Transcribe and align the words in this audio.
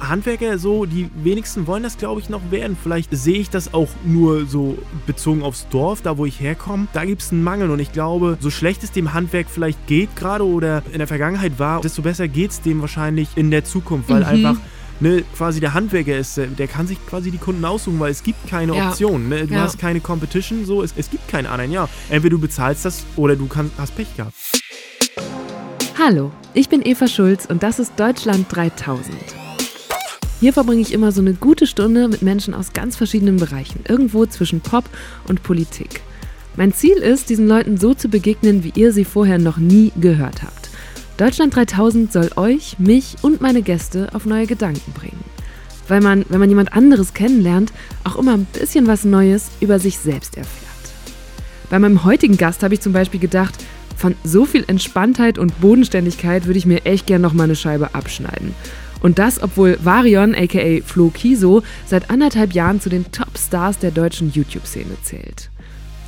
Handwerker 0.00 0.58
so, 0.58 0.86
die 0.86 1.08
wenigsten 1.22 1.66
wollen 1.66 1.82
das, 1.82 1.96
glaube 1.98 2.20
ich, 2.20 2.28
noch 2.28 2.50
werden. 2.50 2.76
Vielleicht 2.80 3.08
sehe 3.16 3.38
ich 3.38 3.50
das 3.50 3.74
auch 3.74 3.88
nur 4.04 4.46
so 4.46 4.78
bezogen 5.06 5.42
aufs 5.42 5.68
Dorf, 5.68 6.02
da 6.02 6.18
wo 6.18 6.26
ich 6.26 6.40
herkomme. 6.40 6.86
Da 6.92 7.04
gibt 7.04 7.22
es 7.22 7.32
einen 7.32 7.42
Mangel 7.42 7.70
und 7.70 7.78
ich 7.78 7.92
glaube, 7.92 8.36
so 8.40 8.50
schlecht 8.50 8.82
es 8.82 8.92
dem 8.92 9.14
Handwerk 9.14 9.46
vielleicht 9.50 9.86
geht 9.86 10.14
gerade 10.16 10.44
oder 10.44 10.82
in 10.92 10.98
der 10.98 11.06
Vergangenheit 11.06 11.58
war, 11.58 11.80
desto 11.80 12.02
besser 12.02 12.28
geht 12.28 12.50
es 12.50 12.60
dem 12.60 12.80
wahrscheinlich 12.80 13.28
in 13.36 13.50
der 13.50 13.64
Zukunft, 13.64 14.08
weil 14.08 14.20
mhm. 14.20 14.26
einfach 14.26 14.56
ne, 15.00 15.24
quasi 15.36 15.60
der 15.60 15.74
Handwerker 15.74 16.16
ist, 16.16 16.36
der 16.36 16.68
kann 16.68 16.86
sich 16.86 17.04
quasi 17.06 17.30
die 17.30 17.38
Kunden 17.38 17.64
aussuchen, 17.64 17.98
weil 18.00 18.10
es 18.10 18.22
gibt 18.22 18.48
keine 18.48 18.76
ja. 18.76 18.88
Option. 18.88 19.28
Ne? 19.28 19.46
Du 19.46 19.54
ja. 19.54 19.62
hast 19.62 19.78
keine 19.78 20.00
Competition, 20.00 20.64
so, 20.64 20.82
es, 20.82 20.94
es 20.96 21.10
gibt 21.10 21.28
keinen 21.28 21.46
anderen, 21.46 21.72
ja. 21.72 21.88
Entweder 22.08 22.36
du 22.36 22.40
bezahlst 22.40 22.84
das 22.84 23.04
oder 23.16 23.36
du 23.36 23.46
kann, 23.46 23.70
hast 23.78 23.96
Pech 23.96 24.14
gehabt. 24.16 24.34
Hallo, 25.98 26.30
ich 26.52 26.68
bin 26.68 26.82
Eva 26.84 27.08
Schulz 27.08 27.46
und 27.46 27.62
das 27.62 27.78
ist 27.78 27.98
Deutschland 27.98 28.46
3000. 28.50 29.45
Hier 30.38 30.52
verbringe 30.52 30.82
ich 30.82 30.92
immer 30.92 31.12
so 31.12 31.22
eine 31.22 31.32
gute 31.32 31.66
Stunde 31.66 32.08
mit 32.08 32.20
Menschen 32.20 32.52
aus 32.52 32.74
ganz 32.74 32.94
verschiedenen 32.94 33.38
Bereichen, 33.38 33.80
irgendwo 33.88 34.26
zwischen 34.26 34.60
Pop 34.60 34.84
und 35.26 35.42
Politik. 35.42 36.02
Mein 36.56 36.74
Ziel 36.74 36.96
ist, 36.98 37.30
diesen 37.30 37.48
Leuten 37.48 37.78
so 37.78 37.94
zu 37.94 38.08
begegnen, 38.08 38.62
wie 38.62 38.72
ihr 38.74 38.92
sie 38.92 39.06
vorher 39.06 39.38
noch 39.38 39.56
nie 39.56 39.92
gehört 39.98 40.42
habt. 40.42 40.68
Deutschland 41.16 41.56
3000 41.56 42.12
soll 42.12 42.30
euch, 42.36 42.78
mich 42.78 43.16
und 43.22 43.40
meine 43.40 43.62
Gäste 43.62 44.10
auf 44.12 44.26
neue 44.26 44.46
Gedanken 44.46 44.92
bringen. 44.92 45.24
Weil 45.88 46.02
man, 46.02 46.26
wenn 46.28 46.40
man 46.40 46.50
jemand 46.50 46.74
anderes 46.74 47.14
kennenlernt, 47.14 47.72
auch 48.04 48.16
immer 48.16 48.34
ein 48.34 48.46
bisschen 48.52 48.86
was 48.86 49.04
Neues 49.04 49.48
über 49.60 49.78
sich 49.78 49.98
selbst 49.98 50.36
erfährt. 50.36 50.66
Bei 51.70 51.78
meinem 51.78 52.04
heutigen 52.04 52.36
Gast 52.36 52.62
habe 52.62 52.74
ich 52.74 52.80
zum 52.80 52.92
Beispiel 52.92 53.20
gedacht, 53.20 53.54
von 53.96 54.14
so 54.22 54.44
viel 54.44 54.64
Entspanntheit 54.66 55.38
und 55.38 55.58
Bodenständigkeit 55.62 56.44
würde 56.44 56.58
ich 56.58 56.66
mir 56.66 56.84
echt 56.84 57.06
gern 57.06 57.22
noch 57.22 57.32
mal 57.32 57.44
eine 57.44 57.56
Scheibe 57.56 57.94
abschneiden. 57.94 58.54
Und 59.06 59.20
das, 59.20 59.40
obwohl 59.40 59.78
Varion, 59.84 60.34
aka 60.34 60.80
Flo 60.84 61.10
Kiso, 61.10 61.62
seit 61.86 62.10
anderthalb 62.10 62.54
Jahren 62.54 62.80
zu 62.80 62.88
den 62.88 63.12
Top-Stars 63.12 63.78
der 63.78 63.92
deutschen 63.92 64.32
YouTube-Szene 64.32 64.96
zählt. 65.04 65.48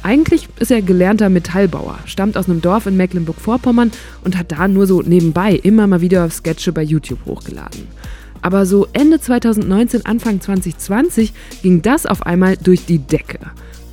Eigentlich 0.03 0.49
ist 0.59 0.73
er 0.73 0.83
gelernter 0.83 1.29
Metallbauer, 1.29 2.01
stammt 2.07 2.37
aus 2.37 2.49
einem 2.49 2.61
Dorf 2.61 2.87
in 2.87 2.97
Mecklenburg-Vorpommern 2.97 3.93
und 4.25 4.37
hat 4.37 4.51
da 4.51 4.67
nur 4.67 4.89
so 4.89 5.01
nebenbei 5.01 5.53
immer 5.53 5.87
mal 5.87 6.01
wieder 6.01 6.29
Sketche 6.29 6.73
bei 6.73 6.83
YouTube 6.83 7.25
hochgeladen. 7.25 7.87
Aber 8.43 8.67
so 8.67 8.89
Ende 8.93 9.21
2019, 9.21 10.05
Anfang 10.05 10.41
2020 10.41 11.33
ging 11.63 11.83
das 11.83 12.05
auf 12.05 12.27
einmal 12.27 12.57
durch 12.57 12.85
die 12.85 12.99
Decke. 12.99 13.39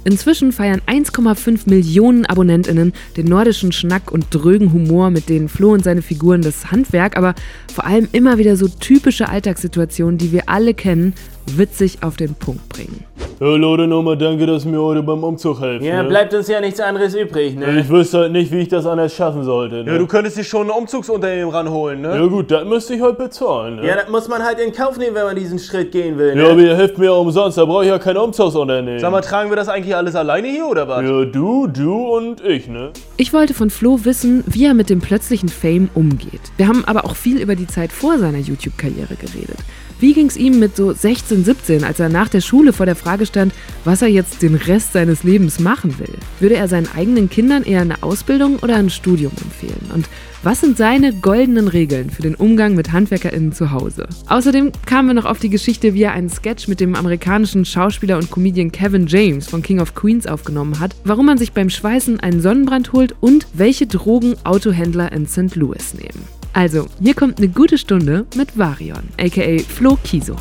Inzwischen 0.07 0.51
feiern 0.51 0.81
1,5 0.85 1.67
Millionen 1.67 2.27
AbonnentInnen 2.27 2.93
den 3.17 3.25
nordischen 3.25 3.71
Schnack 3.71 4.11
und 4.11 4.27
drögen 4.29 4.71
Humor, 4.71 5.09
mit 5.09 5.29
denen 5.29 5.49
Flo 5.49 5.73
und 5.73 5.83
seine 5.83 6.03
Figuren 6.03 6.43
das 6.43 6.69
Handwerk, 6.69 7.17
aber 7.17 7.33
vor 7.73 7.85
allem 7.85 8.07
immer 8.11 8.37
wieder 8.37 8.55
so 8.55 8.67
typische 8.67 9.27
Alltagssituationen, 9.27 10.19
die 10.19 10.31
wir 10.31 10.47
alle 10.47 10.75
kennen, 10.75 11.15
witzig 11.47 11.99
auf 12.01 12.17
den 12.17 12.35
Punkt 12.35 12.67
bringen. 12.69 13.05
Ja, 13.39 13.47
Leute, 13.47 13.85
nochmal 13.85 14.17
danke, 14.17 14.45
dass 14.45 14.63
mir 14.63 14.81
heute 14.81 15.03
beim 15.03 15.21
Umzug 15.21 15.59
helft. 15.59 15.83
Ja, 15.83 16.01
ne? 16.01 16.07
bleibt 16.07 16.33
uns 16.33 16.47
ja 16.47 16.61
nichts 16.61 16.79
anderes 16.79 17.13
übrig, 17.15 17.55
ne? 17.55 17.81
Ich 17.81 17.89
wüsste 17.89 18.19
halt 18.19 18.31
nicht, 18.31 18.49
wie 18.49 18.59
ich 18.59 18.69
das 18.69 18.85
anders 18.85 19.13
schaffen 19.13 19.43
sollte, 19.43 19.83
ne? 19.83 19.91
Ja, 19.91 19.97
du 19.97 20.07
könntest 20.07 20.37
dich 20.37 20.47
schon 20.47 20.67
ein 20.67 20.69
Umzugsunternehmen 20.69 21.49
ranholen, 21.49 21.99
ne? 22.01 22.15
Ja 22.15 22.25
gut, 22.27 22.49
das 22.49 22.63
müsste 22.63 22.95
ich 22.95 23.01
halt 23.01 23.17
bezahlen, 23.17 23.75
ne? 23.75 23.87
Ja, 23.87 23.95
das 23.97 24.07
muss 24.09 24.29
man 24.29 24.41
halt 24.41 24.59
in 24.59 24.71
Kauf 24.71 24.97
nehmen, 24.97 25.15
wenn 25.15 25.25
man 25.25 25.35
diesen 25.35 25.59
Schritt 25.59 25.91
gehen 25.91 26.17
will, 26.17 26.33
ne? 26.33 26.43
Ja, 26.43 26.51
aber 26.51 26.61
ihr 26.61 26.77
helft 26.77 26.97
mir 26.97 27.07
ja 27.07 27.11
umsonst, 27.11 27.57
da 27.57 27.65
brauche 27.65 27.83
ich 27.83 27.89
ja 27.89 27.99
kein 27.99 28.15
Umzugsunternehmen. 28.15 29.01
Sag 29.01 29.11
mal, 29.11 29.19
tragen 29.19 29.49
wir 29.49 29.57
das 29.57 29.67
eigentlich 29.67 29.95
alles 29.97 30.15
alleine 30.15 30.47
hier, 30.47 30.67
oder 30.67 30.87
was? 30.87 31.01
Ja, 31.01 31.25
du, 31.25 31.67
du 31.67 32.15
und 32.15 32.41
ich, 32.41 32.69
ne? 32.69 32.91
Ich 33.17 33.33
wollte 33.33 33.53
von 33.53 33.69
Flo 33.69 33.99
wissen, 34.05 34.45
wie 34.47 34.63
er 34.63 34.73
mit 34.73 34.89
dem 34.89 35.01
plötzlichen 35.01 35.49
Fame 35.49 35.89
umgeht. 35.93 36.39
Wir 36.55 36.69
haben 36.69 36.85
aber 36.85 37.03
auch 37.03 37.17
viel 37.17 37.41
über 37.41 37.55
die 37.57 37.67
Zeit 37.67 37.91
vor 37.91 38.17
seiner 38.17 38.39
YouTube-Karriere 38.39 39.15
geredet. 39.15 39.57
Wie 39.99 40.13
ging 40.13 40.27
es 40.27 40.35
ihm 40.35 40.59
mit 40.59 40.75
so 40.75 40.91
16, 40.91 41.45
17, 41.45 41.83
als 41.85 42.01
er 42.01 42.09
nach 42.09 42.27
der 42.27 42.41
Schule 42.41 42.73
vor 42.73 42.85
der 42.85 42.97
Frage 42.97 43.25
stand, 43.25 43.53
was 43.85 44.01
er 44.01 44.09
jetzt 44.09 44.41
den 44.41 44.55
Rest 44.55 44.91
seines 44.91 45.23
Lebens 45.23 45.59
machen 45.59 45.97
will? 45.99 46.13
Würde 46.41 46.55
er 46.55 46.67
seinen 46.67 46.89
eigenen 46.93 47.29
Kindern 47.29 47.63
eher 47.63 47.81
eine 47.81 48.03
Ausbildung 48.03 48.57
oder 48.57 48.75
ein 48.75 48.89
Studium 48.89 49.31
empfehlen? 49.41 49.89
Und 49.93 50.09
was 50.43 50.59
sind 50.59 50.77
seine 50.77 51.13
goldenen 51.13 51.69
Regeln 51.69 52.09
für 52.09 52.21
den 52.21 52.35
Umgang 52.35 52.75
mit 52.75 52.91
HandwerkerInnen 52.91 53.53
zu 53.53 53.71
Hause? 53.71 54.07
Außerdem 54.27 54.73
kamen 54.85 55.07
wir 55.07 55.13
noch 55.15 55.25
auf 55.25 55.39
die 55.39 55.49
Geschichte, 55.49 55.93
wie 55.93 56.03
er 56.03 56.11
einen 56.11 56.29
Sketch 56.29 56.67
mit 56.67 56.81
dem 56.81 56.93
amerikanischen 56.93 57.65
Schauspieler 57.65 58.17
und 58.17 58.29
Comedian 58.29 58.71
Kevin 58.71 59.07
James 59.07 59.47
von 59.47 59.61
King 59.61 59.79
of 59.79 59.95
Queens 59.95 60.27
aufgenommen 60.27 60.79
hat, 60.79 60.93
warum 61.03 61.25
man 61.25 61.37
sich 61.37 61.53
beim 61.53 61.69
Schweißen 61.69 62.19
einen 62.19 62.41
Sonnenbrand 62.41 62.91
holt 62.91 63.15
und 63.21 63.47
welche 63.53 63.87
Drogen 63.87 64.35
Autohändler 64.43 65.11
in 65.13 65.25
St. 65.25 65.55
Louis 65.55 65.93
nehmen. 65.93 66.34
Also, 66.55 66.87
hier 67.01 67.15
kommt 67.15 67.37
eine 67.37 67.49
gute 67.49 67.77
Stunde 67.77 68.25
mit 68.37 68.57
Varion, 68.57 69.09
aka 69.19 69.59
Flo 69.59 69.99
Kiso. 70.01 70.37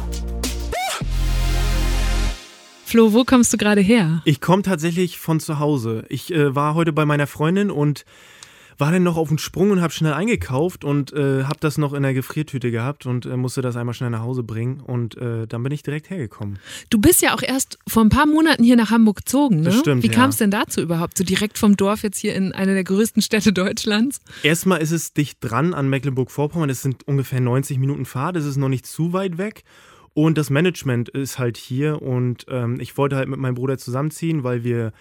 Flo, 2.84 3.12
wo 3.12 3.24
kommst 3.24 3.52
du 3.52 3.56
gerade 3.56 3.80
her? 3.80 4.22
Ich 4.24 4.40
komme 4.40 4.62
tatsächlich 4.62 5.18
von 5.18 5.40
zu 5.40 5.58
Hause. 5.58 6.04
Ich 6.08 6.32
äh, 6.32 6.54
war 6.54 6.76
heute 6.76 6.92
bei 6.92 7.04
meiner 7.04 7.26
Freundin 7.26 7.68
und 7.68 8.04
war 8.78 8.92
dann 8.92 9.02
noch 9.02 9.16
auf 9.16 9.28
dem 9.28 9.38
Sprung 9.38 9.70
und 9.70 9.80
habe 9.80 9.92
schnell 9.92 10.12
eingekauft 10.12 10.84
und 10.84 11.12
äh, 11.12 11.44
habe 11.44 11.58
das 11.60 11.78
noch 11.78 11.92
in 11.92 12.02
der 12.02 12.14
Gefriertüte 12.14 12.70
gehabt 12.70 13.06
und 13.06 13.26
äh, 13.26 13.36
musste 13.36 13.62
das 13.62 13.76
einmal 13.76 13.94
schnell 13.94 14.10
nach 14.10 14.22
Hause 14.22 14.42
bringen 14.42 14.80
und 14.80 15.16
äh, 15.16 15.46
dann 15.46 15.62
bin 15.62 15.72
ich 15.72 15.82
direkt 15.82 16.10
hergekommen. 16.10 16.58
Du 16.90 16.98
bist 16.98 17.22
ja 17.22 17.34
auch 17.34 17.42
erst 17.42 17.78
vor 17.86 18.02
ein 18.04 18.08
paar 18.08 18.26
Monaten 18.26 18.64
hier 18.64 18.76
nach 18.76 18.90
Hamburg 18.90 19.18
gezogen, 19.18 19.58
ne? 19.58 19.64
Das 19.64 19.78
stimmt. 19.78 20.02
Wie 20.02 20.08
kam 20.08 20.30
es 20.30 20.36
denn 20.36 20.50
dazu 20.50 20.80
überhaupt? 20.80 21.16
So 21.16 21.24
direkt 21.24 21.58
vom 21.58 21.76
Dorf 21.76 22.02
jetzt 22.02 22.18
hier 22.18 22.34
in 22.34 22.52
eine 22.52 22.74
der 22.74 22.84
größten 22.84 23.22
Städte 23.22 23.52
Deutschlands? 23.52 24.20
Erstmal 24.42 24.80
ist 24.80 24.90
es 24.90 25.12
dicht 25.12 25.38
dran 25.40 25.74
an 25.74 25.88
Mecklenburg-Vorpommern. 25.88 26.68
Das 26.68 26.82
sind 26.82 27.06
ungefähr 27.06 27.40
90 27.40 27.78
Minuten 27.78 28.04
Fahrt. 28.04 28.36
Das 28.36 28.44
ist 28.44 28.56
noch 28.56 28.68
nicht 28.68 28.86
zu 28.86 29.12
weit 29.12 29.38
weg. 29.38 29.64
Und 30.14 30.38
das 30.38 30.48
Management 30.48 31.08
ist 31.08 31.40
halt 31.40 31.56
hier 31.56 32.00
und 32.00 32.46
ähm, 32.48 32.78
ich 32.80 32.96
wollte 32.96 33.16
halt 33.16 33.28
mit 33.28 33.40
meinem 33.40 33.56
Bruder 33.56 33.78
zusammenziehen, 33.78 34.44
weil 34.44 34.62
wir 34.62 34.92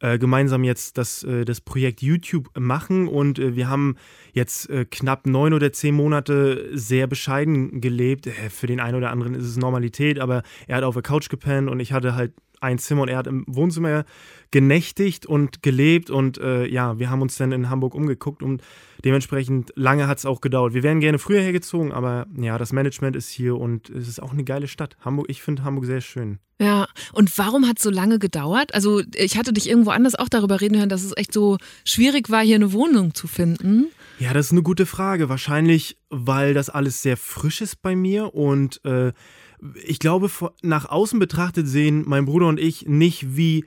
äh, 0.00 0.18
gemeinsam 0.18 0.64
jetzt 0.64 0.98
das, 0.98 1.22
äh, 1.22 1.44
das 1.44 1.60
Projekt 1.60 2.02
YouTube 2.02 2.50
machen 2.58 3.08
und 3.08 3.38
äh, 3.38 3.54
wir 3.54 3.68
haben 3.68 3.96
jetzt 4.32 4.68
äh, 4.70 4.84
knapp 4.84 5.26
neun 5.26 5.52
oder 5.52 5.72
zehn 5.72 5.94
Monate 5.94 6.70
sehr 6.72 7.06
bescheiden 7.06 7.80
gelebt. 7.80 8.26
Äh, 8.26 8.50
für 8.50 8.66
den 8.66 8.80
einen 8.80 8.96
oder 8.96 9.10
anderen 9.10 9.34
ist 9.34 9.44
es 9.44 9.56
Normalität, 9.56 10.18
aber 10.18 10.42
er 10.66 10.78
hat 10.78 10.84
auf 10.84 10.94
der 10.94 11.02
Couch 11.02 11.28
gepennt 11.28 11.68
und 11.68 11.80
ich 11.80 11.92
hatte 11.92 12.14
halt 12.14 12.32
ein 12.60 12.78
Zimmer 12.78 13.02
und 13.02 13.08
er 13.08 13.16
hat 13.16 13.26
im 13.26 13.44
Wohnzimmer 13.46 14.04
genächtigt 14.50 15.26
und 15.26 15.62
gelebt 15.62 16.10
und 16.10 16.38
äh, 16.38 16.66
ja, 16.66 16.98
wir 16.98 17.10
haben 17.10 17.22
uns 17.22 17.36
dann 17.36 17.52
in 17.52 17.70
Hamburg 17.70 17.94
umgeguckt 17.94 18.42
und 18.42 18.62
dementsprechend 19.04 19.72
lange 19.76 20.06
hat 20.06 20.18
es 20.18 20.26
auch 20.26 20.40
gedauert. 20.40 20.74
Wir 20.74 20.82
wären 20.82 21.00
gerne 21.00 21.18
früher 21.18 21.40
hergezogen, 21.40 21.92
aber 21.92 22.26
ja, 22.36 22.58
das 22.58 22.72
Management 22.72 23.16
ist 23.16 23.30
hier 23.30 23.56
und 23.56 23.90
es 23.90 24.08
ist 24.08 24.22
auch 24.22 24.32
eine 24.32 24.44
geile 24.44 24.68
Stadt. 24.68 24.96
Hamburg, 25.00 25.26
ich 25.28 25.42
finde 25.42 25.64
Hamburg 25.64 25.86
sehr 25.86 26.00
schön. 26.00 26.38
Ja, 26.60 26.88
und 27.14 27.36
warum 27.38 27.66
hat 27.66 27.78
es 27.78 27.84
so 27.84 27.90
lange 27.90 28.18
gedauert? 28.18 28.74
Also 28.74 29.02
ich 29.14 29.38
hatte 29.38 29.54
dich 29.54 29.68
irgendwo 29.68 29.90
anders 29.90 30.14
auch 30.14 30.28
darüber 30.28 30.60
reden 30.60 30.76
hören, 30.76 30.90
dass 30.90 31.02
es 31.02 31.16
echt 31.16 31.32
so 31.32 31.56
schwierig 31.84 32.28
war, 32.28 32.42
hier 32.42 32.56
eine 32.56 32.74
Wohnung 32.74 33.14
zu 33.14 33.28
finden. 33.28 33.86
Ja, 34.18 34.34
das 34.34 34.46
ist 34.46 34.52
eine 34.52 34.62
gute 34.62 34.84
Frage. 34.84 35.30
Wahrscheinlich, 35.30 35.96
weil 36.10 36.52
das 36.52 36.68
alles 36.68 37.00
sehr 37.00 37.16
frisch 37.16 37.62
ist 37.62 37.80
bei 37.80 37.96
mir 37.96 38.34
und 38.34 38.84
äh, 38.84 39.12
ich 39.84 39.98
glaube, 39.98 40.30
nach 40.62 40.88
außen 40.88 41.18
betrachtet 41.18 41.68
sehen 41.68 42.04
mein 42.06 42.24
Bruder 42.24 42.46
und 42.46 42.60
ich 42.60 42.86
nicht 42.86 43.36
wie 43.36 43.64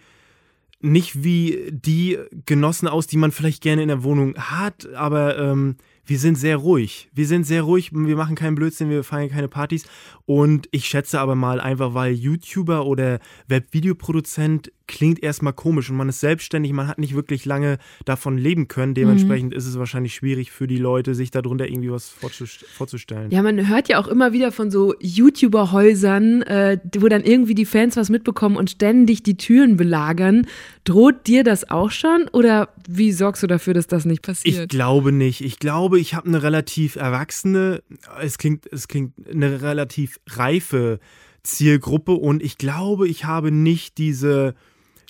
nicht 0.83 1.23
wie 1.23 1.69
die 1.71 2.19
Genossen 2.45 2.89
aus, 2.89 3.07
die 3.07 3.15
man 3.15 3.31
vielleicht 3.31 3.63
gerne 3.63 3.81
in 3.81 3.87
der 3.87 4.03
Wohnung 4.03 4.35
hat, 4.35 4.93
aber 4.93 5.39
ähm, 5.39 5.77
wir 6.05 6.19
sind 6.19 6.35
sehr 6.35 6.57
ruhig. 6.57 7.09
Wir 7.13 7.25
sind 7.25 7.45
sehr 7.45 7.63
ruhig, 7.63 7.91
wir 7.93 8.17
machen 8.17 8.35
keinen 8.35 8.55
Blödsinn, 8.55 8.89
wir 8.89 9.05
feiern 9.05 9.29
keine 9.29 9.47
Partys. 9.47 9.85
Und 10.25 10.67
ich 10.71 10.85
schätze 10.85 11.21
aber 11.21 11.35
mal 11.35 11.61
einfach, 11.61 11.93
weil 11.93 12.11
YouTuber 12.11 12.85
oder 12.85 13.19
Webvideoproduzent 13.47 14.73
klingt 14.87 15.23
erstmal 15.23 15.53
komisch 15.53 15.89
und 15.89 15.95
man 15.95 16.09
ist 16.09 16.19
selbstständig, 16.19 16.73
man 16.73 16.87
hat 16.87 16.97
nicht 16.97 17.15
wirklich 17.15 17.45
lange 17.45 17.77
davon 18.05 18.37
leben 18.37 18.67
können. 18.67 18.93
Dementsprechend 18.93 19.51
mhm. 19.51 19.57
ist 19.57 19.65
es 19.65 19.77
wahrscheinlich 19.79 20.13
schwierig 20.13 20.51
für 20.51 20.67
die 20.67 20.77
Leute, 20.77 21.15
sich 21.15 21.31
darunter 21.31 21.67
irgendwie 21.67 21.91
was 21.91 22.09
vorzustellen. 22.09 23.31
Ja, 23.31 23.41
man 23.41 23.67
hört 23.67 23.87
ja 23.87 23.99
auch 23.99 24.07
immer 24.07 24.33
wieder 24.33 24.51
von 24.51 24.71
so 24.71 24.93
YouTuber-Häusern, 24.99 26.41
äh, 26.43 26.79
wo 26.97 27.07
dann 27.07 27.23
irgendwie 27.23 27.55
die 27.55 27.65
Fans 27.65 27.95
was 27.95 28.09
mitbekommen 28.09 28.57
und 28.57 28.71
ständig 28.71 29.23
die 29.23 29.37
Türen 29.37 29.77
belagern. 29.77 30.47
Droht 30.83 31.27
dir 31.27 31.43
das 31.43 31.69
auch 31.69 31.91
schon 31.91 32.27
oder 32.33 32.69
wie 32.87 33.13
sorgst 33.13 33.41
du 33.43 33.47
dafür, 33.47 33.73
dass 33.73 33.87
das 33.87 34.05
nicht 34.05 34.21
passiert? 34.21 34.63
Ich 34.63 34.67
glaube 34.67 35.11
nicht. 35.11 35.41
Ich 35.41 35.59
glaube, 35.59 35.99
ich 35.99 36.13
habe 36.13 36.27
eine 36.27 36.43
relativ 36.43 36.97
erwachsene, 36.97 37.81
es 38.21 38.37
klingt, 38.37 38.67
es 38.71 38.87
klingt 38.89 39.13
eine 39.27 39.61
relativ 39.61 40.19
reife 40.29 40.99
Zielgruppe 41.43 42.13
und 42.13 42.41
ich 42.41 42.57
glaube, 42.57 43.07
ich 43.07 43.25
habe 43.25 43.51
nicht 43.51 43.97
diese 43.97 44.55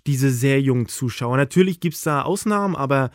diese 0.07 0.31
sehr 0.31 0.61
jungen 0.61 0.87
Zuschauer. 0.87 1.37
Natürlich 1.37 1.79
gibt 1.79 1.95
es 1.95 2.01
da 2.01 2.23
Ausnahmen, 2.23 2.75
aber 2.75 3.11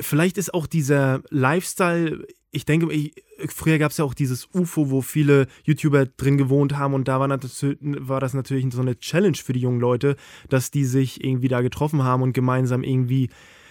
vielleicht 0.00 0.38
ist 0.38 0.52
auch 0.52 0.66
dieser 0.66 1.22
Lifestyle, 1.30 2.26
ich 2.50 2.64
denke, 2.64 2.92
ich, 2.92 3.14
früher 3.48 3.78
gab 3.78 3.90
es 3.90 3.96
ja 3.96 4.04
auch 4.04 4.14
dieses 4.14 4.48
UFO, 4.54 4.90
wo 4.90 5.00
viele 5.00 5.46
YouTuber 5.64 6.06
drin 6.06 6.38
gewohnt 6.38 6.76
haben 6.76 6.94
und 6.94 7.08
da 7.08 7.18
war, 7.20 7.28
war, 7.28 8.20
das 8.20 8.34
natürlich 8.34 8.66
so 8.72 8.80
eine 8.80 8.98
Challenge 8.98 9.36
für 9.36 9.52
die 9.52 9.60
jungen 9.60 9.80
Leute, 9.80 10.16
dass 10.48 10.70
die 10.70 10.84
sich 10.84 11.24
irgendwie 11.24 11.48
da 11.48 11.62
getroffen 11.62 12.02
haben 12.02 12.22
und 12.22 12.32
gemeinsam 12.32 12.82
irgendwie, 12.82 13.30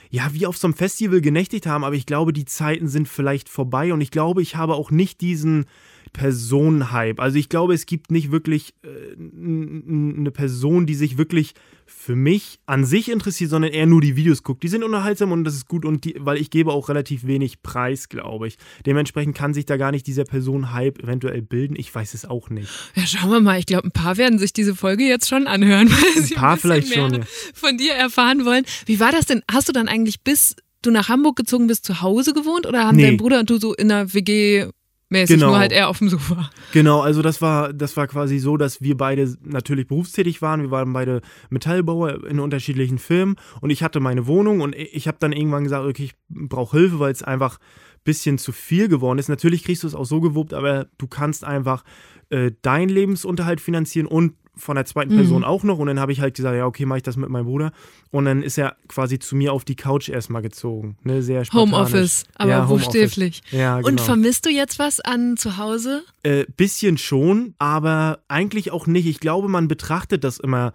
ja, 0.09 0.33
wie 0.33 0.45
auf 0.45 0.57
so 0.57 0.67
einem 0.67 0.75
Festival 0.75 1.21
genächtigt 1.21 1.65
haben. 1.65 1.83
Aber 1.83 1.95
ich 1.95 2.05
glaube, 2.05 2.33
die 2.33 2.45
Zeiten 2.45 2.87
sind 2.87 3.07
vielleicht 3.07 3.47
vorbei 3.47 3.93
und 3.93 4.01
ich 4.01 4.11
glaube, 4.11 4.41
ich 4.41 4.55
habe 4.55 4.75
auch 4.75 4.91
nicht 4.91 5.21
diesen 5.21 5.65
Personenhype. 6.11 7.21
Also 7.21 7.37
ich 7.37 7.49
glaube, 7.49 7.73
es 7.73 7.85
gibt 7.85 8.11
nicht 8.11 8.31
wirklich 8.31 8.73
äh, 8.83 8.87
eine 9.15 10.31
Person, 10.31 10.85
die 10.85 10.95
sich 10.95 11.17
wirklich 11.17 11.53
für 11.85 12.15
mich 12.15 12.59
an 12.65 12.85
sich 12.85 13.09
interessiert, 13.11 13.49
sondern 13.49 13.71
eher 13.71 13.85
nur 13.85 14.01
die 14.01 14.15
Videos 14.15 14.43
guckt. 14.43 14.63
Die 14.63 14.67
sind 14.67 14.83
unterhaltsam 14.83 15.31
und 15.31 15.43
das 15.43 15.55
ist 15.55 15.67
gut 15.67 15.85
und 15.85 16.05
die, 16.05 16.15
weil 16.19 16.37
ich 16.37 16.49
gebe 16.49 16.71
auch 16.71 16.89
relativ 16.89 17.25
wenig 17.25 17.61
Preis, 17.61 18.09
glaube 18.09 18.47
ich. 18.47 18.57
Dementsprechend 18.85 19.35
kann 19.35 19.53
sich 19.53 19.65
da 19.65 19.77
gar 19.77 19.91
nicht 19.91 20.07
dieser 20.07 20.23
Person-Hype 20.23 20.99
eventuell 21.03 21.41
bilden. 21.41 21.75
Ich 21.77 21.93
weiß 21.93 22.13
es 22.13 22.25
auch 22.25 22.49
nicht. 22.49 22.69
Ja, 22.95 23.05
schauen 23.05 23.31
wir 23.31 23.41
mal. 23.41 23.59
Ich 23.59 23.65
glaube, 23.65 23.87
ein 23.87 23.91
paar 23.91 24.17
werden 24.17 24.39
sich 24.39 24.53
diese 24.53 24.75
Folge 24.75 25.03
jetzt 25.03 25.27
schon 25.27 25.47
anhören, 25.47 25.89
weil 26.15 26.23
sie 26.23 26.35
ein 26.35 26.41
paar 26.41 26.53
ein 26.53 26.59
vielleicht 26.59 26.93
schon, 26.93 27.13
ja. 27.13 27.19
von 27.53 27.77
dir 27.77 27.93
erfahren 27.93 28.45
wollen. 28.45 28.65
Wie 28.85 28.99
war 28.99 29.11
das 29.11 29.25
denn? 29.25 29.41
Hast 29.51 29.67
du 29.69 29.73
dann 29.73 29.87
eigentlich 29.87 30.21
bis 30.21 30.55
du 30.81 30.91
nach 30.91 31.09
Hamburg 31.09 31.35
gezogen 31.37 31.67
bist, 31.67 31.85
zu 31.85 32.01
Hause 32.01 32.33
gewohnt 32.33 32.65
oder 32.65 32.85
haben 32.85 32.97
Nee. 32.97 33.03
dein 33.03 33.17
Bruder 33.17 33.39
und 33.39 33.49
du 33.49 33.57
so 33.57 33.73
in 33.73 33.91
einer 33.91 34.13
WG 34.13 34.67
mäßig, 35.13 35.37
Genau. 35.37 35.47
nur 35.51 35.59
halt 35.59 35.71
eher 35.71 35.87
auf 35.87 35.99
dem 35.99 36.09
Sofa? 36.09 36.49
Genau, 36.73 36.99
also 37.01 37.21
das 37.21 37.41
war, 37.41 37.71
das 37.71 37.95
war 37.95 38.07
quasi 38.07 38.39
so, 38.39 38.57
dass 38.57 38.81
wir 38.81 38.97
beide 38.97 39.33
natürlich 39.43 39.87
berufstätig 39.87 40.41
waren. 40.41 40.61
Wir 40.61 40.71
waren 40.71 40.91
beide 40.91 41.21
Metallbauer 41.49 42.25
in 42.27 42.39
unterschiedlichen 42.41 42.97
Firmen 42.97 43.37
und 43.61 43.69
ich 43.69 43.81
hatte 43.83 43.99
meine 44.01 44.27
Wohnung 44.27 44.59
und 44.61 44.75
ich 44.75 45.07
habe 45.07 45.17
dann 45.19 45.31
irgendwann 45.31 45.63
gesagt, 45.63 45.85
okay, 45.85 46.03
ich 46.03 46.13
brauche 46.27 46.77
Hilfe, 46.77 46.99
weil 46.99 47.11
es 47.13 47.23
einfach 47.23 47.59
ein 47.59 48.01
bisschen 48.03 48.37
zu 48.37 48.51
viel 48.51 48.89
geworden 48.89 49.19
ist. 49.19 49.29
Natürlich 49.29 49.63
kriegst 49.63 49.83
du 49.83 49.87
es 49.87 49.95
auch 49.95 50.05
so 50.05 50.19
gewuppt, 50.19 50.53
aber 50.53 50.87
du 50.97 51.07
kannst 51.07 51.45
einfach 51.45 51.83
äh, 52.29 52.51
deinen 52.61 52.89
Lebensunterhalt 52.89 53.61
finanzieren 53.61 54.07
und 54.07 54.33
von 54.55 54.75
der 54.75 54.85
zweiten 54.85 55.13
Mhm. 55.13 55.17
Person 55.17 55.43
auch 55.43 55.63
noch. 55.63 55.79
Und 55.79 55.87
dann 55.87 55.99
habe 55.99 56.11
ich 56.11 56.21
halt 56.21 56.35
gesagt, 56.35 56.55
ja, 56.55 56.65
okay, 56.65 56.85
mache 56.85 56.97
ich 56.97 57.03
das 57.03 57.17
mit 57.17 57.29
meinem 57.29 57.45
Bruder. 57.45 57.71
Und 58.11 58.25
dann 58.25 58.43
ist 58.43 58.57
er 58.57 58.75
quasi 58.87 59.19
zu 59.19 59.35
mir 59.35 59.51
auf 59.53 59.65
die 59.65 59.75
Couch 59.75 60.09
erstmal 60.09 60.41
gezogen. 60.41 60.97
Ne, 61.03 61.21
sehr. 61.23 61.43
Homeoffice, 61.53 62.25
aber 62.35 62.49
Ja, 62.51 62.65
buchstäblich. 62.65 63.41
Ja, 63.51 63.77
genau. 63.77 63.87
Und 63.87 64.01
vermisst 64.01 64.45
du 64.45 64.49
jetzt 64.49 64.79
was 64.79 64.99
an 64.99 65.37
zu 65.37 65.57
Hause? 65.57 66.03
Äh, 66.23 66.45
bisschen 66.55 66.97
schon, 66.97 67.55
aber 67.57 68.19
eigentlich 68.27 68.71
auch 68.71 68.85
nicht. 68.87 69.07
Ich 69.07 69.19
glaube, 69.19 69.47
man 69.47 69.67
betrachtet 69.67 70.23
das 70.23 70.39
immer 70.39 70.73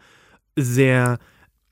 sehr, 0.56 1.18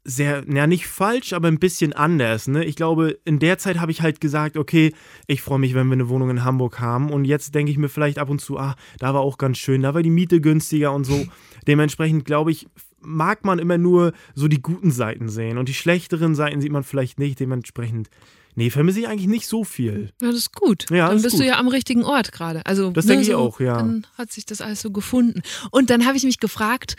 sehr, 0.07 0.45
ja, 0.49 0.67
nicht 0.69 0.87
falsch, 0.87 1.33
aber 1.33 1.49
ein 1.49 1.59
bisschen 1.59 1.93
anders. 1.93 2.47
Ne? 2.47 2.65
Ich 2.65 2.77
glaube, 2.77 3.19
in 3.25 3.41
der 3.41 3.59
Zeit 3.59 3.81
habe 3.81 3.91
ich 3.91 4.03
halt 4.03 4.21
gesagt, 4.21 4.57
okay, 4.57 4.95
ich 5.27 5.43
freue 5.43 5.59
mich, 5.59 5.75
wenn 5.75 5.89
wir 5.89 5.95
eine 5.95 6.09
Wohnung 6.09 6.31
in 6.31 6.45
Hamburg 6.45 6.79
haben. 6.79 7.11
Und 7.11 7.25
jetzt 7.25 7.55
denke 7.55 7.73
ich 7.73 7.79
mir 7.79 7.89
vielleicht 7.89 8.19
ab 8.19 8.31
und 8.31 8.41
zu, 8.41 8.57
ah, 8.57 8.77
da 9.01 9.15
war 9.15 9.21
auch 9.21 9.37
ganz 9.37 9.59
schön, 9.59 9.83
da 9.83 9.95
war 9.95 10.03
die 10.03 10.11
Miete 10.11 10.41
günstiger 10.41 10.93
und 10.93 11.05
so. 11.05 11.27
Dementsprechend 11.67 12.25
glaube 12.25 12.53
ich, 12.53 12.69
mag 13.01 13.45
man 13.45 13.59
immer 13.59 13.79
nur 13.79 14.13
so 14.35 14.47
die 14.47 14.63
guten 14.63 14.93
Seiten 14.93 15.29
sehen. 15.29 15.59
Und 15.59 15.69
die 15.69 15.75
schlechteren 15.75 16.37
Seiten 16.37 16.61
sieht 16.61 16.73
man 16.73 16.85
vielleicht 16.85 17.19
nicht. 17.19 17.41
Dementsprechend, 17.41 18.09
nee, 18.55 18.71
vermisse 18.71 19.01
ich 19.01 19.09
eigentlich 19.09 19.29
nicht 19.29 19.49
so 19.49 19.65
viel. 19.65 20.13
Ja, 20.23 20.29
das 20.29 20.37
ist 20.37 20.53
gut. 20.53 20.87
Ja, 20.91 21.09
dann 21.09 21.17
ist 21.17 21.25
bist 21.25 21.35
gut. 21.35 21.43
du 21.43 21.49
ja 21.49 21.59
am 21.59 21.69
richtigen 21.69 22.05
Ort 22.05 22.31
gerade. 22.31 22.65
Also, 22.65 22.91
Das 22.91 23.07
ne, 23.07 23.13
denke 23.13 23.23
ich 23.23 23.33
so, 23.33 23.39
auch, 23.39 23.59
ja. 23.59 23.77
Dann 23.77 24.07
hat 24.17 24.31
sich 24.31 24.47
das 24.47 24.61
alles 24.61 24.83
so 24.83 24.93
gefunden. 24.93 25.43
Und 25.73 25.91
dann 25.91 26.07
habe 26.07 26.17
ich 26.17 26.23
mich 26.23 26.39
gefragt, 26.39 26.97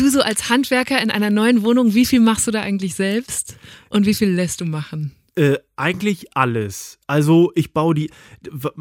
du 0.00 0.08
so 0.10 0.20
als 0.20 0.48
Handwerker 0.48 1.00
in 1.02 1.10
einer 1.10 1.30
neuen 1.30 1.62
Wohnung, 1.62 1.94
wie 1.94 2.06
viel 2.06 2.20
machst 2.20 2.46
du 2.46 2.50
da 2.50 2.60
eigentlich 2.62 2.94
selbst 2.94 3.56
und 3.90 4.06
wie 4.06 4.14
viel 4.14 4.30
lässt 4.30 4.60
du 4.60 4.64
machen? 4.64 5.12
Äh, 5.34 5.58
eigentlich 5.76 6.36
alles. 6.36 6.98
Also 7.06 7.52
ich 7.54 7.72
baue 7.72 7.94
die. 7.94 8.10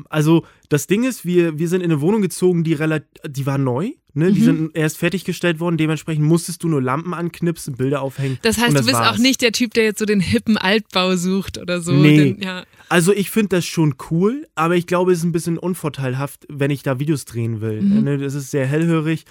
Also 0.10 0.44
das 0.70 0.88
Ding 0.88 1.04
ist, 1.04 1.24
wir, 1.24 1.60
wir 1.60 1.68
sind 1.68 1.82
in 1.82 1.92
eine 1.92 2.02
Wohnung 2.02 2.22
gezogen, 2.24 2.64
die 2.64 2.74
relativ, 2.74 3.08
die 3.28 3.46
war 3.46 3.60
neu. 3.60 3.92
Ne? 4.16 4.32
Die 4.32 4.40
Mhm. 4.42 4.46
sind 4.46 4.76
erst 4.76 4.98
fertiggestellt 4.98 5.60
worden. 5.60 5.78
Dementsprechend 5.78 6.26
musstest 6.26 6.64
du 6.64 6.68
nur 6.70 6.82
Lampen 6.82 7.14
anknipsen, 7.14 7.76
Bilder 7.78 8.02
aufhängen. 8.02 8.40
Das 8.42 8.58
heißt, 8.58 8.70
und 8.70 8.80
du 8.80 8.84
bist 8.86 8.96
war's. 8.96 9.16
auch 9.16 9.18
nicht 9.20 9.44
der 9.44 9.52
Typ, 9.52 9.76
der 9.76 9.84
jetzt 9.84 10.00
so 10.00 10.06
den 10.06 10.20
hippen 10.20 10.58
Altbau 10.58 11.16
sucht 11.16 11.60
oder 11.60 11.80
so. 11.82 11.92
Nee. 11.92 12.34
Den, 12.34 12.42
ja. 12.42 12.64
Also 12.90 13.14
ich 13.14 13.30
finde 13.30 13.50
das 13.58 13.66
schon 13.68 13.94
cool, 14.10 14.48
aber 14.56 14.76
ich 14.76 14.88
glaube, 14.88 15.12
es 15.12 15.20
ist 15.20 15.26
ein 15.26 15.34
bisschen 15.34 15.60
unvorteilhaft, 15.60 16.48
wenn 16.50 16.72
ich 16.72 16.82
da 16.82 16.98
Videos 17.00 17.26
drehen 17.26 17.62
will. 17.62 17.82
Mhm. 17.84 18.04
Ne? 18.04 18.18
Das 18.18 18.34
ist 18.34 18.50
sehr 18.50 18.66
hellhörig 18.66 19.26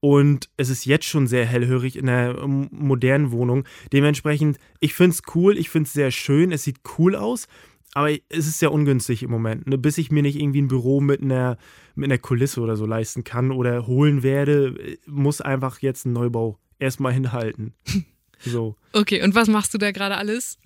und 0.00 0.48
es 0.56 0.70
ist 0.70 0.86
jetzt 0.86 1.04
schon 1.04 1.26
sehr 1.26 1.46
hellhörig 1.46 1.96
in 1.96 2.08
einer 2.08 2.38
ähm, 2.42 2.68
modernen 2.70 3.30
Wohnung. 3.32 3.64
Dementsprechend, 3.92 4.58
ich 4.80 4.94
finde 4.94 5.14
es 5.14 5.22
cool, 5.34 5.58
ich 5.58 5.68
finde 5.68 5.86
es 5.86 5.92
sehr 5.92 6.10
schön, 6.10 6.52
es 6.52 6.64
sieht 6.64 6.78
cool 6.98 7.14
aus, 7.14 7.46
aber 7.92 8.10
es 8.10 8.46
ist 8.46 8.58
sehr 8.58 8.72
ungünstig 8.72 9.22
im 9.22 9.30
Moment. 9.30 9.66
Ne? 9.66 9.76
Bis 9.76 9.98
ich 9.98 10.10
mir 10.10 10.22
nicht 10.22 10.40
irgendwie 10.40 10.62
ein 10.62 10.68
Büro 10.68 11.00
mit 11.00 11.22
einer, 11.22 11.58
mit 11.94 12.10
einer 12.10 12.18
Kulisse 12.18 12.60
oder 12.60 12.76
so 12.76 12.86
leisten 12.86 13.24
kann 13.24 13.50
oder 13.50 13.86
holen 13.86 14.22
werde, 14.22 14.74
äh, 14.78 14.96
muss 15.06 15.40
einfach 15.40 15.80
jetzt 15.80 16.06
ein 16.06 16.12
Neubau 16.12 16.58
erstmal 16.78 17.12
hinhalten. 17.12 17.74
So 18.42 18.74
Okay, 18.94 19.22
und 19.22 19.34
was 19.34 19.48
machst 19.48 19.74
du 19.74 19.76
da 19.76 19.90
gerade 19.90 20.16
alles? 20.16 20.58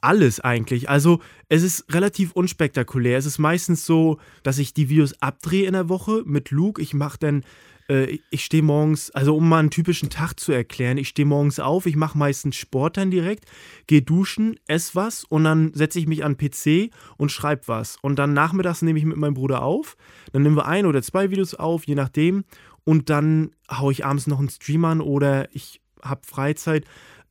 alles 0.00 0.40
eigentlich. 0.40 0.88
Also 0.88 1.20
es 1.48 1.62
ist 1.62 1.92
relativ 1.92 2.32
unspektakulär. 2.32 3.18
Es 3.18 3.26
ist 3.26 3.38
meistens 3.38 3.84
so, 3.86 4.18
dass 4.42 4.58
ich 4.58 4.74
die 4.74 4.88
Videos 4.88 5.20
abdrehe 5.20 5.66
in 5.66 5.72
der 5.72 5.88
Woche 5.88 6.22
mit 6.24 6.50
Luke. 6.50 6.80
Ich 6.80 6.94
mache 6.94 7.18
dann, 7.18 7.44
äh, 7.88 8.18
ich 8.30 8.44
stehe 8.44 8.62
morgens, 8.62 9.10
also 9.10 9.36
um 9.36 9.48
mal 9.48 9.58
einen 9.58 9.70
typischen 9.70 10.10
Tag 10.10 10.38
zu 10.38 10.52
erklären, 10.52 10.98
ich 10.98 11.08
stehe 11.08 11.26
morgens 11.26 11.60
auf, 11.60 11.86
ich 11.86 11.96
mache 11.96 12.18
meistens 12.18 12.56
Sport 12.56 12.96
dann 12.96 13.10
direkt, 13.10 13.44
gehe 13.86 14.02
duschen, 14.02 14.58
esse 14.66 14.94
was 14.94 15.24
und 15.24 15.44
dann 15.44 15.72
setze 15.74 15.98
ich 15.98 16.06
mich 16.06 16.24
an 16.24 16.36
PC 16.36 16.90
und 17.16 17.32
schreibe 17.32 17.62
was. 17.66 17.96
Und 18.00 18.18
dann 18.18 18.32
nachmittags 18.32 18.82
nehme 18.82 18.98
ich 18.98 19.04
mit 19.04 19.16
meinem 19.16 19.34
Bruder 19.34 19.62
auf. 19.62 19.96
Dann 20.32 20.42
nehmen 20.42 20.56
wir 20.56 20.66
ein 20.66 20.86
oder 20.86 21.02
zwei 21.02 21.30
Videos 21.30 21.54
auf, 21.54 21.86
je 21.86 21.94
nachdem. 21.94 22.44
Und 22.84 23.10
dann 23.10 23.52
haue 23.70 23.92
ich 23.92 24.04
abends 24.04 24.26
noch 24.26 24.38
einen 24.38 24.50
Stream 24.50 24.84
an 24.84 25.00
oder 25.00 25.48
ich 25.54 25.80
habe 26.02 26.20
Freizeit 26.26 26.84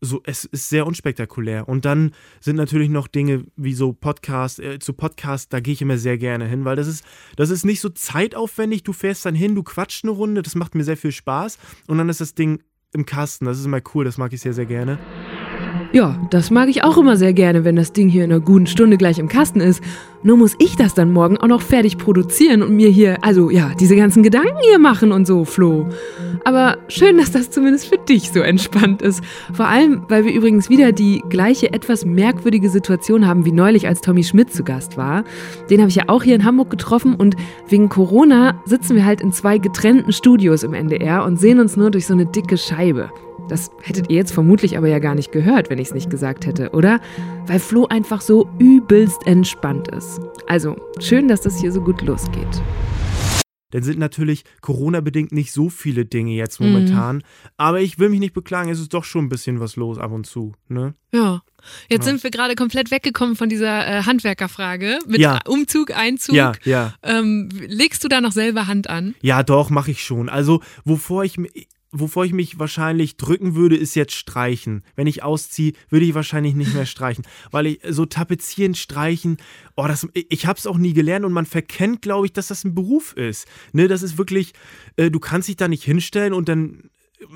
so, 0.04 0.22
es 0.26 0.46
ist 0.46 0.70
sehr 0.70 0.86
unspektakulär. 0.86 1.68
Und 1.68 1.86
dann 1.86 2.12
sind 2.40 2.58
natürlich 2.58 2.90
noch 2.90 3.08
Dinge 3.08 3.46
wie 3.56 3.74
so 3.74 3.94
Podcast, 3.94 4.60
äh, 4.60 4.80
zu 4.80 4.94
Podcast, 4.94 5.54
da 5.54 5.60
gehe 5.60 5.74
ich 5.74 5.82
immer 5.82 5.98
sehr 5.98 6.18
gerne 6.18 6.46
hin, 6.46 6.66
weil 6.66 6.76
das 6.76 6.88
ist, 6.88 7.06
das 7.36 7.50
ist 7.50 7.66
nicht 7.66 7.80
so 7.80 7.90
zeitaufwendig. 7.90 8.84
Du 8.84 8.94
fährst 8.94 9.26
dann 9.26 9.36
hin, 9.36 9.56
du 9.56 9.64
quatscht 9.64 10.04
eine 10.04 10.12
Runde, 10.12 10.42
das 10.42 10.56
macht 10.56 10.76
mir 10.76 10.84
sehr 10.84 10.98
viel 10.98 11.12
Spaß. 11.12 11.58
Und 11.88 11.98
dann 11.98 12.10
ist 12.10 12.22
das 12.22 12.36
Ding 12.36 12.62
im 12.92 13.06
Kasten. 13.06 13.46
Das 13.46 13.58
ist 13.58 13.66
immer 13.66 13.82
cool, 13.94 14.06
das 14.06 14.18
mag 14.18 14.34
ich 14.34 14.42
sehr, 14.42 14.54
sehr 14.54 14.66
gerne. 14.66 15.00
Ja, 15.94 16.18
das 16.32 16.50
mag 16.50 16.70
ich 16.70 16.84
auch 16.84 16.98
immer 16.98 17.18
sehr 17.18 17.34
gerne, 17.34 17.66
wenn 17.66 17.76
das 17.76 17.94
Ding 17.94 18.10
hier 18.10 18.26
in 18.26 18.32
einer 18.32 18.42
guten 18.42 18.66
Stunde 18.66 18.98
gleich 18.98 19.20
im 19.20 19.28
Kasten 19.28 19.62
ist. 19.62 19.80
Nur 20.24 20.38
muss 20.38 20.56
ich 20.58 20.76
das 20.76 20.96
dann 20.96 21.12
morgen 21.12 21.38
auch 21.38 21.48
noch 21.48 21.62
fertig 21.62 22.00
produzieren 22.00 22.64
und 22.64 22.76
mir 22.76 22.90
hier, 22.90 23.24
also 23.24 23.52
ja, 23.52 23.74
diese 23.80 23.96
ganzen 23.96 24.24
Gedanken 24.24 24.58
hier 24.68 24.80
machen 24.80 25.12
und 25.12 25.28
so, 25.28 25.46
Flo. 25.46 25.88
Aber 26.46 26.80
schön, 26.88 27.20
dass 27.20 27.30
das 27.30 27.52
zumindest 27.52 27.90
für 27.90 28.00
dich 28.00 28.32
so 28.32 28.40
entspannt 28.40 29.04
ist. 29.04 29.24
Vor 29.54 29.68
allem, 29.68 30.02
weil 30.08 30.26
wir 30.26 30.34
übrigens 30.34 30.68
wieder 30.68 30.94
die 30.94 31.22
gleiche 31.30 31.72
etwas 31.72 32.06
merkwürdige 32.06 32.72
Situation 32.72 33.28
haben 33.28 33.46
wie 33.46 33.52
neulich, 33.52 33.88
als 33.88 34.02
Tommy 34.02 34.24
Schmidt 34.24 34.52
zu 34.52 34.64
Gast 34.64 34.98
war. 34.98 35.24
Den 35.70 35.80
habe 35.80 35.90
ich 35.90 35.96
ja 35.96 36.06
auch 36.08 36.24
hier 36.24 36.34
in 36.34 36.44
Hamburg 36.44 36.72
getroffen 36.72 37.14
und 37.14 37.36
wegen 37.70 37.90
Corona 37.90 38.60
sitzen 38.66 38.96
wir 38.96 39.06
halt 39.06 39.22
in 39.22 39.32
zwei 39.32 39.60
getrennten 39.60 40.12
Studios 40.12 40.64
im 40.64 40.74
NDR 40.74 41.24
und 41.24 41.40
sehen 41.40 41.60
uns 41.60 41.78
nur 41.78 41.92
durch 41.92 42.08
so 42.08 42.16
eine 42.16 42.26
dicke 42.26 42.58
Scheibe. 42.58 43.12
Das 43.50 43.72
hättet 43.82 44.10
ihr 44.10 44.16
jetzt 44.18 44.32
vermutlich 44.32 44.78
aber 44.78 44.88
ja 44.88 45.00
gar 45.00 45.16
nicht 45.16 45.32
gehört, 45.32 45.70
wenn 45.70 45.78
ich 45.78 45.90
es 45.90 45.94
nicht 45.94 46.10
gesagt 46.10 46.46
hätte, 46.46 46.70
oder? 46.72 47.00
Weil 47.46 47.60
Flo 47.60 47.86
einfach 47.88 48.22
so 48.22 48.50
übelst 48.58 49.28
entspannt 49.28 49.90
ist. 49.90 50.22
Also, 50.48 50.78
schön, 51.00 51.28
dass 51.28 51.42
das 51.42 51.60
hier 51.60 51.72
so 51.72 51.82
gut 51.82 52.02
losgeht. 52.02 52.62
Dann 53.72 53.82
sind 53.84 53.98
natürlich 53.98 54.44
Corona-bedingt 54.62 55.32
nicht 55.32 55.52
so 55.52 55.68
viele 55.70 56.06
Dinge 56.06 56.34
jetzt 56.34 56.60
momentan. 56.60 57.24
Aber 57.58 57.82
ich 57.82 57.98
will 57.98 58.10
mich 58.10 58.20
nicht 58.20 58.34
beklagen, 58.36 58.70
es 58.70 58.80
ist 58.80 58.94
doch 58.94 59.04
schon 59.04 59.26
ein 59.26 59.30
bisschen 59.30 59.60
was 59.60 59.76
los 59.78 59.98
ab 59.98 60.12
und 60.12 60.28
zu. 60.28 60.54
Ne? 60.70 60.94
Ja. 61.12 61.42
Jetzt 61.90 62.06
Ja. 62.06 62.12
sind 62.12 62.24
wir 62.24 62.30
gerade 62.30 62.54
komplett 62.54 62.92
weggekommen 62.92 63.36
von 63.36 63.50
dieser 63.50 63.88
äh, 63.88 64.04
Handwerkerfrage 64.04 65.00
mit 65.08 65.20
Ja. 65.20 65.40
Umzug, 65.48 65.90
Einzug. 65.98 66.36
Ja, 66.36 66.52
ja. 66.66 66.94
Ähm, 67.02 67.50
legst 67.68 68.04
du 68.04 68.10
da 68.10 68.22
noch 68.22 68.32
selber 68.32 68.68
Hand 68.68 68.90
an? 68.92 69.16
Ja, 69.22 69.42
doch, 69.42 69.72
mache 69.72 69.90
ich 69.92 70.04
schon. 70.04 70.30
Also, 70.30 70.62
wovor 70.86 71.24
ich, 71.24 71.38
mi- 71.40 71.50
wovor 71.94 72.26
ich 72.26 72.34
mich 72.34 72.60
wahrscheinlich 72.60 73.16
drücken 73.18 73.56
würde, 73.56 73.78
ist 73.78 73.96
jetzt 73.96 74.14
streichen. 74.14 74.84
Wenn 74.96 75.08
ich 75.08 75.24
ausziehe, 75.24 75.74
würde 75.90 76.06
ich 76.06 76.16
wahrscheinlich 76.16 76.56
nicht 76.56 76.74
mehr 76.74 76.86
streichen. 76.86 77.24
Weil 77.52 77.68
ich 77.68 77.80
so 77.88 78.06
tapezieren, 78.06 78.76
streichen, 78.76 79.38
oh, 79.76 79.86
das, 79.88 80.08
ich 80.14 80.46
habe 80.48 80.58
es 80.58 80.68
auch 80.68 80.78
nie 80.78 80.94
gelernt 80.94 81.24
und 81.24 81.32
man 81.32 81.46
verkennt, 81.46 82.02
glaube 82.02 82.26
ich, 82.26 82.34
dass 82.34 82.48
das 82.48 82.64
ein 82.64 82.76
Beruf 82.76 83.14
ist. 83.14 83.48
Ne, 83.72 83.88
das 83.88 84.02
ist 84.02 84.18
wirklich, 84.18 84.54
äh, 84.98 85.12
du 85.12 85.20
kannst 85.20 85.48
dich 85.48 85.56
da 85.56 85.68
nicht 85.68 85.84
hinstellen 85.84 86.34
und 86.34 86.50
dann 86.50 86.90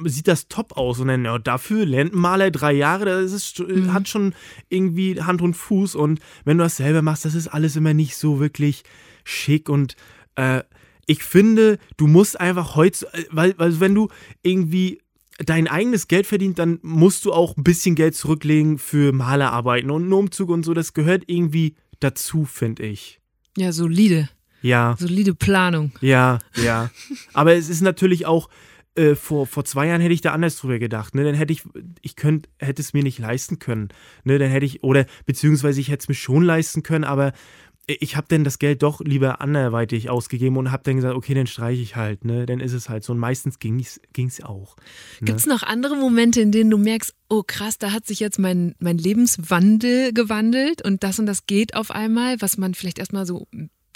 sieht 0.04 0.28
das 0.28 0.48
top 0.48 0.76
aus 0.76 1.00
und 1.00 1.08
dann 1.08 1.24
ja, 1.24 1.40
dafür 1.40 1.86
lernt 1.86 2.14
ein 2.14 2.20
Maler 2.20 2.52
drei 2.52 2.74
Jahre, 2.74 3.06
das 3.06 3.32
ist, 3.32 3.64
hat 3.88 4.10
schon 4.10 4.34
irgendwie 4.68 5.22
Hand 5.22 5.42
und 5.42 5.54
Fuß 5.54 5.96
und 5.96 6.20
wenn 6.44 6.58
du 6.58 6.66
das 6.66 6.78
selber 6.78 7.02
machst, 7.02 7.24
das 7.24 7.36
ist 7.36 7.48
alles 7.48 7.78
immer 7.78 7.94
nicht 7.94 8.18
so 8.18 8.40
wirklich 8.40 8.84
schick 9.24 9.70
und 9.70 9.96
äh, 10.36 10.64
ich 11.08 11.24
finde, 11.24 11.80
du 11.96 12.06
musst 12.06 12.40
einfach 12.40 12.76
heute, 12.76 13.08
weil, 13.32 13.56
weil 13.58 13.80
wenn 13.80 13.96
du 13.96 14.10
irgendwie 14.44 15.02
dein 15.40 15.68
eigenes 15.68 16.08
Geld 16.08 16.28
verdient, 16.28 16.60
dann 16.60 16.80
musst 16.82 17.26
du 17.26 17.34
auch 17.34 17.58
ein 17.58 17.64
bisschen 17.64 17.96
Geld 17.96 18.16
zurücklegen 18.16 18.78
für 18.78 19.14
Malerarbeiten 19.14 19.90
und 19.90 20.04
einen 20.04 20.14
Umzug 20.14 20.50
und 20.50 20.64
so, 20.64 20.74
das 20.74 20.94
gehört 20.94 21.24
irgendwie 21.28 21.76
dazu, 22.00 22.46
finde 22.46 22.84
ich. 22.86 23.20
Ja, 23.58 23.72
solide. 23.72 24.30
Ja. 24.62 24.96
Solide 25.00 25.34
Planung. 25.34 25.92
Ja, 26.02 26.40
ja. 26.56 26.92
Aber 27.34 27.56
es 27.56 27.70
ist 27.70 27.82
natürlich 27.82 28.26
auch, 28.26 28.50
äh, 28.98 29.16
vor, 29.16 29.46
vor 29.46 29.64
zwei 29.64 29.88
Jahren 29.88 30.02
hätte 30.02 30.14
ich 30.14 30.22
da 30.22 30.34
anders 30.34 30.58
drüber 30.58 30.80
gedacht. 30.80 31.14
Ne? 31.14 31.24
Dann 31.24 31.36
hätte 31.36 31.54
ich, 31.54 31.64
ich 32.02 32.16
könnt, 32.16 32.50
hätte 32.58 32.82
es 32.82 32.94
mir 32.94 33.04
nicht 33.04 33.20
leisten 33.20 33.60
können. 33.60 33.90
Ne? 34.24 34.40
Dann 34.40 34.50
hätte 34.50 34.66
ich, 34.66 34.84
oder 34.84 35.06
beziehungsweise 35.26 35.80
ich 35.80 35.90
hätte 35.90 36.02
es 36.02 36.08
mir 36.08 36.16
schon 36.16 36.44
leisten 36.44 36.82
können, 36.82 37.04
aber 37.04 37.34
ich 37.88 38.17
habe 38.17 38.27
dann 38.29 38.44
das 38.44 38.60
Geld 38.60 38.84
doch 38.84 39.00
lieber 39.00 39.39
anderweitig 39.39 40.10
ausgegeben 40.10 40.58
und 40.58 40.72
habe 40.72 40.84
dann 40.84 40.98
gesagt, 40.98 41.15
okay, 41.15 41.34
dann 41.34 41.48
streiche 41.48 41.82
ich 41.82 41.96
halt, 41.96 42.25
ne? 42.25 42.46
Dann 42.46 42.60
ist 42.60 42.74
es 42.74 42.89
halt 42.89 43.06
so. 43.06 43.13
Und 43.13 43.20
meistens 43.20 43.60
ging 43.60 43.79
es 43.79 44.44
auch. 44.44 44.75
Ne? 44.75 45.25
Gibt 45.25 45.39
es 45.39 45.46
noch 45.46 45.63
andere 45.63 45.96
Momente, 45.96 46.41
in 46.41 46.51
denen 46.51 46.70
du 46.70 46.77
merkst, 46.77 47.15
oh 47.29 47.44
krass, 47.48 47.77
da 47.77 47.91
hat 47.91 48.06
sich 48.06 48.20
jetzt 48.20 48.39
mein, 48.39 48.75
mein 48.79 48.98
Lebenswandel 48.98 50.12
gewandelt 50.12 50.84
und 50.84 51.03
das 51.03 51.17
und 51.17 51.27
das 51.27 51.46
geht 51.46 51.75
auf 51.75 51.89
einmal, 51.91 52.41
was 52.41 52.58
man 52.58 52.74
vielleicht 52.74 53.00
erstmal 53.00 53.25
so 53.25 53.48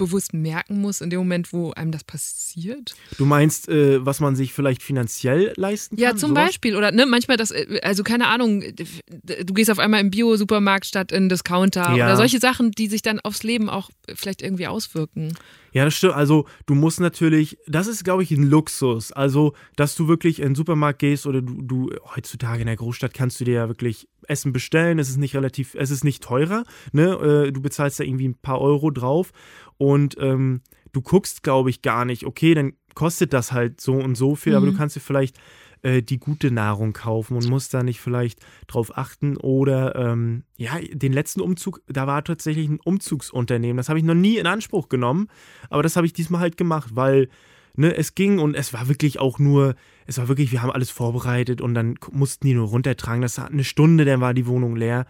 bewusst 0.02 0.34
merken 0.34 0.82
muss 0.82 1.00
in 1.00 1.10
dem 1.10 1.20
Moment, 1.20 1.54
wo 1.54 1.72
einem 1.72 1.92
das 1.92 2.04
passiert? 2.04 2.96
Du 3.18 3.26
meinst, 3.26 3.70
äh, 3.70 4.04
was 4.06 4.20
man 4.20 4.36
sich 4.36 4.52
vielleicht 4.52 4.82
finanziell 4.82 5.54
leisten 5.56 5.96
kann? 5.96 6.04
Ja, 6.04 6.16
zum 6.16 6.32
sowas? 6.32 6.48
Beispiel. 6.48 6.76
Oder 6.76 6.92
ne, 6.92 7.06
manchmal 7.06 7.38
das, 7.38 7.52
äh, 7.52 7.80
also 7.84 8.04
keine 8.04 8.28
Ahnung, 8.28 8.64
du 8.64 9.54
gehst 9.54 9.70
auf 9.70 9.80
einmal 9.80 10.02
im 10.02 10.10
Bio-Supermarkt 10.10 10.86
statt 10.86 11.12
in 11.12 11.30
Discounter 11.30 11.96
ja. 11.96 12.06
oder 12.06 12.18
solche 12.18 12.40
Sachen, 12.40 12.72
die 12.72 12.88
sich 12.88 13.02
dann 13.02 13.20
aufs 13.20 13.44
Leben 13.44 13.70
auch 13.70 13.90
vielleicht 14.14 14.42
irgendwie 14.42 14.68
auswirken. 14.68 15.34
Ja, 15.72 15.86
das 15.86 15.94
stimmt. 15.94 16.16
Also 16.16 16.48
du 16.66 16.76
musst 16.76 17.00
natürlich, 17.00 17.58
das 17.68 17.88
ist, 17.88 18.04
glaube 18.04 18.24
ich, 18.24 18.32
ein 18.32 18.44
Luxus. 18.44 19.12
Also, 19.12 19.54
dass 19.76 19.96
du 19.96 20.08
wirklich 20.08 20.40
in 20.40 20.50
den 20.50 20.56
Supermarkt 20.56 21.00
gehst 21.00 21.26
oder 21.26 21.42
du, 21.42 21.62
du 21.62 21.92
heutzutage 22.16 22.62
in 22.62 22.68
der 22.68 22.76
Großstadt 22.76 23.14
kannst 23.14 23.40
du 23.40 23.46
dir 23.46 23.54
ja 23.54 23.68
wirklich 23.68 24.08
Essen 24.28 24.54
bestellen. 24.54 25.00
Es 25.00 25.10
ist 25.10 25.18
nicht 25.18 25.36
relativ, 25.36 25.76
es 25.76 25.92
ist 25.92 26.04
nicht 26.04 26.24
teurer. 26.24 26.64
Ne? 26.92 27.48
Äh, 27.48 27.52
du 27.52 27.62
bezahlst 27.62 28.00
da 28.00 28.04
irgendwie 28.04 28.28
ein 28.28 28.36
paar 28.36 28.62
Euro 28.62 28.92
drauf 28.92 29.32
und 29.78 30.16
ähm, 30.20 30.62
du 30.92 31.02
guckst, 31.02 31.44
glaube 31.44 31.70
ich, 31.70 31.82
gar 31.82 32.06
nicht, 32.06 32.26
okay, 32.26 32.54
dann 32.54 32.74
kostet 32.94 33.34
das 33.34 33.52
halt 33.52 33.80
so 33.80 33.94
und 33.94 34.16
so 34.16 34.36
viel, 34.36 34.54
mhm. 34.54 34.58
aber 34.58 34.66
du 34.68 34.72
mhm. 34.74 34.78
kannst 34.78 34.96
dir 34.96 35.02
vielleicht 35.02 35.38
äh, 35.82 36.02
die 36.02 36.20
gute 36.20 36.52
Nahrung 36.52 36.94
kaufen 36.94 37.36
und 37.36 37.50
musst 37.50 37.74
da 37.74 37.84
nicht 37.84 38.00
vielleicht 38.00 38.40
drauf 38.68 38.98
achten. 38.98 39.38
Oder 39.38 39.96
ähm, 39.96 40.44
ja, 40.58 40.80
den 40.92 41.14
letzten 41.14 41.42
Umzug, 41.42 41.82
da 41.88 42.08
war 42.08 42.24
tatsächlich 42.24 42.70
ein 42.70 42.80
Umzugsunternehmen. 42.84 43.78
Das 43.78 43.90
habe 43.90 44.00
ich 44.00 44.06
noch 44.06 44.14
nie 44.14 44.38
in 44.38 44.48
Anspruch 44.48 44.90
genommen, 44.90 45.28
aber 45.70 45.84
das 45.84 45.96
habe 45.96 46.06
ich 46.06 46.14
diesmal 46.14 46.42
halt 46.42 46.58
gemacht, 46.58 46.92
weil 46.94 47.30
ne, 47.76 47.96
es 47.96 48.16
ging 48.16 48.40
und 48.40 48.56
es 48.56 48.74
war 48.74 48.88
wirklich 48.88 49.20
auch 49.20 49.40
nur, 49.40 49.76
es 50.06 50.18
war 50.18 50.28
wirklich, 50.28 50.52
wir 50.52 50.62
haben 50.62 50.72
alles 50.72 50.90
vorbereitet 50.90 51.62
und 51.62 51.74
dann 51.74 51.96
mussten 52.12 52.48
die 52.48 52.54
nur 52.54 52.68
runtertragen. 52.68 53.22
Das 53.22 53.38
hat 53.38 53.52
eine 53.52 53.64
Stunde, 53.64 54.06
dann 54.06 54.22
war 54.22 54.34
die 54.34 54.48
Wohnung 54.48 54.76
leer. 54.76 55.06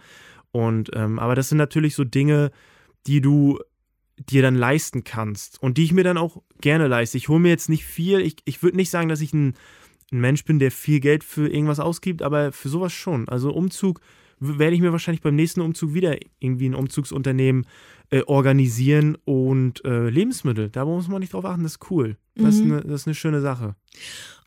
Und 0.50 0.90
ähm, 0.94 1.18
aber 1.18 1.34
das 1.34 1.48
sind 1.48 1.58
natürlich 1.58 1.94
so 1.94 2.04
Dinge, 2.04 2.50
die 3.06 3.20
du 3.20 3.58
dir 4.18 4.42
dann 4.42 4.54
leisten 4.54 5.04
kannst 5.04 5.60
und 5.62 5.78
die 5.78 5.84
ich 5.84 5.92
mir 5.92 6.04
dann 6.04 6.18
auch 6.18 6.42
gerne 6.60 6.86
leiste. 6.86 7.16
Ich 7.16 7.28
hole 7.28 7.40
mir 7.40 7.48
jetzt 7.48 7.68
nicht 7.68 7.84
viel. 7.84 8.20
Ich, 8.20 8.36
ich 8.44 8.62
würde 8.62 8.76
nicht 8.76 8.90
sagen, 8.90 9.08
dass 9.08 9.20
ich 9.20 9.32
ein, 9.32 9.54
ein 10.12 10.20
Mensch 10.20 10.44
bin, 10.44 10.58
der 10.58 10.70
viel 10.70 11.00
Geld 11.00 11.24
für 11.24 11.48
irgendwas 11.48 11.80
ausgibt, 11.80 12.22
aber 12.22 12.52
für 12.52 12.68
sowas 12.68 12.92
schon. 12.92 13.28
Also 13.28 13.52
Umzug 13.52 14.00
werde 14.38 14.74
ich 14.74 14.80
mir 14.80 14.92
wahrscheinlich 14.92 15.22
beim 15.22 15.36
nächsten 15.36 15.60
Umzug 15.60 15.94
wieder 15.94 16.16
irgendwie 16.40 16.68
ein 16.68 16.74
Umzugsunternehmen 16.74 17.66
äh, 18.12 18.22
organisieren 18.26 19.16
und 19.24 19.82
äh, 19.86 20.10
Lebensmittel. 20.10 20.68
Da 20.68 20.84
muss 20.84 21.08
man 21.08 21.20
nicht 21.20 21.32
drauf 21.32 21.46
achten, 21.46 21.62
das 21.62 21.72
ist 21.72 21.90
cool. 21.90 22.18
Das, 22.34 22.56
mhm. 22.56 22.60
ist, 22.60 22.62
eine, 22.62 22.80
das 22.82 23.00
ist 23.00 23.06
eine 23.06 23.14
schöne 23.14 23.40
Sache. 23.40 23.74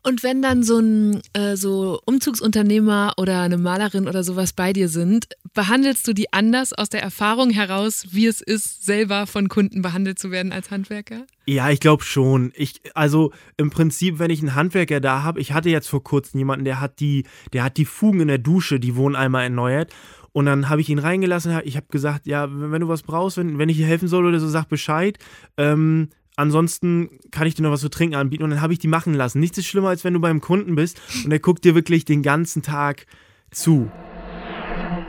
Und 0.04 0.22
wenn 0.22 0.40
dann 0.40 0.62
so 0.62 0.78
ein 0.78 1.20
äh, 1.32 1.56
so 1.56 1.98
Umzugsunternehmer 2.06 3.14
oder 3.16 3.42
eine 3.42 3.58
Malerin 3.58 4.06
oder 4.06 4.22
sowas 4.22 4.52
bei 4.52 4.72
dir 4.72 4.88
sind, 4.88 5.26
behandelst 5.52 6.06
du 6.06 6.12
die 6.12 6.32
anders 6.32 6.72
aus 6.72 6.90
der 6.90 7.02
Erfahrung 7.02 7.50
heraus, 7.50 8.06
wie 8.12 8.26
es 8.26 8.40
ist, 8.40 8.86
selber 8.86 9.26
von 9.26 9.48
Kunden 9.48 9.82
behandelt 9.82 10.20
zu 10.20 10.30
werden 10.30 10.52
als 10.52 10.70
Handwerker? 10.70 11.26
Ja, 11.46 11.70
ich 11.70 11.80
glaube 11.80 12.04
schon. 12.04 12.52
Ich, 12.54 12.82
also 12.94 13.32
im 13.56 13.70
Prinzip, 13.70 14.20
wenn 14.20 14.30
ich 14.30 14.38
einen 14.42 14.54
Handwerker 14.54 15.00
da 15.00 15.24
habe, 15.24 15.40
ich 15.40 15.52
hatte 15.52 15.70
jetzt 15.70 15.88
vor 15.88 16.04
kurzem 16.04 16.38
jemanden, 16.38 16.64
der 16.64 16.78
hat 16.80 17.00
die, 17.00 17.24
der 17.52 17.64
hat 17.64 17.76
die 17.76 17.84
Fugen 17.84 18.20
in 18.20 18.28
der 18.28 18.38
Dusche, 18.38 18.78
die 18.78 18.94
wurden 18.94 19.16
einmal 19.16 19.42
erneuert. 19.42 19.92
Und 20.36 20.44
dann 20.44 20.68
habe 20.68 20.82
ich 20.82 20.90
ihn 20.90 20.98
reingelassen. 20.98 21.58
Ich 21.64 21.76
habe 21.78 21.86
gesagt, 21.90 22.26
ja, 22.26 22.46
wenn 22.50 22.82
du 22.82 22.88
was 22.88 23.02
brauchst, 23.02 23.38
wenn, 23.38 23.56
wenn 23.56 23.70
ich 23.70 23.78
dir 23.78 23.86
helfen 23.86 24.06
soll 24.06 24.26
oder 24.26 24.38
so, 24.38 24.46
sag 24.46 24.68
Bescheid. 24.68 25.16
Ähm, 25.56 26.10
ansonsten 26.36 27.08
kann 27.30 27.46
ich 27.46 27.54
dir 27.54 27.62
noch 27.62 27.70
was 27.70 27.80
zu 27.80 27.88
trinken 27.88 28.16
anbieten 28.16 28.44
und 28.44 28.50
dann 28.50 28.60
habe 28.60 28.74
ich 28.74 28.78
die 28.78 28.86
machen 28.86 29.14
lassen. 29.14 29.40
Nichts 29.40 29.56
ist 29.56 29.64
schlimmer, 29.64 29.88
als 29.88 30.04
wenn 30.04 30.12
du 30.12 30.20
beim 30.20 30.42
Kunden 30.42 30.74
bist 30.74 31.00
und 31.24 31.32
er 31.32 31.38
guckt 31.38 31.64
dir 31.64 31.74
wirklich 31.74 32.04
den 32.04 32.22
ganzen 32.22 32.60
Tag 32.60 33.06
zu. 33.50 33.90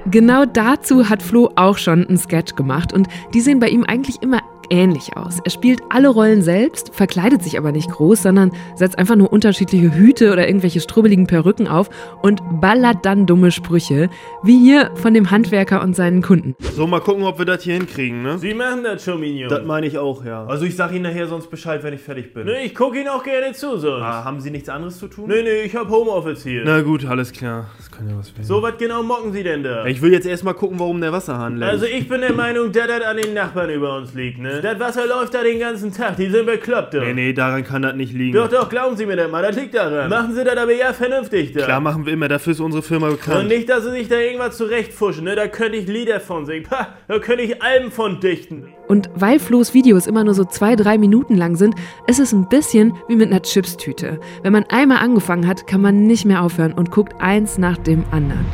Genau 0.05 0.45
dazu 0.45 1.09
hat 1.09 1.21
Flo 1.21 1.51
auch 1.57 1.77
schon 1.77 2.07
einen 2.07 2.17
Sketch 2.17 2.55
gemacht 2.55 2.93
und 2.93 3.09
die 3.33 3.41
sehen 3.41 3.59
bei 3.59 3.67
ihm 3.67 3.83
eigentlich 3.83 4.21
immer 4.21 4.41
ähnlich 4.69 5.15
aus. 5.17 5.39
Er 5.43 5.51
spielt 5.51 5.81
alle 5.89 6.09
Rollen 6.09 6.41
selbst, 6.41 6.93
verkleidet 6.93 7.43
sich 7.43 7.57
aber 7.57 7.71
nicht 7.71 7.89
groß, 7.89 8.23
sondern 8.23 8.51
setzt 8.75 8.97
einfach 8.97 9.15
nur 9.15 9.31
unterschiedliche 9.31 9.93
Hüte 9.93 10.31
oder 10.31 10.47
irgendwelche 10.47 10.79
strubbeligen 10.79 11.27
Perücken 11.27 11.67
auf 11.67 11.89
und 12.21 12.41
ballert 12.61 13.05
dann 13.05 13.25
dumme 13.25 13.51
Sprüche, 13.51 14.09
wie 14.43 14.59
hier 14.59 14.91
von 14.95 15.13
dem 15.13 15.31
Handwerker 15.31 15.81
und 15.81 15.95
seinen 15.95 16.21
Kunden. 16.21 16.55
So, 16.75 16.87
mal 16.87 17.01
gucken, 17.01 17.23
ob 17.23 17.39
wir 17.39 17.45
das 17.45 17.63
hier 17.63 17.75
hinkriegen, 17.75 18.21
ne? 18.21 18.37
Sie 18.37 18.53
machen 18.53 18.83
das 18.83 19.03
schon, 19.03 19.19
Minion. 19.19 19.49
Das 19.49 19.65
meine 19.65 19.87
ich 19.87 19.97
auch, 19.97 20.23
ja. 20.23 20.45
Also 20.45 20.65
ich 20.65 20.75
sag 20.75 20.91
Ihnen 20.91 21.03
nachher 21.03 21.27
sonst 21.27 21.49
Bescheid, 21.49 21.83
wenn 21.83 21.93
ich 21.93 22.01
fertig 22.01 22.33
bin. 22.33 22.45
Nee, 22.45 22.65
ich 22.65 22.75
gucke 22.75 22.99
Ihnen 22.99 23.09
auch 23.09 23.23
gerne 23.23 23.53
zu 23.53 23.77
sonst. 23.77 24.03
Ah, 24.03 24.23
haben 24.23 24.39
Sie 24.41 24.51
nichts 24.51 24.69
anderes 24.69 24.99
zu 24.99 25.07
tun? 25.07 25.25
Nee, 25.27 25.43
nee, 25.43 25.61
ich 25.65 25.75
hab 25.75 25.89
Homeoffice 25.89 26.43
hier. 26.43 26.63
Na 26.65 26.81
gut, 26.81 27.05
alles 27.05 27.31
klar. 27.31 27.67
Das 27.77 27.91
kann 27.91 28.09
ja 28.09 28.17
was 28.17 28.33
werden. 28.33 28.45
So, 28.45 28.61
was 28.61 28.77
genau 28.77 29.03
mocken 29.03 29.31
Sie 29.33 29.43
denn 29.43 29.63
da? 29.63 29.85
Ich 29.85 30.01
will 30.01 30.11
jetzt 30.11 30.27
erstmal 30.27 30.53
gucken, 30.53 30.79
warum 30.79 31.01
der 31.01 31.11
Wasserhahn 31.11 31.57
läuft. 31.57 31.71
Also 31.71 31.85
ich 31.85 32.07
bin 32.07 32.21
der 32.21 32.33
Meinung, 32.33 32.71
dass 32.71 32.87
das 32.87 33.01
an 33.01 33.17
den 33.17 33.33
Nachbarn 33.33 33.69
über 33.69 33.95
uns 33.97 34.13
liegt, 34.13 34.39
ne? 34.39 34.56
Das 34.61 34.79
Wasser 34.79 35.07
läuft 35.07 35.33
da 35.33 35.43
den 35.43 35.59
ganzen 35.59 35.93
Tag, 35.93 36.17
die 36.17 36.29
sind 36.29 36.45
bekloppt, 36.45 36.93
doch. 36.93 37.01
Nee, 37.01 37.13
nee, 37.13 37.33
daran 37.33 37.63
kann 37.63 37.81
das 37.81 37.95
nicht 37.95 38.13
liegen. 38.13 38.33
Doch, 38.33 38.49
doch, 38.49 38.69
glauben 38.69 38.95
Sie 38.95 39.05
mir 39.05 39.15
das 39.15 39.31
mal, 39.31 39.41
das 39.43 39.55
liegt 39.55 39.75
daran. 39.75 40.09
Machen 40.09 40.33
Sie 40.33 40.43
das 40.43 40.57
aber 40.57 40.73
ja 40.73 40.93
vernünftig, 40.93 41.53
da. 41.53 41.65
Klar 41.65 41.79
machen 41.79 42.05
wir 42.05 42.13
immer, 42.13 42.27
dafür 42.27 42.51
ist 42.51 42.59
unsere 42.59 42.83
Firma 42.83 43.09
bekannt. 43.09 43.41
Und 43.41 43.47
nicht, 43.47 43.69
dass 43.69 43.83
Sie 43.83 43.91
sich 43.91 44.07
da 44.07 44.17
irgendwas 44.17 44.57
zurechtfuschen, 44.57 45.23
ne? 45.23 45.35
Da 45.35 45.47
könnte 45.47 45.77
ich 45.77 45.87
Lieder 45.87 46.19
von 46.19 46.45
singen. 46.45 46.63
Pah, 46.63 46.95
da 47.07 47.19
könnte 47.19 47.43
ich 47.43 47.61
Alben 47.61 47.91
von 47.91 48.19
dichten. 48.19 48.73
Und 48.87 49.09
weil 49.15 49.39
Flo's 49.39 49.73
Videos 49.73 50.07
immer 50.07 50.23
nur 50.23 50.33
so 50.33 50.45
zwei, 50.45 50.75
drei 50.75 50.97
Minuten 50.97 51.35
lang 51.35 51.55
sind, 51.55 51.75
ist 52.07 52.19
es 52.19 52.33
ein 52.33 52.47
bisschen 52.49 52.93
wie 53.07 53.15
mit 53.15 53.27
einer 53.27 53.41
Chipstüte. 53.41 54.19
Wenn 54.43 54.53
man 54.53 54.65
einmal 54.69 54.99
angefangen 54.99 55.47
hat, 55.47 55.67
kann 55.67 55.81
man 55.81 56.07
nicht 56.07 56.25
mehr 56.25 56.41
aufhören 56.41 56.73
und 56.73 56.91
guckt 56.91 57.13
eins 57.19 57.57
nach 57.57 57.77
dem 57.77 58.05
anderen. 58.11 58.45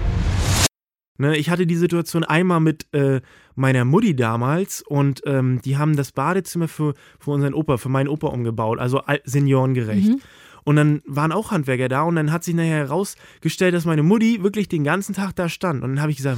Ne, 1.20 1.38
ich 1.38 1.50
hatte 1.52 1.68
die 1.68 1.76
Situation 1.76 2.24
einmal 2.24 2.60
mit 2.60 2.88
äh, 2.92 3.22
meiner 3.56 3.86
Mutti 3.86 4.16
damals 4.16 4.82
und 4.82 5.22
ähm, 5.26 5.62
die 5.64 5.78
haben 5.78 5.96
das 5.96 6.12
Badezimmer 6.12 6.68
für, 6.68 6.94
für 7.20 7.32
unseren 7.32 7.54
Opa, 7.54 7.78
für 7.78 7.90
meinen 7.90 8.08
Opa 8.08 8.28
umgebaut, 8.28 8.80
also 8.80 9.02
seniorengerecht. 9.26 10.10
Mhm. 10.10 10.22
Und 10.64 10.78
dann 10.78 11.02
waren 11.06 11.32
auch 11.32 11.52
Handwerker 11.52 11.90
da 11.90 12.04
und 12.04 12.16
dann 12.16 12.32
hat 12.32 12.44
sich 12.44 12.56
nachher 12.56 12.78
herausgestellt, 12.78 13.74
dass 13.74 13.86
meine 13.86 14.04
Mutti 14.04 14.44
wirklich 14.44 14.70
den 14.70 14.84
ganzen 14.84 15.14
Tag 15.14 15.36
da 15.36 15.50
stand. 15.50 15.84
Und 15.84 15.92
dann 15.92 16.02
habe 16.02 16.12
ich 16.12 16.18
gesagt, 16.18 16.38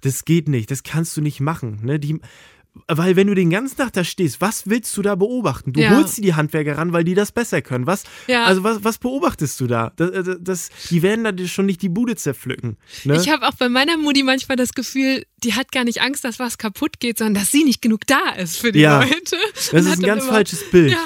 das 0.00 0.24
geht 0.24 0.48
nicht, 0.48 0.70
das 0.70 0.82
kannst 0.82 1.16
du 1.16 1.20
nicht 1.20 1.40
machen. 1.40 1.80
Ne? 1.82 1.98
Die, 1.98 2.18
weil 2.88 3.16
wenn 3.16 3.26
du 3.26 3.34
den 3.34 3.50
ganzen 3.50 3.76
Tag 3.76 3.92
da 3.92 4.04
stehst, 4.04 4.40
was 4.40 4.68
willst 4.68 4.96
du 4.96 5.02
da 5.02 5.14
beobachten? 5.14 5.72
Du 5.72 5.80
ja. 5.80 5.90
holst 5.90 6.18
dir 6.18 6.22
die 6.22 6.34
Handwerker 6.34 6.78
ran, 6.78 6.92
weil 6.92 7.04
die 7.04 7.14
das 7.14 7.32
besser 7.32 7.62
können. 7.62 7.86
Was, 7.86 8.04
ja. 8.26 8.44
Also 8.44 8.62
was, 8.64 8.84
was 8.84 8.98
beobachtest 8.98 9.60
du 9.60 9.66
da? 9.66 9.92
Das, 9.96 10.36
das, 10.40 10.70
die 10.90 11.02
werden 11.02 11.24
da 11.24 11.46
schon 11.46 11.66
nicht 11.66 11.82
die 11.82 11.88
Bude 11.88 12.16
zerpflücken. 12.16 12.76
Ne? 13.04 13.16
Ich 13.16 13.28
habe 13.28 13.46
auch 13.46 13.54
bei 13.54 13.68
meiner 13.68 13.96
Mutti 13.96 14.22
manchmal 14.22 14.56
das 14.56 14.74
Gefühl, 14.74 15.26
die 15.42 15.54
hat 15.54 15.72
gar 15.72 15.84
nicht 15.84 16.00
Angst, 16.02 16.24
dass 16.24 16.38
was 16.38 16.58
kaputt 16.58 17.00
geht, 17.00 17.18
sondern 17.18 17.42
dass 17.42 17.52
sie 17.52 17.64
nicht 17.64 17.82
genug 17.82 18.06
da 18.06 18.30
ist 18.38 18.58
für 18.58 18.72
die 18.72 18.80
ja. 18.80 19.00
Leute. 19.02 19.36
Das 19.54 19.72
ist 19.72 19.98
ein 19.98 20.02
ganz 20.02 20.24
immer, 20.24 20.32
falsches 20.32 20.70
Bild. 20.70 20.92
Ja. 20.92 21.04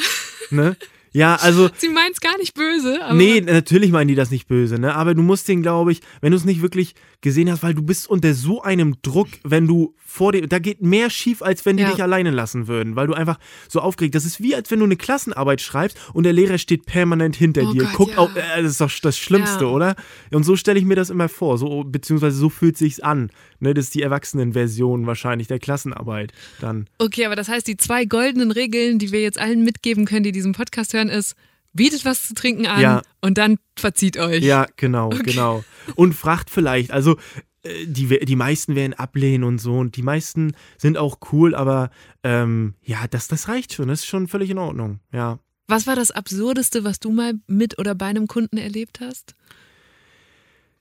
Ne? 0.50 0.76
Ja, 1.12 1.36
also. 1.36 1.68
Sie 1.76 1.88
meint 1.88 2.12
es 2.12 2.20
gar 2.20 2.36
nicht 2.38 2.54
böse. 2.54 3.02
Aber 3.04 3.14
nee, 3.14 3.40
natürlich 3.40 3.90
meinen 3.90 4.08
die 4.08 4.14
das 4.14 4.30
nicht 4.30 4.46
böse, 4.46 4.78
ne? 4.78 4.94
Aber 4.94 5.14
du 5.14 5.22
musst 5.22 5.48
den, 5.48 5.62
glaube 5.62 5.92
ich, 5.92 6.00
wenn 6.20 6.30
du 6.30 6.36
es 6.36 6.44
nicht 6.44 6.62
wirklich 6.62 6.94
gesehen 7.20 7.50
hast, 7.50 7.62
weil 7.62 7.74
du 7.74 7.82
bist 7.82 8.08
unter 8.08 8.34
so 8.34 8.62
einem 8.62 8.96
Druck, 9.02 9.28
wenn 9.42 9.66
du 9.66 9.94
vor 10.10 10.32
dir, 10.32 10.46
da 10.46 10.58
geht 10.58 10.82
mehr 10.82 11.08
schief, 11.08 11.40
als 11.40 11.64
wenn 11.64 11.76
die 11.76 11.84
ja. 11.84 11.90
dich 11.90 12.02
alleine 12.02 12.30
lassen 12.30 12.66
würden, 12.66 12.96
weil 12.96 13.06
du 13.06 13.14
einfach 13.14 13.38
so 13.68 13.80
aufgeregt. 13.80 14.16
Das 14.16 14.24
ist 14.24 14.42
wie, 14.42 14.56
als 14.56 14.70
wenn 14.70 14.80
du 14.80 14.84
eine 14.84 14.96
Klassenarbeit 14.96 15.60
schreibst 15.60 15.96
und 16.12 16.24
der 16.24 16.32
Lehrer 16.32 16.58
steht 16.58 16.84
permanent 16.84 17.36
hinter 17.36 17.62
oh 17.62 17.72
dir. 17.72 17.84
Gott, 17.84 17.92
Guck 17.94 18.10
ja. 18.10 18.18
auf, 18.18 18.34
äh, 18.34 18.62
das 18.62 18.72
ist 18.72 18.80
doch 18.80 18.90
das 19.02 19.16
Schlimmste, 19.16 19.64
ja. 19.64 19.70
oder? 19.70 19.94
Und 20.32 20.42
so 20.42 20.56
stelle 20.56 20.78
ich 20.78 20.84
mir 20.84 20.96
das 20.96 21.10
immer 21.10 21.28
vor, 21.28 21.58
so, 21.58 21.84
beziehungsweise 21.84 22.36
so 22.36 22.50
fühlt 22.50 22.76
sich's 22.76 22.98
an. 22.98 23.30
Ne, 23.60 23.72
das 23.72 23.86
ist 23.86 23.94
die 23.94 24.02
Erwachsenenversion 24.02 25.06
wahrscheinlich 25.06 25.46
der 25.46 25.60
Klassenarbeit 25.60 26.32
dann. 26.60 26.88
Okay, 26.98 27.24
aber 27.26 27.36
das 27.36 27.48
heißt, 27.48 27.66
die 27.68 27.76
zwei 27.76 28.04
goldenen 28.04 28.50
Regeln, 28.50 28.98
die 28.98 29.12
wir 29.12 29.22
jetzt 29.22 29.38
allen 29.38 29.62
mitgeben 29.62 30.06
können, 30.06 30.24
die 30.24 30.32
diesen 30.32 30.52
Podcast 30.52 30.92
hören, 30.92 31.08
ist, 31.08 31.36
bietet 31.72 32.04
was 32.04 32.26
zu 32.26 32.34
trinken 32.34 32.66
an 32.66 32.80
ja. 32.80 33.02
und 33.20 33.38
dann 33.38 33.58
verzieht 33.76 34.18
euch. 34.18 34.42
Ja, 34.42 34.66
genau, 34.76 35.06
okay. 35.06 35.22
genau. 35.22 35.64
Und 35.94 36.14
fragt 36.14 36.50
vielleicht, 36.50 36.90
also 36.90 37.16
die, 37.64 38.24
die 38.24 38.36
meisten 38.36 38.74
werden 38.74 38.94
ablehnen 38.94 39.44
und 39.44 39.58
so 39.58 39.78
und 39.78 39.96
die 39.96 40.02
meisten 40.02 40.52
sind 40.78 40.96
auch 40.96 41.18
cool, 41.32 41.54
aber 41.54 41.90
ähm, 42.22 42.74
ja, 42.82 43.06
das, 43.08 43.28
das 43.28 43.48
reicht 43.48 43.74
schon, 43.74 43.88
das 43.88 44.00
ist 44.00 44.06
schon 44.06 44.28
völlig 44.28 44.50
in 44.50 44.58
Ordnung, 44.58 45.00
ja. 45.12 45.38
Was 45.66 45.86
war 45.86 45.94
das 45.94 46.10
Absurdeste, 46.10 46.82
was 46.84 46.98
du 46.98 47.10
mal 47.10 47.34
mit 47.46 47.78
oder 47.78 47.94
bei 47.94 48.06
einem 48.06 48.26
Kunden 48.26 48.56
erlebt 48.56 49.00
hast? 49.00 49.36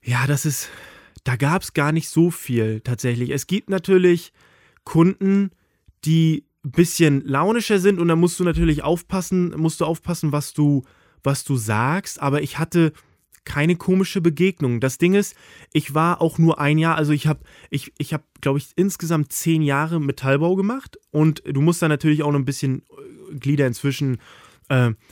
Ja, 0.02 0.26
das 0.26 0.44
ist, 0.46 0.68
da 1.22 1.36
gab 1.36 1.62
es 1.62 1.74
gar 1.74 1.92
nicht 1.92 2.08
so 2.08 2.30
viel 2.30 2.80
tatsächlich. 2.80 3.30
Es 3.30 3.46
gibt 3.46 3.70
natürlich 3.70 4.32
Kunden, 4.84 5.50
die 6.04 6.44
ein 6.64 6.72
bisschen 6.72 7.22
launischer 7.24 7.78
sind 7.78 7.98
und 8.00 8.08
da 8.08 8.16
musst 8.16 8.40
du 8.40 8.44
natürlich 8.44 8.82
aufpassen, 8.82 9.50
musst 9.56 9.80
du 9.80 9.84
aufpassen, 9.84 10.32
was 10.32 10.54
du, 10.54 10.82
was 11.22 11.44
du 11.44 11.56
sagst. 11.56 12.20
Aber 12.20 12.42
ich 12.42 12.58
hatte 12.58 12.92
keine 13.50 13.74
komische 13.74 14.20
Begegnung. 14.20 14.78
Das 14.78 14.96
Ding 14.96 15.14
ist, 15.14 15.34
ich 15.72 15.92
war 15.92 16.22
auch 16.22 16.38
nur 16.38 16.60
ein 16.60 16.78
Jahr, 16.78 16.94
also 16.94 17.12
ich 17.12 17.26
habe, 17.26 17.40
ich, 17.68 17.92
ich 17.98 18.12
habe, 18.12 18.22
glaube 18.40 18.60
ich, 18.60 18.68
insgesamt 18.76 19.32
zehn 19.32 19.60
Jahre 19.60 20.00
Metallbau 20.00 20.54
gemacht 20.54 21.00
und 21.10 21.42
du 21.44 21.60
musst 21.60 21.82
da 21.82 21.88
natürlich 21.88 22.22
auch 22.22 22.30
noch 22.30 22.38
ein 22.38 22.44
bisschen 22.44 22.82
äh, 23.32 23.34
Glieder 23.34 23.66
inzwischen 23.66 24.18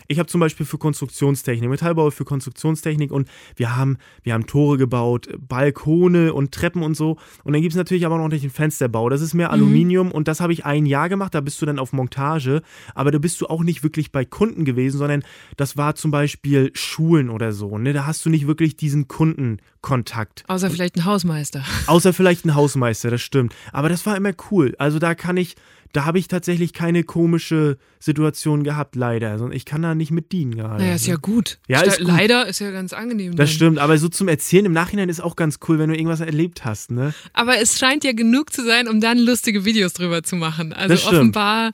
ich 0.06 0.18
habe 0.20 0.28
zum 0.28 0.40
Beispiel 0.40 0.64
für 0.64 0.78
Konstruktionstechnik, 0.78 1.68
Metallbau 1.68 2.10
für 2.10 2.24
Konstruktionstechnik 2.24 3.10
und 3.10 3.28
wir 3.56 3.74
haben, 3.74 3.98
wir 4.22 4.34
haben 4.34 4.46
Tore 4.46 4.78
gebaut, 4.78 5.28
Balkone 5.36 6.32
und 6.32 6.52
Treppen 6.52 6.84
und 6.84 6.96
so. 6.96 7.16
Und 7.42 7.54
dann 7.54 7.62
gibt 7.62 7.72
es 7.72 7.76
natürlich 7.76 8.06
aber 8.06 8.18
noch 8.18 8.28
den 8.28 8.50
Fensterbau. 8.50 9.08
Das 9.08 9.20
ist 9.20 9.34
mehr 9.34 9.48
mhm. 9.48 9.54
Aluminium 9.54 10.06
mhm. 10.08 10.12
und 10.12 10.28
das 10.28 10.40
habe 10.40 10.52
ich 10.52 10.64
ein 10.64 10.86
Jahr 10.86 11.08
gemacht. 11.08 11.34
Da 11.34 11.40
bist 11.40 11.60
du 11.60 11.66
dann 11.66 11.80
auf 11.80 11.92
Montage, 11.92 12.62
aber 12.94 13.10
da 13.10 13.18
bist 13.18 13.40
du 13.40 13.46
auch 13.46 13.64
nicht 13.64 13.82
wirklich 13.82 14.12
bei 14.12 14.24
Kunden 14.24 14.64
gewesen, 14.64 14.98
sondern 14.98 15.24
das 15.56 15.76
war 15.76 15.96
zum 15.96 16.12
Beispiel 16.12 16.70
Schulen 16.74 17.28
oder 17.28 17.52
so. 17.52 17.78
Ne? 17.78 17.92
Da 17.92 18.06
hast 18.06 18.24
du 18.24 18.30
nicht 18.30 18.46
wirklich 18.46 18.76
diesen 18.76 19.08
Kundenkontakt. 19.08 20.44
Außer 20.46 20.70
vielleicht 20.70 20.94
ein 20.96 21.04
Hausmeister. 21.04 21.64
Außer 21.88 22.12
vielleicht 22.12 22.44
ein 22.44 22.54
Hausmeister, 22.54 23.10
das 23.10 23.22
stimmt. 23.22 23.56
Aber 23.72 23.88
das 23.88 24.06
war 24.06 24.16
immer 24.16 24.32
cool. 24.50 24.76
Also 24.78 25.00
da 25.00 25.16
kann 25.16 25.36
ich 25.36 25.56
da 25.92 26.04
habe 26.04 26.18
ich 26.18 26.28
tatsächlich 26.28 26.72
keine 26.72 27.04
komische 27.04 27.78
Situation 27.98 28.64
gehabt, 28.64 28.96
leider. 28.96 29.30
Also 29.30 29.50
ich 29.50 29.64
kann 29.64 29.82
da 29.82 29.94
nicht 29.94 30.10
mit 30.10 30.32
dienen 30.32 30.54
gerade. 30.54 30.82
Naja, 30.82 30.94
ist 30.94 31.06
ja 31.06 31.16
gut. 31.16 31.58
Ja, 31.66 31.80
ist 31.80 31.98
gut. 31.98 32.08
Leider 32.08 32.46
ist 32.46 32.60
ja 32.60 32.70
ganz 32.70 32.92
angenehm. 32.92 33.36
Das 33.36 33.48
dann. 33.48 33.54
stimmt, 33.54 33.78
aber 33.78 33.98
so 33.98 34.08
zum 34.08 34.28
Erzählen 34.28 34.66
im 34.66 34.72
Nachhinein 34.72 35.08
ist 35.08 35.20
auch 35.20 35.36
ganz 35.36 35.58
cool, 35.68 35.78
wenn 35.78 35.88
du 35.88 35.96
irgendwas 35.96 36.20
erlebt 36.20 36.64
hast, 36.64 36.90
ne? 36.90 37.14
Aber 37.32 37.58
es 37.58 37.78
scheint 37.78 38.04
ja 38.04 38.12
genug 38.12 38.52
zu 38.52 38.64
sein, 38.64 38.88
um 38.88 39.00
dann 39.00 39.18
lustige 39.18 39.64
Videos 39.64 39.94
drüber 39.94 40.22
zu 40.22 40.36
machen. 40.36 40.72
Also 40.72 41.08
offenbar 41.08 41.72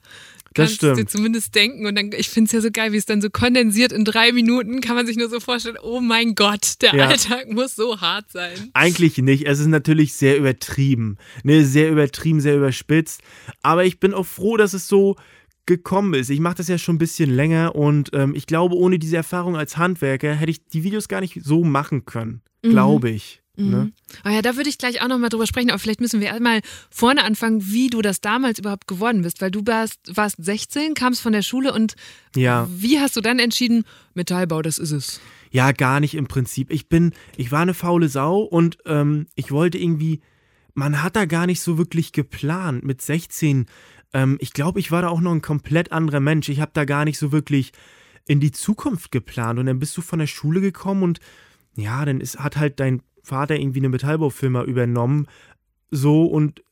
kannst 0.55 0.83
du 0.83 0.95
dir 0.95 1.07
zumindest 1.07 1.55
denken. 1.55 1.87
Und 1.87 1.97
dann, 1.97 2.11
ich 2.17 2.29
finde 2.29 2.47
es 2.47 2.53
ja 2.53 2.61
so 2.61 2.71
geil, 2.71 2.93
wie 2.93 2.97
es 2.97 3.07
dann 3.07 3.21
so 3.21 3.31
kondensiert 3.31 3.93
in 3.93 4.05
drei 4.05 4.33
Minuten 4.33 4.81
kann 4.81 4.97
man 4.97 5.07
sich 5.07 5.17
nur 5.17 5.29
so 5.29 5.41
vorstellen, 5.41 5.77
oh 5.83 6.01
mein 6.01 6.35
Gott, 6.35 6.81
der 6.83 6.95
ja. 6.95 7.09
Alltag 7.09 7.51
muss 7.51 7.75
so 7.75 8.01
hart 8.01 8.31
sein. 8.31 8.71
Eigentlich 8.73 9.19
nicht. 9.19 9.47
Es 9.47 9.61
ist 9.61 9.67
natürlich 9.67 10.15
sehr 10.15 10.39
übertrieben. 10.39 11.19
Ne, 11.43 11.65
sehr 11.65 11.91
übertrieben, 11.91 12.41
sehr 12.41 12.57
überspitzt. 12.57 13.21
Aber 13.63 13.85
ich 13.85 14.01
bin 14.01 14.15
auch 14.15 14.27
froh, 14.27 14.57
dass 14.57 14.73
es 14.73 14.89
so 14.89 15.17
gekommen 15.67 16.15
ist. 16.15 16.31
Ich 16.31 16.41
mache 16.41 16.57
das 16.57 16.69
ja 16.69 16.79
schon 16.79 16.97
ein 16.97 16.99
bisschen 16.99 17.31
länger 17.31 17.75
und 17.75 18.11
ähm, 18.13 18.35
ich 18.35 18.47
glaube, 18.47 18.77
ohne 18.77 18.99
diese 18.99 19.17
Erfahrung 19.17 19.57
als 19.57 19.77
Handwerker 19.77 20.35
hätte 20.35 20.51
ich 20.51 20.67
die 20.67 20.85
Videos 20.85 21.09
gar 21.09 21.21
nicht 21.21 21.41
so 21.43 21.65
machen 21.65 22.05
können. 22.05 22.43
Mhm. 22.63 22.71
Glaube 22.71 23.11
ich. 23.11 23.44
Mhm. 23.57 23.71
Ne? 23.71 23.93
Oh 24.25 24.31
ja, 24.31 24.43
da 24.43 24.57
würde 24.57 24.69
ich 24.69 24.79
gleich 24.79 25.03
auch 25.03 25.09
nochmal 25.09 25.31
drüber 25.31 25.47
sprechen, 25.47 25.71
aber 25.71 25.79
vielleicht 25.79 26.01
müssen 26.01 26.21
wir 26.21 26.29
erstmal 26.29 26.61
vorne 26.91 27.25
anfangen, 27.25 27.65
wie 27.67 27.89
du 27.89 28.03
das 28.03 28.21
damals 28.21 28.59
überhaupt 28.59 28.89
geworden 28.89 29.23
bist, 29.23 29.41
weil 29.41 29.51
du 29.51 29.63
warst, 29.65 30.01
warst 30.15 30.37
16, 30.39 30.95
kamst 30.95 31.21
von 31.21 31.33
der 31.33 31.43
Schule 31.43 31.73
und 31.73 31.95
ja. 32.35 32.69
wie 32.71 32.99
hast 32.99 33.17
du 33.17 33.21
dann 33.21 33.39
entschieden, 33.39 33.85
Metallbau, 34.15 34.63
das 34.63 34.79
ist 34.79 34.91
es? 34.91 35.21
Ja, 35.51 35.71
gar 35.71 36.01
nicht 36.01 36.15
im 36.15 36.27
Prinzip. 36.27 36.73
Ich 36.73 36.89
bin, 36.89 37.13
ich 37.37 37.53
war 37.53 37.61
eine 37.61 37.75
faule 37.75 38.09
Sau 38.09 38.41
und 38.41 38.79
ähm, 38.87 39.27
ich 39.37 39.53
wollte 39.53 39.79
irgendwie, 39.79 40.21
man 40.75 41.03
hat 41.03 41.15
da 41.15 41.27
gar 41.27 41.47
nicht 41.47 41.61
so 41.61 41.79
wirklich 41.79 42.11
geplant 42.11 42.83
mit 42.85 43.01
16. 43.01 43.67
Ähm, 44.13 44.37
ich 44.41 44.53
glaube, 44.53 44.81
ich 44.81 44.91
war 44.91 45.03
da 45.03 45.09
auch 45.09 45.21
noch 45.21 45.31
ein 45.31 45.43
komplett 45.43 45.93
anderer 45.93 46.19
Mensch. 46.19 46.49
Ich 46.49 46.61
habe 46.61 46.73
da 46.75 46.85
gar 46.85 47.05
nicht 47.05 47.19
so 47.19 47.31
wirklich 47.31 47.71
in 48.27 48.41
die 48.41 48.51
Zukunft 48.51 49.13
geplant 49.13 49.61
und 49.61 49.67
dann 49.67 49.79
bist 49.79 49.97
du 49.97 50.03
von 50.03 50.19
der 50.19 50.27
Schule 50.27 50.61
gekommen 50.61 51.05
und 51.05 51.21
ja, 51.77 52.05
dann 52.05 52.21
ist, 52.21 52.41
hat 52.41 52.57
halt 52.57 52.81
dein 52.81 53.03
Vater 53.25 53.57
irgendwie 53.59 53.81
eine 53.81 53.89
Metallbaufirma 53.89 54.63
übernommen, 54.65 55.27
so 55.91 56.25
und 56.27 56.63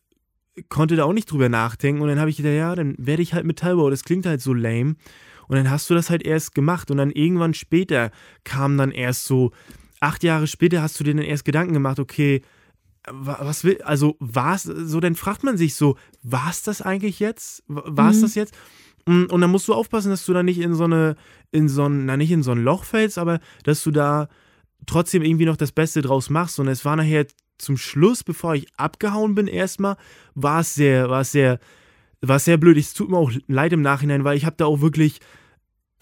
konnte 0.68 0.96
da 0.96 1.04
auch 1.04 1.12
nicht 1.12 1.30
drüber 1.30 1.48
nachdenken. 1.48 2.02
Und 2.02 2.08
dann 2.08 2.20
habe 2.20 2.30
ich 2.30 2.36
gedacht, 2.36 2.54
ja, 2.54 2.74
dann 2.74 2.94
werde 2.98 3.22
ich 3.22 3.34
halt 3.34 3.46
Metallbau. 3.46 3.90
Das 3.90 4.04
klingt 4.04 4.26
halt 4.26 4.40
so 4.40 4.52
lame. 4.52 4.96
Und 5.48 5.56
dann 5.56 5.70
hast 5.70 5.88
du 5.90 5.94
das 5.94 6.10
halt 6.10 6.22
erst 6.22 6.54
gemacht. 6.54 6.90
Und 6.90 6.98
dann 6.98 7.10
irgendwann 7.10 7.54
später 7.54 8.10
kam 8.44 8.76
dann 8.76 8.90
erst 8.90 9.24
so, 9.24 9.52
acht 10.00 10.22
Jahre 10.24 10.46
später 10.46 10.82
hast 10.82 10.98
du 10.98 11.04
dir 11.04 11.14
dann 11.14 11.24
erst 11.24 11.44
Gedanken 11.44 11.72
gemacht, 11.72 11.98
okay, 11.98 12.42
was 13.10 13.64
will, 13.64 13.80
also 13.82 14.16
war 14.20 14.54
es, 14.54 14.62
so 14.62 15.00
dann 15.00 15.16
fragt 15.16 15.42
man 15.42 15.56
sich 15.56 15.74
so, 15.74 15.96
war 16.22 16.50
es 16.50 16.62
das 16.62 16.82
eigentlich 16.82 17.18
jetzt? 17.18 17.64
War 17.66 18.10
es 18.10 18.18
mhm. 18.18 18.22
das 18.22 18.34
jetzt? 18.34 18.54
Und 19.04 19.40
dann 19.40 19.50
musst 19.50 19.66
du 19.66 19.74
aufpassen, 19.74 20.10
dass 20.10 20.24
du 20.24 20.32
da 20.32 20.44
nicht 20.44 20.60
in 20.60 20.74
so 20.74 20.84
eine, 20.84 21.16
in 21.50 21.68
so 21.68 21.86
ein, 21.86 22.06
na 22.06 22.16
nicht 22.16 22.30
in 22.30 22.44
so 22.44 22.52
ein 22.52 22.62
Loch 22.62 22.84
fällst, 22.84 23.18
aber 23.18 23.40
dass 23.64 23.82
du 23.82 23.90
da 23.90 24.28
trotzdem 24.86 25.22
irgendwie 25.22 25.46
noch 25.46 25.56
das 25.56 25.72
Beste 25.72 26.02
draus 26.02 26.30
machst. 26.30 26.58
Und 26.58 26.68
es 26.68 26.84
war 26.84 26.96
nachher 26.96 27.26
zum 27.58 27.76
Schluss, 27.76 28.24
bevor 28.24 28.54
ich 28.54 28.66
abgehauen 28.76 29.34
bin, 29.34 29.46
erstmal, 29.46 29.96
war 30.34 30.60
es 30.60 30.74
sehr, 30.74 31.08
war 31.08 31.20
es 31.20 31.32
sehr, 31.32 31.60
war 32.20 32.36
es 32.36 32.44
sehr 32.44 32.56
blöd. 32.56 32.76
Es 32.76 32.94
tut 32.94 33.10
mir 33.10 33.18
auch 33.18 33.30
leid 33.46 33.72
im 33.72 33.82
Nachhinein, 33.82 34.24
weil 34.24 34.36
ich 34.36 34.44
habe 34.44 34.56
da 34.56 34.66
auch 34.66 34.80
wirklich 34.80 35.20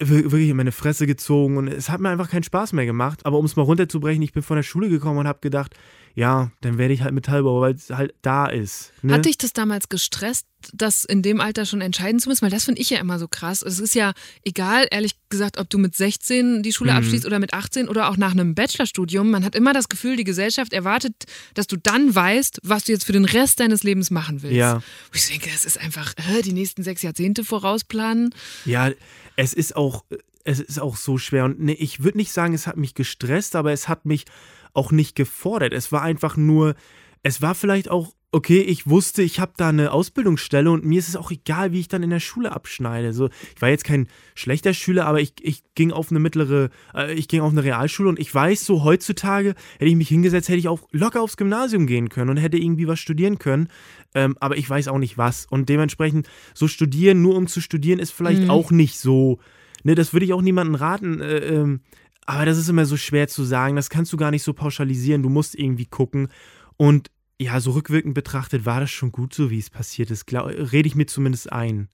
wirklich 0.03 0.49
in 0.49 0.57
meine 0.57 0.71
Fresse 0.71 1.05
gezogen 1.05 1.57
und 1.57 1.67
es 1.67 1.89
hat 1.89 2.01
mir 2.01 2.09
einfach 2.09 2.29
keinen 2.29 2.43
Spaß 2.43 2.73
mehr 2.73 2.85
gemacht. 2.85 3.25
Aber 3.25 3.37
um 3.37 3.45
es 3.45 3.55
mal 3.55 3.63
runterzubrechen, 3.63 4.23
ich 4.23 4.33
bin 4.33 4.41
von 4.41 4.55
der 4.55 4.63
Schule 4.63 4.89
gekommen 4.89 5.19
und 5.19 5.27
habe 5.27 5.39
gedacht, 5.41 5.75
ja, 6.13 6.51
dann 6.61 6.77
werde 6.77 6.93
ich 6.93 7.01
halt 7.01 7.13
Metallbauer, 7.13 7.61
weil 7.61 7.73
es 7.73 7.89
halt 7.89 8.13
da 8.21 8.45
ist. 8.47 8.91
Ne? 9.01 9.13
Hat 9.13 9.25
dich 9.25 9.37
das 9.37 9.53
damals 9.53 9.89
gestresst, 9.89 10.45
das 10.73 11.05
in 11.05 11.21
dem 11.21 11.39
Alter 11.41 11.65
schon 11.65 11.81
entscheiden 11.81 12.19
zu 12.19 12.29
müssen? 12.29 12.43
Weil 12.43 12.51
das 12.51 12.65
finde 12.65 12.81
ich 12.81 12.89
ja 12.89 12.99
immer 12.99 13.17
so 13.17 13.27
krass. 13.27 13.61
Es 13.61 13.79
ist 13.79 13.95
ja 13.95 14.13
egal, 14.43 14.87
ehrlich 14.91 15.13
gesagt, 15.29 15.57
ob 15.57 15.69
du 15.69 15.77
mit 15.77 15.95
16 15.95 16.63
die 16.63 16.73
Schule 16.73 16.91
mhm. 16.91 16.97
abschließt 16.97 17.25
oder 17.25 17.39
mit 17.39 17.53
18 17.53 17.87
oder 17.87 18.09
auch 18.09 18.17
nach 18.17 18.31
einem 18.31 18.55
Bachelorstudium. 18.55 19.29
Man 19.31 19.45
hat 19.45 19.55
immer 19.55 19.73
das 19.73 19.89
Gefühl, 19.89 20.17
die 20.17 20.23
Gesellschaft 20.23 20.73
erwartet, 20.73 21.15
dass 21.53 21.67
du 21.67 21.77
dann 21.77 22.13
weißt, 22.13 22.59
was 22.63 22.83
du 22.83 22.91
jetzt 22.91 23.05
für 23.05 23.13
den 23.13 23.25
Rest 23.25 23.59
deines 23.59 23.83
Lebens 23.83 24.11
machen 24.11 24.41
willst. 24.41 24.57
Ja. 24.57 24.75
Und 24.75 24.83
ich 25.13 25.27
denke, 25.27 25.49
das 25.51 25.65
ist 25.65 25.79
einfach 25.79 26.13
äh, 26.17 26.41
die 26.41 26.53
nächsten 26.53 26.83
sechs 26.83 27.01
Jahrzehnte 27.01 27.43
vorausplanen. 27.43 28.35
Ja, 28.65 28.91
es 29.37 29.53
ist 29.53 29.75
auch, 29.75 30.03
es 30.45 30.59
ist 30.59 30.79
auch 30.79 30.95
so 30.95 31.17
schwer. 31.17 31.45
Und 31.45 31.59
nee, 31.59 31.73
ich 31.73 32.03
würde 32.03 32.17
nicht 32.17 32.31
sagen, 32.31 32.53
es 32.53 32.67
hat 32.67 32.77
mich 32.77 32.95
gestresst, 32.95 33.55
aber 33.55 33.71
es 33.71 33.87
hat 33.87 34.05
mich 34.05 34.25
auch 34.73 34.91
nicht 34.91 35.15
gefordert. 35.15 35.73
Es 35.73 35.91
war 35.91 36.01
einfach 36.01 36.37
nur, 36.37 36.75
es 37.23 37.41
war 37.41 37.55
vielleicht 37.55 37.89
auch, 37.89 38.13
okay, 38.33 38.61
ich 38.61 38.87
wusste, 38.87 39.21
ich 39.21 39.41
habe 39.41 39.51
da 39.57 39.69
eine 39.69 39.91
Ausbildungsstelle 39.91 40.71
und 40.71 40.85
mir 40.85 40.99
ist 40.99 41.09
es 41.09 41.17
auch 41.17 41.31
egal, 41.31 41.73
wie 41.73 41.81
ich 41.81 41.89
dann 41.89 42.01
in 42.01 42.09
der 42.09 42.21
Schule 42.21 42.53
abschneide. 42.53 43.11
So, 43.11 43.29
ich 43.53 43.61
war 43.61 43.69
jetzt 43.69 43.83
kein 43.83 44.07
schlechter 44.35 44.73
Schüler, 44.73 45.05
aber 45.05 45.19
ich, 45.19 45.33
ich 45.41 45.63
ging 45.75 45.91
auf 45.91 46.11
eine 46.11 46.19
mittlere, 46.19 46.69
äh, 46.95 47.13
ich 47.13 47.27
ging 47.27 47.41
auf 47.41 47.51
eine 47.51 47.63
Realschule 47.63 48.07
und 48.07 48.19
ich 48.19 48.33
weiß 48.33 48.65
so, 48.65 48.85
heutzutage 48.85 49.53
hätte 49.79 49.89
ich 49.89 49.97
mich 49.97 50.07
hingesetzt, 50.07 50.47
hätte 50.47 50.59
ich 50.59 50.69
auch 50.69 50.87
locker 50.91 51.21
aufs 51.21 51.35
Gymnasium 51.35 51.87
gehen 51.87 52.07
können 52.07 52.29
und 52.29 52.37
hätte 52.37 52.57
irgendwie 52.57 52.87
was 52.87 52.99
studieren 52.99 53.37
können. 53.37 53.67
Ähm, 54.15 54.37
aber 54.39 54.57
ich 54.57 54.69
weiß 54.69 54.87
auch 54.87 54.97
nicht 54.97 55.17
was. 55.17 55.45
Und 55.45 55.67
dementsprechend, 55.67 56.29
so 56.53 56.69
studieren, 56.69 57.21
nur 57.21 57.35
um 57.35 57.47
zu 57.47 57.59
studieren, 57.59 57.99
ist 57.99 58.11
vielleicht 58.11 58.43
mhm. 58.43 58.49
auch 58.49 58.71
nicht 58.71 58.97
so. 58.97 59.39
Ne, 59.83 59.95
das 59.95 60.13
würde 60.13 60.25
ich 60.25 60.33
auch 60.33 60.41
niemandem 60.41 60.75
raten. 60.75 61.21
Äh, 61.21 61.37
ähm, 61.37 61.81
aber 62.25 62.45
das 62.45 62.57
ist 62.57 62.69
immer 62.69 62.85
so 62.85 62.97
schwer 62.97 63.27
zu 63.27 63.43
sagen. 63.43 63.75
Das 63.75 63.89
kannst 63.89 64.13
du 64.13 64.17
gar 64.17 64.31
nicht 64.31 64.43
so 64.43 64.53
pauschalisieren. 64.53 65.23
Du 65.23 65.29
musst 65.29 65.55
irgendwie 65.55 65.85
gucken. 65.85 66.29
Und 66.77 67.09
ja, 67.39 67.59
so 67.59 67.71
rückwirkend 67.71 68.13
betrachtet 68.13 68.65
war 68.65 68.79
das 68.79 68.91
schon 68.91 69.11
gut 69.11 69.33
so, 69.33 69.49
wie 69.49 69.57
es 69.57 69.69
passiert 69.69 70.11
ist. 70.11 70.27
Glaub, 70.27 70.47
rede 70.47 70.87
ich 70.87 70.95
mir 70.95 71.07
zumindest 71.07 71.51
ein. 71.51 71.89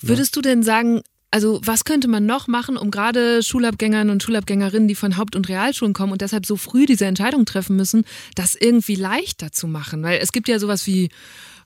Würdest 0.00 0.36
ja. 0.36 0.40
du 0.42 0.48
denn 0.48 0.62
sagen, 0.62 1.02
also 1.32 1.60
was 1.64 1.84
könnte 1.84 2.08
man 2.08 2.26
noch 2.26 2.46
machen, 2.46 2.76
um 2.76 2.90
gerade 2.90 3.42
Schulabgängern 3.42 4.10
und 4.10 4.22
Schulabgängerinnen, 4.22 4.86
die 4.86 4.94
von 4.94 5.16
Haupt- 5.16 5.34
und 5.34 5.48
Realschulen 5.48 5.94
kommen 5.94 6.12
und 6.12 6.20
deshalb 6.20 6.46
so 6.46 6.56
früh 6.56 6.86
diese 6.86 7.06
Entscheidung 7.06 7.46
treffen 7.46 7.74
müssen, 7.74 8.04
das 8.36 8.54
irgendwie 8.54 8.94
leichter 8.94 9.50
zu 9.50 9.66
machen? 9.66 10.02
Weil 10.02 10.20
es 10.20 10.30
gibt 10.30 10.46
ja 10.46 10.58
sowas 10.58 10.86
wie 10.86 11.08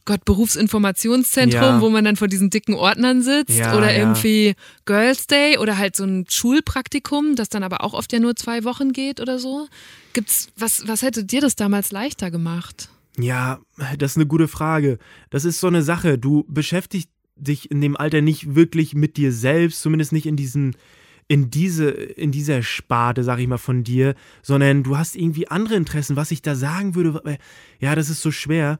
Gott, 0.06 0.24
Berufsinformationszentrum, 0.24 1.60
ja. 1.60 1.80
wo 1.80 1.90
man 1.90 2.04
dann 2.04 2.16
vor 2.16 2.28
diesen 2.28 2.48
dicken 2.48 2.74
Ordnern 2.74 3.22
sitzt 3.22 3.58
ja, 3.58 3.76
oder 3.76 3.94
irgendwie 3.94 4.54
Girls 4.86 5.26
Day 5.26 5.58
oder 5.58 5.76
halt 5.76 5.96
so 5.96 6.04
ein 6.04 6.24
Schulpraktikum, 6.28 7.36
das 7.36 7.48
dann 7.48 7.62
aber 7.62 7.84
auch 7.84 7.92
oft 7.92 8.12
ja 8.12 8.20
nur 8.20 8.36
zwei 8.36 8.64
Wochen 8.64 8.92
geht 8.92 9.20
oder 9.20 9.38
so. 9.38 9.68
Gibt's, 10.14 10.48
was, 10.56 10.86
was 10.86 11.02
hätte 11.02 11.24
dir 11.24 11.40
das 11.40 11.56
damals 11.56 11.90
leichter 11.90 12.30
gemacht? 12.30 12.88
Ja, 13.18 13.58
das 13.98 14.12
ist 14.12 14.16
eine 14.16 14.26
gute 14.26 14.48
Frage. 14.48 14.98
Das 15.30 15.44
ist 15.44 15.60
so 15.60 15.66
eine 15.66 15.82
Sache. 15.82 16.18
Du 16.18 16.44
beschäftigst 16.48 17.10
dich 17.34 17.70
in 17.70 17.80
dem 17.80 17.96
Alter 17.96 18.22
nicht 18.22 18.54
wirklich 18.54 18.94
mit 18.94 19.16
dir 19.16 19.32
selbst, 19.32 19.82
zumindest 19.82 20.12
nicht 20.12 20.26
in 20.26 20.36
diesen 20.36 20.76
in 21.28 21.50
diese 21.50 21.90
in 21.90 22.30
dieser 22.30 22.62
Sparte, 22.62 23.24
sag 23.24 23.40
ich 23.40 23.48
mal 23.48 23.58
von 23.58 23.82
dir, 23.82 24.14
sondern 24.42 24.84
du 24.84 24.96
hast 24.96 25.16
irgendwie 25.16 25.48
andere 25.48 25.74
Interessen, 25.74 26.14
was 26.14 26.30
ich 26.30 26.40
da 26.40 26.54
sagen 26.54 26.94
würde, 26.94 27.38
ja, 27.80 27.94
das 27.96 28.08
ist 28.08 28.22
so 28.22 28.30
schwer 28.30 28.78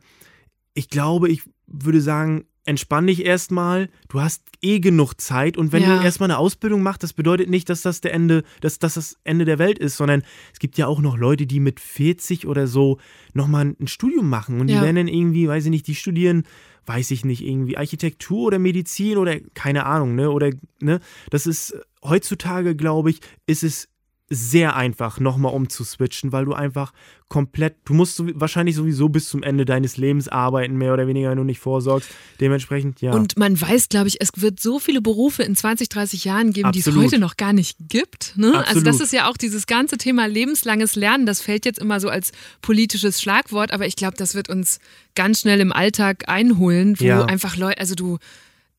ich 0.77 0.91
glaube, 0.91 1.29
ich 1.29 1.43
würde 1.67 2.01
sagen, 2.01 2.45
entspann 2.67 3.07
dich 3.07 3.25
erstmal. 3.25 3.89
Du 4.09 4.21
hast 4.21 4.43
eh 4.61 4.81
genug 4.81 5.21
Zeit 5.21 5.57
und 5.57 5.73
wenn 5.73 5.83
ja. 5.83 5.99
du 5.99 6.05
erstmal 6.05 6.31
eine 6.31 6.39
Ausbildung 6.39 6.83
machst, 6.83 7.03
das 7.03 7.13
bedeutet 7.13 7.49
nicht, 7.49 7.69
dass 7.71 7.83
das 7.83 8.01
der 8.01 8.13
Ende, 8.13 8.43
dass, 8.61 8.79
dass 8.79 8.95
das 8.95 9.17
Ende 9.25 9.45
der 9.45 9.59
Welt 9.59 9.79
ist, 9.79 9.97
sondern 9.97 10.23
es 10.53 10.59
gibt 10.59 10.77
ja 10.77 10.87
auch 10.87 11.01
noch 11.01 11.17
Leute, 11.17 11.47
die 11.47 11.61
mit 11.61 11.81
40 11.81 12.47
oder 12.47 12.67
so 12.67 12.99
nochmal 13.33 13.75
ein 13.81 13.87
Studium 13.87 14.29
machen 14.29 14.61
und 14.61 14.69
ja. 14.69 14.77
die 14.77 14.85
werden 14.85 14.97
dann 14.97 15.09
irgendwie, 15.09 15.49
weiß 15.49 15.65
ich 15.65 15.71
nicht, 15.71 15.87
die 15.87 15.95
studieren, 15.95 16.45
weiß 16.85 17.11
ich 17.13 17.25
nicht, 17.25 17.43
irgendwie 17.43 17.77
Architektur 17.79 18.47
oder 18.47 18.59
Medizin 18.59 19.17
oder 19.17 19.41
keine 19.55 19.87
Ahnung, 19.87 20.15
ne? 20.15 20.31
Oder, 20.31 20.51
ne? 20.81 21.01
Das 21.31 21.47
ist 21.47 21.77
heutzutage, 22.03 22.77
glaube 22.77 23.11
ich, 23.11 23.21
ist 23.47 23.63
es 23.63 23.89
sehr 24.29 24.75
einfach, 24.75 25.21
nochmal 25.21 25.55
umzuswitchen, 25.55 26.33
weil 26.33 26.45
du 26.45 26.53
einfach 26.53 26.93
komplett, 27.29 27.77
du 27.85 27.95
musst 27.95 28.17
so, 28.17 28.27
wahrscheinlich 28.35 28.75
sowieso 28.75 29.09
bis 29.09 29.29
zum 29.29 29.43
Ende 29.43 29.65
deines 29.65 29.97
Lebens 29.97 30.29
arbeiten, 30.29 30.77
mehr 30.77 30.93
oder 30.93 31.07
weniger, 31.07 31.31
wenn 31.31 31.39
du 31.39 31.45
nicht 31.45 31.61
vorsorgst. 31.61 32.09
Dementsprechend, 32.41 33.01
ja. 33.01 33.13
Und 33.13 33.39
man 33.39 33.61
weiß, 33.61 33.89
glaube 33.89 34.09
ich, 34.09 34.21
es 34.21 34.31
wird 34.37 34.59
so 34.61 34.79
viele 34.81 35.01
Berufe 35.01 35.43
in 35.45 35.55
20, 35.55 35.89
30 35.89 36.25
Jahren 36.25 36.53
geben, 36.53 36.73
die 36.73 36.81
es 36.81 36.89
Absolut. 36.89 37.07
heute 37.07 37.21
noch 37.21 37.37
gar 37.37 37.53
nicht 37.53 37.77
gibt. 37.89 38.37
Ne? 38.37 38.49
Also 38.49 38.61
Absolut. 38.61 38.87
das 38.87 39.01
ist 39.01 39.13
ja 39.13 39.29
auch 39.31 39.37
dieses 39.37 39.67
ganze 39.67 39.97
Thema 39.97 40.27
lebenslanges 40.27 40.97
Lernen, 40.97 41.27
das 41.27 41.41
fällt 41.41 41.65
jetzt 41.65 41.79
immer 41.79 42.01
so 42.01 42.09
als 42.09 42.33
politisches 42.63 43.21
Schlagwort, 43.23 43.73
aber 43.73 43.87
ich 43.87 43.97
glaube, 43.97 44.17
das 44.17 44.35
wird 44.35 44.49
uns 44.49 44.79
ganz 45.15 45.41
schnell 45.41 45.61
im 45.61 45.73
Alltag 45.73 46.29
einholen, 46.29 46.99
wo 46.99 47.05
Ja. 47.05 47.25
einfach 47.25 47.57
Leute, 47.57 47.79
also 47.79 47.95
du, 47.95 48.19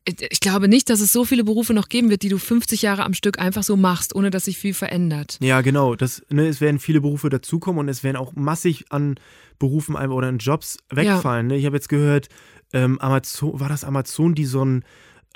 ich 0.08 0.40
glaube 0.40 0.68
nicht, 0.68 0.90
dass 0.90 1.02
es 1.02 1.12
so 1.12 1.26
viele 1.26 1.44
Berufe 1.44 1.74
noch 1.74 1.90
geben 1.90 2.10
wird, 2.10 2.22
die 2.24 2.30
du 2.30 2.38
50 2.38 2.82
Jahre 2.82 3.04
am 3.04 3.14
Stück 3.14 3.40
einfach 3.40 3.64
so 3.64 3.76
machst, 3.76 4.16
ohne 4.16 4.30
dass 4.30 4.46
sich 4.46 4.58
viel 4.58 4.74
verändert. 4.74 5.38
Ja, 5.42 5.62
genau. 5.62 5.96
Das, 5.96 6.24
ne, 6.30 6.48
es 6.48 6.62
werden 6.62 6.80
viele 6.80 7.02
Berufe 7.02 7.30
dazukommen 7.30 7.80
und 7.80 7.90
es 7.90 8.04
werden 8.04 8.16
auch 8.16 8.34
massig 8.34 8.86
an 8.90 9.16
Berufen 9.60 9.96
oder 9.96 10.28
an 10.28 10.38
Jobs 10.38 10.78
wegfallen. 10.90 11.48
Ne? 11.48 11.58
Ich 11.58 11.66
habe 11.66 11.76
jetzt 11.76 11.90
gehört, 11.90 12.30
ähm, 12.74 13.00
Amazon, 13.00 13.60
war 13.60 13.70
das 13.70 13.84
Amazon, 13.84 14.36
die 14.36 14.46
so 14.46 14.64
ein 14.64 14.84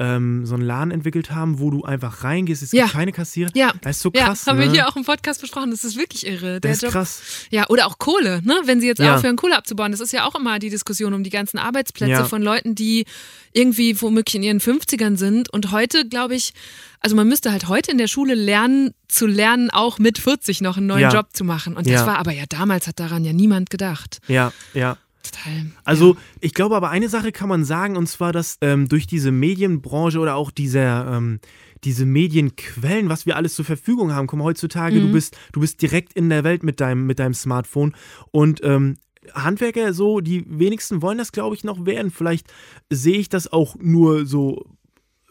ähm, 0.03 0.45
so 0.47 0.55
einen 0.55 0.63
Laden 0.63 0.89
entwickelt 0.89 1.29
haben, 1.31 1.59
wo 1.59 1.69
du 1.69 1.83
einfach 1.83 2.23
reingehst, 2.23 2.63
es 2.63 2.71
Ja. 2.71 2.83
gibt 2.85 2.93
keine 2.95 3.11
Kassierer. 3.11 3.51
Ja. 3.53 3.71
Das 3.81 3.97
ist 3.97 4.01
so 4.01 4.11
Ja, 4.15 4.25
krass. 4.25 4.47
haben 4.47 4.57
ne? 4.57 4.65
wir 4.65 4.71
hier 4.71 4.87
auch 4.89 4.95
im 4.95 5.03
Podcast 5.05 5.39
besprochen. 5.41 5.69
Das 5.69 5.83
ist 5.83 5.95
wirklich 5.95 6.25
irre. 6.25 6.59
Der 6.59 6.71
das 6.71 6.77
ist 6.77 6.81
Job- 6.83 6.91
krass. 6.91 7.21
Ja, 7.51 7.67
oder 7.69 7.85
auch 7.85 7.99
Kohle, 7.99 8.41
ne? 8.43 8.59
Wenn 8.65 8.81
sie 8.81 8.87
jetzt 8.87 8.99
Ja. 8.99 9.15
aufhören, 9.15 9.35
Kohle 9.35 9.55
abzubauen. 9.55 9.91
Das 9.91 9.99
ist 10.01 10.11
ja 10.11 10.25
auch 10.25 10.33
immer 10.35 10.57
die 10.57 10.69
Diskussion 10.71 11.13
um 11.13 11.23
die 11.23 11.29
ganzen 11.29 11.59
Arbeitsplätze 11.59 12.11
Ja. 12.11 12.25
von 12.25 12.41
Leuten, 12.41 12.73
die 12.73 13.05
irgendwie 13.53 14.01
womöglich 14.01 14.35
in 14.35 14.43
ihren 14.43 14.59
50ern 14.59 15.17
sind. 15.17 15.49
Und 15.53 15.71
heute, 15.71 16.07
glaube 16.07 16.35
ich, 16.35 16.53
also 16.99 17.15
man 17.15 17.27
müsste 17.27 17.51
halt 17.51 17.67
heute 17.67 17.91
in 17.91 17.97
der 17.97 18.07
Schule 18.07 18.33
lernen, 18.33 18.93
zu 19.07 19.27
lernen, 19.27 19.69
auch 19.69 19.99
mit 19.99 20.17
40 20.17 20.61
noch 20.61 20.77
einen 20.77 20.87
neuen 20.87 21.01
Ja. 21.01 21.13
Job 21.13 21.27
zu 21.33 21.43
machen. 21.43 21.75
Und 21.75 21.85
das 21.85 21.93
Ja. 21.93 22.05
war 22.07 22.17
aber 22.17 22.31
ja 22.31 22.45
damals 22.49 22.87
hat 22.87 22.99
daran 22.99 23.23
ja 23.25 23.33
niemand 23.33 23.69
gedacht. 23.69 24.19
Ja, 24.27 24.51
ja. 24.73 24.97
Total. 25.23 25.71
Also 25.83 26.17
ich 26.39 26.53
glaube 26.53 26.75
aber 26.75 26.89
eine 26.89 27.09
Sache 27.09 27.31
kann 27.31 27.49
man 27.49 27.63
sagen 27.63 27.95
und 27.97 28.07
zwar, 28.07 28.31
dass 28.31 28.57
ähm, 28.61 28.87
durch 28.87 29.07
diese 29.07 29.31
Medienbranche 29.31 30.19
oder 30.19 30.35
auch 30.35 30.51
dieser 30.51 31.15
ähm, 31.17 31.39
diese 31.83 32.05
Medienquellen, 32.05 33.09
was 33.09 33.25
wir 33.25 33.35
alles 33.35 33.55
zur 33.55 33.65
Verfügung 33.65 34.13
haben, 34.13 34.27
komm 34.27 34.43
heutzutage, 34.43 34.95
Mhm. 34.97 35.07
du 35.07 35.11
bist 35.11 35.37
du 35.51 35.59
bist 35.61 35.81
direkt 35.81 36.13
in 36.13 36.29
der 36.29 36.43
Welt 36.43 36.63
mit 36.63 36.79
deinem 36.79 37.05
mit 37.05 37.19
deinem 37.19 37.33
Smartphone 37.33 37.93
und 38.31 38.61
ähm, 38.63 38.97
Handwerker 39.33 39.93
so, 39.93 40.19
die 40.19 40.43
wenigsten 40.47 41.03
wollen 41.03 41.19
das, 41.19 41.31
glaube 41.31 41.55
ich, 41.55 41.63
noch 41.63 41.85
werden. 41.85 42.09
Vielleicht 42.09 42.51
sehe 42.89 43.17
ich 43.19 43.29
das 43.29 43.51
auch 43.53 43.75
nur 43.79 44.25
so 44.25 44.65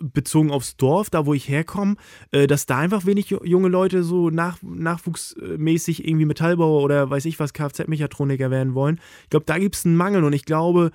bezogen 0.00 0.50
aufs 0.50 0.76
Dorf, 0.76 1.10
da 1.10 1.26
wo 1.26 1.34
ich 1.34 1.48
herkomme, 1.48 1.96
äh, 2.32 2.46
dass 2.46 2.66
da 2.66 2.78
einfach 2.78 3.06
wenig 3.06 3.28
ju- 3.28 3.44
junge 3.44 3.68
Leute 3.68 4.02
so 4.02 4.30
nach, 4.30 4.58
nachwuchsmäßig 4.62 6.06
irgendwie 6.06 6.26
Metallbauer 6.26 6.82
oder 6.82 7.10
weiß 7.10 7.24
ich 7.26 7.38
was, 7.38 7.52
Kfz-Mechatroniker 7.52 8.50
werden 8.50 8.74
wollen. 8.74 9.00
Ich 9.24 9.30
glaube, 9.30 9.46
da 9.46 9.58
gibt 9.58 9.76
es 9.76 9.84
einen 9.84 9.96
Mangel 9.96 10.24
und 10.24 10.32
ich 10.32 10.44
glaube, 10.44 10.90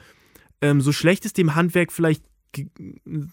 ähm, 0.62 0.82
so 0.82 0.92
schlecht 0.92 1.26
es 1.26 1.34
dem 1.34 1.56
Handwerk 1.56 1.92
vielleicht 1.92 2.24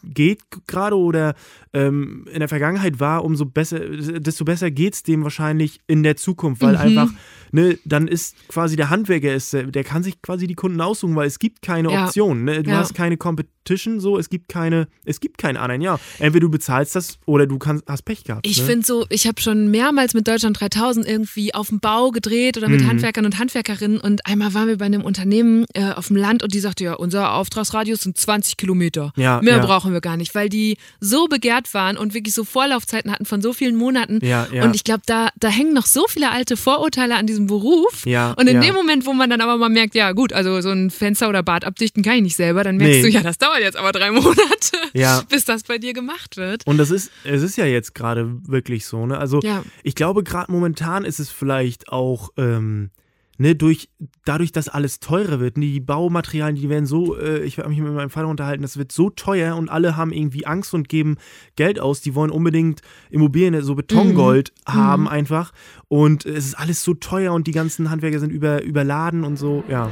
geht 0.04 0.40
gerade 0.66 0.96
oder 0.96 1.34
ähm, 1.72 2.26
in 2.32 2.40
der 2.40 2.48
Vergangenheit 2.48 3.00
war, 3.00 3.24
umso 3.24 3.44
besser, 3.46 3.78
desto 3.80 4.44
besser 4.44 4.70
geht 4.70 4.94
es 4.94 5.02
dem 5.02 5.22
wahrscheinlich 5.22 5.80
in 5.86 6.02
der 6.02 6.16
Zukunft, 6.16 6.62
weil 6.62 6.74
Mhm. 6.74 6.80
einfach, 6.80 7.10
ne, 7.52 7.78
dann 7.84 8.08
ist 8.08 8.36
quasi 8.48 8.76
der 8.76 8.90
Handwerker 8.90 9.34
ist, 9.34 9.52
der 9.52 9.64
der 9.64 9.84
kann 9.84 10.02
sich 10.02 10.20
quasi 10.22 10.46
die 10.46 10.54
Kunden 10.54 10.80
aussuchen, 10.80 11.16
weil 11.16 11.26
es 11.26 11.38
gibt 11.38 11.62
keine 11.62 11.90
Ja. 11.92 12.04
Option. 12.06 12.44
Ne? 12.44 12.62
Du 12.62 12.70
Ja. 12.70 12.78
hast 12.78 12.94
keine 12.94 13.16
Competition, 13.16 14.00
so, 14.00 14.18
es 14.18 14.28
gibt 14.28 14.48
keine, 14.48 14.88
es 15.04 15.20
gibt 15.20 15.38
keinen 15.38 15.56
anderen, 15.56 15.80
ja. 15.82 15.98
Entweder 16.18 16.40
du 16.46 16.50
bezahlst 16.50 16.94
das 16.96 17.18
oder 17.26 17.46
du 17.46 17.58
kannst, 17.58 17.84
hast 17.88 18.02
Pech 18.02 18.24
gehabt. 18.24 18.46
Ich 18.46 18.58
ne? 18.58 18.64
finde 18.64 18.86
so, 18.86 19.06
ich 19.08 19.26
habe 19.26 19.40
schon 19.40 19.70
mehrmals 19.70 20.14
mit 20.14 20.26
Deutschland 20.28 20.60
3000 20.60 21.06
irgendwie 21.06 21.54
auf 21.54 21.68
dem 21.68 21.80
Bau 21.80 22.10
gedreht 22.10 22.56
oder 22.58 22.68
mit 22.68 22.82
Mhm. 22.82 22.88
Handwerkern 22.88 23.24
und 23.24 23.38
Handwerkerinnen 23.38 23.98
und 24.00 24.26
einmal 24.26 24.52
waren 24.54 24.68
wir 24.68 24.76
bei 24.78 24.86
einem 24.86 25.02
Unternehmen 25.02 25.64
äh, 25.74 25.92
auf 25.92 26.08
dem 26.08 26.16
Land 26.16 26.42
und 26.42 26.52
die 26.54 26.60
sagte, 26.60 26.84
ja, 26.84 26.94
unser 26.94 27.32
Auftragsradius 27.34 28.00
sind 28.02 28.16
20 28.18 28.56
Kilometer. 28.56 29.11
Ja, 29.16 29.40
Mehr 29.42 29.56
ja. 29.56 29.64
brauchen 29.66 29.92
wir 29.92 30.00
gar 30.00 30.16
nicht, 30.16 30.34
weil 30.34 30.48
die 30.48 30.76
so 31.00 31.26
begehrt 31.28 31.72
waren 31.74 31.96
und 31.96 32.14
wirklich 32.14 32.34
so 32.34 32.44
Vorlaufzeiten 32.44 33.10
hatten 33.12 33.24
von 33.24 33.42
so 33.42 33.52
vielen 33.52 33.76
Monaten. 33.76 34.18
Ja, 34.22 34.46
ja. 34.52 34.64
Und 34.64 34.74
ich 34.74 34.84
glaube, 34.84 35.02
da, 35.06 35.28
da 35.38 35.48
hängen 35.48 35.74
noch 35.74 35.86
so 35.86 36.06
viele 36.08 36.30
alte 36.30 36.56
Vorurteile 36.56 37.16
an 37.16 37.26
diesem 37.26 37.46
Beruf. 37.46 38.04
Ja, 38.06 38.32
und 38.32 38.48
in 38.48 38.56
ja. 38.56 38.62
dem 38.62 38.74
Moment, 38.74 39.06
wo 39.06 39.12
man 39.12 39.30
dann 39.30 39.40
aber 39.40 39.56
mal 39.58 39.68
merkt, 39.68 39.94
ja 39.94 40.12
gut, 40.12 40.32
also 40.32 40.60
so 40.60 40.70
ein 40.70 40.90
Fenster 40.90 41.28
oder 41.28 41.42
Bad 41.42 41.64
abdichten 41.64 42.02
kann 42.02 42.14
ich 42.16 42.22
nicht 42.22 42.36
selber, 42.36 42.64
dann 42.64 42.76
merkst 42.76 42.96
Nee. 42.96 43.02
du, 43.02 43.08
ja, 43.08 43.22
das 43.22 43.38
dauert 43.38 43.60
jetzt 43.60 43.76
aber 43.76 43.92
drei 43.92 44.10
Monate, 44.12 44.76
Ja. 44.94 45.22
bis 45.28 45.44
das 45.44 45.62
bei 45.64 45.78
dir 45.78 45.92
gemacht 45.92 46.36
wird. 46.36 46.66
Und 46.66 46.78
das 46.78 46.90
ist, 46.90 47.10
es 47.24 47.42
ist 47.42 47.56
ja 47.56 47.64
jetzt 47.66 47.94
gerade 47.94 48.30
wirklich 48.46 48.86
so, 48.86 49.06
ne? 49.06 49.18
Also 49.18 49.40
Ja. 49.42 49.62
ich 49.82 49.94
glaube, 49.94 50.22
gerade 50.22 50.50
momentan 50.50 51.04
ist 51.04 51.20
es 51.20 51.30
vielleicht 51.30 51.88
auch, 51.88 52.30
ähm, 52.36 52.90
ne, 53.38 53.54
durch, 53.54 53.88
dadurch, 54.24 54.52
dass 54.52 54.68
alles 54.68 55.00
teurer 55.00 55.40
wird, 55.40 55.56
ne, 55.56 55.66
die 55.66 55.80
Baumaterialien, 55.80 56.56
die 56.56 56.68
werden 56.68 56.86
so, 56.86 57.16
äh, 57.16 57.42
ich 57.44 57.58
habe 57.58 57.68
mich 57.68 57.80
mit 57.80 57.92
meinem 57.92 58.10
Vater 58.10 58.28
unterhalten, 58.28 58.62
das 58.62 58.76
wird 58.76 58.92
so 58.92 59.10
teuer 59.10 59.56
und 59.56 59.68
alle 59.68 59.96
haben 59.96 60.12
irgendwie 60.12 60.46
Angst 60.46 60.74
und 60.74 60.88
geben 60.88 61.16
Geld 61.56 61.80
aus, 61.80 62.00
die 62.00 62.14
wollen 62.14 62.30
unbedingt 62.30 62.80
Immobilien, 63.10 63.62
so 63.62 63.74
Betongold 63.74 64.52
haben 64.66 65.08
einfach 65.08 65.52
und 65.88 66.26
es 66.26 66.46
ist 66.46 66.54
alles 66.54 66.82
so 66.82 66.94
teuer 66.94 67.32
und 67.32 67.46
die 67.46 67.52
ganzen 67.52 67.90
Handwerker 67.90 68.20
sind 68.20 68.30
über, 68.30 68.62
überladen 68.62 69.24
und 69.24 69.36
so, 69.36 69.64
ja. 69.68 69.90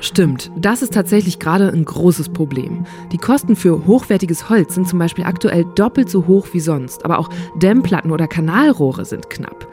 Stimmt, 0.00 0.50
das 0.56 0.80
ist 0.80 0.94
tatsächlich 0.94 1.38
gerade 1.38 1.68
ein 1.68 1.84
großes 1.84 2.30
Problem. 2.30 2.86
Die 3.12 3.18
Kosten 3.18 3.54
für 3.54 3.86
hochwertiges 3.86 4.48
Holz 4.48 4.74
sind 4.74 4.88
zum 4.88 4.98
Beispiel 4.98 5.24
aktuell 5.24 5.66
doppelt 5.74 6.08
so 6.08 6.26
hoch 6.26 6.48
wie 6.52 6.60
sonst, 6.60 7.04
aber 7.04 7.18
auch 7.18 7.28
Dämmplatten 7.56 8.10
oder 8.10 8.26
Kanalrohre 8.26 9.04
sind 9.04 9.28
knapp. 9.28 9.68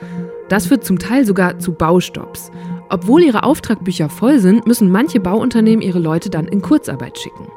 Das 0.49 0.67
führt 0.67 0.83
zum 0.83 0.99
Teil 0.99 1.25
sogar 1.25 1.59
zu 1.59 1.73
Baustopps. 1.73 2.51
Obwohl 2.89 3.23
ihre 3.23 3.43
Auftragbücher 3.43 4.09
voll 4.09 4.39
sind, 4.39 4.65
müssen 4.65 4.91
manche 4.91 5.19
Bauunternehmen 5.19 5.81
ihre 5.81 5.99
Leute 5.99 6.29
dann 6.29 6.47
in 6.47 6.61
Kurzarbeit 6.61 7.17
schicken. 7.19 7.47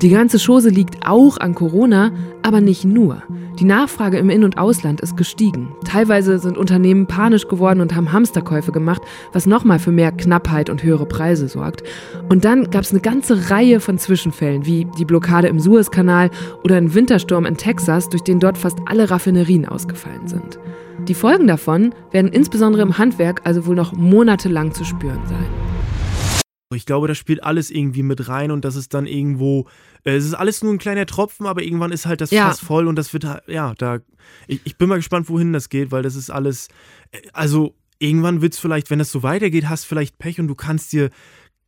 Die 0.00 0.10
ganze 0.10 0.38
Chose 0.38 0.68
liegt 0.68 1.04
auch 1.04 1.38
an 1.38 1.56
Corona, 1.56 2.12
aber 2.42 2.60
nicht 2.60 2.84
nur. 2.84 3.24
Die 3.58 3.64
Nachfrage 3.64 4.18
im 4.18 4.30
In- 4.30 4.44
und 4.44 4.56
Ausland 4.56 5.00
ist 5.00 5.16
gestiegen. 5.16 5.74
Teilweise 5.84 6.38
sind 6.38 6.56
Unternehmen 6.56 7.08
panisch 7.08 7.48
geworden 7.48 7.80
und 7.80 7.96
haben 7.96 8.12
Hamsterkäufe 8.12 8.70
gemacht, 8.70 9.02
was 9.32 9.46
nochmal 9.46 9.80
für 9.80 9.90
mehr 9.90 10.12
Knappheit 10.12 10.70
und 10.70 10.84
höhere 10.84 11.06
Preise 11.06 11.48
sorgt. 11.48 11.82
Und 12.28 12.44
dann 12.44 12.70
gab 12.70 12.82
es 12.82 12.92
eine 12.92 13.00
ganze 13.00 13.50
Reihe 13.50 13.80
von 13.80 13.98
Zwischenfällen, 13.98 14.64
wie 14.64 14.86
die 14.96 15.04
Blockade 15.04 15.48
im 15.48 15.58
Suezkanal 15.58 16.30
oder 16.62 16.76
ein 16.76 16.94
Wintersturm 16.94 17.44
in 17.46 17.56
Texas, 17.56 18.08
durch 18.08 18.22
den 18.22 18.38
dort 18.38 18.56
fast 18.56 18.78
alle 18.86 19.10
Raffinerien 19.10 19.66
ausgefallen 19.66 20.28
sind. 20.28 20.60
Die 21.06 21.14
Folgen 21.14 21.46
davon 21.46 21.94
werden 22.10 22.30
insbesondere 22.32 22.82
im 22.82 22.98
Handwerk 22.98 23.42
also 23.44 23.66
wohl 23.66 23.74
noch 23.76 23.92
monatelang 23.92 24.72
zu 24.74 24.84
spüren 24.84 25.20
sein. 25.26 25.46
Ich 26.74 26.84
glaube, 26.84 27.08
das 27.08 27.16
spielt 27.16 27.42
alles 27.42 27.70
irgendwie 27.70 28.02
mit 28.02 28.28
rein 28.28 28.50
und 28.50 28.62
das 28.64 28.76
ist 28.76 28.92
dann 28.92 29.06
irgendwo, 29.06 29.66
äh, 30.04 30.16
es 30.16 30.26
ist 30.26 30.34
alles 30.34 30.62
nur 30.62 30.72
ein 30.72 30.78
kleiner 30.78 31.06
Tropfen, 31.06 31.46
aber 31.46 31.62
irgendwann 31.62 31.92
ist 31.92 32.04
halt 32.04 32.20
das 32.20 32.30
Ja. 32.30 32.48
Fass 32.48 32.60
voll 32.60 32.86
und 32.88 32.96
das 32.96 33.12
wird, 33.14 33.24
halt- 33.24 33.42
ja, 33.46 33.72
da, 33.78 34.00
ich, 34.46 34.60
ich 34.64 34.76
bin 34.76 34.88
mal 34.90 34.96
gespannt, 34.96 35.30
wohin 35.30 35.54
das 35.54 35.70
geht, 35.70 35.90
weil 35.92 36.02
das 36.02 36.14
ist 36.14 36.28
alles, 36.30 36.68
äh, 37.12 37.20
also 37.32 37.74
irgendwann 37.98 38.42
wird 38.42 38.52
es 38.52 38.58
vielleicht, 38.58 38.90
wenn 38.90 38.98
das 38.98 39.10
so 39.10 39.22
weitergeht, 39.22 39.68
hast 39.70 39.84
vielleicht 39.86 40.18
Pech 40.18 40.38
und 40.40 40.48
du 40.48 40.54
kannst 40.54 40.92
dir 40.92 41.08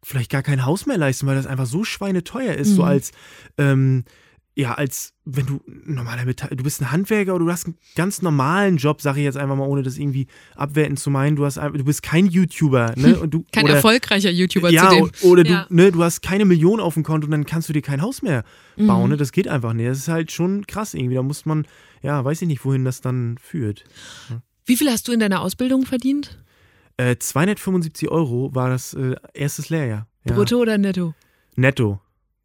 vielleicht 0.02 0.30
gar 0.30 0.42
kein 0.42 0.66
Haus 0.66 0.84
mehr 0.84 0.98
leisten, 0.98 1.26
weil 1.26 1.36
das 1.36 1.46
einfach 1.46 1.66
so 1.66 1.82
schweineteuer 1.82 2.54
ist, 2.54 2.74
so 2.74 2.82
Mhm. 2.82 2.88
als, 2.88 3.10
ähm, 3.56 4.04
ja, 4.60 4.74
als 4.74 5.14
wenn 5.24 5.46
du 5.46 5.60
normaler 5.84 6.24
Metall, 6.24 6.50
du 6.56 6.62
bist 6.64 6.80
ein 6.80 6.90
Handwerker 6.90 7.34
oder 7.34 7.44
du 7.44 7.50
hast 7.50 7.66
einen 7.66 7.76
ganz 7.94 8.20
normalen 8.20 8.76
Job, 8.76 9.00
sage 9.00 9.20
ich 9.20 9.24
jetzt 9.24 9.36
einfach 9.36 9.56
mal, 9.56 9.66
ohne 9.66 9.82
das 9.82 9.96
irgendwie 9.96 10.26
abwertend 10.56 10.98
zu 10.98 11.10
meinen, 11.10 11.36
du 11.36 11.44
hast, 11.44 11.56
du 11.56 11.84
bist 11.84 12.02
kein 12.02 12.26
YouTuber, 12.26 12.94
ne? 12.96 13.18
Und 13.20 13.32
du, 13.32 13.44
Kein 13.52 13.64
oder, 13.64 13.74
erfolgreicher 13.74 14.30
YouTuber 14.30 14.70
ja, 14.70 14.88
zudem. 14.90 15.10
oder 15.22 15.44
du, 15.44 15.50
Ja. 15.50 15.66
ne, 15.70 15.92
du 15.92 16.02
hast 16.02 16.22
keine 16.22 16.44
Million 16.44 16.80
auf 16.80 16.94
dem 16.94 17.02
Konto 17.04 17.26
und 17.26 17.30
dann 17.30 17.46
kannst 17.46 17.68
du 17.68 17.72
dir 17.72 17.82
kein 17.82 18.02
Haus 18.02 18.22
mehr 18.22 18.44
bauen. 18.76 19.04
Mhm. 19.04 19.10
Ne? 19.10 19.16
Das 19.16 19.32
geht 19.32 19.48
einfach 19.48 19.72
nicht. 19.72 19.88
Das 19.88 19.98
ist 19.98 20.08
halt 20.08 20.32
schon 20.32 20.66
krass 20.66 20.94
irgendwie. 20.94 21.14
Da 21.14 21.22
muss 21.22 21.46
man, 21.46 21.66
ja, 22.02 22.24
weiß 22.24 22.42
ich 22.42 22.48
nicht, 22.48 22.64
wohin 22.64 22.84
das 22.84 23.00
dann 23.00 23.36
führt. 23.38 23.84
Wie 24.66 24.76
viel 24.76 24.90
hast 24.90 25.08
du 25.08 25.12
in 25.12 25.20
deiner 25.20 25.40
Ausbildung 25.40 25.86
verdient? 25.86 26.38
Äh, 26.96 27.16
275 27.18 28.10
Euro 28.10 28.54
war 28.54 28.68
das 28.68 28.94
äh, 28.94 29.14
erstes 29.32 29.70
Lehrjahr. 29.70 30.06
Ja. 30.24 30.34
Brutto 30.34 30.56
oder 30.58 30.76
netto? 30.76 31.14
Netto. 31.56 32.00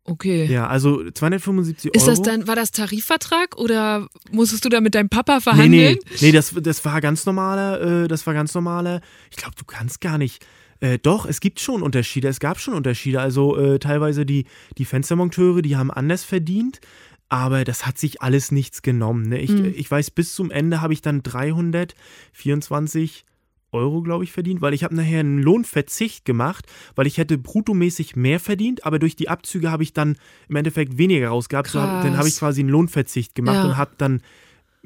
Okay. 0.08 0.46
Ja, 0.46 0.68
also 0.68 1.10
275 1.10 1.92
Ist 1.96 2.04
Euro. 2.04 2.12
das 2.12 2.22
dann, 2.22 2.48
war 2.48 2.56
das 2.56 2.70
Tarifvertrag 2.72 3.58
oder 3.58 4.08
musstest 4.32 4.64
du 4.64 4.70
da 4.70 4.80
mit 4.80 4.94
deinem 4.94 5.10
Papa 5.10 5.38
Nee, 5.38 5.42
verhandeln? 5.42 5.98
nee, 6.04 6.18
nee 6.22 6.32
das, 6.32 6.54
das 6.62 6.86
war 6.86 7.02
ganz 7.02 7.26
normaler, 7.26 8.04
äh, 8.04 8.08
das 8.08 8.28
war 8.28 8.36
ganz 8.36 8.54
normaler. 8.54 9.02
Ich 9.32 9.38
glaube, 9.38 9.56
du 9.58 9.66
kannst 9.66 10.02
gar 10.02 10.20
nicht. 10.20 10.46
Äh, 10.80 11.00
doch, 11.00 11.26
es 11.26 11.40
gibt 11.40 11.60
schon 11.60 11.82
Unterschiede. 11.82 12.28
Es 12.28 12.40
gab 12.40 12.60
schon 12.60 12.76
Unterschiede. 12.76 13.20
Also 13.20 13.58
äh, 13.58 13.80
teilweise 13.80 14.28
die, 14.28 14.46
die 14.78 14.86
Fenstermonteure, 14.86 15.64
die 15.64 15.76
haben 15.76 15.90
anders 15.90 16.24
verdient, 16.24 16.82
aber 17.30 17.64
das 17.64 17.88
hat 17.88 17.98
sich 17.98 18.22
alles 18.22 18.52
nichts 18.52 18.84
genommen. 18.84 19.28
Ne? 19.30 19.40
Ich, 19.40 19.50
Mhm. 19.52 19.74
ich 19.76 19.90
weiß, 19.90 20.12
bis 20.12 20.36
zum 20.36 20.52
Ende 20.52 20.82
habe 20.82 20.94
ich 20.94 21.02
dann 21.02 21.24
324 21.24 23.26
Euro, 23.76 24.02
glaube 24.02 24.24
ich, 24.24 24.32
verdient, 24.32 24.62
weil 24.62 24.74
ich 24.74 24.84
habe 24.84 24.96
nachher 24.96 25.20
einen 25.20 25.42
Lohnverzicht 25.42 26.26
gemacht, 26.26 26.66
weil 26.96 27.06
ich 27.08 27.18
hätte 27.18 27.38
bruttomäßig 27.38 28.16
mehr 28.16 28.40
verdient, 28.40 28.86
aber 28.86 28.98
durch 29.00 29.16
die 29.16 29.30
Abzüge 29.30 29.72
habe 29.72 29.84
ich 29.84 29.94
dann 29.94 30.18
im 30.50 30.56
Endeffekt 30.56 30.98
weniger 30.98 31.28
rausgehabt. 31.30 31.70
So, 31.70 31.80
dann 31.80 32.18
habe 32.18 32.28
ich 32.28 32.38
quasi 32.38 32.62
einen 32.62 32.70
Lohnverzicht 32.70 33.36
gemacht 33.36 33.56
Ja. 33.56 33.66
und 33.66 33.78
habe 33.78 33.92
dann 33.98 34.22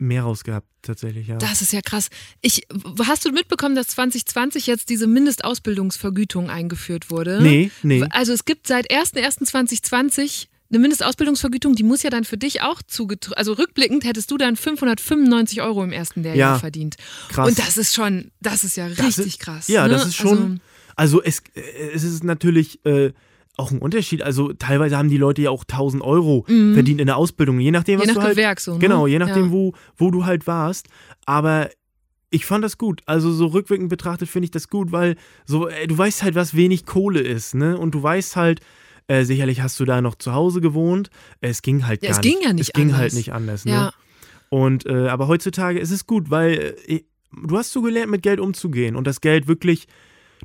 mehr 0.01 0.23
rausgehabt, 0.23 0.65
tatsächlich, 0.81 1.27
ja. 1.27 1.37
Das 1.37 1.61
ist 1.61 1.73
ja 1.73 1.81
krass. 1.81 2.09
Ich, 2.41 2.65
hast 3.05 3.25
du 3.25 3.31
mitbekommen, 3.31 3.75
dass 3.75 3.87
2020 3.87 4.65
jetzt 4.65 4.89
diese 4.89 5.07
Mindestausbildungsvergütung 5.07 6.49
eingeführt 6.49 7.11
wurde? 7.11 7.41
Nee, 7.41 7.69
nee. 7.83 8.05
Also 8.11 8.31
es 8.33 8.45
gibt 8.45 8.65
seit 8.67 8.89
01.01.2020 8.89 10.47
eine 10.71 10.79
Mindestausbildungsvergütung, 10.79 11.75
die 11.75 11.83
muss 11.83 12.03
ja 12.03 12.09
dann 12.09 12.23
für 12.23 12.37
dich 12.37 12.61
auch 12.61 12.81
zugetragen. 12.85 13.35
Also 13.37 13.53
rückblickend 13.53 14.03
hättest 14.05 14.29
du 14.31 14.37
dann 14.37 14.55
595 14.55 15.61
Euro 15.61 15.83
im 15.83 15.91
ersten 15.91 16.21
Lehrjahr 16.23 16.53
Ja, 16.55 16.59
verdient. 16.59 16.95
krass. 17.29 17.47
Und 17.49 17.59
das 17.59 17.77
ist 17.77 17.93
schon, 17.95 18.31
das 18.41 18.63
ist 18.63 18.77
ja 18.77 18.85
richtig 18.87 19.17
ist- 19.25 19.39
krass. 19.39 19.67
Ja, 19.67 19.87
ne? 19.87 19.93
das 19.93 20.05
ist 20.07 20.15
schon. 20.15 20.59
Also, 20.95 21.21
es, 21.23 21.39
äh, 21.55 21.61
es 21.93 22.03
ist 22.03 22.23
natürlich 22.23 22.85
äh, 22.85 23.13
auch 23.57 23.71
ein 23.71 23.79
Unterschied. 23.79 24.21
Also 24.21 24.53
teilweise 24.53 24.97
haben 24.97 25.09
die 25.09 25.17
Leute 25.17 25.41
ja 25.41 25.49
auch 25.49 25.63
1000 25.63 26.01
Euro 26.03 26.45
verdient 26.47 27.01
in 27.01 27.07
der 27.07 27.17
Ausbildung, 27.17 27.59
je 27.59 27.71
nachdem, 27.71 27.99
was 27.99 28.05
Mhm. 28.05 28.09
Je 28.09 28.13
nach 28.15 28.21
du 28.21 28.27
halt. 28.27 28.35
Gewerk 28.37 28.59
so. 28.59 28.73
Ne? 28.73 28.79
Genau, 28.79 29.07
je 29.07 29.19
nachdem, 29.19 29.45
ja. 29.47 29.51
wo, 29.51 29.73
wo 29.97 30.11
du 30.11 30.25
halt 30.25 30.47
warst. 30.47 30.87
Aber 31.25 31.69
ich 32.29 32.45
fand 32.45 32.63
das 32.63 32.77
gut. 32.77 33.01
Also 33.05 33.31
so 33.33 33.47
rückwirkend 33.47 33.89
betrachtet 33.89 34.29
finde 34.29 34.45
ich 34.45 34.51
das 34.51 34.69
gut, 34.69 34.91
weil 34.91 35.15
so, 35.45 35.67
äh, 35.67 35.87
du 35.87 35.97
weißt 35.97 36.21
halt, 36.23 36.35
was 36.35 36.53
wenig 36.55 36.85
Kohle 36.85 37.19
ist, 37.21 37.55
ne? 37.55 37.77
Und 37.77 37.95
du 37.95 38.03
weißt 38.03 38.35
halt, 38.35 38.61
äh, 39.09 39.25
sicherlich 39.25 39.61
hast 39.61 39.77
du 39.79 39.85
da 39.85 40.01
noch 40.01 40.15
zu 40.15 40.33
Hause 40.33 40.61
gewohnt. 40.61 41.09
Es 41.41 41.61
ging 41.61 41.85
halt 41.85 42.01
Ja, 42.03 42.11
gar 42.11 42.19
es 42.19 42.23
nicht. 42.23 42.33
ging 42.35 42.43
ja 42.47 42.53
nicht 42.53 42.67
Es 42.69 42.73
ging 42.73 42.85
anders. 42.85 42.99
halt 42.99 43.13
nicht 43.13 43.33
anders, 43.33 43.65
ne? 43.65 43.71
Ja. 43.71 43.93
Und 44.49 44.85
äh, 44.85 45.07
aber 45.09 45.27
heutzutage 45.27 45.79
ist 45.79 45.91
es 45.91 46.07
gut, 46.07 46.29
weil 46.31 46.75
äh, 46.87 47.01
du 47.45 47.57
hast 47.57 47.71
so 47.71 47.81
gelernt, 47.81 48.09
mit 48.11 48.23
Geld 48.23 48.39
umzugehen 48.39 48.95
und 48.95 49.05
das 49.05 49.21
Geld 49.21 49.47
wirklich, 49.47 49.87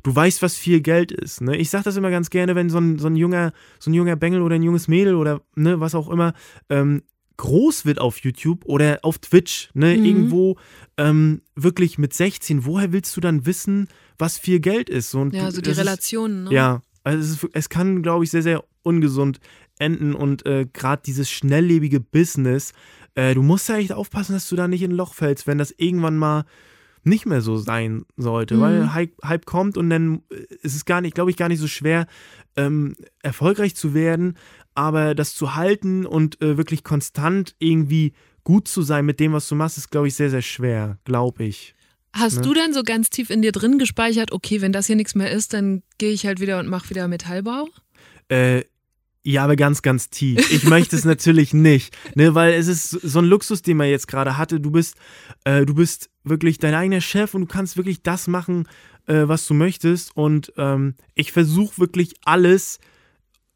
du 0.03 0.15
weißt, 0.15 0.41
was 0.43 0.55
viel 0.55 0.81
Geld 0.81 1.11
ist. 1.11 1.41
Ne? 1.41 1.57
Ich 1.57 1.69
sag 1.69 1.83
das 1.83 1.95
immer 1.97 2.11
ganz 2.11 2.29
gerne, 2.29 2.53
wenn 2.55 2.69
so 2.69 2.77
ein, 2.77 2.99
so 2.99 3.07
ein 3.07 3.15
junger, 3.15 3.53
so 3.79 3.89
ein 3.89 3.93
junger 3.95 4.15
Bengel 4.15 4.41
oder 4.41 4.55
ein 4.55 4.63
junges 4.63 4.87
Mädel 4.87 5.15
oder 5.15 5.41
ne, 5.55 5.79
was 5.79 5.95
auch 5.95 6.09
immer 6.09 6.33
ähm, 6.69 7.01
groß 7.37 7.85
wird 7.85 7.99
auf 7.99 8.19
YouTube 8.19 8.63
oder 8.65 8.99
auf 9.01 9.17
Twitch, 9.17 9.69
ne, 9.73 9.97
Mhm. 9.97 10.05
irgendwo 10.05 10.57
ähm, 10.97 11.41
wirklich 11.55 11.97
mit 11.97 12.13
16, 12.13 12.65
woher 12.65 12.91
willst 12.93 13.17
du 13.17 13.21
dann 13.21 13.45
wissen, 13.45 13.87
was 14.17 14.37
viel 14.37 14.59
Geld 14.59 14.89
ist? 14.89 15.09
So, 15.11 15.19
und 15.21 15.33
ja, 15.33 15.49
so 15.51 15.57
die 15.57 15.63
das 15.63 15.73
ist- 15.73 15.79
Relationen. 15.79 16.43
Ne? 16.45 16.51
ja, 16.53 16.81
also 17.05 17.19
es, 17.19 17.43
ist, 17.43 17.49
es 17.53 17.69
kann, 17.69 18.01
glaube 18.01 18.23
ich, 18.25 18.31
sehr, 18.31 18.43
sehr 18.43 18.63
ungesund 18.83 19.39
enden 19.79 20.13
und 20.13 20.45
äh, 20.45 20.65
gerade 20.71 21.01
dieses 21.05 21.29
schnelllebige 21.29 21.99
Business, 21.99 22.73
äh, 23.15 23.33
du 23.33 23.41
musst 23.41 23.69
ja 23.69 23.77
echt 23.77 23.93
aufpassen, 23.93 24.33
dass 24.33 24.49
du 24.49 24.55
da 24.55 24.67
nicht 24.67 24.81
in 24.83 24.91
ein 24.91 24.97
Loch 24.97 25.13
fällst, 25.13 25.47
wenn 25.47 25.57
das 25.57 25.73
irgendwann 25.77 26.17
mal 26.17 26.45
nicht 27.03 27.25
mehr 27.25 27.41
so 27.41 27.57
sein 27.57 28.05
sollte, 28.17 28.55
Mhm. 28.55 28.61
weil 28.61 28.93
Hype, 28.93 29.13
Hype 29.23 29.45
kommt 29.45 29.77
und 29.77 29.89
dann 29.89 30.23
äh, 30.31 30.55
ist 30.61 30.75
es 30.75 30.85
gar 30.85 31.01
nicht, 31.01 31.15
glaube 31.15 31.29
ich, 31.31 31.37
gar 31.37 31.49
nicht 31.49 31.59
so 31.59 31.67
schwer, 31.67 32.07
ähm, 32.55 32.95
erfolgreich 33.21 33.75
zu 33.75 33.93
werden, 33.93 34.37
aber 34.73 35.13
das 35.15 35.35
zu 35.35 35.55
halten 35.55 36.05
und 36.05 36.41
äh, 36.41 36.57
wirklich 36.57 36.83
konstant 36.83 37.55
irgendwie 37.59 38.13
gut 38.43 38.67
zu 38.67 38.81
sein 38.81 39.05
mit 39.05 39.19
dem, 39.19 39.33
was 39.33 39.47
du 39.47 39.55
machst, 39.55 39.77
ist, 39.77 39.89
glaube 39.91 40.07
ich, 40.07 40.15
sehr, 40.15 40.29
sehr 40.29 40.41
schwer, 40.41 40.97
glaube 41.05 41.43
ich. 41.43 41.75
Hast 42.15 42.37
Ne? 42.37 42.41
du 42.43 42.53
denn 42.53 42.73
so 42.73 42.83
ganz 42.83 43.09
tief 43.09 43.29
in 43.29 43.41
dir 43.41 43.51
drin 43.51 43.77
gespeichert, 43.77 44.31
okay, 44.31 44.61
wenn 44.61 44.71
das 44.71 44.87
hier 44.87 44.95
nichts 44.95 45.15
mehr 45.15 45.31
ist, 45.31 45.53
dann 45.53 45.83
gehe 45.97 46.11
ich 46.11 46.25
halt 46.25 46.39
wieder 46.39 46.59
und 46.59 46.67
mache 46.67 46.89
wieder 46.89 47.07
Metallbau? 47.07 47.67
Äh, 48.29 48.63
ja, 49.23 49.43
aber 49.43 49.55
ganz, 49.55 49.81
ganz 49.81 50.09
tief. 50.09 50.49
Ich 50.51 50.63
möchte 50.63 50.95
es 50.95 51.03
natürlich 51.13 51.53
nicht, 51.53 51.95
ne, 52.15 52.33
weil 52.35 52.53
es 52.53 52.67
ist 52.67 52.89
so 52.89 53.19
ein 53.19 53.25
Luxus, 53.25 53.61
den 53.63 53.77
man 53.77 53.89
jetzt 53.89 54.07
gerade 54.07 54.37
hatte. 54.37 54.59
Du 54.59 54.71
bist, 54.71 54.95
äh, 55.43 55.65
du 55.65 55.73
bist 55.75 56.09
wirklich 56.23 56.57
dein 56.59 56.73
eigener 56.73 57.01
Chef 57.01 57.33
und 57.33 57.41
du 57.41 57.47
kannst 57.47 57.75
wirklich 57.75 58.01
das 58.01 58.27
machen, 58.27 58.67
äh, 59.07 59.27
was 59.27 59.45
du 59.47 59.53
möchtest. 59.53 60.15
Und 60.15 60.53
ähm, 60.57 60.95
ich 61.15 61.31
versuche 61.31 61.79
wirklich 61.79 62.13
alles, 62.23 62.79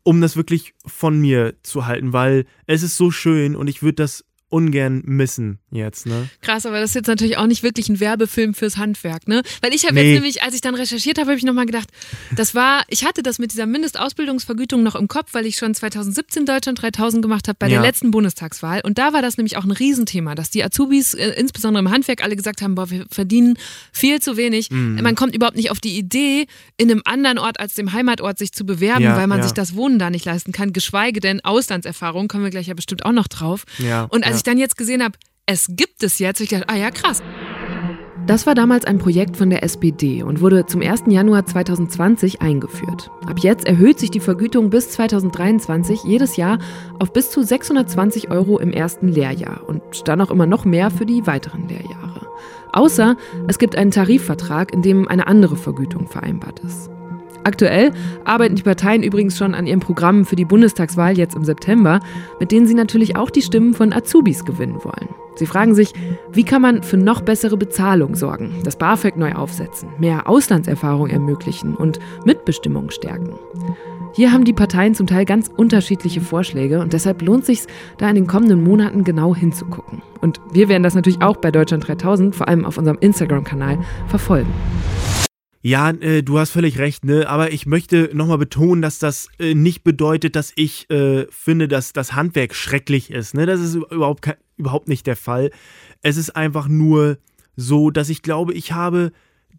um 0.03 0.21
das 0.21 0.35
wirklich 0.35 0.73
von 0.85 1.19
mir 1.19 1.55
zu 1.63 1.85
halten, 1.85 2.13
weil 2.13 2.45
es 2.65 2.83
ist 2.83 2.97
so 2.97 3.11
schön 3.11 3.55
und 3.55 3.67
ich 3.67 3.81
würde 3.83 3.95
das 3.95 4.25
ungern 4.49 5.01
missen 5.05 5.59
jetzt, 5.71 6.07
ne? 6.07 6.27
Krass, 6.41 6.65
aber 6.65 6.79
das 6.79 6.89
ist 6.91 6.95
jetzt 6.95 7.07
natürlich 7.07 7.37
auch 7.37 7.45
nicht 7.45 7.61
wirklich 7.63 7.87
ein 7.89 7.99
Werbefilm 7.99 8.53
fürs 8.55 8.77
Handwerk, 8.77 9.27
ne? 9.27 9.43
Weil 9.61 9.73
ich 9.75 9.83
habe 9.85 9.93
Nee. 9.95 10.01
jetzt 10.05 10.13
nämlich, 10.15 10.41
als 10.43 10.55
ich 10.55 10.61
dann 10.61 10.73
recherchiert 10.75 11.19
habe, 11.19 11.29
habe 11.29 11.37
ich 11.37 11.43
nochmal 11.43 11.67
gedacht, 11.67 11.89
das 12.35 12.55
war, 12.55 12.83
ich 12.87 13.05
hatte 13.05 13.21
das 13.21 13.37
mit 13.37 13.51
dieser 13.51 13.67
Mindestausbildungsvergütung 13.67 14.81
noch 14.81 14.95
im 14.95 15.07
Kopf, 15.07 15.33
weil 15.33 15.45
ich 15.45 15.57
schon 15.57 15.75
2017 15.75 16.45
Deutschland 16.47 16.81
3000 16.81 17.21
gemacht 17.21 17.47
habe 17.47 17.57
bei 17.59 17.67
Ja. 17.67 17.73
der 17.79 17.81
letzten 17.81 18.09
Bundestagswahl. 18.11 18.81
Und 18.83 18.97
da 18.97 19.13
war 19.13 19.21
das 19.21 19.37
nämlich 19.37 19.55
auch 19.57 19.63
ein 19.65 19.71
Riesenthema, 19.71 20.33
dass 20.33 20.49
die 20.49 20.63
Azubis, 20.63 21.13
äh, 21.13 21.29
insbesondere 21.37 21.83
im 21.83 21.91
Handwerk, 21.91 22.23
alle 22.23 22.35
gesagt 22.35 22.61
haben, 22.63 22.73
boah, 22.75 22.89
wir 22.89 23.05
verdienen 23.11 23.55
viel 23.91 24.19
zu 24.19 24.35
wenig. 24.37 24.71
Mhm. 24.71 24.99
Man 25.03 25.13
kommt 25.15 25.35
überhaupt 25.35 25.57
nicht 25.57 25.69
auf 25.69 25.79
die 25.79 25.97
Idee, 25.97 26.47
in 26.77 26.89
einem 26.89 27.01
anderen 27.05 27.37
Ort 27.37 27.59
als 27.59 27.75
dem 27.75 27.93
Heimatort 27.93 28.39
sich 28.39 28.51
zu 28.51 28.65
bewerben, 28.65 29.03
Ja, 29.03 29.15
weil 29.15 29.27
man 29.27 29.39
ja. 29.39 29.43
sich 29.43 29.53
das 29.53 29.75
Wohnen 29.75 29.99
da 29.99 30.09
nicht 30.09 30.25
leisten 30.25 30.51
kann, 30.53 30.73
geschweige 30.73 31.19
denn 31.19 31.39
Auslandserfahrung, 31.45 32.27
kommen 32.27 32.43
wir 32.45 32.51
gleich 32.51 32.67
ja 32.67 32.73
bestimmt 32.73 33.05
auch 33.05 33.11
noch 33.11 33.27
drauf. 33.27 33.65
Ja, 33.77 34.05
Und 34.05 34.25
als. 34.25 34.38
Ich 34.39 34.43
dann 34.43 34.57
jetzt 34.57 34.77
gesehen 34.77 35.03
habe, 35.03 35.17
es 35.45 35.67
gibt 35.69 36.03
es 36.03 36.19
jetzt, 36.19 36.39
ich 36.41 36.49
gedacht, 36.49 36.69
ah 36.69 36.75
ja, 36.75 36.91
krass. 36.91 37.21
Das 38.25 38.45
war 38.45 38.53
damals 38.53 38.85
ein 38.85 38.99
Projekt 38.99 39.37
von 39.37 39.49
der 39.49 39.63
SPD 39.63 40.21
und 40.21 40.39
wurde 40.39 40.65
zum 40.65 40.81
1. 40.81 41.05
Januar 41.07 41.45
2020 41.45 42.41
eingeführt. 42.41 43.09
Ab 43.25 43.39
jetzt 43.39 43.65
erhöht 43.65 43.97
sich 43.97 44.11
die 44.11 44.19
Vergütung 44.19 44.69
bis 44.69 44.91
2023 44.91 46.03
jedes 46.03 46.37
Jahr 46.37 46.59
auf 46.99 47.11
bis 47.11 47.31
zu 47.31 47.41
620 47.41 48.29
Euro 48.29 48.59
im 48.59 48.71
ersten 48.71 49.07
Lehrjahr 49.07 49.67
und 49.67 50.07
dann 50.07 50.21
auch 50.21 50.29
immer 50.29 50.45
noch 50.45 50.63
mehr 50.63 50.91
für 50.91 51.07
die 51.07 51.25
weiteren 51.25 51.67
Lehrjahre. 51.67 52.27
Außer 52.71 53.17
es 53.47 53.57
gibt 53.57 53.75
einen 53.75 53.91
Tarifvertrag, 53.91 54.73
in 54.73 54.83
dem 54.83 55.07
eine 55.07 55.25
andere 55.25 55.57
Vergütung 55.57 56.07
vereinbart 56.07 56.59
ist. 56.59 56.91
Aktuell 57.43 57.91
arbeiten 58.25 58.55
die 58.55 58.63
Parteien 58.63 59.03
übrigens 59.03 59.37
schon 59.37 59.55
an 59.55 59.67
ihren 59.67 59.79
Programmen 59.79 60.25
für 60.25 60.35
die 60.35 60.45
Bundestagswahl 60.45 61.17
jetzt 61.17 61.35
im 61.35 61.43
September, 61.43 61.99
mit 62.39 62.51
denen 62.51 62.67
sie 62.67 62.73
natürlich 62.73 63.15
auch 63.15 63.29
die 63.29 63.41
Stimmen 63.41 63.73
von 63.73 63.93
Azubis 63.93 64.45
gewinnen 64.45 64.83
wollen. 64.83 65.09
Sie 65.35 65.45
fragen 65.45 65.73
sich, 65.73 65.93
wie 66.33 66.43
kann 66.43 66.61
man 66.61 66.83
für 66.83 66.97
noch 66.97 67.21
bessere 67.21 67.55
Bezahlung 67.55 68.15
sorgen, 68.15 68.55
das 68.65 68.77
BAföG 68.77 69.15
neu 69.15 69.33
aufsetzen, 69.33 69.89
mehr 69.97 70.27
Auslandserfahrung 70.27 71.07
ermöglichen 71.07 71.75
und 71.75 71.99
Mitbestimmung 72.25 72.89
stärken. 72.89 73.33
Hier 74.13 74.33
haben 74.33 74.43
die 74.43 74.53
Parteien 74.53 74.95
zum 74.95 75.07
Teil 75.07 75.23
ganz 75.23 75.49
unterschiedliche 75.55 76.19
Vorschläge 76.19 76.81
und 76.81 76.93
deshalb 76.93 77.21
lohnt 77.21 77.45
sich 77.45 77.61
da 77.97 78.09
in 78.09 78.15
den 78.15 78.27
kommenden 78.27 78.63
Monaten 78.63 79.03
genau 79.03 79.35
hinzugucken. 79.35 80.01
Und 80.19 80.41
wir 80.51 80.67
werden 80.67 80.83
das 80.83 80.95
natürlich 80.95 81.21
auch 81.21 81.37
bei 81.37 81.51
Deutschland 81.51 81.87
3000, 81.87 82.35
vor 82.35 82.47
allem 82.47 82.65
auf 82.65 82.77
unserem 82.77 82.97
Instagram-Kanal, 82.99 83.79
verfolgen. 84.07 84.51
Ja, 85.61 85.89
äh, 85.89 86.23
du 86.23 86.39
hast 86.39 86.51
völlig 86.51 86.79
recht, 86.79 87.03
ne? 87.03 87.27
Aber 87.27 87.51
ich 87.51 87.65
möchte 87.65 88.09
nochmal 88.13 88.37
betonen, 88.37 88.81
dass 88.81 88.97
das 88.97 89.27
äh, 89.39 89.53
nicht 89.53 89.83
bedeutet, 89.83 90.35
dass 90.37 90.53
ich 90.55 90.89
äh, 90.89 91.27
finde, 91.29 91.67
dass 91.67 91.91
das 91.91 92.13
Handwerk 92.13 92.55
schrecklich 92.55 93.11
ist. 93.11 93.33
Ne? 93.33 93.45
Das 93.45 93.59
ist 93.59 93.75
überhaupt, 93.75 94.29
überhaupt 94.55 94.87
nicht 94.87 95.05
der 95.05 95.17
Fall. 95.17 95.51
Es 96.01 96.15
ist 96.15 96.35
einfach 96.35 96.69
nur 96.69 97.17
so, 97.57 97.89
dass 97.89 98.07
ich 98.07 98.21
glaube, 98.21 98.53
ich 98.53 98.71
habe 98.71 99.11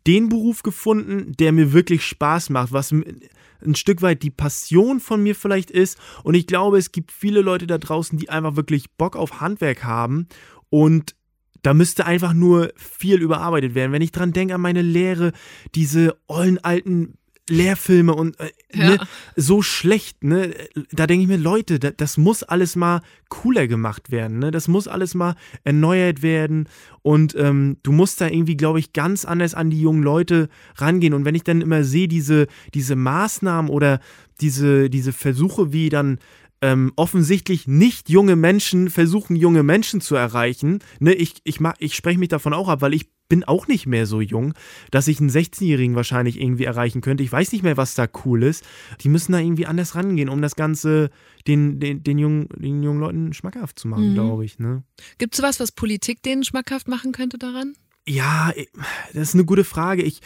den 0.06 0.30
Beruf 0.30 0.62
gefunden, 0.62 1.32
der 1.38 1.52
mir 1.52 1.74
wirklich 1.74 2.02
Spaß 2.04 2.48
macht, 2.48 2.72
was 2.72 2.92
ein 2.92 3.74
Stück 3.74 4.00
weit 4.00 4.22
die 4.22 4.30
Passion 4.30 5.00
von 5.00 5.22
mir 5.22 5.34
vielleicht 5.34 5.70
ist. 5.70 5.98
Und 6.22 6.32
ich 6.32 6.46
glaube, 6.46 6.78
es 6.78 6.92
gibt 6.92 7.12
viele 7.12 7.42
Leute 7.42 7.66
da 7.66 7.76
draußen, 7.76 8.18
die 8.18 8.30
einfach 8.30 8.56
wirklich 8.56 8.90
Bock 8.92 9.16
auf 9.16 9.42
Handwerk 9.42 9.84
haben 9.84 10.28
und 10.70 11.14
da 11.62 11.74
müsste 11.74 12.06
einfach 12.06 12.32
nur 12.32 12.72
viel 12.76 13.20
überarbeitet 13.20 13.74
werden. 13.74 13.92
Wenn 13.92 14.02
ich 14.02 14.12
dran 14.12 14.32
denke 14.32 14.54
an 14.54 14.60
meine 14.60 14.82
Lehre, 14.82 15.32
diese 15.74 16.16
ollen 16.26 16.58
alten 16.58 17.14
Lehrfilme 17.48 18.14
und 18.14 18.38
äh, 18.38 18.50
Ja. 18.72 18.90
ne, 18.90 18.98
so 19.34 19.60
schlecht, 19.60 20.22
ne? 20.22 20.54
Da 20.92 21.08
denke 21.08 21.22
ich 21.22 21.28
mir, 21.28 21.36
Leute, 21.36 21.80
da, 21.80 21.90
das 21.90 22.16
muss 22.16 22.44
alles 22.44 22.76
mal 22.76 23.02
cooler 23.28 23.66
gemacht 23.66 24.12
werden, 24.12 24.38
ne? 24.38 24.52
Das 24.52 24.68
muss 24.68 24.86
alles 24.86 25.14
mal 25.16 25.34
erneuert 25.64 26.22
werden 26.22 26.68
und 27.02 27.34
ähm, 27.36 27.78
du 27.82 27.90
musst 27.90 28.20
da 28.20 28.28
irgendwie, 28.28 28.56
glaube 28.56 28.78
ich, 28.78 28.92
ganz 28.92 29.24
anders 29.24 29.54
an 29.54 29.68
die 29.70 29.80
jungen 29.80 30.04
Leute 30.04 30.48
rangehen. 30.76 31.12
Und 31.12 31.24
wenn 31.24 31.34
ich 31.34 31.42
dann 31.42 31.60
immer 31.60 31.82
sehe, 31.82 32.06
diese, 32.06 32.46
diese 32.72 32.94
Maßnahmen 32.94 33.68
oder 33.68 33.98
diese, 34.40 34.88
diese 34.88 35.12
Versuche, 35.12 35.72
wie 35.72 35.88
dann 35.88 36.18
ähm, 36.62 36.92
offensichtlich 36.96 37.66
nicht 37.66 38.10
junge 38.10 38.36
Menschen 38.36 38.90
versuchen, 38.90 39.34
junge 39.36 39.62
Menschen 39.62 40.00
zu 40.00 40.14
erreichen. 40.14 40.80
Ne, 40.98 41.14
ich 41.14 41.34
ich, 41.44 41.60
mach- 41.60 41.76
ich 41.78 41.94
spreche 41.94 42.18
mich 42.18 42.28
davon 42.28 42.52
auch 42.52 42.68
ab, 42.68 42.82
weil 42.82 42.94
ich 42.94 43.08
bin 43.28 43.44
auch 43.44 43.68
nicht 43.68 43.86
mehr 43.86 44.06
so 44.06 44.20
jung, 44.20 44.54
dass 44.90 45.06
ich 45.06 45.20
einen 45.20 45.30
16-Jährigen 45.30 45.94
wahrscheinlich 45.94 46.40
irgendwie 46.40 46.64
erreichen 46.64 47.00
könnte. 47.00 47.22
Ich 47.22 47.30
weiß 47.30 47.52
nicht 47.52 47.62
mehr, 47.62 47.76
was 47.76 47.94
da 47.94 48.08
cool 48.24 48.42
ist. 48.42 48.64
Die 49.02 49.08
müssen 49.08 49.30
da 49.32 49.38
irgendwie 49.38 49.66
anders 49.66 49.94
rangehen, 49.94 50.28
um 50.28 50.42
das 50.42 50.56
Ganze 50.56 51.10
den, 51.46 51.78
den, 51.78 52.02
den, 52.02 52.18
jungen, 52.18 52.48
den 52.56 52.82
jungen 52.82 52.98
Leuten 53.00 53.32
schmackhaft 53.32 53.78
zu 53.78 53.86
machen, 53.86 54.10
Mhm. 54.10 54.14
glaube 54.14 54.44
ich. 54.44 54.58
Ne? 54.58 54.82
Gibt 55.18 55.34
es 55.34 55.42
was, 55.42 55.60
was 55.60 55.70
Politik 55.70 56.22
denen 56.24 56.42
schmackhaft 56.42 56.88
machen 56.88 57.12
könnte 57.12 57.38
daran? 57.38 57.74
Ja, 58.06 58.50
eh, 58.56 58.66
das 59.14 59.28
ist 59.28 59.34
eine 59.34 59.44
gute 59.44 59.62
Frage. 59.62 60.02
Ich, 60.02 60.20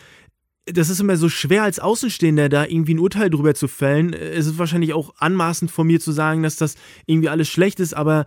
das 0.66 0.88
ist 0.88 1.00
immer 1.00 1.16
so 1.16 1.28
schwer 1.28 1.62
als 1.62 1.78
Außenstehender 1.78 2.48
da 2.48 2.64
irgendwie 2.64 2.94
ein 2.94 2.98
Urteil 2.98 3.28
drüber 3.28 3.54
zu 3.54 3.68
fällen. 3.68 4.12
Es 4.14 4.46
ist 4.46 4.58
wahrscheinlich 4.58 4.94
auch 4.94 5.14
anmaßend 5.18 5.70
von 5.70 5.86
mir 5.86 6.00
zu 6.00 6.12
sagen, 6.12 6.42
dass 6.42 6.56
das 6.56 6.76
irgendwie 7.06 7.28
alles 7.28 7.48
schlecht 7.48 7.80
ist, 7.80 7.94
aber 7.94 8.24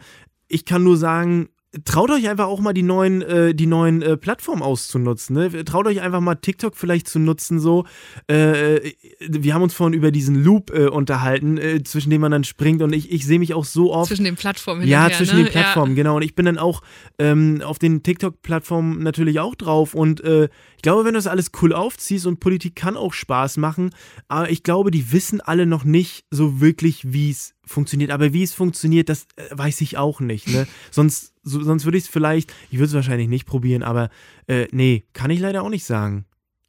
ich 0.47 0.65
kann 0.65 0.84
nur 0.84 0.97
sagen, 0.97 1.50
traut 1.84 2.10
euch 2.12 2.30
einfach 2.30 2.48
auch 2.48 2.60
mal 2.60 2.74
die 2.74 2.84
neuen, 2.84 3.22
äh, 3.22 3.54
die 3.54 3.66
neuen 3.66 4.02
äh, 4.02 4.18
Plattformen 4.18 4.62
auszunutzen. 4.62 5.36
Ne? 5.36 5.66
Traut 5.66 5.86
euch 5.88 6.02
einfach 6.02 6.22
mal 6.22 6.36
TikTok 6.36 6.76
vielleicht 6.78 7.08
zu 7.08 7.20
nutzen. 7.20 7.60
So, 7.60 7.86
äh, 8.28 8.92
wir 9.20 9.54
haben 9.54 9.62
uns 9.62 9.74
vorhin 9.74 9.94
über 9.94 10.12
diesen 10.12 10.42
Loop 10.44 10.72
äh, 10.72 10.88
unterhalten, 10.88 11.58
äh, 11.58 11.84
zwischen 11.84 12.10
dem 12.10 12.22
man 12.22 12.32
dann 12.32 12.44
springt 12.46 12.82
und 12.82 12.94
ich, 12.94 13.12
ich 13.12 13.26
sehe 13.26 13.40
mich 13.40 13.54
auch 13.54 13.66
so 13.66 13.94
oft. 13.94 14.08
Zwischen 14.08 14.26
den 14.26 14.36
Plattformen. 14.36 14.88
Ja, 14.88 15.04
hinterher, 15.04 15.18
zwischen 15.18 15.38
ne? 15.38 15.44
den 15.44 15.52
Plattformen, 15.52 15.96
genau. 15.96 16.16
Und 16.16 16.22
ich 16.22 16.36
bin 16.36 16.46
dann 16.46 16.58
auch 16.58 16.82
ähm, 17.20 17.62
auf 17.64 17.80
den 17.80 18.02
TikTok-Plattformen 18.02 19.04
natürlich 19.04 19.40
auch 19.40 19.56
drauf. 19.56 19.94
Und 19.94 20.22
äh, 20.22 20.46
ich 20.78 20.82
glaube, 20.82 21.04
wenn 21.04 21.14
du 21.14 21.18
das 21.18 21.28
alles 21.28 21.52
cool 21.62 21.74
aufziehst 21.74 22.26
und 22.26 22.40
Politik 22.40 22.76
kann 22.76 22.96
auch 22.96 23.14
Spaß 23.14 23.58
machen, 23.58 23.92
aber 24.30 24.50
ich 24.50 24.64
glaube, 24.64 24.92
die 24.92 25.12
wissen 25.12 25.42
alle 25.42 25.66
noch 25.66 25.84
nicht 25.84 26.26
so 26.32 26.62
wirklich, 26.62 27.12
wie 27.12 27.30
es 27.32 27.56
funktioniert. 27.66 28.12
Aber 28.12 28.34
wie 28.34 28.44
es 28.44 28.54
funktioniert, 28.54 29.10
das 29.10 29.28
äh, 29.36 29.44
weiß 29.52 29.82
ich 29.82 29.98
auch 29.98 30.20
nicht. 30.20 30.48
Ne? 30.48 30.68
sonst 30.92 31.34
so, 31.48 31.62
sonst 31.64 31.86
würde 31.86 31.98
ich 31.98 32.04
es 32.06 32.10
vielleicht, 32.10 32.54
ich 32.70 32.78
würde 32.78 32.88
es 32.90 32.94
wahrscheinlich 32.94 33.28
nicht 33.28 33.46
probieren, 33.46 33.84
aber 33.84 34.10
äh, 34.48 34.68
nee, 34.72 35.06
kann 35.14 35.32
ich 35.32 35.40
leider 35.40 35.64
auch 35.64 35.70
nicht 35.70 35.86
sagen. 35.86 36.26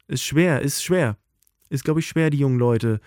Ist 0.07 0.23
schwer, 0.23 0.61
ist 0.61 0.83
schwer. 0.83 1.17
Ist, 1.69 1.83
glaube 1.83 1.99
ich, 1.99 2.07
schwer, 2.07 2.29
die 2.29 2.37
jungen 2.39 2.57
Leute, 2.57 2.99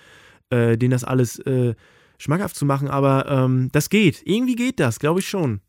äh, 0.50 0.76
denen 0.78 0.92
das 0.92 1.02
alles 1.04 1.38
äh, 1.40 1.74
schmackhaft 2.18 2.54
zu 2.54 2.64
machen, 2.64 2.88
aber 2.88 3.26
ähm, 3.28 3.70
das 3.72 3.90
geht. 3.90 4.22
Irgendwie 4.24 4.54
geht 4.54 4.78
das, 4.78 4.98
glaube 5.00 5.20
ich 5.20 5.28
schon. 5.28 5.60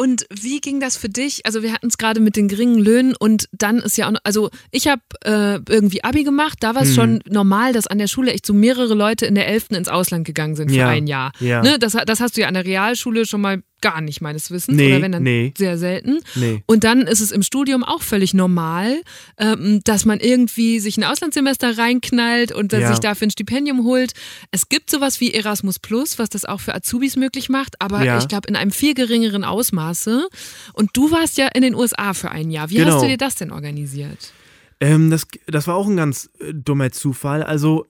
Und 0.00 0.26
wie 0.30 0.60
ging 0.60 0.78
das 0.78 0.96
für 0.96 1.08
dich? 1.08 1.44
Also 1.44 1.60
wir 1.64 1.72
hatten 1.72 1.88
es 1.88 1.98
gerade 1.98 2.20
mit 2.20 2.36
den 2.36 2.46
geringen 2.46 2.78
Löhnen 2.78 3.16
und 3.18 3.48
dann 3.50 3.78
ist 3.78 3.98
ja 3.98 4.06
auch, 4.06 4.12
noch, 4.12 4.20
also 4.22 4.48
ich 4.70 4.86
habe 4.86 5.02
äh, 5.24 5.58
irgendwie 5.68 6.04
Abi 6.04 6.22
gemacht, 6.22 6.58
da 6.60 6.76
war 6.76 6.82
es 6.82 6.90
Hm. 6.90 6.94
schon 6.94 7.20
normal, 7.28 7.72
dass 7.72 7.88
an 7.88 7.98
der 7.98 8.06
Schule 8.06 8.32
echt 8.32 8.46
so 8.46 8.54
mehrere 8.54 8.94
Leute 8.94 9.26
in 9.26 9.34
der 9.34 9.48
11. 9.48 9.70
ins 9.72 9.88
Ausland 9.88 10.24
gegangen 10.24 10.54
sind 10.54 10.70
für 10.70 10.76
Ja, 10.76 10.88
ein 10.88 11.08
Jahr. 11.08 11.32
ja. 11.40 11.62
Ne? 11.62 11.80
Das, 11.80 11.96
das 12.06 12.20
hast 12.20 12.36
du 12.36 12.42
ja 12.42 12.46
an 12.48 12.54
der 12.54 12.64
Realschule 12.64 13.26
schon 13.26 13.40
mal 13.40 13.60
gar 13.80 14.00
nicht, 14.00 14.20
meines 14.20 14.50
Wissens. 14.50 14.76
Nee, 14.76 14.88
Oder 14.92 15.02
wenn 15.02 15.12
dann 15.12 15.22
nee. 15.22 15.52
sehr 15.56 15.78
selten. 15.78 16.18
Nee. 16.34 16.62
Und 16.66 16.84
dann 16.84 17.02
ist 17.02 17.20
es 17.20 17.30
im 17.30 17.42
Studium 17.42 17.84
auch 17.84 18.02
völlig 18.02 18.34
normal, 18.34 19.02
ähm, 19.38 19.80
dass 19.84 20.04
man 20.04 20.20
irgendwie 20.20 20.80
sich 20.80 20.96
ein 20.96 21.04
Auslandssemester 21.04 21.78
reinknallt 21.78 22.52
und 22.52 22.72
Ja. 22.72 22.90
sich 22.90 22.98
dafür 22.98 23.28
ein 23.28 23.30
Stipendium 23.30 23.84
holt. 23.84 24.12
Es 24.50 24.68
gibt 24.68 24.90
sowas 24.90 25.20
wie 25.20 25.32
Erasmus 25.32 25.78
Plus, 25.78 26.18
was 26.18 26.28
das 26.28 26.44
auch 26.44 26.60
für 26.60 26.74
Azubis 26.74 27.16
möglich 27.16 27.48
macht, 27.48 27.80
aber 27.80 28.02
Ja. 28.04 28.18
ich 28.18 28.28
glaube 28.28 28.48
in 28.48 28.56
einem 28.56 28.70
viel 28.72 28.94
geringeren 28.94 29.44
Ausmaße. 29.44 30.28
Und 30.72 30.90
du 30.96 31.10
warst 31.10 31.38
ja 31.38 31.48
in 31.48 31.62
den 31.62 31.74
USA 31.74 32.14
für 32.14 32.30
ein 32.30 32.50
Jahr. 32.50 32.70
Wie 32.70 32.78
hast 32.80 32.86
Genau. 32.86 33.00
du 33.02 33.08
dir 33.08 33.16
das 33.18 33.36
denn 33.36 33.50
organisiert? 33.52 34.32
Ähm, 34.80 35.10
das, 35.10 35.26
das 35.46 35.66
war 35.66 35.74
auch 35.74 35.86
ein 35.88 35.96
ganz 35.96 36.30
äh, 36.40 36.52
dummer 36.54 36.90
Zufall. 36.92 37.42
Also, 37.42 37.86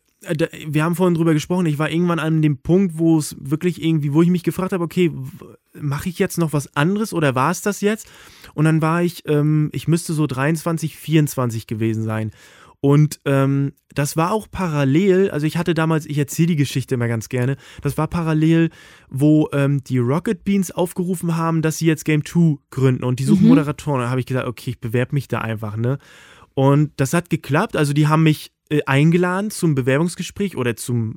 wir 0.66 0.84
haben 0.84 0.96
vorhin 0.96 1.14
drüber 1.14 1.32
gesprochen. 1.32 1.66
Ich 1.66 1.78
war 1.78 1.90
irgendwann 1.90 2.18
an 2.18 2.42
dem 2.42 2.58
Punkt, 2.58 2.98
wo 2.98 3.18
es 3.18 3.36
wirklich 3.38 3.82
irgendwie, 3.82 4.12
wo 4.12 4.22
ich 4.22 4.30
mich 4.30 4.42
gefragt 4.42 4.72
habe, 4.72 4.82
okay, 4.84 5.12
mache 5.80 6.08
ich 6.08 6.18
jetzt 6.18 6.38
noch 6.38 6.52
was 6.52 6.74
anderes 6.74 7.12
oder 7.12 7.34
war 7.34 7.50
es 7.50 7.62
das 7.62 7.80
jetzt? 7.80 8.10
Und 8.54 8.64
dann 8.64 8.82
war 8.82 9.02
ich, 9.02 9.22
ähm, 9.28 9.70
ich 9.72 9.86
müsste 9.86 10.12
so 10.14 10.26
23, 10.26 10.96
24 10.96 11.66
gewesen 11.66 12.02
sein. 12.02 12.32
Und 12.80 13.18
ähm, 13.24 13.72
das 13.92 14.16
war 14.16 14.30
auch 14.32 14.46
parallel, 14.48 15.30
also 15.30 15.46
ich 15.46 15.56
hatte 15.56 15.74
damals, 15.74 16.06
ich 16.06 16.16
erzähle 16.16 16.48
die 16.48 16.56
Geschichte 16.56 16.94
immer 16.94 17.08
ganz 17.08 17.28
gerne, 17.28 17.56
das 17.82 17.98
war 17.98 18.06
parallel, 18.06 18.70
wo 19.08 19.48
ähm, 19.52 19.82
die 19.82 19.98
Rocket 19.98 20.44
Beans 20.44 20.70
aufgerufen 20.70 21.36
haben, 21.36 21.60
dass 21.60 21.78
sie 21.78 21.86
jetzt 21.86 22.04
Game 22.04 22.24
2 22.24 22.58
gründen 22.70 23.02
und 23.02 23.18
die 23.18 23.24
suchen 23.24 23.42
Mhm. 23.42 23.48
Moderatoren. 23.48 24.00
Da 24.02 24.10
habe 24.10 24.20
ich 24.20 24.26
gesagt, 24.26 24.46
okay, 24.46 24.70
ich 24.70 24.80
bewerbe 24.80 25.14
mich 25.16 25.26
da 25.26 25.40
einfach, 25.40 25.76
ne? 25.76 25.98
Und 26.58 26.90
das 26.96 27.12
hat 27.12 27.30
geklappt. 27.30 27.76
Also 27.76 27.92
die 27.92 28.08
haben 28.08 28.24
mich 28.24 28.50
äh, 28.68 28.82
eingeladen 28.84 29.52
zum 29.52 29.76
Bewerbungsgespräch 29.76 30.56
oder 30.56 30.74
zum, 30.74 31.14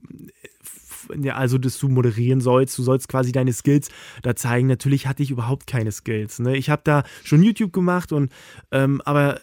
äh, 1.10 1.18
ja, 1.20 1.34
also 1.34 1.58
dass 1.58 1.80
du 1.80 1.90
moderieren 1.90 2.42
sollst. 2.42 2.78
Du 2.78 2.84
sollst 2.84 3.08
quasi 3.08 3.32
deine 3.32 3.52
Skills 3.52 3.90
da 4.22 4.36
zeigen. 4.36 4.68
Natürlich 4.68 5.08
hatte 5.08 5.24
ich 5.24 5.32
überhaupt 5.32 5.66
keine 5.66 5.92
Skills. 5.92 6.38
Ne? 6.38 6.56
Ich 6.58 6.70
habe 6.70 6.84
da 6.86 7.02
schon 7.24 7.42
YouTube 7.42 7.74
gemacht 7.74 8.12
und 8.12 8.32
ähm, 8.70 9.02
aber 9.04 9.42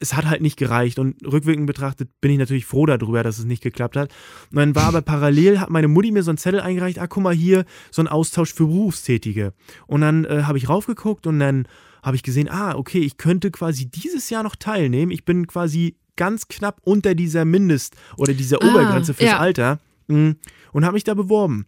es 0.00 0.12
hat 0.12 0.26
halt 0.26 0.42
nicht 0.42 0.58
gereicht 0.58 0.98
und 0.98 1.16
rückwirkend 1.24 1.66
betrachtet 1.66 2.10
bin 2.20 2.32
ich 2.32 2.38
natürlich 2.38 2.66
froh 2.66 2.84
darüber, 2.84 3.22
dass 3.22 3.38
es 3.38 3.46
nicht 3.46 3.62
geklappt 3.62 3.96
hat. 3.96 4.12
Und 4.50 4.58
dann 4.58 4.74
war 4.74 4.84
aber 4.84 5.00
parallel, 5.00 5.60
hat 5.60 5.70
meine 5.70 5.88
Mutti 5.88 6.12
mir 6.12 6.24
so 6.24 6.30
einen 6.30 6.36
Zettel 6.36 6.60
eingereicht, 6.60 6.98
ah, 6.98 7.06
guck 7.06 7.22
mal 7.22 7.34
hier, 7.34 7.64
so 7.90 8.02
ein 8.02 8.08
Austausch 8.08 8.52
für 8.52 8.66
Berufstätige. 8.66 9.54
Und 9.86 10.02
dann 10.02 10.26
äh, 10.26 10.42
habe 10.42 10.58
ich 10.58 10.68
raufgeguckt 10.68 11.26
und 11.26 11.38
dann 11.38 11.66
habe 12.02 12.16
ich 12.16 12.22
gesehen, 12.22 12.48
ah, 12.48 12.74
okay, 12.74 13.00
ich 13.00 13.16
könnte 13.16 13.50
quasi 13.50 13.86
dieses 13.86 14.30
Jahr 14.30 14.42
noch 14.42 14.56
teilnehmen. 14.56 15.12
Ich 15.12 15.24
bin 15.24 15.46
quasi 15.46 15.96
ganz 16.16 16.48
knapp 16.48 16.80
unter 16.84 17.14
dieser 17.14 17.44
Mindest- 17.44 17.96
oder 18.16 18.34
dieser 18.34 18.62
Ah, 18.62 18.68
Obergrenze 18.68 19.14
fürs 19.14 19.30
ja. 19.30 19.38
Alter 19.38 19.78
mm, 20.08 20.32
und 20.72 20.84
habe 20.84 20.94
mich 20.94 21.04
da 21.04 21.14
beworben. 21.14 21.66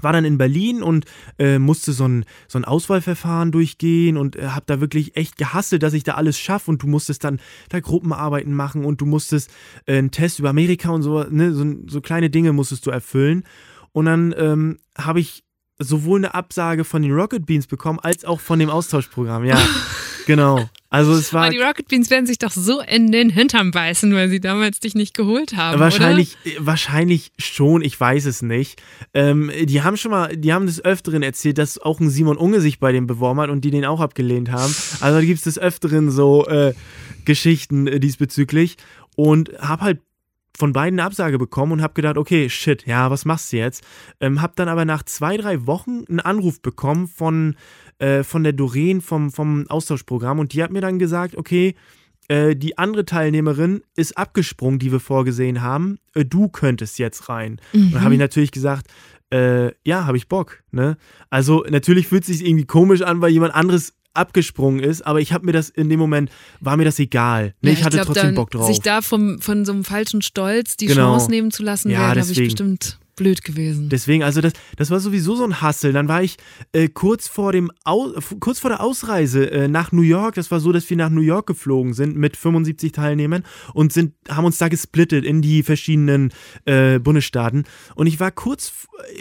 War 0.00 0.12
dann 0.12 0.24
in 0.24 0.38
Berlin 0.38 0.82
und 0.82 1.06
äh, 1.38 1.58
musste 1.58 1.92
so 1.92 2.06
ein, 2.06 2.24
so 2.46 2.58
ein 2.58 2.64
Auswahlverfahren 2.64 3.50
durchgehen 3.50 4.16
und 4.16 4.36
äh, 4.36 4.48
habe 4.48 4.64
da 4.66 4.80
wirklich 4.80 5.16
echt 5.16 5.36
gehasselt, 5.36 5.82
dass 5.82 5.92
ich 5.92 6.04
da 6.04 6.14
alles 6.14 6.38
schaffe 6.38 6.70
und 6.70 6.82
du 6.82 6.86
musstest 6.86 7.24
dann 7.24 7.40
da 7.68 7.80
Gruppenarbeiten 7.80 8.54
machen 8.54 8.84
und 8.84 9.00
du 9.00 9.06
musstest 9.06 9.50
äh, 9.86 9.98
einen 9.98 10.12
Test 10.12 10.38
über 10.38 10.50
Amerika 10.50 10.90
und 10.90 11.02
so, 11.02 11.24
ne, 11.24 11.52
so, 11.52 11.64
so 11.88 12.00
kleine 12.00 12.30
Dinge 12.30 12.52
musstest 12.52 12.86
du 12.86 12.90
erfüllen. 12.90 13.44
Und 13.90 14.04
dann 14.04 14.32
ähm, 14.38 14.78
habe 14.96 15.18
ich 15.18 15.42
sowohl 15.78 16.20
eine 16.20 16.34
Absage 16.34 16.84
von 16.84 17.02
den 17.02 17.12
Rocket 17.12 17.46
Beans 17.46 17.66
bekommen, 17.66 17.98
als 18.00 18.24
auch 18.24 18.40
von 18.40 18.58
dem 18.58 18.70
Austauschprogramm. 18.70 19.44
Ja, 19.44 19.60
genau. 20.26 20.68
Also 20.90 21.12
es 21.12 21.34
war 21.34 21.44
Aber 21.44 21.52
die 21.52 21.60
Rocket 21.60 21.86
Beans 21.88 22.08
werden 22.08 22.26
sich 22.26 22.38
doch 22.38 22.50
so 22.50 22.80
in 22.80 23.12
den 23.12 23.28
Hintern 23.28 23.72
beißen, 23.72 24.12
weil 24.14 24.30
sie 24.30 24.40
damals 24.40 24.80
dich 24.80 24.94
nicht 24.94 25.14
geholt 25.14 25.54
haben. 25.54 25.78
wahrscheinlich, 25.78 26.38
äh, 26.44 26.52
wahrscheinlich 26.58 27.30
schon, 27.38 27.82
ich 27.82 27.98
weiß 27.98 28.24
es 28.24 28.40
nicht. 28.40 28.80
Ähm, 29.12 29.52
die 29.64 29.82
haben 29.82 29.98
schon 29.98 30.10
mal, 30.10 30.34
die 30.34 30.52
haben 30.52 30.66
des 30.66 30.82
Öfteren 30.82 31.22
erzählt, 31.22 31.58
dass 31.58 31.78
auch 31.78 32.00
ein 32.00 32.08
Simon 32.08 32.38
Unge 32.38 32.60
sich 32.60 32.80
bei 32.80 32.92
dem 32.92 33.06
beworben 33.06 33.40
hat 33.40 33.50
und 33.50 33.64
die 33.64 33.70
den 33.70 33.84
auch 33.84 34.00
abgelehnt 34.00 34.50
haben. 34.50 34.74
Also 35.00 35.18
da 35.18 35.24
gibt 35.24 35.38
es 35.38 35.44
des 35.44 35.58
Öfteren 35.58 36.10
so 36.10 36.46
äh, 36.46 36.72
Geschichten 37.26 37.86
äh, 37.86 38.00
diesbezüglich 38.00 38.76
und 39.14 39.50
habe 39.58 39.82
halt 39.82 40.00
von 40.58 40.72
beiden 40.72 40.98
eine 40.98 41.06
Absage 41.06 41.38
bekommen 41.38 41.72
und 41.72 41.82
habe 41.82 41.94
gedacht, 41.94 42.18
okay, 42.18 42.50
shit, 42.50 42.84
ja, 42.84 43.10
was 43.10 43.24
machst 43.24 43.52
du 43.52 43.58
jetzt? 43.58 43.84
Ähm, 44.20 44.42
habe 44.42 44.54
dann 44.56 44.68
aber 44.68 44.84
nach 44.84 45.04
zwei, 45.04 45.36
drei 45.36 45.66
Wochen 45.66 46.04
einen 46.08 46.20
Anruf 46.20 46.60
bekommen 46.60 47.06
von, 47.06 47.54
äh, 47.98 48.24
von 48.24 48.42
der 48.42 48.52
Doreen 48.52 49.00
vom, 49.00 49.30
vom 49.30 49.66
Austauschprogramm 49.68 50.40
und 50.40 50.52
die 50.52 50.62
hat 50.62 50.72
mir 50.72 50.80
dann 50.80 50.98
gesagt, 50.98 51.36
okay, 51.36 51.76
äh, 52.26 52.56
die 52.56 52.76
andere 52.76 53.04
Teilnehmerin 53.04 53.82
ist 53.94 54.18
abgesprungen, 54.18 54.80
die 54.80 54.90
wir 54.90 55.00
vorgesehen 55.00 55.62
haben. 55.62 55.98
Äh, 56.14 56.24
du 56.24 56.48
könntest 56.48 56.98
jetzt 56.98 57.28
rein. 57.28 57.60
Und 57.72 57.94
dann 57.94 58.02
habe 58.02 58.14
ich 58.14 58.20
natürlich 58.20 58.50
gesagt, 58.50 58.88
äh, 59.30 59.72
ja, 59.84 60.06
habe 60.06 60.16
ich 60.16 60.28
Bock. 60.28 60.62
Ne? 60.70 60.96
Also 61.30 61.64
natürlich 61.70 62.08
fühlt 62.08 62.22
es 62.22 62.38
sich 62.38 62.46
irgendwie 62.46 62.66
komisch 62.66 63.02
an, 63.02 63.20
weil 63.20 63.30
jemand 63.30 63.54
anderes 63.54 63.94
abgesprungen 64.18 64.80
ist, 64.80 65.02
aber 65.06 65.20
ich 65.20 65.32
habe 65.32 65.46
mir 65.46 65.52
das 65.52 65.68
in 65.70 65.88
dem 65.88 65.98
Moment, 65.98 66.30
war 66.60 66.76
mir 66.76 66.84
das 66.84 66.98
egal. 66.98 67.54
Ne? 67.62 67.70
Ja, 67.70 67.78
ich 67.78 67.84
hatte 67.84 67.96
glaub, 67.96 68.06
trotzdem 68.06 68.24
dann, 68.26 68.34
Bock 68.34 68.50
drauf. 68.50 68.66
Sich 68.66 68.80
da 68.80 69.00
vom, 69.00 69.40
von 69.40 69.64
so 69.64 69.72
einem 69.72 69.84
falschen 69.84 70.22
Stolz 70.22 70.76
die 70.76 70.86
Genau. 70.86 71.12
Chance 71.16 71.30
nehmen 71.30 71.50
zu 71.50 71.62
lassen, 71.62 71.90
Ja, 71.90 72.00
wäre, 72.00 72.12
glaube 72.14 72.32
ich, 72.32 72.38
bestimmt 72.38 72.98
blöd 73.18 73.44
gewesen. 73.44 73.88
Deswegen, 73.90 74.22
also 74.22 74.40
das, 74.40 74.52
das 74.76 74.90
war 74.90 75.00
sowieso 75.00 75.36
so 75.36 75.44
ein 75.44 75.60
Hassel. 75.60 75.92
Dann 75.92 76.08
war 76.08 76.22
ich 76.22 76.36
äh, 76.72 76.88
kurz 76.88 77.28
vor 77.28 77.52
dem 77.52 77.70
Au 77.84 78.12
kurz 78.40 78.58
vor 78.60 78.70
der 78.70 78.80
Ausreise 78.80 79.50
äh, 79.50 79.68
nach 79.68 79.92
New 79.92 80.02
York. 80.02 80.36
Das 80.36 80.50
war 80.50 80.60
so, 80.60 80.72
dass 80.72 80.88
wir 80.88 80.96
nach 80.96 81.10
New 81.10 81.20
York 81.20 81.46
geflogen 81.46 81.92
sind 81.92 82.16
mit 82.16 82.36
75 82.36 82.92
Teilnehmern 82.92 83.44
und 83.74 83.92
sind, 83.92 84.14
haben 84.28 84.44
uns 84.44 84.58
da 84.58 84.68
gesplittet 84.68 85.24
in 85.24 85.42
die 85.42 85.62
verschiedenen 85.62 86.32
äh, 86.64 86.98
Bundesstaaten. 86.98 87.64
Und 87.94 88.06
ich 88.06 88.18
war 88.20 88.30
kurz, 88.30 88.72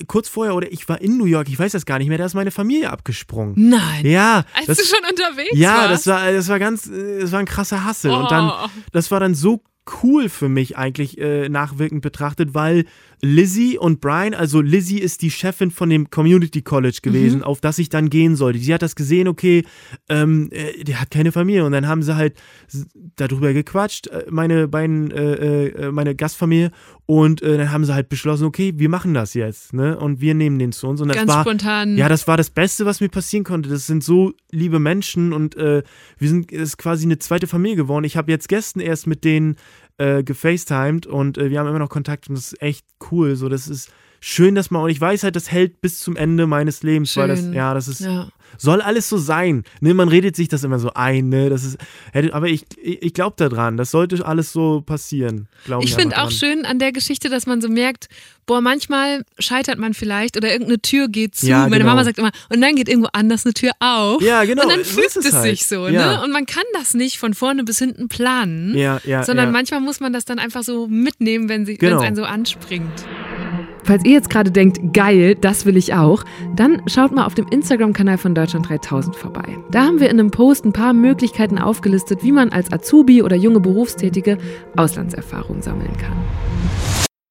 kurz 0.08 0.30
vorher 0.30 0.56
oder 0.56 0.72
ich 0.72 0.88
war 0.88 1.02
in 1.02 1.18
New 1.18 1.26
York, 1.26 1.50
ich 1.50 1.60
weiß 1.60 1.72
das 1.74 1.86
gar 1.86 1.98
nicht 2.00 2.08
mehr, 2.10 2.18
da 2.18 2.26
ist 2.26 2.34
meine 2.36 2.52
Familie 2.52 2.90
abgesprungen. 2.92 3.54
Nein. 3.70 4.06
Ja, 4.06 4.46
Als 4.54 4.68
das, 4.68 4.78
du 4.78 4.84
schon 4.86 5.06
unterwegs 5.10 5.50
ja, 5.54 5.90
warst. 5.90 6.06
das 6.06 6.08
war, 6.08 6.32
das 6.32 6.48
war 6.48 6.60
ganz, 6.60 6.88
äh, 6.88 7.20
das 7.22 7.32
war 7.32 7.40
ein 7.40 7.46
krasser 7.46 7.84
Hassel. 7.84 8.12
Und 8.12 8.32
dann, 8.32 8.48
Oh. 8.50 8.68
das 8.92 9.12
war 9.12 9.20
dann 9.20 9.36
so 9.36 9.62
cool 10.04 10.30
für 10.30 10.50
mich 10.50 10.78
eigentlich 10.78 11.18
äh, 11.18 11.50
nachwirkend 11.50 12.02
betrachtet, 12.02 12.54
weil 12.54 12.86
Lizzie 13.22 13.78
und 13.78 14.00
Brian, 14.00 14.34
also 14.34 14.62
Lizzie 14.62 15.00
ist 15.00 15.22
die 15.22 15.32
Chefin 15.32 15.72
von 15.72 15.90
dem 15.90 16.10
Community 16.10 16.62
College 16.62 17.00
gewesen, 17.02 17.44
auf 17.44 17.62
das 17.62 17.80
ich 17.80 17.90
dann 17.90 18.10
gehen 18.10 18.36
sollte. 18.36 18.60
Sie 18.60 18.74
hat 18.74 18.82
das 18.82 18.96
gesehen, 18.96 19.28
okay, 19.28 19.64
ähm, 20.08 20.50
äh, 20.52 20.84
der 20.84 21.02
hat 21.02 21.10
keine 21.10 21.32
Familie. 21.32 21.66
Und 21.66 21.72
dann 21.72 21.88
haben 21.88 22.04
sie 22.04 22.16
halt 22.16 22.36
darüber 23.16 23.54
gequatscht, 23.54 24.08
äh, 24.08 24.26
meine 24.30 24.68
beiden, 24.68 25.10
äh, 25.12 25.68
äh, 25.68 25.92
meine 25.92 26.16
Gastfamilie 26.16 26.72
und 27.08 27.42
äh, 27.42 27.58
dann 27.58 27.72
haben 27.72 27.86
sie 27.86 27.94
halt 27.96 28.10
beschlossen, 28.10 28.46
okay, 28.46 28.74
wir 28.76 28.90
machen 28.90 29.14
das 29.14 29.34
jetzt, 29.34 29.74
ne, 29.74 29.98
und 29.98 30.20
wir 30.22 30.36
nehmen 30.36 30.60
den 30.60 30.74
zu 30.74 30.88
uns 30.88 31.02
und 31.02 31.08
das 31.08 31.16
Ganz 31.18 31.32
war 31.32 31.42
spontan. 31.42 31.98
ja, 31.98 32.10
das 32.10 32.28
war 32.28 32.36
das 32.36 32.50
Beste, 32.50 32.86
was 32.86 33.00
mir 33.00 33.08
passieren 33.10 33.46
konnte. 33.46 33.70
Das 33.70 33.88
sind 33.88 34.04
so 34.04 34.34
liebe 34.52 34.78
Menschen 34.78 35.32
und 35.32 35.56
äh, 35.56 35.84
wir 36.18 36.30
sind 36.30 36.52
es 36.52 36.62
ist 36.62 36.78
quasi 36.78 37.06
eine 37.06 37.18
zweite 37.18 37.48
Familie 37.48 37.78
geworden. 37.78 38.04
Ich 38.04 38.18
habe 38.18 38.30
jetzt 38.30 38.50
gestern 38.50 38.82
erst 38.82 39.08
mit 39.08 39.24
denen 39.24 39.56
äh, 39.98 40.22
gefacetimed 40.22 41.08
und 41.08 41.38
äh, 41.38 41.50
wir 41.50 41.60
haben 41.60 41.68
immer 41.68 41.80
noch 41.80 41.90
Kontakt 41.90 42.28
und 42.28 42.36
das 42.36 42.52
ist 42.52 42.62
echt 42.62 42.86
cool. 43.10 43.38
So, 43.38 43.48
das 43.48 43.70
ist 43.70 43.90
schön, 44.20 44.54
dass 44.54 44.70
man, 44.70 44.84
und 44.84 44.90
ich 44.90 45.00
weiß 45.00 45.24
halt, 45.24 45.38
das 45.38 45.50
hält 45.50 45.80
bis 45.80 46.00
zum 46.00 46.18
Ende 46.18 46.46
meines 46.46 46.84
Lebens, 46.84 47.16
weil 47.16 47.30
das, 47.30 47.40
Schön. 47.40 47.54
ja, 47.54 47.74
das 47.74 47.88
ist, 47.88 48.02
Ja. 48.02 48.28
Soll 48.58 48.82
alles 48.82 49.10
so 49.10 49.18
sein. 49.18 49.64
Ne, 49.82 49.94
man 49.94 50.08
redet 50.10 50.36
sich 50.36 50.48
das 50.48 50.64
immer 50.64 50.80
so 50.80 50.92
ein, 50.94 51.30
ne, 51.30 51.50
das 51.50 51.64
ist, 51.64 51.78
aber 52.32 52.48
ich, 52.48 52.66
ich, 52.82 53.14
glaube 53.14 53.36
daran, 53.38 53.78
das 53.78 53.92
sollte 53.92 54.26
alles 54.26 54.52
so 54.52 54.82
passieren, 54.82 55.48
ich. 55.82 55.96
Finde 55.96 56.22
auch 56.22 56.32
schön 56.32 56.66
an 56.66 56.80
der 56.80 56.92
Geschichte, 56.92 57.30
dass 57.30 57.46
man 57.46 57.62
so 57.62 57.70
merkt, 57.70 58.08
boah, 58.46 58.62
manchmal 58.62 59.24
scheitert 59.40 59.78
man 59.78 59.94
vielleicht 59.94 60.38
oder 60.38 60.50
irgendeine 60.52 60.82
Tür 60.82 61.08
geht 61.10 61.36
zu. 61.36 61.48
Ja, 61.48 61.64
Meine 61.64 61.80
genau. 61.80 61.88
Mama 61.88 62.04
sagt 62.06 62.18
immer, 62.18 62.32
und 62.50 62.62
dann 62.62 62.76
geht 62.76 62.88
irgendwo 62.88 63.10
anders 63.14 63.46
eine 63.46 63.54
Tür 63.54 63.72
auf. 63.80 64.22
Ja, 64.22 64.44
genau, 64.46 64.64
Und 64.64 64.70
dann 64.72 64.84
so 64.84 64.94
fühlt 65.02 65.08
es 65.16 65.18
es 65.18 65.34
halt. 65.34 65.44
sich 65.58 65.68
so, 65.68 65.88
Ja. 65.88 66.18
ne? 66.18 66.24
Und 66.24 66.32
man 66.32 66.46
kann 66.46 66.64
das 66.74 66.94
nicht 66.94 67.18
von 67.20 67.34
vorne 67.34 67.64
bis 67.64 67.80
hinten 67.80 68.08
planen, 68.08 68.76
Ja, 68.78 69.02
ja, 69.06 69.24
sondern 69.24 69.52
manchmal 69.52 69.82
muss 69.82 70.00
man 70.00 70.14
das 70.14 70.24
dann 70.26 70.40
einfach 70.40 70.64
so 70.64 70.88
mitnehmen, 70.88 71.50
wenn 71.50 71.66
sie- 71.66 71.74
wenn 71.80 71.90
Genau. 71.90 71.98
es 72.02 72.08
einen 72.08 72.16
so 72.16 72.24
anspringt. 72.24 72.92
Falls 73.88 74.04
ihr 74.04 74.12
jetzt 74.12 74.30
gerade 74.30 74.52
denkt, 74.52 74.94
geil, 74.94 75.36
das 75.36 75.66
will 75.66 75.78
ich 75.78 75.94
auch, 75.94 76.26
dann 76.58 76.82
schaut 76.88 77.14
mal 77.14 77.26
auf 77.26 77.36
dem 77.36 77.48
Instagram-Kanal 77.48 78.18
von 78.18 78.36
Deutschland 78.36 78.68
3000 78.68 79.16
vorbei. 79.16 79.58
Da 79.72 79.86
haben 79.86 80.02
wir 80.02 80.10
in 80.10 80.20
einem 80.20 80.30
Post 80.30 80.66
ein 80.66 80.74
paar 80.74 80.92
Möglichkeiten 80.92 81.58
aufgelistet, 81.58 82.22
wie 82.22 82.34
man 82.34 82.50
als 82.50 82.70
Azubi 82.74 83.24
oder 83.24 83.38
junge 83.38 83.62
Berufstätige 83.62 84.40
Auslandserfahrung 84.76 85.62
sammeln 85.62 85.96
kann. 85.96 86.18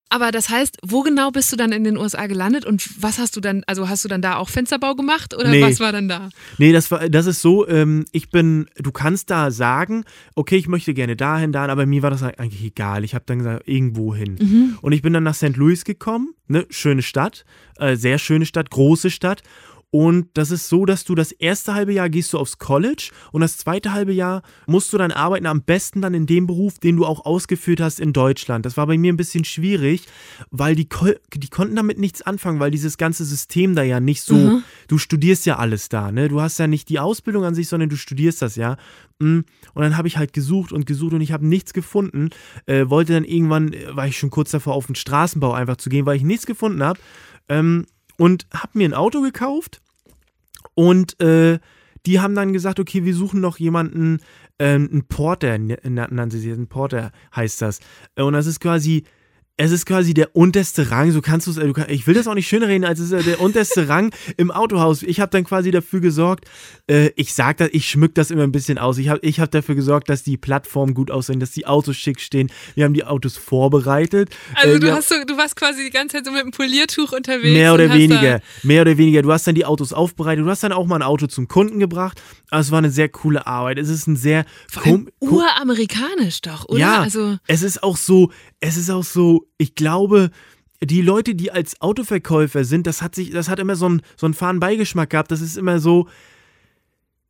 Aber 0.09 0.31
das 0.31 0.49
heißt, 0.49 0.79
wo 0.85 1.03
genau 1.03 1.31
bist 1.33 1.51
du 1.53 1.57
dann 1.57 1.73
in 1.73 1.83
den 1.83 1.97
USA 1.97 2.27
gelandet 2.29 2.65
und 2.65 3.03
was 3.03 3.19
hast 3.19 3.35
du 3.37 3.41
dann, 3.41 3.65
also 3.67 3.89
hast 3.89 4.05
du 4.05 4.09
dann 4.09 4.23
da 4.23 4.37
auch 4.37 4.49
Fensterbau 4.49 4.95
gemacht 4.95 5.35
oder 5.35 5.51
Nee. 5.51 5.61
was 5.63 5.81
war 5.81 5.91
dann 5.91 6.09
da? 6.09 6.29
Nee, 6.59 6.73
das, 6.73 6.91
war, 6.93 7.09
das 7.09 7.27
ist 7.27 7.43
so, 7.43 7.67
ähm, 7.67 8.05
ich 8.13 8.31
bin, 8.31 8.69
du 8.77 8.93
kannst 8.93 9.31
da 9.31 9.51
sagen, 9.51 10.05
okay, 10.37 10.57
ich 10.57 10.69
möchte 10.69 10.95
gerne 10.95 11.17
dahin, 11.17 11.51
dahin, 11.51 11.71
aber 11.71 11.87
mir 11.87 12.03
war 12.03 12.11
das 12.11 12.23
eigentlich 12.23 12.63
egal. 12.65 13.03
Ich 13.05 13.15
habe 13.15 13.25
dann 13.27 13.39
gesagt, 13.39 13.67
irgendwo 13.67 14.15
hin. 14.15 14.77
Und 14.81 14.93
ich 14.93 15.03
bin 15.03 15.13
dann 15.13 15.25
nach 15.25 15.35
St. 15.35 15.57
Louis 15.57 15.85
gekommen, 15.85 16.35
ne, 16.47 16.67
schöne 16.71 17.03
Stadt, 17.03 17.45
äh, 17.79 17.97
sehr 17.97 18.19
schöne 18.19 18.47
Stadt, 18.47 18.71
große 18.71 19.11
Stadt. 19.11 19.43
Und 19.91 20.29
das 20.35 20.51
ist 20.51 20.69
so, 20.69 20.85
dass 20.85 21.05
du 21.05 21.15
das 21.15 21.33
erste 21.33 21.73
halbe 21.73 21.93
Jahr 21.93 22.11
gehst 22.11 22.33
du 22.33 22.39
aufs 22.39 22.59
College 22.59 23.11
und 23.33 23.41
das 23.41 23.57
zweite 23.57 23.93
halbe 23.93 24.13
Jahr 24.13 24.43
musst 24.67 24.93
du 24.93 24.99
dann 24.99 25.13
arbeiten, 25.13 25.47
am 25.47 25.63
besten 25.63 26.03
dann 26.03 26.13
in 26.13 26.27
dem 26.27 26.47
Beruf, 26.47 26.79
den 26.79 26.97
du 26.97 27.07
auch 27.07 27.25
ausgeführt 27.25 27.81
hast 27.81 28.01
in 28.01 28.13
Deutschland. 28.13 28.67
Das 28.67 28.77
war 28.77 28.87
bei 28.87 28.99
mir 28.99 29.13
ein 29.13 29.17
bisschen 29.17 29.45
schwierig, 29.45 30.07
weil 30.51 30.75
die, 30.75 30.89
die 31.35 31.49
konnten 31.49 31.77
damit 31.77 31.99
nichts 31.99 32.21
anfangen, 32.21 32.61
weil 32.61 32.71
dieses 32.71 32.99
ganze 32.99 33.25
System 33.25 33.75
da 33.75 33.83
ja 33.85 34.01
nicht 34.01 34.23
so, 34.23 34.61
du 34.89 34.99
studierst 34.99 35.47
ja 35.47 35.57
alles 35.57 35.89
da, 35.89 36.11
ne? 36.13 36.29
Du 36.29 36.41
hast 36.41 36.59
ja 36.59 36.67
nicht 36.67 36.89
die 36.89 36.99
Ausbildung 36.99 37.45
an 37.45 37.55
sich, 37.55 37.69
sondern 37.69 37.89
du 37.89 37.97
studierst 37.97 38.43
das 38.43 38.57
ja. 38.57 38.77
Mm, 39.19 39.41
Und 39.73 39.83
dann 39.83 39.97
habe 39.97 40.09
ich 40.09 40.19
halt 40.19 40.33
gesucht 40.33 40.73
und 40.73 40.85
gesucht 40.87 41.15
und 41.15 41.21
ich 41.21 41.33
habe 41.33 41.47
nichts 41.47 41.73
gefunden. 41.73 42.31
Äh, 42.67 42.89
wollte 42.91 43.15
dann 43.15 43.25
irgendwann, 43.25 43.73
äh, 43.73 43.97
war 43.97 44.07
ich 44.07 44.19
schon 44.19 44.31
kurz 44.31 44.51
davor, 44.51 44.75
auf 44.75 44.87
den 44.87 44.95
Straßenbau 44.95 45.53
einfach 45.53 45.77
zu 45.77 45.89
gehen, 45.89 46.07
weil 46.07 46.17
ich 46.17 46.23
nichts 46.23 46.45
gefunden 46.45 46.83
habe. 46.83 46.99
Ähm, 47.49 47.87
und 48.19 48.47
habe 48.53 48.79
mir 48.79 48.89
ein 48.89 48.95
Auto 48.95 49.21
gekauft 49.21 49.81
und 50.75 51.21
äh, 51.21 51.59
die 52.07 52.21
haben 52.21 52.35
dann 52.35 52.53
gesagt, 52.53 52.79
okay, 52.79 53.05
wir 53.05 53.15
suchen 53.15 53.41
noch 53.41 53.59
jemanden, 53.59 54.21
ähm, 54.59 54.89
einen 54.91 55.07
Porter, 55.07 55.59
nannten 55.59 56.31
sie 56.31 56.39
sich, 56.39 56.53
ein 56.53 56.69
Porter 56.69 57.11
heißt 57.35 57.61
das. 57.61 57.81
Und 58.17 58.33
das 58.33 58.47
ist 58.47 58.61
quasi, 58.61 59.05
es 59.59 59.73
ist 59.73 59.87
quasi 59.87 60.13
der 60.13 60.37
unterste 60.37 60.91
Rang, 60.91 61.13
so 61.13 61.23
kannst 61.23 61.47
du 61.47 61.51
es, 61.51 61.57
äh, 61.57 61.67
du 61.67 61.73
kann- 61.73 61.89
ich 61.89 62.07
will 62.07 62.15
das 62.15 62.27
auch 62.29 62.35
nicht 62.35 62.47
schöner 62.47 62.69
reden, 62.69 62.85
als 62.85 62.99
es 63.01 63.11
ist 63.11 63.21
äh, 63.21 63.23
der 63.23 63.41
unterste 63.41 63.89
Rang 63.89 64.13
im 64.37 64.51
Autohaus. 64.51 65.03
Ich 65.03 65.19
habe 65.21 65.31
dann 65.31 65.45
quasi 65.45 65.71
dafür 65.71 66.01
gesorgt, 66.01 66.45
äh, 66.91 67.09
ich 67.17 67.33
sag 67.33 67.57
das, 67.57 67.71
ich 67.73 67.89
schmück 67.89 68.15
das 68.15 68.31
immer 68.31 68.43
ein 68.43 68.53
bisschen 68.53 68.77
aus. 68.77 68.99
Ich 68.99 69.09
habe 69.09 69.21
ich 69.23 69.41
hab 69.41 69.51
dafür 69.51 69.75
gesorgt, 69.75 70.11
dass 70.11 70.23
die 70.23 70.37
Plattformen 70.37 70.93
gut 70.93 71.11
aussehen, 71.11 71.41
dass 71.41 71.53
die 71.53 71.67
Autos 71.67 71.97
schick 71.97 72.21
stehen. 72.21 72.51
Wir 72.75 72.85
haben 72.85 72.93
die 72.93 73.05
Autos 73.05 73.39
vorbereitet. 73.39 74.29
Also 74.55 74.75
Äh, 74.77 74.79
du, 74.81 74.93
hast 74.93 75.09
so, 75.09 75.15
du 75.27 75.39
warst 75.39 75.57
quasi 75.57 75.85
die 75.85 75.91
ganze 75.91 76.17
Zeit 76.19 76.27
so 76.27 76.33
mit 76.33 76.43
einem 76.43 76.51
Poliertuch 76.51 77.13
unterwegs. 77.13 77.53
Mehr 77.55 77.73
oder 77.73 77.93
weniger, 77.95 78.41
mehr 78.63 78.83
oder 78.83 78.99
weniger. 78.99 79.23
Du 79.23 79.33
hast 79.33 79.47
dann 79.47 79.55
die 79.55 79.65
Autos 79.65 79.95
aufbereitet, 79.95 80.45
du 80.45 80.51
hast 80.51 80.63
dann 80.65 80.73
auch 80.73 80.85
mal 80.87 80.97
ein 80.97 81.03
Auto 81.03 81.29
zum 81.29 81.49
Kunden 81.49 81.79
gebracht. 81.79 82.21
Also 82.51 82.69
es 82.69 82.71
war 82.73 82.79
eine 82.79 82.91
sehr 82.91 83.09
coole 83.09 83.47
Arbeit. 83.47 83.79
Es 83.79 83.89
ist 83.89 84.07
ein 84.07 84.17
sehr 84.17 84.45
vor 84.71 84.85
allem 84.85 85.09
uramerikanisch 85.21 86.43
doch, 86.43 86.67
oder? 86.69 86.79
ja, 86.79 87.01
Also, 87.01 87.39
es 87.47 87.63
ist 87.63 87.83
auch 87.83 87.97
so, 87.97 88.31
es 88.67 88.77
ist 88.77 88.91
auch 88.91 89.05
so, 89.05 89.47
ich 89.59 89.75
glaube, 89.75 90.31
die 90.83 91.01
Leute, 91.01 91.35
die 91.35 91.53
als 91.53 91.81
Autoverkäufer 91.81 92.65
sind, 92.65 92.87
das 92.87 93.01
hat 93.01 93.15
sich, 93.15 93.31
das 93.31 93.49
hat 93.49 93.61
immer 93.61 93.77
so 93.77 93.87
einen, 93.87 94.03
so 94.17 94.27
einen 94.27 94.35
fahren 94.35 94.61
Beigeschmack 94.61 95.11
gehabt. 95.11 95.31
Das 95.31 95.41
ist 95.41 95.57
immer 95.57 95.79
so, 95.79 96.09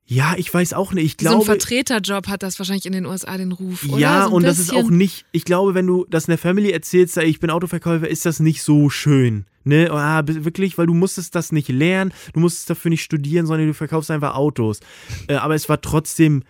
ja, 0.07 0.35
ich 0.39 0.53
weiß 0.53 0.73
auch 0.73 0.93
nicht. 0.93 1.05
Ich 1.05 1.13
so 1.21 1.29
ein 1.29 1.35
glaube, 1.35 1.45
Vertreterjob 1.45 2.29
hat 2.29 2.43
das 2.43 2.59
wahrscheinlich 2.59 2.87
in 2.87 2.93
den 2.93 3.07
USA 3.07 3.37
den 3.37 3.53
Ruf, 3.53 3.85
oder? 3.89 3.99
ja, 3.99 4.29
so 4.29 4.35
und 4.35 4.45
das 4.45 4.59
ist 4.59 4.71
auch 4.71 4.77
bisschen. 4.77 4.97
nicht, 4.97 5.27
ich 5.33 5.45
glaube, 5.45 5.75
wenn 5.75 5.87
du 5.87 6.07
das 6.09 6.25
in 6.25 6.33
der 6.33 6.39
Family 6.39 6.71
erzählst, 6.71 7.17
ich 7.19 7.39
bin 7.39 7.51
Autoverkäufer, 7.51 8.09
ist 8.09 8.25
das 8.25 8.41
nicht 8.41 8.63
so 8.63 8.89
schön. 8.89 9.45
Ne, 9.65 9.91
ah, 9.91 10.23
wirklich, 10.25 10.79
weil 10.79 10.87
du 10.87 10.95
musstest 10.95 11.35
das 11.35 11.51
nicht 11.51 11.69
lernen, 11.69 12.15
du 12.33 12.39
musstest 12.39 12.71
dafür 12.71 12.89
nicht 12.89 13.03
studieren, 13.03 13.47
sondern 13.47 13.67
du 13.67 13.75
verkaufst 13.75 14.13
einfach 14.13 14.37
Autos. 14.37 14.79
Äh, 15.27 15.35
aber 15.35 15.57
es 15.57 15.69
war 15.69 15.81
trotzdem, 15.81 16.45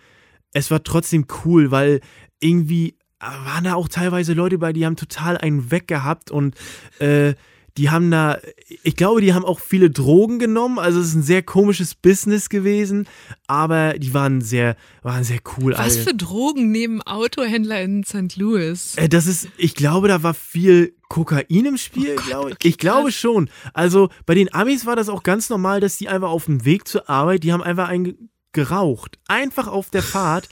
es 0.53 0.69
war 0.69 0.83
trotzdem 0.83 1.25
cool, 1.43 1.71
weil 1.71 2.01
irgendwie 2.39 2.96
waren 3.19 3.63
da 3.63 3.73
auch 3.75 3.87
teilweise 3.87 4.33
Leute 4.33 4.57
bei, 4.57 4.73
die 4.73 4.85
haben 4.85 4.95
total 4.95 5.37
einen 5.37 5.71
weggehabt 5.71 6.31
und 6.31 6.55
äh, 6.99 7.33
die 7.77 7.91
haben 7.91 8.09
da, 8.09 8.39
ich 8.81 8.95
glaube, 8.95 9.21
die 9.21 9.35
haben 9.35 9.45
auch 9.45 9.59
viele 9.59 9.91
Drogen 9.91 10.39
genommen. 10.39 10.79
Also 10.79 10.99
es 10.99 11.09
ist 11.09 11.13
ein 11.15 11.21
sehr 11.21 11.43
komisches 11.43 11.93
Business 11.93 12.49
gewesen, 12.49 13.07
aber 13.45 13.99
die 13.99 14.15
waren 14.15 14.41
sehr, 14.41 14.75
waren 15.03 15.23
sehr 15.23 15.37
cool. 15.57 15.73
Was 15.73 15.95
alle. 15.95 16.05
für 16.05 16.15
Drogen 16.15 16.71
nehmen 16.71 17.03
Autohändler 17.03 17.79
in 17.83 18.03
St. 18.03 18.35
Louis? 18.35 18.95
Äh, 18.95 19.07
Das 19.09 19.27
ist, 19.27 19.49
ich 19.57 19.75
glaube, 19.75 20.07
da 20.07 20.23
war 20.23 20.33
viel 20.33 20.95
Kokain 21.07 21.65
im 21.65 21.77
Spiel, 21.77 22.13
Oh 22.13 22.15
Gott, 22.15 22.25
glaube 22.25 22.49
ich. 22.49 22.55
okay, 22.55 22.67
Ich 22.67 22.77
glaube 22.79 23.11
schon. 23.11 23.47
Also 23.75 24.09
bei 24.25 24.33
den 24.33 24.51
Amis 24.55 24.87
war 24.87 24.95
das 24.95 25.07
auch 25.07 25.21
ganz 25.21 25.49
normal, 25.49 25.79
dass 25.79 25.97
die 25.97 26.09
einfach 26.09 26.29
auf 26.31 26.45
dem 26.45 26.65
Weg 26.65 26.87
zur 26.87 27.07
Arbeit, 27.07 27.43
die 27.43 27.53
haben 27.53 27.61
einfach 27.61 27.89
einen 27.89 28.29
geraucht. 28.53 29.19
Einfach 29.27 29.67
auf 29.67 29.89
der 29.89 30.03
Fahrt, 30.03 30.49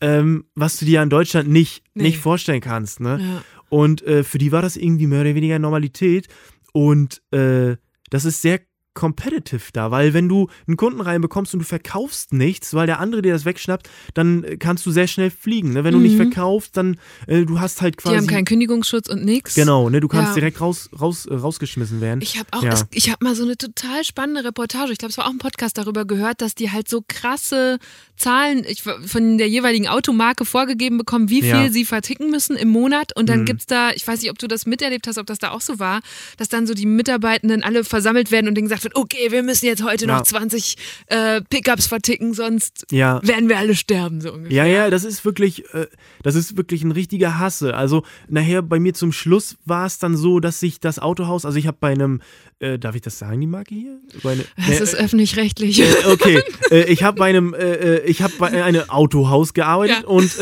ähm, 0.00 0.44
was 0.54 0.76
du 0.76 0.84
dir 0.84 1.02
in 1.02 1.10
Deutschland 1.10 1.48
nicht, 1.48 1.82
Nee. 1.94 2.04
nicht 2.04 2.18
vorstellen 2.18 2.60
kannst. 2.60 3.00
Ne? 3.00 3.18
Ja. 3.20 3.42
Und 3.68 4.02
äh, 4.02 4.22
für 4.24 4.38
die 4.38 4.52
war 4.52 4.62
das 4.62 4.76
irgendwie 4.76 5.06
mehr 5.06 5.22
oder 5.22 5.34
weniger 5.34 5.58
Normalität. 5.58 6.28
Und 6.72 7.22
äh, 7.32 7.76
das 8.10 8.24
ist 8.24 8.42
sehr 8.42 8.60
competitive 8.96 9.70
da, 9.72 9.92
weil 9.92 10.12
wenn 10.14 10.28
du 10.28 10.48
einen 10.66 10.76
Kunden 10.76 11.00
reinbekommst 11.00 11.52
und 11.54 11.60
du 11.60 11.64
verkaufst 11.66 12.32
nichts, 12.32 12.74
weil 12.74 12.86
der 12.86 12.98
andere 12.98 13.22
dir 13.22 13.32
das 13.32 13.44
wegschnappt, 13.44 13.88
dann 14.14 14.42
äh, 14.42 14.56
kannst 14.56 14.84
du 14.86 14.90
sehr 14.90 15.06
schnell 15.06 15.30
fliegen. 15.30 15.74
Ne? 15.74 15.84
Wenn 15.84 15.92
du 15.92 16.00
nicht 16.00 16.14
Mhm. 16.14 16.32
verkaufst, 16.32 16.76
dann 16.76 16.98
äh, 17.28 17.44
du 17.44 17.60
hast 17.60 17.82
halt 17.82 17.96
quasi 17.98 18.14
Die 18.16 18.18
haben 18.22 18.26
keinen 18.26 18.44
Kündigungsschutz 18.46 19.08
und 19.08 19.24
nix. 19.24 19.54
Genau, 19.54 19.88
ne, 19.90 20.00
du 20.00 20.08
kannst 20.08 20.30
Ja. 20.30 20.34
direkt 20.34 20.60
raus, 20.60 20.90
raus, 20.98 21.26
äh, 21.26 21.34
rausgeschmissen 21.34 22.00
werden. 22.00 22.20
Ich 22.22 22.38
habe 22.38 22.48
auch, 22.52 22.62
Ja. 22.62 22.72
es, 22.72 22.86
ich 22.90 23.10
habe 23.12 23.22
mal 23.24 23.34
so 23.36 23.44
eine 23.44 23.56
total 23.56 24.02
spannende 24.02 24.42
Reportage, 24.44 24.90
ich 24.92 24.98
glaube, 24.98 25.10
es 25.12 25.18
war 25.18 25.26
auch 25.26 25.30
ein 25.30 25.38
Podcast 25.38 25.76
darüber 25.78 26.04
gehört, 26.06 26.40
dass 26.40 26.54
die 26.54 26.72
halt 26.72 26.88
so 26.88 27.04
krasse 27.06 27.78
Zahlen 28.16 28.64
ich, 28.66 28.82
von 28.82 29.36
der 29.36 29.48
jeweiligen 29.48 29.88
Automarke 29.88 30.46
vorgegeben 30.46 30.96
bekommen, 30.96 31.28
wie 31.28 31.42
viel 31.42 31.50
Ja. 31.50 31.70
sie 31.70 31.84
verticken 31.84 32.30
müssen 32.30 32.56
im 32.56 32.68
Monat. 32.68 33.14
Und 33.14 33.28
dann 33.28 33.40
Mhm. 33.40 33.44
gibt's 33.44 33.66
da, 33.66 33.90
ich 33.90 34.06
weiß 34.08 34.22
nicht, 34.22 34.30
ob 34.30 34.38
du 34.38 34.48
das 34.48 34.64
miterlebt 34.64 35.06
hast, 35.06 35.18
ob 35.18 35.26
das 35.26 35.38
da 35.38 35.50
auch 35.50 35.60
so 35.60 35.78
war, 35.78 36.00
dass 36.38 36.48
dann 36.48 36.66
so 36.66 36.72
die 36.72 36.86
Mitarbeitenden 36.86 37.62
alle 37.62 37.84
versammelt 37.84 38.30
werden 38.30 38.48
und 38.48 38.54
denen 38.54 38.68
gesagt 38.68 38.85
wird, 38.86 38.96
okay, 38.96 39.30
wir 39.30 39.42
müssen 39.42 39.66
jetzt 39.66 39.82
heute 39.84 40.06
Ja. 40.06 40.16
noch 40.16 40.22
20 40.22 40.76
äh, 41.08 41.40
Pickups 41.42 41.86
verticken, 41.86 42.32
sonst 42.34 42.86
ja. 42.90 43.20
werden 43.26 43.48
wir 43.48 43.58
alle 43.58 43.74
sterben, 43.74 44.20
so 44.20 44.32
ungefähr. 44.32 44.56
Ja, 44.56 44.64
ja, 44.84 44.90
das 44.90 45.04
ist 45.04 45.24
wirklich, 45.24 45.64
äh, 45.74 45.86
das 46.22 46.34
ist 46.34 46.56
wirklich 46.56 46.82
ein 46.82 46.92
richtiger 46.92 47.38
Hasse. 47.38 47.74
Also 47.74 48.02
nachher 48.28 48.62
bei 48.62 48.78
mir 48.80 48.94
zum 48.94 49.12
Schluss 49.12 49.56
war 49.64 49.86
es 49.86 49.98
dann 49.98 50.16
so, 50.16 50.40
dass 50.40 50.60
sich 50.60 50.80
das 50.80 50.98
Autohaus, 50.98 51.44
also 51.44 51.58
ich 51.58 51.66
habe 51.66 51.76
bei 51.80 51.90
einem, 51.92 52.22
äh, 52.60 52.78
darf 52.78 52.94
ich 52.94 53.02
das 53.02 53.18
sagen, 53.18 53.40
die 53.40 53.46
Marke 53.46 53.74
hier? 53.74 53.98
Eine, 54.24 54.44
Das 54.56 54.80
ist 54.80 54.94
öffentlich-rechtlich. 54.94 55.80
äh, 55.80 56.06
okay, 56.10 56.40
äh, 56.70 56.84
ich 56.84 57.02
habe 57.02 57.18
bei 57.18 57.28
einem, 57.28 57.52
äh, 57.54 57.98
ich 58.00 58.22
habe 58.22 58.32
bei 58.38 58.64
einem 58.64 58.88
Autohaus 58.88 59.52
gearbeitet 59.54 60.02
Ja. 60.02 60.08
und 60.08 60.36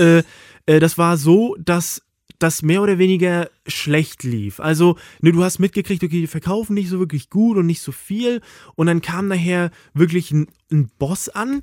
das 0.67 0.97
war 0.97 1.17
so, 1.19 1.57
dass 1.59 2.01
das 2.45 2.63
mehr 2.63 2.83
oder 2.83 2.99
weniger 2.99 3.49
schlecht 3.67 4.23
lief. 4.23 4.61
Also, 4.61 4.97
ne, 5.21 5.33
du 5.33 5.43
hast 5.43 5.59
mitgekriegt, 5.59 6.05
okay, 6.05 6.21
die 6.21 6.27
verkaufen 6.27 6.75
nicht 6.75 6.91
so 6.91 6.99
wirklich 6.99 7.31
gut 7.31 7.57
und 7.57 7.67
nicht 7.67 7.81
so 7.81 7.91
viel. 7.91 8.43
Und 8.75 8.87
dann 8.87 9.01
kam 9.01 9.29
nachher 9.29 9.71
wirklich 9.95 10.31
ein, 10.31 10.49
ein 10.71 10.91
Boss 10.99 11.31
an, 11.31 11.63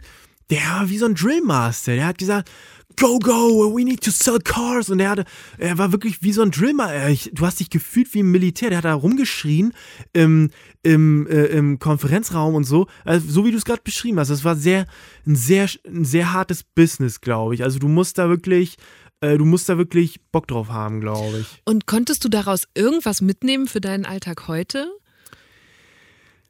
der 0.50 0.62
war 0.62 0.90
wie 0.90 0.98
so 0.98 1.06
ein 1.06 1.16
Drillmaster. 1.16 1.96
Der 1.96 2.08
hat 2.08 2.18
gesagt, 2.18 2.50
go, 2.98 3.20
go, 3.20 3.74
we 3.74 3.84
need 3.84 4.02
to 4.04 4.12
sell 4.12 4.40
cars. 4.40 4.90
Und 4.90 5.00
er, 5.00 5.24
er 5.58 5.78
war 5.78 5.92
wirklich 5.92 6.24
wie 6.24 6.34
so 6.34 6.42
ein 6.42 6.52
Drillmaster. 6.52 7.10
Ich, 7.10 7.30
du 7.32 7.46
hast 7.46 7.60
dich 7.60 7.70
gefühlt 7.70 8.14
wie 8.14 8.24
ein 8.24 8.32
Militär. 8.32 8.70
Der 8.70 8.80
hat 8.80 8.86
da 8.86 8.94
rumgeschrien 8.94 9.74
im, 10.14 10.50
im, 10.84 11.28
äh, 11.28 11.46
im 11.46 11.80
Konferenzraum 11.80 12.56
und 12.56 12.64
so. 12.64 12.88
Also, 13.06 13.30
so 13.30 13.46
wie 13.46 13.52
du 13.52 13.58
es 13.58 13.66
gerade 13.66 13.82
beschrieben 13.84 14.20
hast. 14.20 14.30
Das 14.30 14.44
war 14.44 14.56
sehr, 14.56 14.88
ein, 15.26 15.36
sehr, 15.36 15.70
ein 15.88 16.06
sehr 16.06 16.34
hartes 16.34 16.64
Business, 16.64 17.22
glaube 17.22 17.54
ich. 17.56 17.64
Also 17.64 17.80
du 17.80 17.88
musst 17.88 18.18
da 18.18 18.28
wirklich, 18.28 18.78
äh, 19.22 19.38
du 19.38 19.46
musst 19.46 19.70
da 19.70 19.78
wirklich 19.78 20.20
Bock 20.32 20.48
drauf 20.48 20.70
haben, 20.70 21.00
glaube 21.00 21.40
ich. 21.40 21.62
Und 21.66 21.86
konntest 21.86 22.26
du 22.26 22.30
daraus 22.30 22.68
irgendwas 22.74 23.22
mitnehmen 23.22 23.68
für 23.68 23.82
deinen 23.82 24.06
Alltag 24.06 24.48
heute? 24.48 24.92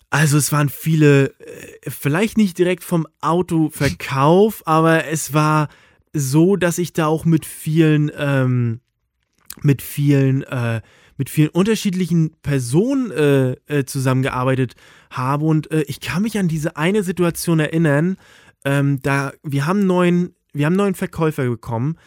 Also 0.09 0.37
es 0.37 0.51
waren 0.51 0.69
viele, 0.69 1.27
äh, 1.39 1.89
vielleicht 1.89 2.37
nicht 2.37 2.57
direkt 2.57 2.83
vom 2.83 3.07
Autoverkauf, 3.21 4.63
aber 4.65 5.05
es 5.07 5.33
war 5.33 5.69
so, 6.13 6.55
dass 6.55 6.77
ich 6.77 6.93
da 6.93 7.07
auch 7.07 7.25
mit 7.25 7.45
vielen, 7.45 8.11
ähm, 8.17 8.81
mit 9.61 9.81
vielen, 9.81 10.43
äh, 10.43 10.81
mit 11.17 11.29
vielen 11.29 11.49
unterschiedlichen 11.49 12.35
Personen 12.41 13.11
äh, 13.11 13.51
äh, 13.67 13.85
zusammengearbeitet 13.85 14.75
habe. 15.09 15.45
Und 15.45 15.71
äh, 15.71 15.83
ich 15.83 15.99
kann 15.99 16.23
mich 16.23 16.37
an 16.37 16.47
diese 16.47 16.77
eine 16.77 17.03
Situation 17.03 17.59
erinnern, 17.59 18.17
ähm, 18.65 19.01
da 19.01 19.31
wir 19.43 19.65
haben 19.65 19.85
neuen, 19.85 20.35
wir 20.53 20.65
haben 20.65 20.73
einen 20.73 20.77
neuen 20.77 20.95
Verkäufer 20.95 21.45
bekommen. 21.47 21.97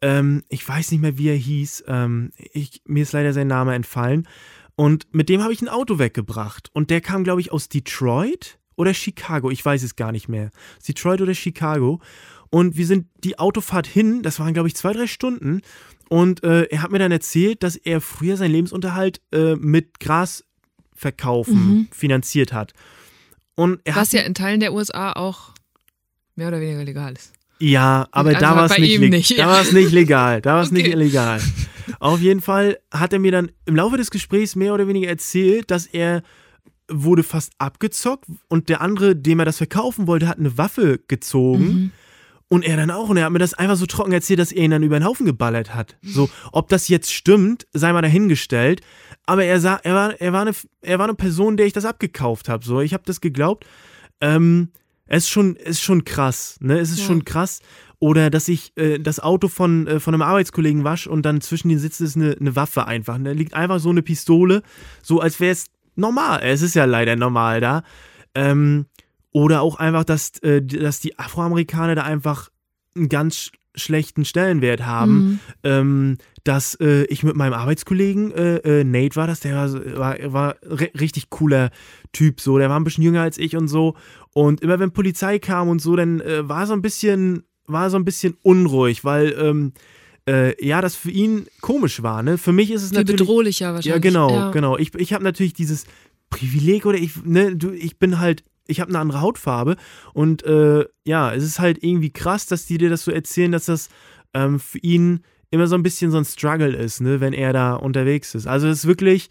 Ähm, 0.00 0.42
ich 0.48 0.66
weiß 0.66 0.90
nicht 0.92 1.00
mehr, 1.00 1.18
wie 1.18 1.28
er 1.28 1.36
hieß. 1.36 1.84
Ähm, 1.88 2.32
ich, 2.52 2.82
mir 2.86 3.02
ist 3.02 3.12
leider 3.12 3.32
sein 3.32 3.46
Name 3.46 3.74
entfallen. 3.74 4.26
Und 4.76 5.12
mit 5.12 5.28
dem 5.28 5.42
habe 5.42 5.52
ich 5.52 5.60
ein 5.60 5.68
Auto 5.68 5.98
weggebracht. 5.98 6.70
Und 6.72 6.90
der 6.90 7.00
kam, 7.00 7.24
glaube 7.24 7.40
ich, 7.40 7.50
aus 7.50 7.68
Detroit 7.68 8.58
oder 8.76 8.94
Chicago. 8.94 9.50
Ich 9.50 9.64
weiß 9.64 9.82
es 9.82 9.96
gar 9.96 10.12
nicht 10.12 10.28
mehr. 10.28 10.50
Detroit 10.86 11.20
oder 11.20 11.34
Chicago. 11.34 12.00
Und 12.50 12.76
wir 12.76 12.86
sind 12.86 13.08
die 13.24 13.38
Autofahrt 13.38 13.86
hin, 13.86 14.22
das 14.22 14.38
waren, 14.38 14.54
glaube 14.54 14.68
ich, 14.68 14.76
zwei, 14.76 14.92
drei 14.92 15.06
Stunden. 15.06 15.62
Und 16.08 16.42
äh, 16.42 16.62
er 16.62 16.82
hat 16.82 16.90
mir 16.90 16.98
dann 16.98 17.12
erzählt, 17.12 17.62
dass 17.62 17.76
er 17.76 18.00
früher 18.00 18.36
seinen 18.36 18.52
Lebensunterhalt 18.52 19.20
äh, 19.32 19.56
mit 19.56 20.00
Grasverkaufen 20.00 21.54
mhm. 21.54 21.88
finanziert 21.90 22.52
hat. 22.52 22.72
Und 23.54 23.80
Was 23.84 23.96
hat, 23.96 24.12
ja 24.12 24.20
in 24.22 24.34
Teilen 24.34 24.60
der 24.60 24.72
USA 24.72 25.12
auch 25.12 25.52
mehr 26.36 26.48
oder 26.48 26.60
weniger 26.60 26.84
legal 26.84 27.12
ist. 27.14 27.32
Ja, 27.60 28.06
aber 28.12 28.30
also 28.30 28.40
da 28.40 28.56
war 28.56 28.66
es 28.66 28.78
nicht, 28.78 29.00
nicht. 29.00 29.38
Da 29.38 29.46
war 29.46 29.60
es 29.60 29.72
nicht 29.72 29.92
legal. 29.92 30.40
Da 30.40 30.54
war 30.54 30.62
es 30.62 30.70
okay. 30.70 30.82
nicht 30.82 30.92
illegal. 30.92 31.40
Auf 32.00 32.20
jeden 32.20 32.40
Fall 32.40 32.78
hat 32.92 33.12
er 33.12 33.18
mir 33.18 33.32
dann 33.32 33.50
im 33.66 33.76
Laufe 33.76 33.96
des 33.96 34.10
Gesprächs 34.10 34.56
mehr 34.56 34.74
oder 34.74 34.86
weniger 34.86 35.08
erzählt, 35.08 35.70
dass 35.70 35.86
er 35.86 36.22
wurde 36.90 37.22
fast 37.22 37.52
abgezockt 37.58 38.26
und 38.48 38.68
der 38.68 38.80
andere, 38.80 39.14
dem 39.14 39.38
er 39.38 39.44
das 39.44 39.58
verkaufen 39.58 40.06
wollte, 40.06 40.28
hat 40.28 40.38
eine 40.38 40.56
Waffe 40.56 41.00
gezogen. 41.06 41.64
Mhm. 41.64 41.90
Und 42.50 42.64
er 42.64 42.78
dann 42.78 42.90
auch. 42.90 43.10
Und 43.10 43.18
er 43.18 43.26
hat 43.26 43.32
mir 43.32 43.38
das 43.38 43.52
einfach 43.52 43.76
so 43.76 43.84
trocken 43.84 44.12
erzählt, 44.12 44.38
dass 44.38 44.52
er 44.52 44.64
ihn 44.64 44.70
dann 44.70 44.82
über 44.82 44.98
den 44.98 45.04
Haufen 45.04 45.26
geballert 45.26 45.74
hat. 45.74 45.98
So, 46.00 46.30
ob 46.50 46.70
das 46.70 46.88
jetzt 46.88 47.12
stimmt, 47.12 47.66
sei 47.74 47.92
mal 47.92 48.00
dahingestellt. 48.00 48.80
Aber 49.26 49.44
er, 49.44 49.60
sah, 49.60 49.78
er, 49.82 49.94
war, 49.94 50.18
er, 50.18 50.32
war, 50.32 50.40
eine, 50.40 50.52
er 50.80 50.98
war 50.98 51.04
eine 51.04 51.14
Person, 51.14 51.58
der 51.58 51.66
ich 51.66 51.74
das 51.74 51.84
abgekauft 51.84 52.48
habe. 52.48 52.64
So, 52.64 52.80
ich 52.80 52.94
habe 52.94 53.02
das 53.04 53.20
geglaubt. 53.20 53.66
Ähm, 54.22 54.70
es 55.08 55.24
ist 55.24 55.30
schon, 55.30 55.56
ist 55.56 55.82
schon 55.82 56.04
krass. 56.04 56.56
Ne? 56.60 56.78
Es 56.78 56.90
ist 56.90 57.00
ja. 57.00 57.06
schon 57.06 57.24
krass. 57.24 57.60
Oder 57.98 58.30
dass 58.30 58.46
ich 58.46 58.72
äh, 58.76 58.98
das 58.98 59.18
Auto 59.18 59.48
von, 59.48 59.86
äh, 59.86 60.00
von 60.00 60.14
einem 60.14 60.22
Arbeitskollegen 60.22 60.84
wasche 60.84 61.10
und 61.10 61.22
dann 61.22 61.40
zwischen 61.40 61.68
den 61.68 61.78
Sitzen 61.78 62.04
ist 62.04 62.16
eine, 62.16 62.36
eine 62.38 62.54
Waffe 62.54 62.86
einfach. 62.86 63.14
Da 63.14 63.20
ne? 63.20 63.32
liegt 63.32 63.54
einfach 63.54 63.80
so 63.80 63.90
eine 63.90 64.02
Pistole, 64.02 64.62
so 65.02 65.20
als 65.20 65.40
wäre 65.40 65.52
es 65.52 65.66
normal. 65.96 66.40
Es 66.44 66.62
ist 66.62 66.74
ja 66.74 66.84
leider 66.84 67.16
normal 67.16 67.60
da. 67.60 67.82
Ähm, 68.34 68.86
oder 69.32 69.62
auch 69.62 69.76
einfach, 69.76 70.04
dass, 70.04 70.38
äh, 70.42 70.62
dass 70.62 71.00
die 71.00 71.18
Afroamerikaner 71.18 71.96
da 71.96 72.02
einfach 72.04 72.50
einen 72.96 73.08
ganz 73.08 73.50
schlechten 73.74 74.24
Stellenwert 74.24 74.84
haben. 74.84 75.12
Mhm. 75.18 75.40
Ähm, 75.64 76.18
dass 76.44 76.74
äh, 76.76 77.04
ich 77.04 77.22
mit 77.24 77.36
meinem 77.36 77.52
Arbeitskollegen, 77.52 78.32
äh, 78.32 78.56
äh, 78.80 78.84
Nate 78.84 79.16
war 79.16 79.26
das, 79.26 79.40
der 79.40 79.54
war, 79.54 79.72
war, 79.98 80.16
war 80.22 80.56
richtig 80.98 81.28
cooler 81.28 81.70
Typ, 82.12 82.40
so, 82.40 82.56
der 82.58 82.70
war 82.70 82.80
ein 82.80 82.84
bisschen 82.84 83.04
jünger 83.04 83.20
als 83.20 83.36
ich 83.36 83.54
und 83.54 83.68
so. 83.68 83.96
Und 84.38 84.60
immer 84.60 84.78
wenn 84.78 84.92
Polizei 84.92 85.40
kam 85.40 85.68
und 85.68 85.82
so, 85.82 85.96
dann 85.96 86.20
äh, 86.20 86.48
war 86.48 86.64
so 86.68 86.72
ein 86.72 86.80
bisschen, 86.80 87.42
war 87.66 87.90
so 87.90 87.96
ein 87.96 88.04
bisschen 88.04 88.36
unruhig, 88.44 89.04
weil 89.04 89.34
ähm, 89.36 89.72
äh, 90.28 90.64
ja, 90.64 90.80
das 90.80 90.94
für 90.94 91.10
ihn 91.10 91.48
komisch 91.60 92.04
war. 92.04 92.22
Ne? 92.22 92.38
Für 92.38 92.52
mich 92.52 92.70
ist 92.70 92.84
es 92.84 92.90
Viel 92.90 92.98
natürlich. 92.98 93.18
bedrohlicher 93.18 93.74
wahrscheinlich. 93.74 93.86
Ja, 93.86 93.98
genau, 93.98 94.30
ja. 94.30 94.50
genau. 94.52 94.78
Ich, 94.78 94.94
ich 94.94 95.12
habe 95.12 95.24
natürlich 95.24 95.54
dieses 95.54 95.86
Privileg 96.30 96.86
oder 96.86 96.98
ich, 96.98 97.24
ne, 97.24 97.56
du, 97.56 97.72
ich 97.72 97.98
bin 97.98 98.20
halt 98.20 98.44
ich 98.68 98.78
habe 98.80 98.90
eine 98.90 99.00
andere 99.00 99.22
Hautfarbe 99.22 99.76
und 100.12 100.44
äh, 100.44 100.84
ja, 101.04 101.34
es 101.34 101.42
ist 101.42 101.58
halt 101.58 101.82
irgendwie 101.82 102.10
krass, 102.10 102.46
dass 102.46 102.66
die 102.66 102.78
dir 102.78 102.90
das 102.90 103.02
so 103.02 103.10
erzählen, 103.10 103.50
dass 103.50 103.64
das 103.64 103.88
ähm, 104.34 104.60
für 104.60 104.78
ihn 104.78 105.24
immer 105.50 105.66
so 105.66 105.74
ein 105.74 105.82
bisschen 105.82 106.12
so 106.12 106.18
ein 106.18 106.24
Struggle 106.24 106.76
ist, 106.76 107.00
ne, 107.00 107.20
wenn 107.20 107.32
er 107.32 107.52
da 107.52 107.74
unterwegs 107.74 108.36
ist. 108.36 108.46
Also 108.46 108.68
es 108.68 108.80
ist 108.80 108.86
wirklich, 108.86 109.30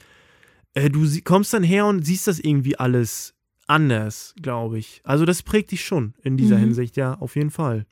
äh, 0.73 0.89
du 0.89 1.07
kommst 1.23 1.53
dann 1.53 1.63
her 1.63 1.85
und 1.85 2.03
siehst 2.03 2.27
das 2.27 2.39
irgendwie 2.39 2.77
alles 2.77 3.36
anders, 3.67 4.33
glaube 4.41 4.79
ich. 4.79 5.01
Also 5.03 5.25
das 5.25 5.43
prägt 5.43 5.71
dich 5.71 5.85
schon 5.85 6.13
in 6.23 6.37
dieser 6.37 6.57
mhm. 6.57 6.61
Hinsicht, 6.61 6.97
ja, 6.97 7.15
auf 7.15 7.35
jeden 7.35 7.51
Fall. 7.51 7.85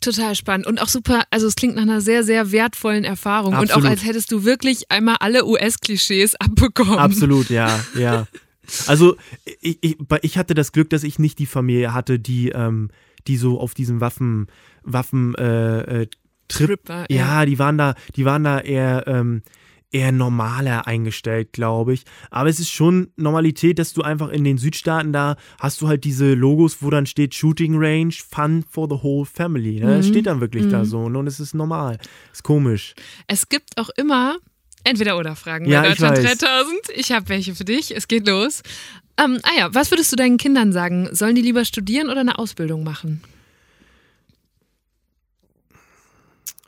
Total 0.00 0.34
spannend 0.34 0.66
und 0.66 0.80
auch 0.80 0.88
super, 0.88 1.24
also 1.30 1.46
es 1.46 1.56
klingt 1.56 1.74
nach 1.74 1.82
einer 1.82 2.00
sehr, 2.00 2.24
sehr 2.24 2.52
wertvollen 2.52 3.04
Erfahrung 3.04 3.52
Absolut. 3.52 3.76
und 3.76 3.82
auch 3.82 3.90
als 3.90 4.04
hättest 4.04 4.32
du 4.32 4.44
wirklich 4.44 4.90
einmal 4.90 5.16
alle 5.20 5.44
US-Klischees 5.44 6.36
abbekommen. 6.36 6.98
Absolut, 6.98 7.50
ja, 7.50 7.78
ja. 7.98 8.26
Also 8.86 9.16
ich, 9.60 9.78
ich, 9.80 9.96
ich, 10.22 10.38
hatte 10.38 10.54
das 10.54 10.70
Glück, 10.70 10.90
dass 10.90 11.02
ich 11.02 11.18
nicht 11.18 11.40
die 11.40 11.46
Familie 11.46 11.92
hatte, 11.92 12.20
die, 12.20 12.50
ähm, 12.50 12.90
die 13.26 13.36
so 13.36 13.58
auf 13.58 13.74
diesem 13.74 14.00
Waffen, 14.00 14.46
Waffen 14.84 15.34
äh, 15.34 16.02
äh, 16.02 16.06
Trip, 16.46 16.68
Tripper, 16.68 17.06
ja. 17.08 17.40
ja. 17.40 17.46
die 17.46 17.58
waren 17.58 17.78
da, 17.78 17.94
die 18.14 18.24
waren 18.24 18.44
da 18.44 18.60
eher, 18.60 19.08
ähm, 19.08 19.42
eher 19.92 20.12
normaler 20.12 20.86
eingestellt, 20.86 21.52
glaube 21.52 21.94
ich. 21.94 22.04
Aber 22.30 22.48
es 22.48 22.60
ist 22.60 22.70
schon 22.70 23.12
Normalität, 23.16 23.78
dass 23.78 23.92
du 23.92 24.02
einfach 24.02 24.28
in 24.28 24.44
den 24.44 24.58
Südstaaten 24.58 25.12
da 25.12 25.36
hast 25.58 25.80
du 25.80 25.88
halt 25.88 26.04
diese 26.04 26.34
Logos, 26.34 26.78
wo 26.80 26.90
dann 26.90 27.06
steht 27.06 27.34
Shooting 27.34 27.76
Range, 27.76 28.12
Fun 28.12 28.64
for 28.68 28.88
the 28.88 29.02
whole 29.02 29.26
family. 29.26 29.80
Ne? 29.80 29.86
Mhm. 29.86 29.96
Das 29.96 30.08
steht 30.08 30.26
dann 30.26 30.40
wirklich 30.40 30.64
mhm. 30.64 30.70
da 30.70 30.84
so 30.84 31.08
ne? 31.08 31.18
und 31.18 31.26
es 31.26 31.40
ist 31.40 31.54
normal. 31.54 31.98
Ist 32.32 32.44
komisch. 32.44 32.94
Es 33.26 33.48
gibt 33.48 33.78
auch 33.78 33.90
immer 33.90 34.36
Entweder 34.82 35.18
oder 35.18 35.36
Fragen 35.36 35.66
ja, 35.66 35.82
bei 35.82 35.88
Deutschland 35.88 36.18
ich 36.18 36.24
3000. 36.24 36.78
Ich 36.94 37.12
habe 37.12 37.28
welche 37.28 37.54
für 37.54 37.64
dich. 37.64 37.94
Es 37.94 38.08
geht 38.08 38.26
los. 38.26 38.62
Ähm, 39.18 39.38
ah 39.42 39.58
ja, 39.58 39.74
was 39.74 39.90
würdest 39.90 40.10
du 40.12 40.16
deinen 40.16 40.38
Kindern 40.38 40.72
sagen? 40.72 41.08
Sollen 41.12 41.34
die 41.34 41.42
lieber 41.42 41.64
studieren 41.64 42.08
oder 42.08 42.20
eine 42.20 42.38
Ausbildung 42.38 42.82
machen? 42.82 43.22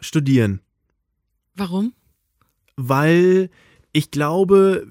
Studieren. 0.00 0.60
Warum? 1.54 1.94
Weil 2.76 3.50
ich 3.92 4.10
glaube, 4.10 4.86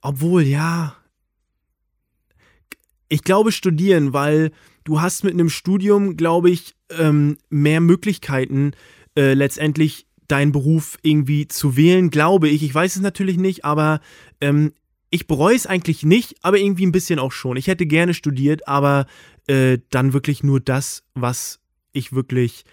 obwohl 0.00 0.42
ja, 0.42 0.96
ich 3.08 3.22
glaube 3.22 3.52
studieren, 3.52 4.12
weil 4.12 4.52
du 4.84 5.00
hast 5.00 5.24
mit 5.24 5.34
einem 5.34 5.50
Studium, 5.50 6.16
glaube 6.16 6.50
ich, 6.50 6.74
ähm, 6.90 7.36
mehr 7.50 7.80
Möglichkeiten 7.80 8.72
äh, 9.16 9.34
letztendlich 9.34 10.06
deinen 10.28 10.52
Beruf 10.52 10.98
irgendwie 11.02 11.46
zu 11.46 11.76
wählen, 11.76 12.10
glaube 12.10 12.48
ich. 12.48 12.62
Ich 12.62 12.74
weiß 12.74 12.96
es 12.96 13.02
natürlich 13.02 13.36
nicht, 13.36 13.64
aber 13.64 14.00
ähm, 14.40 14.72
ich 15.10 15.26
bereue 15.26 15.54
es 15.54 15.66
eigentlich 15.66 16.04
nicht, 16.04 16.36
aber 16.42 16.58
irgendwie 16.58 16.86
ein 16.86 16.92
bisschen 16.92 17.18
auch 17.18 17.32
schon. 17.32 17.58
Ich 17.58 17.66
hätte 17.66 17.84
gerne 17.84 18.14
studiert, 18.14 18.66
aber 18.66 19.06
äh, 19.46 19.78
dann 19.90 20.14
wirklich 20.14 20.42
nur 20.42 20.58
das, 20.60 21.04
was 21.14 21.60
ich 21.92 22.14
wirklich 22.14 22.64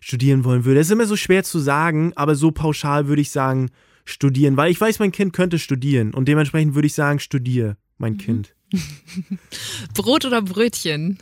studieren 0.00 0.44
wollen 0.44 0.64
würde. 0.64 0.80
Es 0.80 0.86
ist 0.86 0.92
immer 0.92 1.06
so 1.06 1.16
schwer 1.16 1.44
zu 1.44 1.58
sagen, 1.58 2.12
aber 2.16 2.34
so 2.34 2.50
pauschal 2.50 3.08
würde 3.08 3.22
ich 3.22 3.30
sagen, 3.30 3.70
studieren, 4.04 4.56
weil 4.56 4.70
ich 4.70 4.80
weiß, 4.80 4.98
mein 4.98 5.12
Kind 5.12 5.32
könnte 5.32 5.58
studieren 5.58 6.14
und 6.14 6.28
dementsprechend 6.28 6.74
würde 6.74 6.86
ich 6.86 6.94
sagen, 6.94 7.18
studiere, 7.18 7.76
mein 7.98 8.14
mhm. 8.14 8.18
Kind. 8.18 8.54
Brot 9.94 10.24
oder 10.24 10.42
Brötchen? 10.42 11.18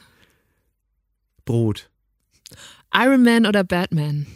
Brot. 1.44 1.90
Iron 2.94 3.22
Man 3.22 3.46
oder 3.46 3.64
Batman? 3.64 4.26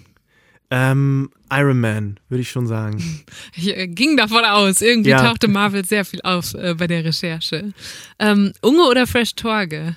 Ähm, 0.71 1.31
Iron 1.51 1.81
Man, 1.81 2.21
würde 2.29 2.43
ich 2.43 2.51
schon 2.51 2.67
sagen. 2.67 3.03
Ich 3.55 3.77
äh, 3.77 3.89
ging 3.89 4.17
davon 4.17 4.45
aus. 4.45 4.83
Irgendwie 4.83 5.11
ja. 5.11 5.23
tauchte 5.23 5.49
Marvel 5.49 5.85
sehr 5.85 6.05
viel 6.05 6.21
auf 6.23 6.55
äh, 6.55 6.75
bei 6.75 6.87
der 6.87 7.05
Recherche. 7.05 7.73
Ähm, 8.19 8.53
Unge 8.61 8.83
oder 8.83 9.07
Fresh 9.07 9.35
Torge? 9.35 9.97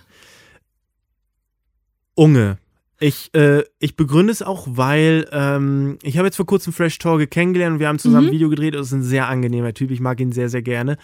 Unge. 2.15 2.57
Ich, 3.03 3.33
äh, 3.33 3.63
ich 3.79 3.95
begründe 3.95 4.31
es 4.31 4.43
auch, 4.43 4.67
weil 4.69 5.27
ähm, 5.31 5.97
ich 6.03 6.19
habe 6.19 6.27
jetzt 6.27 6.35
vor 6.35 6.45
kurzem 6.45 6.71
Fresh 6.71 6.99
Torge 6.99 7.25
kennengelernt 7.25 7.73
und 7.73 7.79
wir 7.79 7.87
haben 7.87 7.97
zusammen 7.97 8.25
mhm. 8.25 8.29
ein 8.29 8.33
Video 8.33 8.49
gedreht. 8.49 8.75
Das 8.75 8.87
ist 8.87 8.93
ein 8.93 9.01
sehr 9.01 9.27
angenehmer 9.27 9.73
Typ. 9.73 9.89
Ich 9.89 9.99
mag 9.99 10.19
ihn 10.19 10.31
sehr, 10.31 10.49
sehr 10.49 10.61
gerne. 10.61 10.97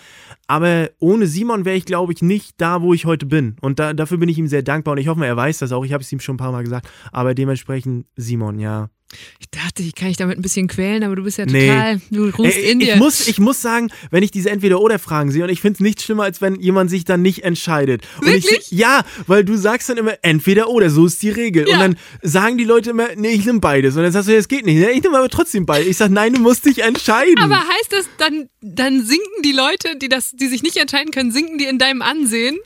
Aber 0.45 0.91
ohne 0.99 1.25
Simon 1.25 1.65
wäre 1.65 1.75
ich, 1.75 1.85
glaube 1.85 2.13
ich, 2.13 2.21
nicht 2.21 2.61
da, 2.61 2.83
wo 2.83 2.93
ich 2.93 3.05
heute 3.05 3.25
bin. 3.25 3.55
Und 3.61 3.79
da, 3.79 3.93
dafür 3.93 4.19
bin 4.19 4.29
ich 4.29 4.37
ihm 4.37 4.45
sehr 4.45 4.61
dankbar 4.61 4.91
und 4.91 4.99
ich 4.99 5.07
hoffe, 5.07 5.25
er 5.25 5.35
weiß 5.35 5.57
das 5.57 5.71
auch. 5.71 5.83
Ich 5.85 5.91
habe 5.91 6.03
es 6.03 6.11
ihm 6.11 6.19
schon 6.19 6.35
ein 6.35 6.37
paar 6.37 6.51
Mal 6.51 6.63
gesagt. 6.63 6.87
Aber 7.11 7.33
dementsprechend 7.33 8.05
Simon, 8.15 8.59
ja. 8.59 8.91
Ich 9.39 9.49
dachte, 9.49 9.83
ich 9.83 9.95
kann 9.95 10.09
dich 10.09 10.17
damit 10.17 10.37
ein 10.37 10.41
bisschen 10.41 10.67
quälen, 10.67 11.03
aber 11.03 11.15
du 11.15 11.23
bist 11.23 11.37
ja 11.37 11.45
total, 11.45 11.95
nee. 11.95 12.01
du 12.09 12.29
rufst 12.29 12.57
in 12.57 12.79
dir. 12.79 12.95
Ich 12.95 12.99
muss, 12.99 13.27
ich 13.27 13.39
muss 13.39 13.61
sagen, 13.61 13.89
wenn 14.11 14.21
ich 14.21 14.31
diese 14.31 14.49
Entweder-Oder-Fragen 14.49 15.31
sehe, 15.31 15.43
und 15.43 15.49
ich 15.49 15.61
finde 15.61 15.75
es 15.75 15.79
nicht 15.79 16.01
schlimmer, 16.01 16.23
als 16.23 16.41
wenn 16.41 16.59
jemand 16.59 16.89
sich 16.89 17.05
dann 17.05 17.21
nicht 17.21 17.43
entscheidet. 17.43 18.05
Wirklich? 18.19 18.47
Ich, 18.69 18.71
ja, 18.71 19.05
weil 19.25 19.45
du 19.45 19.55
sagst 19.55 19.89
dann 19.89 19.97
immer 19.97 20.15
Entweder-Oder, 20.23 20.89
so 20.89 21.05
ist 21.05 21.21
die 21.23 21.29
Regel. 21.29 21.67
Ja. 21.67 21.75
Und 21.75 21.79
dann 21.79 21.97
sagen 22.21 22.57
die 22.57 22.65
Leute 22.65 22.89
immer, 22.89 23.07
nee, 23.15 23.29
ich 23.29 23.45
nehme 23.45 23.61
beides. 23.61 23.95
Und 23.95 24.03
dann 24.03 24.11
sagst 24.11 24.27
du, 24.27 24.35
es 24.35 24.49
geht 24.49 24.65
nicht. 24.65 24.77
Ich 24.77 25.03
nehme 25.03 25.17
aber 25.17 25.29
trotzdem 25.29 25.65
beides. 25.65 25.87
Ich 25.87 25.97
sage, 25.97 26.13
nein, 26.13 26.33
du 26.33 26.41
musst 26.41 26.65
dich 26.65 26.83
entscheiden. 26.83 27.39
Aber 27.39 27.57
heißt 27.57 27.91
das, 27.91 28.09
dann, 28.17 28.49
dann 28.61 29.05
sinken 29.05 29.41
die 29.45 29.53
Leute, 29.53 29.97
die, 29.97 30.09
das, 30.09 30.31
die 30.31 30.47
sich 30.47 30.63
nicht 30.63 30.75
entscheiden 30.75 31.11
können, 31.11 31.31
sinken 31.31 31.57
die 31.57 31.65
in 31.65 31.77
deinem 31.77 32.01
Ansehen? 32.01 32.57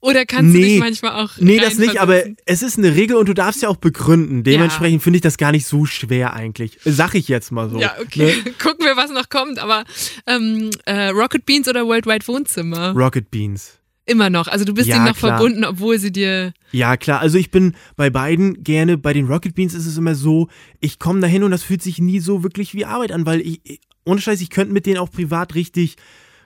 Oder 0.00 0.26
kannst 0.26 0.52
nee, 0.52 0.60
du 0.60 0.66
dich 0.66 0.78
manchmal 0.78 1.24
auch. 1.24 1.32
Nee, 1.38 1.58
das 1.58 1.78
nicht, 1.78 2.00
aber 2.00 2.24
es 2.44 2.62
ist 2.62 2.78
eine 2.78 2.94
Regel 2.94 3.16
und 3.16 3.28
du 3.28 3.34
darfst 3.34 3.62
ja 3.62 3.68
auch 3.68 3.76
begründen. 3.76 4.44
Dementsprechend 4.44 5.00
ja. 5.00 5.04
finde 5.04 5.16
ich 5.18 5.22
das 5.22 5.38
gar 5.38 5.52
nicht 5.52 5.66
so 5.66 5.77
schwer 5.86 6.34
eigentlich. 6.34 6.78
Sag 6.84 7.14
ich 7.14 7.28
jetzt 7.28 7.50
mal 7.52 7.68
so. 7.70 7.78
Ja, 7.78 7.94
okay. 8.00 8.34
Ne? 8.44 8.52
Gucken 8.62 8.84
wir, 8.84 8.96
was 8.96 9.10
noch 9.10 9.28
kommt. 9.28 9.58
Aber 9.58 9.84
ähm, 10.26 10.70
äh, 10.84 11.08
Rocket 11.08 11.46
Beans 11.46 11.68
oder 11.68 11.86
Worldwide 11.86 12.26
Wohnzimmer? 12.26 12.92
Rocket 12.92 13.30
Beans. 13.30 13.78
Immer 14.06 14.30
noch. 14.30 14.48
Also 14.48 14.64
du 14.64 14.72
bist 14.72 14.88
ja, 14.88 14.96
ihnen 14.96 15.04
noch 15.04 15.16
klar. 15.16 15.36
verbunden, 15.36 15.64
obwohl 15.64 15.98
sie 15.98 16.10
dir. 16.10 16.54
Ja, 16.72 16.96
klar. 16.96 17.20
Also 17.20 17.36
ich 17.36 17.50
bin 17.50 17.74
bei 17.96 18.08
beiden 18.08 18.64
gerne. 18.64 18.96
Bei 18.96 19.12
den 19.12 19.26
Rocket 19.26 19.54
Beans 19.54 19.74
ist 19.74 19.86
es 19.86 19.98
immer 19.98 20.14
so, 20.14 20.48
ich 20.80 20.98
komme 20.98 21.20
dahin 21.20 21.42
und 21.42 21.50
das 21.50 21.62
fühlt 21.62 21.82
sich 21.82 21.98
nie 21.98 22.20
so 22.20 22.42
wirklich 22.42 22.74
wie 22.74 22.86
Arbeit 22.86 23.12
an, 23.12 23.26
weil 23.26 23.42
ich, 23.42 23.80
ohne 24.06 24.20
Scheiß, 24.20 24.40
ich 24.40 24.48
könnte 24.48 24.72
mit 24.72 24.86
denen 24.86 24.96
auch 24.96 25.10
privat 25.10 25.54
richtig, 25.54 25.96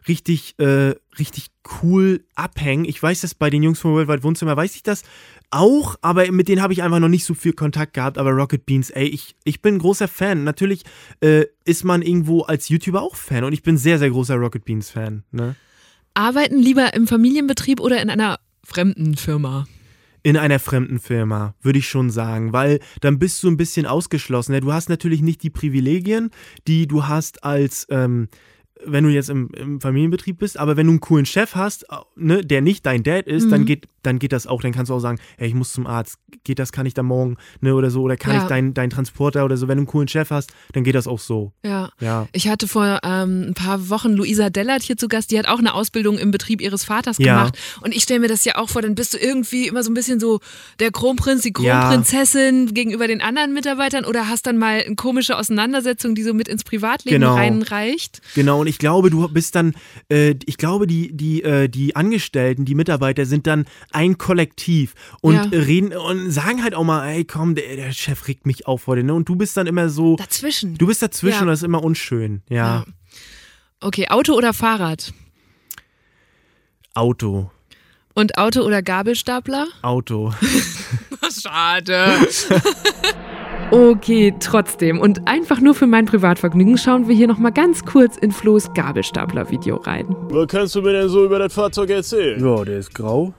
richtig, 0.08 0.58
äh, 0.58 0.96
richtig 1.20 1.50
cool 1.82 2.24
abhängen. 2.34 2.84
Ich 2.84 3.00
weiß 3.00 3.20
das 3.20 3.36
bei 3.36 3.48
den 3.48 3.62
Jungs 3.62 3.78
vom 3.78 3.92
Worldwide 3.92 4.24
Wohnzimmer, 4.24 4.56
weiß 4.56 4.74
ich 4.74 4.82
das 4.82 5.04
auch, 5.52 5.96
aber 6.00 6.30
mit 6.32 6.48
denen 6.48 6.62
habe 6.62 6.72
ich 6.72 6.82
einfach 6.82 6.98
noch 6.98 7.08
nicht 7.08 7.24
so 7.24 7.34
viel 7.34 7.52
Kontakt 7.52 7.94
gehabt. 7.94 8.18
Aber 8.18 8.30
Rocket 8.30 8.66
Beans, 8.66 8.90
ey, 8.90 9.06
ich, 9.06 9.36
ich 9.44 9.62
bin 9.62 9.78
großer 9.78 10.08
Fan. 10.08 10.44
Natürlich 10.44 10.84
äh, 11.20 11.44
ist 11.64 11.84
man 11.84 12.02
irgendwo 12.02 12.42
als 12.42 12.68
YouTuber 12.68 13.02
auch 13.02 13.16
Fan 13.16 13.44
und 13.44 13.52
ich 13.52 13.62
bin 13.62 13.76
sehr, 13.76 13.98
sehr 13.98 14.10
großer 14.10 14.36
Rocket 14.36 14.64
Beans 14.64 14.90
Fan. 14.90 15.24
Ne? 15.30 15.54
Arbeiten 16.14 16.58
lieber 16.58 16.94
im 16.94 17.06
Familienbetrieb 17.06 17.80
oder 17.80 18.00
in 18.02 18.10
einer 18.10 18.38
fremden 18.64 19.16
Firma? 19.16 19.66
in 20.24 20.36
einer 20.36 20.58
fremden 20.58 21.00
Firma, 21.00 21.54
würde 21.62 21.80
ich 21.80 21.88
schon 21.88 22.10
sagen, 22.10 22.52
weil 22.52 22.78
dann 23.00 23.18
bist 23.18 23.42
du 23.42 23.48
ein 23.48 23.56
bisschen 23.56 23.86
ausgeschlossen. 23.86 24.58
Du 24.60 24.72
hast 24.72 24.88
natürlich 24.88 25.20
nicht 25.20 25.42
die 25.42 25.50
Privilegien, 25.50 26.30
die 26.68 26.86
du 26.86 27.06
hast 27.06 27.42
als 27.42 27.86
ähm, 27.90 28.28
wenn 28.86 29.04
du 29.04 29.10
jetzt 29.10 29.30
im, 29.30 29.50
im, 29.54 29.80
Familienbetrieb 29.80 30.38
bist, 30.38 30.58
aber 30.58 30.76
wenn 30.76 30.86
du 30.86 30.92
einen 30.92 31.00
coolen 31.00 31.26
Chef 31.26 31.54
hast, 31.54 31.84
äh, 31.84 31.96
ne, 32.16 32.44
der 32.44 32.60
nicht 32.60 32.86
dein 32.86 33.02
Dad 33.02 33.26
ist, 33.26 33.46
mhm. 33.46 33.50
dann, 33.50 33.64
geht, 33.64 33.86
dann 34.02 34.18
geht 34.18 34.32
das 34.32 34.46
auch. 34.46 34.60
Dann 34.62 34.72
kannst 34.72 34.90
du 34.90 34.94
auch 34.94 35.00
sagen, 35.00 35.18
hey, 35.36 35.48
ich 35.48 35.54
muss 35.54 35.72
zum 35.72 35.86
Arzt, 35.86 36.18
geht 36.44 36.58
das, 36.58 36.72
kann 36.72 36.86
ich 36.86 36.94
da 36.94 37.02
morgen, 37.02 37.36
ne, 37.60 37.74
oder 37.74 37.90
so, 37.90 38.02
oder 38.02 38.16
kann 38.16 38.34
ja. 38.34 38.42
ich 38.42 38.48
deinen 38.48 38.74
dein 38.74 38.90
Transporter 38.90 39.44
oder 39.44 39.56
so. 39.56 39.68
Wenn 39.68 39.76
du 39.76 39.82
einen 39.82 39.86
coolen 39.86 40.08
Chef 40.08 40.30
hast, 40.30 40.52
dann 40.72 40.84
geht 40.84 40.94
das 40.94 41.06
auch 41.06 41.18
so. 41.18 41.52
Ja. 41.64 41.90
ja. 42.00 42.28
Ich 42.32 42.48
hatte 42.48 42.68
vor 42.68 43.00
ähm, 43.02 43.48
ein 43.48 43.54
paar 43.54 43.88
Wochen 43.88 44.12
Luisa 44.12 44.50
Dellert 44.50 44.82
hier 44.82 44.96
zu 44.96 45.08
Gast, 45.08 45.30
die 45.30 45.38
hat 45.38 45.46
auch 45.46 45.58
eine 45.58 45.74
Ausbildung 45.74 46.18
im 46.18 46.30
Betrieb 46.30 46.60
ihres 46.60 46.84
Vaters 46.84 47.18
gemacht. 47.18 47.56
Ja. 47.56 47.82
Und 47.82 47.94
ich 47.94 48.02
stelle 48.02 48.20
mir 48.20 48.28
das 48.28 48.44
ja 48.44 48.56
auch 48.56 48.68
vor, 48.68 48.82
dann 48.82 48.94
bist 48.94 49.14
du 49.14 49.18
irgendwie 49.18 49.68
immer 49.68 49.82
so 49.82 49.90
ein 49.90 49.94
bisschen 49.94 50.20
so 50.20 50.40
der 50.80 50.90
Kronprinz, 50.90 51.42
die 51.42 51.52
Kronprinzessin 51.52 52.74
gegenüber 52.74 53.06
den 53.06 53.20
anderen 53.20 53.52
Mitarbeitern 53.52 54.04
oder 54.04 54.28
hast 54.28 54.46
dann 54.46 54.58
mal 54.58 54.82
eine 54.84 54.96
komische 54.96 55.36
Auseinandersetzung, 55.36 56.14
die 56.14 56.22
so 56.22 56.34
mit 56.34 56.48
ins 56.48 56.64
Privatleben 56.64 57.20
genau. 57.20 57.34
reinreicht. 57.34 58.20
Genau, 58.34 58.60
und 58.60 58.66
ich 58.66 58.71
glaube, 58.78 59.10
du 59.10 59.28
bist 59.28 59.54
dann, 59.54 59.74
äh, 60.08 60.34
ich 60.46 60.56
glaube, 60.56 60.86
die, 60.86 61.16
die, 61.16 61.42
äh, 61.42 61.68
die 61.68 61.96
Angestellten, 61.96 62.64
die 62.64 62.74
Mitarbeiter 62.74 63.26
sind 63.26 63.46
dann 63.46 63.66
ein 63.90 64.18
Kollektiv 64.18 64.94
und 65.20 65.34
ja. 65.34 65.42
reden 65.42 65.92
und 65.96 66.30
sagen 66.30 66.62
halt 66.62 66.74
auch 66.74 66.84
mal, 66.84 67.08
ey, 67.08 67.24
komm, 67.24 67.54
der, 67.54 67.76
der 67.76 67.92
Chef 67.92 68.28
regt 68.28 68.46
mich 68.46 68.66
auf 68.66 68.86
heute, 68.86 69.02
ne? 69.04 69.14
Und 69.14 69.28
du 69.28 69.36
bist 69.36 69.56
dann 69.56 69.66
immer 69.66 69.88
so. 69.88 70.16
Dazwischen. 70.16 70.76
Du 70.76 70.86
bist 70.86 71.02
dazwischen 71.02 71.36
ja. 71.36 71.42
und 71.42 71.48
das 71.48 71.60
ist 71.60 71.64
immer 71.64 71.82
unschön, 71.82 72.42
ja. 72.48 72.56
ja. 72.56 72.84
Okay, 73.80 74.08
Auto 74.08 74.34
oder 74.34 74.52
Fahrrad? 74.52 75.12
Auto. 76.94 77.50
Und 78.14 78.36
Auto 78.36 78.60
oder 78.62 78.82
Gabelstapler? 78.82 79.66
Auto. 79.82 80.32
Schade. 81.42 82.28
Okay, 83.72 84.34
trotzdem. 84.38 85.00
Und 85.00 85.26
einfach 85.26 85.58
nur 85.58 85.74
für 85.74 85.86
mein 85.86 86.04
Privatvergnügen 86.04 86.76
schauen 86.76 87.08
wir 87.08 87.16
hier 87.16 87.26
nochmal 87.26 87.52
ganz 87.52 87.86
kurz 87.86 88.18
in 88.18 88.30
Flo's 88.30 88.70
Gabelstapler-Video 88.74 89.76
rein. 89.76 90.14
Was 90.28 90.48
kannst 90.48 90.74
du 90.74 90.82
mir 90.82 90.92
denn 90.92 91.08
so 91.08 91.24
über 91.24 91.38
das 91.38 91.54
Fahrzeug 91.54 91.88
erzählen? 91.88 92.38
Ja, 92.44 92.66
der 92.66 92.80
ist 92.80 92.94
grau, 92.94 93.32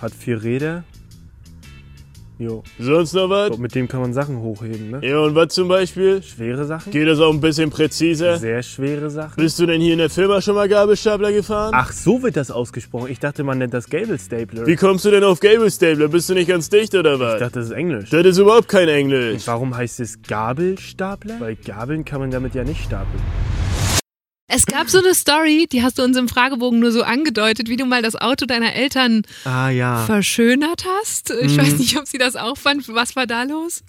hat 0.00 0.14
vier 0.14 0.42
Räder, 0.42 0.84
Jo. 2.38 2.62
Sonst 2.78 3.14
noch 3.14 3.28
was? 3.28 3.58
Mit 3.58 3.74
dem 3.74 3.88
kann 3.88 4.00
man 4.00 4.12
Sachen 4.12 4.40
hochheben, 4.40 4.90
ne? 4.90 5.00
Ja, 5.02 5.18
und 5.18 5.34
was 5.34 5.48
zum 5.54 5.66
Beispiel? 5.66 6.22
Schwere 6.22 6.64
Sachen. 6.66 6.92
Geht 6.92 7.08
das 7.08 7.18
auch 7.18 7.32
ein 7.32 7.40
bisschen 7.40 7.70
präziser? 7.70 8.38
Sehr 8.38 8.62
schwere 8.62 9.10
Sachen. 9.10 9.42
Bist 9.42 9.58
du 9.58 9.66
denn 9.66 9.80
hier 9.80 9.94
in 9.94 9.98
der 9.98 10.08
Firma 10.08 10.40
schon 10.40 10.54
mal 10.54 10.68
Gabelstapler 10.68 11.32
gefahren? 11.32 11.72
Ach, 11.74 11.90
so 11.90 12.22
wird 12.22 12.36
das 12.36 12.52
ausgesprochen. 12.52 13.10
Ich 13.10 13.18
dachte, 13.18 13.42
man 13.42 13.58
nennt 13.58 13.74
das 13.74 13.90
Gable 13.90 14.18
Stapler. 14.18 14.66
Wie 14.66 14.76
kommst 14.76 15.04
du 15.04 15.10
denn 15.10 15.24
auf 15.24 15.40
Gable 15.40 15.70
Stapler? 15.70 16.06
Bist 16.06 16.30
du 16.30 16.34
nicht 16.34 16.48
ganz 16.48 16.68
dicht 16.68 16.94
oder 16.94 17.18
was? 17.18 17.34
Ich 17.34 17.40
dachte, 17.40 17.58
das 17.58 17.66
ist 17.66 17.72
Englisch. 17.74 18.10
Das 18.10 18.24
ist 18.24 18.38
überhaupt 18.38 18.68
kein 18.68 18.88
Englisch. 18.88 19.34
Und 19.34 19.46
warum 19.48 19.76
heißt 19.76 19.98
es 19.98 20.22
Gabelstapler? 20.22 21.40
Weil 21.40 21.56
Gabeln 21.56 22.04
kann 22.04 22.20
man 22.20 22.30
damit 22.30 22.54
ja 22.54 22.62
nicht 22.62 22.84
stapeln. 22.84 23.20
Es 24.50 24.64
gab 24.64 24.88
so 24.88 24.98
eine 24.98 25.14
Story, 25.14 25.68
die 25.70 25.82
hast 25.82 25.98
du 25.98 26.02
uns 26.02 26.16
im 26.16 26.26
Fragebogen 26.26 26.80
nur 26.80 26.90
so 26.90 27.02
angedeutet, 27.02 27.68
wie 27.68 27.76
du 27.76 27.84
mal 27.84 28.00
das 28.00 28.16
Auto 28.16 28.46
deiner 28.46 28.74
Eltern 28.74 29.22
ah, 29.44 29.68
ja. 29.68 30.06
verschönert 30.06 30.86
hast. 30.86 31.30
Ich 31.30 31.52
mhm. 31.52 31.60
weiß 31.60 31.78
nicht, 31.78 31.98
ob 31.98 32.06
sie 32.06 32.16
das 32.16 32.34
auch 32.34 32.56
fand. 32.56 32.88
Was 32.88 33.14
war 33.14 33.26
da 33.26 33.42
los? 33.42 33.84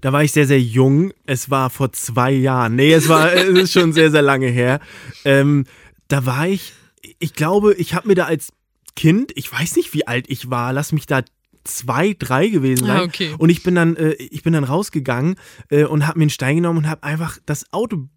Da 0.00 0.12
war 0.12 0.24
ich 0.24 0.32
sehr, 0.32 0.48
sehr 0.48 0.60
jung. 0.60 1.12
Es 1.24 1.50
war 1.50 1.70
vor 1.70 1.92
zwei 1.92 2.32
Jahren. 2.32 2.74
Nee, 2.74 2.92
es 2.92 3.08
war 3.08 3.32
es 3.32 3.48
ist 3.48 3.72
schon 3.72 3.92
sehr, 3.92 4.10
sehr 4.10 4.22
lange 4.22 4.48
her. 4.48 4.80
Ähm, 5.24 5.66
da 6.08 6.26
war 6.26 6.48
ich, 6.48 6.72
ich 7.20 7.34
glaube, 7.34 7.74
ich 7.74 7.94
habe 7.94 8.08
mir 8.08 8.16
da 8.16 8.24
als 8.24 8.52
Kind, 8.96 9.30
ich 9.36 9.52
weiß 9.52 9.76
nicht, 9.76 9.94
wie 9.94 10.06
alt 10.06 10.26
ich 10.28 10.50
war, 10.50 10.72
lass 10.72 10.90
mich 10.90 11.06
da 11.06 11.22
zwei, 11.62 12.16
drei 12.18 12.48
gewesen 12.48 12.86
sein. 12.86 12.96
Ah, 12.96 13.02
okay. 13.02 13.34
Und 13.38 13.50
ich 13.50 13.62
bin 13.62 13.76
dann, 13.76 13.94
äh, 13.94 14.14
ich 14.14 14.42
bin 14.42 14.52
dann 14.52 14.64
rausgegangen 14.64 15.36
äh, 15.68 15.84
und 15.84 16.08
habe 16.08 16.18
mir 16.18 16.24
einen 16.24 16.30
Stein 16.30 16.56
genommen 16.56 16.78
und 16.78 16.88
habe 16.88 17.04
einfach 17.04 17.38
das 17.46 17.72
Auto 17.72 18.08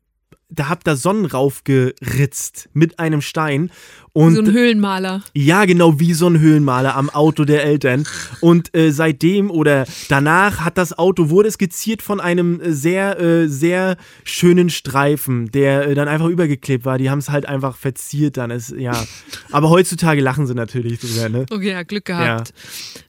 da 0.49 0.67
habt 0.67 0.87
ihr 0.87 0.95
Sonnen 0.95 1.25
raufgeritzt 1.25 2.69
mit 2.73 2.97
einem 2.99 3.21
Stein. 3.21 3.71
Und, 4.13 4.33
so 4.33 4.41
ein 4.41 4.51
Höhlenmaler. 4.51 5.21
Ja, 5.33 5.65
genau, 5.65 5.99
wie 5.99 6.13
so 6.13 6.27
ein 6.27 6.39
Höhlenmaler 6.39 6.95
am 6.95 7.09
Auto 7.11 7.45
der 7.45 7.63
Eltern. 7.63 8.05
Und 8.41 8.75
äh, 8.75 8.91
seitdem 8.91 9.51
oder 9.51 9.85
danach 10.09 10.61
hat 10.61 10.79
das 10.79 10.97
Auto, 10.97 11.29
wurde 11.29 11.51
skizziert 11.51 12.01
von 12.01 12.19
einem 12.19 12.59
sehr, 12.63 13.19
äh, 13.19 13.47
sehr 13.47 13.97
schönen 14.23 14.71
Streifen, 14.71 15.51
der 15.51 15.87
äh, 15.87 15.95
dann 15.95 16.07
einfach 16.07 16.27
übergeklebt 16.27 16.83
war. 16.83 16.97
Die 16.97 17.11
haben 17.11 17.19
es 17.19 17.29
halt 17.29 17.45
einfach 17.45 17.77
verziert 17.77 18.37
dann. 18.37 18.49
Ist, 18.49 18.71
ja. 18.71 19.05
Aber 19.51 19.69
heutzutage 19.69 20.21
lachen 20.21 20.47
sie 20.47 20.55
natürlich 20.55 20.99
drüber, 20.99 21.29
ne? 21.29 21.45
Okay, 21.51 21.71
ja, 21.71 21.83
Glück 21.83 22.05
gehabt. 22.05 22.53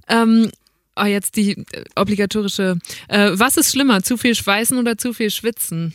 Ja. 0.09 0.22
Ähm, 0.22 0.51
oh, 0.95 1.07
jetzt 1.07 1.36
die 1.36 1.53
äh, 1.72 1.84
obligatorische. 1.97 2.78
Äh, 3.09 3.30
was 3.32 3.57
ist 3.57 3.72
schlimmer, 3.72 4.03
zu 4.03 4.18
viel 4.18 4.34
schweißen 4.34 4.78
oder 4.78 4.99
zu 4.99 5.14
viel 5.14 5.30
schwitzen? 5.30 5.95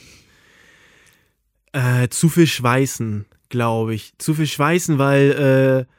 Äh, 1.76 2.08
zu 2.08 2.30
viel 2.30 2.48
Schweißen, 2.48 3.26
glaube 3.50 3.96
ich. 3.96 4.14
Zu 4.18 4.34
viel 4.34 4.48
Schweißen, 4.48 4.98
weil 4.98 5.86
äh, 5.88 5.95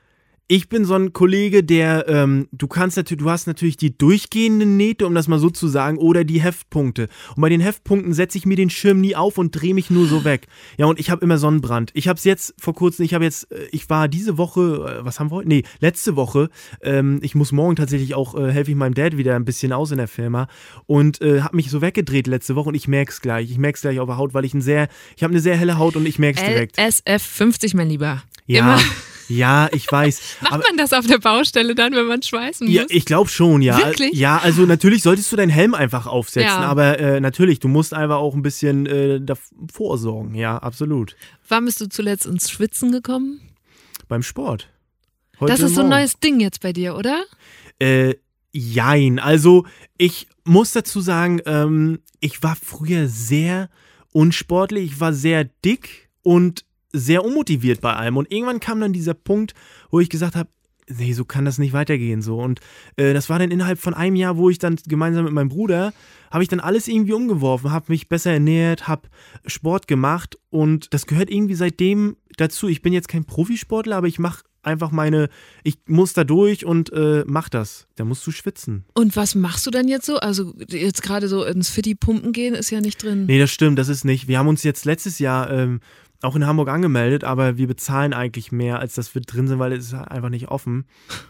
ich 0.48 0.68
bin 0.68 0.84
so 0.84 0.94
ein 0.94 1.12
Kollege, 1.12 1.64
der, 1.64 2.08
ähm, 2.08 2.48
du 2.52 2.68
kannst 2.68 2.96
natürlich, 2.96 3.22
du 3.22 3.30
hast 3.30 3.48
natürlich 3.48 3.76
die 3.76 3.96
durchgehenden 3.96 4.76
Nähte, 4.76 5.06
um 5.06 5.14
das 5.14 5.26
mal 5.26 5.40
so 5.40 5.50
zu 5.50 5.66
sagen, 5.66 5.98
oder 5.98 6.22
die 6.22 6.40
Heftpunkte. 6.40 7.08
Und 7.34 7.40
bei 7.40 7.48
den 7.48 7.60
Heftpunkten 7.60 8.12
setze 8.12 8.38
ich 8.38 8.46
mir 8.46 8.56
den 8.56 8.70
Schirm 8.70 9.00
nie 9.00 9.16
auf 9.16 9.38
und 9.38 9.50
drehe 9.50 9.74
mich 9.74 9.90
nur 9.90 10.06
so 10.06 10.24
weg. 10.24 10.46
Ja, 10.76 10.86
und 10.86 11.00
ich 11.00 11.10
habe 11.10 11.24
immer 11.24 11.38
Sonnenbrand. 11.38 11.90
Ich 11.94 12.06
habe 12.06 12.16
es 12.16 12.24
jetzt 12.24 12.54
vor 12.60 12.74
kurzem, 12.74 13.04
ich 13.04 13.12
habe 13.12 13.24
jetzt, 13.24 13.50
äh, 13.50 13.66
ich 13.72 13.90
war 13.90 14.06
diese 14.06 14.38
Woche, 14.38 15.00
äh, 15.00 15.04
was 15.04 15.18
haben 15.18 15.32
wir 15.32 15.36
heute? 15.36 15.48
Nee, 15.48 15.64
letzte 15.80 16.14
Woche. 16.14 16.48
Ähm, 16.80 17.18
ich 17.22 17.34
muss 17.34 17.50
morgen 17.50 17.74
tatsächlich 17.74 18.14
auch, 18.14 18.36
äh, 18.36 18.52
helfe 18.52 18.70
ich 18.70 18.76
meinem 18.76 18.94
Dad 18.94 19.16
wieder 19.16 19.34
ein 19.34 19.44
bisschen 19.44 19.72
aus 19.72 19.90
in 19.90 19.98
der 19.98 20.08
Firma 20.08 20.46
und 20.86 21.20
äh, 21.22 21.40
habe 21.40 21.56
mich 21.56 21.70
so 21.70 21.80
weggedreht 21.80 22.28
letzte 22.28 22.54
Woche 22.54 22.68
und 22.68 22.76
ich 22.76 22.86
merke 22.86 23.10
es 23.10 23.20
gleich. 23.20 23.50
Ich 23.50 23.58
merke 23.58 23.76
es 23.76 23.80
gleich 23.82 23.98
auf 23.98 24.06
der 24.06 24.16
Haut, 24.16 24.32
weil 24.32 24.44
ich 24.44 24.54
ein 24.54 24.60
sehr, 24.60 24.88
ich 25.16 25.24
habe 25.24 25.32
eine 25.32 25.40
sehr 25.40 25.56
helle 25.56 25.78
Haut 25.78 25.96
und 25.96 26.06
ich 26.06 26.20
merke 26.20 26.38
es 26.38 26.46
direkt. 26.46 26.78
SF 26.78 27.22
50, 27.22 27.74
mein 27.74 27.88
Lieber. 27.88 28.22
Ja. 28.46 28.76
Immer. 28.76 28.82
Ja, 29.28 29.68
ich 29.72 29.90
weiß. 29.90 30.20
Macht 30.40 30.52
aber, 30.52 30.64
man 30.68 30.76
das 30.76 30.92
auf 30.92 31.06
der 31.06 31.18
Baustelle 31.18 31.74
dann, 31.74 31.94
wenn 31.94 32.06
man 32.06 32.22
schweißen 32.22 32.66
muss? 32.66 32.74
Ja, 32.74 32.84
ich 32.88 33.04
glaube 33.04 33.28
schon, 33.30 33.62
ja. 33.62 33.78
Wirklich? 33.78 34.12
Ja, 34.12 34.38
also 34.38 34.62
natürlich 34.62 35.02
solltest 35.02 35.32
du 35.32 35.36
deinen 35.36 35.50
Helm 35.50 35.74
einfach 35.74 36.06
aufsetzen, 36.06 36.48
ja. 36.48 36.60
aber 36.60 36.98
äh, 36.98 37.20
natürlich, 37.20 37.58
du 37.58 37.68
musst 37.68 37.94
einfach 37.94 38.16
auch 38.16 38.34
ein 38.34 38.42
bisschen 38.42 38.86
äh, 38.86 39.20
davor 39.20 39.98
sorgen. 39.98 40.34
Ja, 40.34 40.58
absolut. 40.58 41.16
Wann 41.48 41.64
bist 41.64 41.80
du 41.80 41.88
zuletzt 41.88 42.26
ins 42.26 42.50
Schwitzen 42.50 42.92
gekommen? 42.92 43.40
Beim 44.08 44.22
Sport. 44.22 44.68
Heute 45.40 45.52
das 45.52 45.60
ist 45.60 45.74
so 45.74 45.82
ein 45.82 45.88
neues 45.88 46.18
Ding 46.18 46.40
jetzt 46.40 46.60
bei 46.60 46.72
dir, 46.72 46.96
oder? 46.96 47.24
Äh, 47.78 48.14
jein. 48.52 49.18
Also, 49.18 49.66
ich 49.98 50.28
muss 50.44 50.72
dazu 50.72 51.00
sagen, 51.00 51.40
ähm, 51.44 52.00
ich 52.20 52.42
war 52.42 52.56
früher 52.56 53.08
sehr 53.08 53.68
unsportlich, 54.12 54.92
ich 54.92 55.00
war 55.00 55.12
sehr 55.12 55.44
dick 55.44 56.08
und 56.22 56.64
sehr 56.92 57.24
unmotiviert 57.24 57.80
bei 57.80 57.94
allem. 57.94 58.16
Und 58.16 58.30
irgendwann 58.32 58.60
kam 58.60 58.80
dann 58.80 58.92
dieser 58.92 59.14
Punkt, 59.14 59.54
wo 59.90 60.00
ich 60.00 60.08
gesagt 60.08 60.36
habe, 60.36 60.48
nee, 60.88 61.12
so 61.12 61.24
kann 61.24 61.44
das 61.44 61.58
nicht 61.58 61.72
weitergehen 61.72 62.22
so. 62.22 62.38
Und 62.38 62.60
äh, 62.96 63.12
das 63.12 63.28
war 63.28 63.38
dann 63.38 63.50
innerhalb 63.50 63.78
von 63.78 63.94
einem 63.94 64.16
Jahr, 64.16 64.36
wo 64.36 64.50
ich 64.50 64.58
dann 64.58 64.76
gemeinsam 64.86 65.24
mit 65.24 65.32
meinem 65.32 65.48
Bruder, 65.48 65.92
habe 66.30 66.42
ich 66.42 66.48
dann 66.48 66.60
alles 66.60 66.88
irgendwie 66.88 67.12
umgeworfen, 67.12 67.72
habe 67.72 67.86
mich 67.88 68.08
besser 68.08 68.32
ernährt, 68.32 68.88
habe 68.88 69.08
Sport 69.46 69.88
gemacht 69.88 70.38
und 70.50 70.92
das 70.92 71.06
gehört 71.06 71.30
irgendwie 71.30 71.54
seitdem 71.54 72.16
dazu. 72.36 72.68
Ich 72.68 72.82
bin 72.82 72.92
jetzt 72.92 73.08
kein 73.08 73.24
Profisportler, 73.24 73.96
aber 73.96 74.06
ich 74.06 74.18
mache 74.18 74.44
einfach 74.62 74.90
meine, 74.90 75.28
ich 75.62 75.78
muss 75.86 76.12
da 76.12 76.24
durch 76.24 76.66
und 76.66 76.92
äh, 76.92 77.24
mach 77.26 77.48
das. 77.48 77.86
Da 77.94 78.04
musst 78.04 78.26
du 78.26 78.32
schwitzen. 78.32 78.84
Und 78.94 79.14
was 79.14 79.34
machst 79.36 79.64
du 79.66 79.70
dann 79.70 79.86
jetzt 79.86 80.06
so? 80.06 80.16
Also 80.16 80.54
jetzt 80.68 81.02
gerade 81.02 81.28
so 81.28 81.44
ins 81.44 81.70
Fitti 81.70 81.94
pumpen 81.94 82.32
gehen 82.32 82.54
ist 82.54 82.70
ja 82.70 82.80
nicht 82.80 83.02
drin. 83.02 83.26
Nee, 83.26 83.38
das 83.38 83.52
stimmt, 83.52 83.78
das 83.78 83.88
ist 83.88 84.04
nicht. 84.04 84.26
Wir 84.26 84.38
haben 84.38 84.48
uns 84.48 84.64
jetzt 84.64 84.84
letztes 84.84 85.20
Jahr 85.20 85.50
ähm, 85.50 85.80
auch 86.22 86.36
in 86.36 86.46
Hamburg 86.46 86.68
angemeldet, 86.68 87.24
aber 87.24 87.56
wir 87.56 87.66
bezahlen 87.66 88.12
eigentlich 88.12 88.52
mehr, 88.52 88.78
als 88.78 88.94
dass 88.94 89.14
wir 89.14 89.22
drin 89.22 89.48
sind, 89.48 89.58
weil 89.58 89.72
es 89.72 89.86
ist 89.86 89.94
einfach 89.94 90.28
nicht 90.28 90.48
offen. 90.48 90.86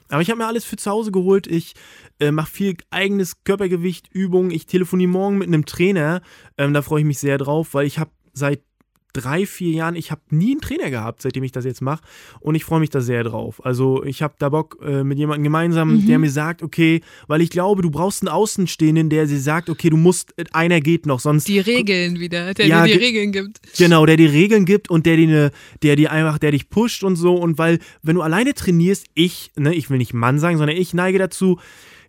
Aber 0.09 0.23
ich 0.23 0.31
habe 0.31 0.39
mir 0.39 0.47
alles 0.47 0.65
für 0.65 0.77
zu 0.77 0.91
Hause 0.91 1.13
geholt. 1.13 1.47
Ich 1.47 1.75
äh, 2.21 2.31
mache 2.31 2.51
viel 2.51 2.77
eigenes 2.91 3.45
Körpergewicht, 3.45 4.09
Übungen. 4.13 4.51
Ich 4.51 4.67
telefoniere 4.67 5.11
morgen 5.11 5.39
mit 5.39 5.49
einem 5.49 5.67
Trainer. 5.67 6.23
Ähm, 6.57 6.75
da 6.75 6.83
freue 6.83 7.01
ich 7.01 7.07
mich 7.07 7.19
sehr 7.19 7.39
drauf, 7.39 7.75
weil 7.75 7.87
ich 7.87 7.99
habe 7.99 8.11
seit 8.33 8.63
drei, 9.17 9.47
vier 9.47 9.73
Jahren. 9.73 9.97
Ich 9.97 10.11
habe 10.11 10.21
nie 10.31 10.53
einen 10.53 10.61
Trainer 10.61 10.91
gehabt, 10.91 11.23
seitdem 11.23 11.43
ich 11.45 11.53
das 11.53 11.65
jetzt 11.65 11.81
mache. 11.83 12.03
Und 12.41 12.55
ich 12.55 12.65
freue 12.65 12.81
mich 12.81 12.91
da 12.91 13.01
sehr 13.01 13.25
drauf. 13.25 13.65
Also 13.65 14.05
ich 14.05 14.23
habe 14.23 14.35
da 14.39 14.49
Bock 14.51 14.79
äh, 14.85 15.03
mit 15.05 15.19
jemandem 15.19 15.45
gemeinsam, 15.45 15.95
Mhm. 15.97 16.07
der 16.07 16.19
mir 16.19 16.31
sagt, 16.31 16.63
okay, 16.63 17.01
weil 17.27 17.41
ich 17.41 17.51
glaube, 17.51 17.83
du 17.83 17.91
brauchst 17.91 18.23
einen 18.23 18.29
Außenstehenden, 18.29 19.09
der 19.11 19.27
sie 19.27 19.39
sagt, 19.39 19.71
okay, 19.71 19.91
du 19.91 19.97
musst, 19.97 20.35
einer 20.53 20.81
geht 20.81 21.07
noch, 21.07 21.21
sonst 21.21 21.49
Die 21.49 21.59
Regeln 21.61 22.21
wieder, 22.21 22.55
der 22.55 22.67
Ja, 22.67 22.85
dir 22.85 22.93
die 22.93 22.99
ge- 22.99 23.07
Regeln 23.09 23.33
gibt. 23.33 23.61
Genau, 23.79 24.07
der 24.07 24.17
dir 24.17 24.31
Regeln 24.33 24.65
gibt 24.65 24.91
und 24.91 25.07
der 25.07 25.17
dir, 25.17 25.27
ne, 25.27 25.51
der 25.83 25.97
dir 25.97 26.13
einfach, 26.13 26.39
der 26.39 26.51
dich 26.53 26.69
pusht 26.69 27.03
und 27.05 27.17
so. 27.17 27.35
Und 27.35 27.59
weil, 27.59 27.79
wenn 28.03 28.17
du 28.17 28.23
alleine 28.23 28.55
trainierst, 28.55 29.07
ich, 29.15 29.51
ne, 29.57 29.75
ich 29.75 29.91
will 29.91 29.99
nicht 29.99 30.15
Mann 30.15 30.39
sagen, 30.39 30.59
sondern 30.59 30.77
ich 30.77 30.95
neige 30.95 31.19
dazu, 31.19 31.59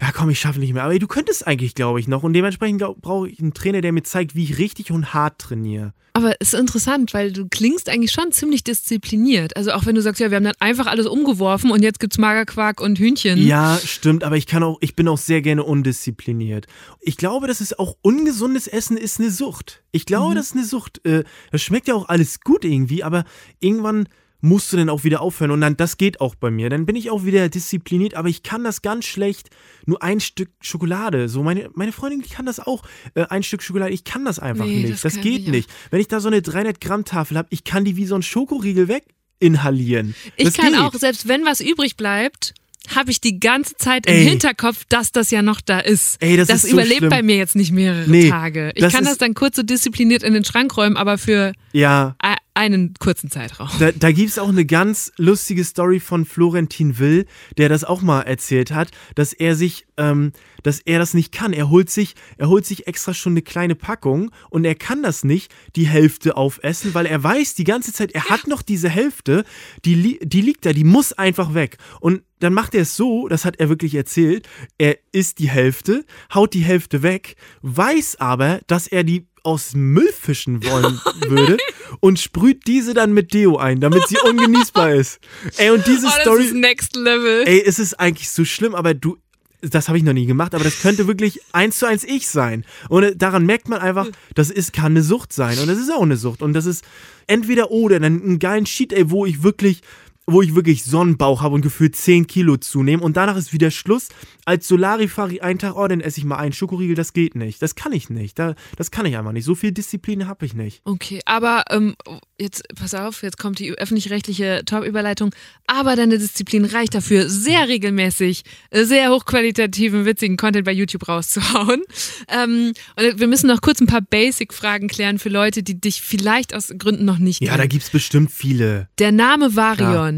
ja 0.02 0.12
komm, 0.14 0.30
ich 0.30 0.40
schaffe 0.40 0.60
nicht 0.60 0.74
mehr. 0.74 0.84
Aber 0.84 0.98
du 0.98 1.08
könntest 1.08 1.48
eigentlich, 1.48 1.76
glaube 1.76 2.00
ich, 2.00 2.08
noch. 2.08 2.24
Und 2.24 2.34
dementsprechend 2.34 2.84
brauche 3.02 3.30
ich 3.30 3.40
einen 3.40 3.54
Trainer, 3.54 3.82
der 3.82 3.92
mir 3.92 4.04
zeigt, 4.04 4.36
wie 4.36 4.44
ich 4.44 4.58
richtig 4.58 4.92
und 4.92 5.14
hart 5.14 5.40
trainiere. 5.40 5.94
Aber 6.14 6.34
es 6.40 6.54
ist 6.54 6.60
interessant, 6.60 7.14
weil 7.14 7.32
du 7.32 7.48
klingst 7.48 7.90
eigentlich 7.90 8.12
schon 8.12 8.32
ziemlich 8.32 8.64
diszipliniert. 8.64 9.56
Also 9.56 9.72
auch 9.72 9.86
wenn 9.86 9.94
du 9.94 10.02
sagst, 10.02 10.20
ja, 10.20 10.32
wir 10.32 10.38
haben 10.38 10.46
dann 10.46 10.56
einfach 10.60 10.88
alles 10.88 11.06
umgeworfen 11.06 11.70
und 11.70 11.84
jetzt 11.84 12.00
gibt's 12.00 12.18
Magerquark 12.18 12.82
und 12.82 12.98
Hühnchen. 12.98 13.38
Ja, 13.46 13.80
stimmt, 13.84 14.24
aber 14.24 14.36
ich 14.36 14.48
kann 14.48 14.64
auch, 14.64 14.80
ich 14.82 14.96
bin 14.96 15.08
auch 15.08 15.20
sehr 15.20 15.44
gerne 15.44 15.64
undiszipliniert. 15.64 16.66
Ich 17.02 17.18
glaube, 17.18 17.46
dass 17.46 17.62
es 17.62 17.78
auch 17.78 17.98
ungesundes 18.02 18.66
Essen 18.68 18.98
ist 18.98 19.20
eine 19.20 19.30
Sucht. 19.30 19.84
Ich 19.92 20.08
glaube, 20.08 20.34
das 20.34 20.48
ist 20.48 20.56
eine 20.56 20.66
Sucht. 20.66 21.06
Äh, 21.06 21.24
Das 21.52 21.62
schmeckt 21.62 21.88
ja 21.88 21.94
auch 21.94 22.10
alles 22.10 22.42
gut 22.42 22.66
irgendwie, 22.66 23.04
aber 23.04 23.24
irgendwann 23.60 24.08
musst 24.42 24.72
du 24.72 24.78
dann 24.78 24.90
auch 24.90 25.04
wieder 25.04 25.22
aufhören 25.22 25.52
und 25.52 25.62
dann, 25.62 25.76
das 25.78 25.98
geht 25.98 26.22
auch 26.22 26.36
bei 26.36 26.52
mir. 26.52 26.70
Dann 26.70 26.86
bin 26.86 26.96
ich 26.96 27.10
auch 27.10 27.26
wieder 27.26 27.50
diszipliniert, 27.50 28.14
aber 28.14 28.30
ich 28.30 28.44
kann 28.44 28.64
das 28.64 28.82
ganz 28.82 29.06
schlecht, 29.06 29.50
nur 29.86 30.04
ein 30.04 30.20
Stück 30.20 30.50
Schokolade. 30.62 31.28
So, 31.28 31.42
meine, 31.44 31.70
meine 31.74 31.92
Freundin, 31.92 32.22
kann 32.22 32.46
das 32.46 32.60
auch, 32.60 32.84
äh, 33.16 33.24
ein 33.30 33.42
Stück 33.44 33.64
Schokolade, 33.64 33.92
ich 33.94 34.04
kann 34.04 34.26
das 34.26 34.38
einfach 34.40 34.66
Nee, 34.66 34.82
nicht. 34.84 34.94
das 34.94 35.02
Das, 35.02 35.22
geht 35.22 35.42
ich 35.44 35.48
nicht. 35.48 35.70
Wenn 35.90 36.00
ich 36.02 36.08
da 36.08 36.20
so 36.20 36.28
eine 36.28 36.42
300 36.42 36.80
Gramm 36.80 37.04
Tafel 37.06 37.38
habe, 37.38 37.48
ich 37.52 37.64
kann 37.64 37.84
die 37.86 37.96
wie 37.98 38.06
so 38.06 38.16
ein 38.16 38.22
Schokoriegel 38.22 38.88
weg 38.88 39.06
inhalieren. 39.40 40.16
Ich 40.36 40.46
das 40.46 40.54
kann 40.56 40.74
geht. 40.74 40.82
auch, 40.82 40.94
selbst 40.94 41.28
wenn 41.28 41.46
was 41.46 41.62
übrig 41.62 41.96
bleibt, 41.98 42.54
habe 42.96 43.12
ich 43.12 43.20
die 43.20 43.40
ganze 43.40 43.76
Zeit 43.76 44.06
im 44.08 44.14
Ey. 44.14 44.26
Hinterkopf, 44.26 44.86
dass 44.88 45.12
das 45.12 45.30
ja 45.30 45.42
noch 45.42 45.60
da 45.62 45.80
ist. 45.80 46.22
Ey, 46.22 46.38
das 46.38 46.50
ist 46.50 46.62
so 46.64 46.70
überlebt 46.70 47.00
schlimm. 47.00 47.10
bei 47.10 47.22
mir 47.22 47.36
jetzt 47.36 47.56
nicht 47.56 47.72
mehrere 47.74 48.10
Nee, 48.10 48.30
Tage. 48.30 48.72
Ich 48.76 48.82
das 48.82 48.94
kann 48.94 49.04
das 49.04 49.14
ist- 49.14 49.22
dann 49.22 49.34
kurz 49.34 49.58
so 49.58 49.64
diszipliniert 49.64 50.24
in 50.24 50.34
den 50.34 50.46
Schrank 50.46 50.76
räumen, 50.78 50.96
aber 50.96 51.18
für 51.18 51.52
Ja, 51.74 52.16
einen 52.58 52.96
kurzen 52.96 53.30
Zeitraum. 53.30 53.70
Da, 53.80 53.92
da 53.92 54.12
gibt 54.12 54.30
es 54.30 54.40
auch 54.40 54.50
eine 54.50 54.66
ganz 54.66 55.12
lustige 55.18 55.64
Story 55.64 56.00
von 56.00 56.26
Florentin 56.26 56.98
Will, 56.98 57.28
der 57.58 57.70
das 57.70 57.84
auch 57.84 58.02
mal 58.02 58.22
erzählt 58.22 58.72
hat, 58.72 58.90
dass 59.14 59.32
er 59.32 59.56
sich, 59.56 59.86
ähm, 59.98 60.32
dass 60.64 60.80
er 60.80 60.98
das 60.98 61.14
nicht 61.14 61.32
kann. 61.32 61.54
Er 61.54 61.70
holt 61.70 61.92
sich, 61.92 62.16
er 62.38 62.50
holt 62.50 62.66
sich 62.66 62.88
extra 62.88 63.14
schon 63.14 63.34
eine 63.34 63.44
kleine 63.44 63.76
Packung 63.76 64.32
und 64.50 64.66
er 64.66 64.74
kann 64.74 65.04
das 65.04 65.24
nicht, 65.24 65.54
die 65.76 65.88
Hälfte 65.88 66.36
aufessen, 66.36 66.96
weil 66.96 67.06
er 67.06 67.24
weiß 67.24 67.54
die 67.54 67.64
ganze 67.64 67.94
Zeit, 67.94 68.14
er 68.14 68.26
hat 68.26 68.48
noch 68.48 68.64
diese 68.64 68.90
Hälfte, 68.90 69.46
die, 69.86 70.20
die 70.24 70.42
liegt 70.42 70.66
da, 70.66 70.74
die 70.74 70.84
muss 70.84 71.14
einfach 71.14 71.54
weg. 71.54 71.78
Und 72.00 72.24
dann 72.40 72.54
macht 72.54 72.74
er 72.74 72.82
es 72.82 72.96
so, 72.96 73.28
das 73.28 73.46
hat 73.46 73.60
er 73.60 73.70
wirklich 73.70 73.94
erzählt, 73.94 74.50
er 74.80 74.98
isst 75.12 75.38
die 75.38 75.50
Hälfte, 75.50 76.06
haut 76.34 76.56
die 76.56 76.64
Hälfte 76.64 77.04
weg, 77.04 77.36
weiß 77.62 78.20
aber, 78.20 78.62
dass 78.66 78.88
er 78.88 79.04
die 79.04 79.28
aus 79.48 79.74
Müll 79.76 80.12
fischen 80.12 80.64
wollen 80.66 81.00
würde 81.28 81.58
und 82.02 82.20
sprüht 82.20 82.68
diese 82.68 82.94
dann 82.94 83.14
mit 83.14 83.34
Deo 83.34 83.56
ein, 83.58 83.80
damit 83.80 84.06
sie 84.08 84.18
ungenießbar 84.20 84.94
ist. 84.94 85.20
Ey, 85.56 85.70
und 85.72 85.88
diese 85.88 86.08
Oh, 86.08 86.12
das 86.14 86.22
Story. 86.22 86.44
ist 86.46 86.54
next 86.54 86.96
level. 86.98 87.44
Ey, 87.48 87.64
es 87.66 87.80
ist 87.80 88.00
eigentlich 88.00 88.30
so 88.30 88.44
schlimm, 88.46 88.76
aber 88.76 88.94
du. 88.94 89.18
Das 89.62 89.88
habe 89.88 89.98
ich 89.98 90.04
noch 90.04 90.14
nie 90.14 90.28
gemacht, 90.28 90.54
aber 90.54 90.64
das 90.64 90.82
könnte 90.82 91.08
wirklich 91.08 91.40
eins 91.52 91.80
zu 91.80 91.88
eins 91.88 92.04
ich 92.04 92.28
sein. 92.28 92.64
Und 92.90 93.20
daran 93.20 93.44
merkt 93.48 93.68
man 93.70 93.80
einfach, 93.80 94.08
das 94.36 94.52
ist, 94.52 94.72
kann 94.72 94.92
eine 94.92 95.02
Sucht 95.02 95.34
sein. 95.34 95.58
Und 95.58 95.68
das 95.68 95.80
ist 95.80 95.92
auch 95.92 96.04
eine 96.04 96.16
Sucht. 96.16 96.44
Und 96.44 96.54
das 96.54 96.68
ist 96.68 96.84
entweder 97.26 97.72
oder, 97.72 98.00
dann 98.00 98.22
einen 98.22 98.38
geilen 98.40 98.66
Cheat, 98.66 98.94
ey, 98.94 99.10
wo 99.10 99.26
ich 99.26 99.42
wirklich, 99.42 99.82
wo 100.30 100.42
ich 100.42 100.56
wirklich 100.56 100.84
Sonnenbauch 100.84 101.42
habe 101.42 101.56
und 101.56 101.62
gefühlt 101.62 101.96
10 101.96 102.28
Kilo 102.28 102.58
zunehme. 102.58 103.02
Und 103.02 103.16
danach 103.16 103.38
ist 103.38 103.54
wieder 103.54 103.72
Schluss. 103.72 104.10
Als 104.44 104.68
Solarifari 104.68 105.40
einen 105.40 105.58
Tag, 105.58 105.76
oh, 105.76 105.88
dann 105.88 106.02
esse 106.02 106.20
ich 106.20 106.26
mal 106.26 106.36
einen 106.38 106.52
Schokoriegel, 106.54 106.96
das 106.96 107.14
geht 107.14 107.36
nicht. 107.36 107.62
Das 107.62 107.76
kann 107.76 107.94
ich 107.94 108.10
nicht. 108.10 108.38
Da, 108.38 108.56
das 108.76 108.92
kann 108.92 109.06
ich 109.06 109.16
einfach 109.18 109.32
nicht. 109.32 109.46
So 109.46 109.56
viel 109.56 109.72
Disziplin 109.72 110.28
habe 110.28 110.46
ich 110.46 110.54
nicht. 110.54 110.82
Okay, 110.84 111.22
aber 111.26 111.64
ähm, 111.70 111.96
jetzt, 112.38 112.64
pass 112.76 112.94
auf, 112.94 113.24
jetzt 113.24 113.38
kommt 113.38 113.60
die 113.60 113.72
öffentlich-rechtliche 113.72 114.64
Top-Überleitung. 114.66 115.34
Aber 115.66 115.96
deine 115.96 116.18
Disziplin 116.18 116.66
reicht 116.66 116.94
dafür, 116.94 117.30
sehr 117.30 117.70
regelmäßig, 117.70 118.44
sehr 118.72 119.12
hochqualitativen, 119.12 120.06
witzigen 120.06 120.36
Content 120.36 120.66
bei 120.66 120.74
YouTube 120.74 121.08
rauszuhauen. 121.08 121.84
Ähm, 122.30 122.74
und 122.98 123.20
wir 123.20 123.28
müssen 123.28 123.48
noch 123.48 123.62
kurz 123.62 123.80
ein 123.80 123.88
paar 123.88 124.02
Basic-Fragen 124.02 124.90
klären 124.90 125.20
für 125.20 125.30
Leute, 125.30 125.64
die 125.64 125.80
dich 125.80 126.02
vielleicht 126.02 126.54
aus 126.54 126.74
Gründen 126.78 127.06
noch 127.06 127.18
nicht 127.18 127.42
Ja, 127.42 127.52
da 127.52 127.58
kennen. 127.60 127.70
gibt 127.70 127.84
es 127.84 127.90
bestimmt 127.90 128.32
viele. 128.32 128.90
Der 129.00 129.14
Name 129.14 129.56
Varion 129.56 130.17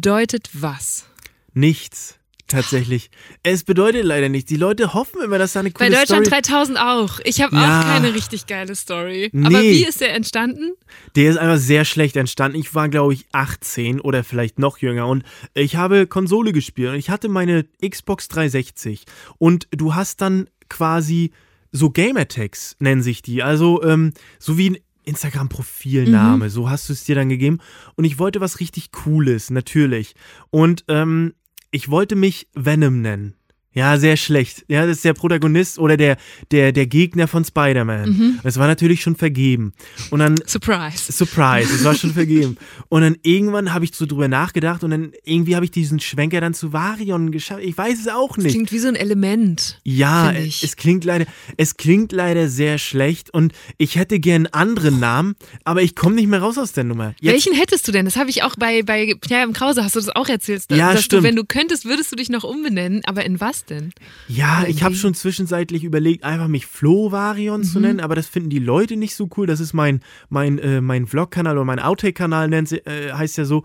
bedeutet 0.00 0.50
was? 0.52 1.06
Nichts. 1.54 2.18
Tatsächlich. 2.48 3.10
Es 3.42 3.64
bedeutet 3.64 4.04
leider 4.04 4.28
nichts. 4.28 4.46
Die 4.50 4.56
Leute 4.58 4.92
hoffen 4.92 5.22
immer, 5.22 5.38
dass 5.38 5.54
da 5.54 5.60
eine 5.60 5.70
Bei 5.70 5.86
coole 5.86 5.98
Deutschland 5.98 6.26
Story... 6.26 6.42
3000 6.42 6.78
auch. 6.78 7.18
Ich 7.24 7.40
habe 7.40 7.56
Ja. 7.56 7.80
auch 7.80 7.84
keine 7.86 8.12
richtig 8.14 8.46
geile 8.46 8.76
Story. 8.76 9.30
Aber 9.34 9.62
Nee. 9.62 9.72
wie 9.72 9.84
ist 9.86 10.02
der 10.02 10.12
entstanden? 10.14 10.72
Der 11.16 11.30
ist 11.30 11.38
einfach 11.38 11.56
sehr 11.56 11.86
schlecht 11.86 12.14
entstanden. 12.16 12.58
Ich 12.58 12.74
war, 12.74 12.90
glaube 12.90 13.14
ich, 13.14 13.24
18 13.32 13.98
oder 14.02 14.22
vielleicht 14.22 14.58
noch 14.58 14.76
jünger 14.78 15.08
und 15.08 15.24
ich 15.54 15.76
habe 15.76 16.06
Konsole 16.06 16.52
gespielt 16.52 16.90
und 16.90 16.96
ich 16.96 17.08
hatte 17.08 17.30
meine 17.30 17.64
Xbox 17.82 18.28
360 18.28 19.06
und 19.38 19.66
du 19.70 19.94
hast 19.94 20.20
dann 20.20 20.50
quasi 20.68 21.32
so 21.72 21.88
Gamertags, 21.90 22.76
nennen 22.80 23.02
sich 23.02 23.22
die. 23.22 23.42
Also 23.42 23.82
ähm, 23.82 24.12
so 24.38 24.56
wie 24.58 24.70
ein 24.70 24.76
Instagram-Profilname, 25.06 26.50
so 26.50 26.68
hast 26.68 26.88
du 26.88 26.92
es 26.92 27.04
dir 27.04 27.14
dann 27.14 27.28
gegeben. 27.28 27.58
Und 27.94 28.04
ich 28.04 28.18
wollte 28.18 28.40
was 28.40 28.60
richtig 28.60 28.92
Cooles, 28.92 29.50
natürlich. 29.50 30.14
Und 30.50 30.84
ähm, 30.88 31.34
ich 31.70 31.88
wollte 31.88 32.16
mich 32.16 32.48
Venom 32.54 33.00
nennen. 33.00 33.34
Ja, 33.76 33.98
sehr 33.98 34.16
schlecht. 34.16 34.64
Ja, 34.68 34.86
das 34.86 34.96
ist 34.96 35.04
der 35.04 35.12
Protagonist 35.12 35.78
oder 35.78 35.98
der, 35.98 36.16
der, 36.50 36.72
der 36.72 36.86
Gegner 36.86 37.28
von 37.28 37.44
Spider-Man. 37.44 38.40
Das 38.42 38.56
war 38.58 38.66
natürlich 38.66 39.02
schon 39.02 39.16
vergeben. 39.16 39.74
Und 40.10 40.20
dann 40.20 40.36
Surprise. 40.46 41.12
Surprise, 41.12 41.74
es 41.74 41.84
war 41.84 41.94
schon 41.94 42.12
vergeben. 42.14 42.56
Und 42.88 43.02
dann 43.02 43.16
irgendwann 43.22 43.74
habe 43.74 43.84
ich 43.84 43.94
so 43.94 44.06
drüber 44.06 44.28
nachgedacht 44.28 44.82
und 44.82 44.92
dann 44.92 45.12
irgendwie 45.24 45.54
habe 45.56 45.66
ich 45.66 45.70
diesen 45.70 46.00
Schwenker 46.00 46.40
dann 46.40 46.54
zu 46.54 46.72
Varion 46.72 47.30
geschafft. 47.32 47.60
Ich 47.62 47.76
weiß 47.76 48.00
es 48.00 48.08
auch 48.08 48.38
nicht. 48.38 48.52
Klingt 48.52 48.72
wie 48.72 48.78
so 48.78 48.88
ein 48.88 48.96
Element. 48.96 49.78
Ja, 49.84 50.32
es, 50.32 50.44
ich. 50.46 50.62
es 50.64 50.76
klingt 50.76 51.04
leider, 51.04 51.26
es 51.58 51.76
klingt 51.76 52.12
leider 52.12 52.48
sehr 52.48 52.78
schlecht 52.78 53.28
und 53.34 53.52
ich 53.76 53.96
hätte 53.96 54.20
gern 54.20 54.46
einen 54.46 54.54
anderen 54.54 55.00
Namen, 55.00 55.34
aber 55.64 55.82
ich 55.82 55.94
komme 55.94 56.14
nicht 56.14 56.28
mehr 56.28 56.40
raus 56.40 56.56
aus 56.56 56.72
der 56.72 56.84
Nummer. 56.84 57.14
Jetzt, 57.20 57.32
Welchen 57.34 57.52
hättest 57.52 57.86
du 57.86 57.92
denn? 57.92 58.06
Das 58.06 58.16
habe 58.16 58.30
ich 58.30 58.42
auch 58.42 58.56
bei, 58.56 58.82
bei 58.82 59.14
Pierre 59.20 59.44
im 59.44 59.52
Krause, 59.52 59.84
hast 59.84 59.96
du 59.96 60.00
das 60.00 60.08
auch 60.08 60.28
erzählt? 60.30 60.70
dass- 60.70 60.78
Ja, 60.78 60.92
dass 60.94 61.04
stimmt. 61.04 61.24
Du, 61.24 61.26
wenn 61.28 61.36
du 61.36 61.44
könntest, 61.44 61.84
würdest 61.84 62.10
du 62.10 62.16
dich 62.16 62.30
noch 62.30 62.42
umbenennen. 62.44 63.02
Aber 63.06 63.24
in 63.26 63.38
was 63.38 63.65
denn? 63.66 63.92
ja, 64.28 64.64
ich 64.66 64.82
habe 64.82 64.92
irgendwie- 64.92 64.96
schon 65.00 65.14
zwischenzeitlich 65.14 65.84
überlegt, 65.84 66.24
einfach 66.24 66.48
mich 66.48 66.66
Flo 66.66 67.12
Varion 67.12 67.60
Mhm. 67.60 67.64
zu 67.64 67.80
nennen, 67.80 68.00
aber 68.00 68.14
das 68.14 68.26
finden 68.26 68.50
die 68.50 68.58
Leute 68.58 68.96
nicht 68.96 69.14
so 69.14 69.28
cool. 69.36 69.46
Das 69.46 69.60
ist 69.60 69.72
mein, 69.74 70.00
mein, 70.28 70.58
äh, 70.58 70.80
mein 70.80 71.06
Vlog-Kanal 71.06 71.56
oder 71.56 71.64
mein 71.64 71.78
Outtake-Kanal 71.80 72.52
äh, 72.52 73.12
heißt 73.12 73.36
ja 73.38 73.44
so. 73.44 73.64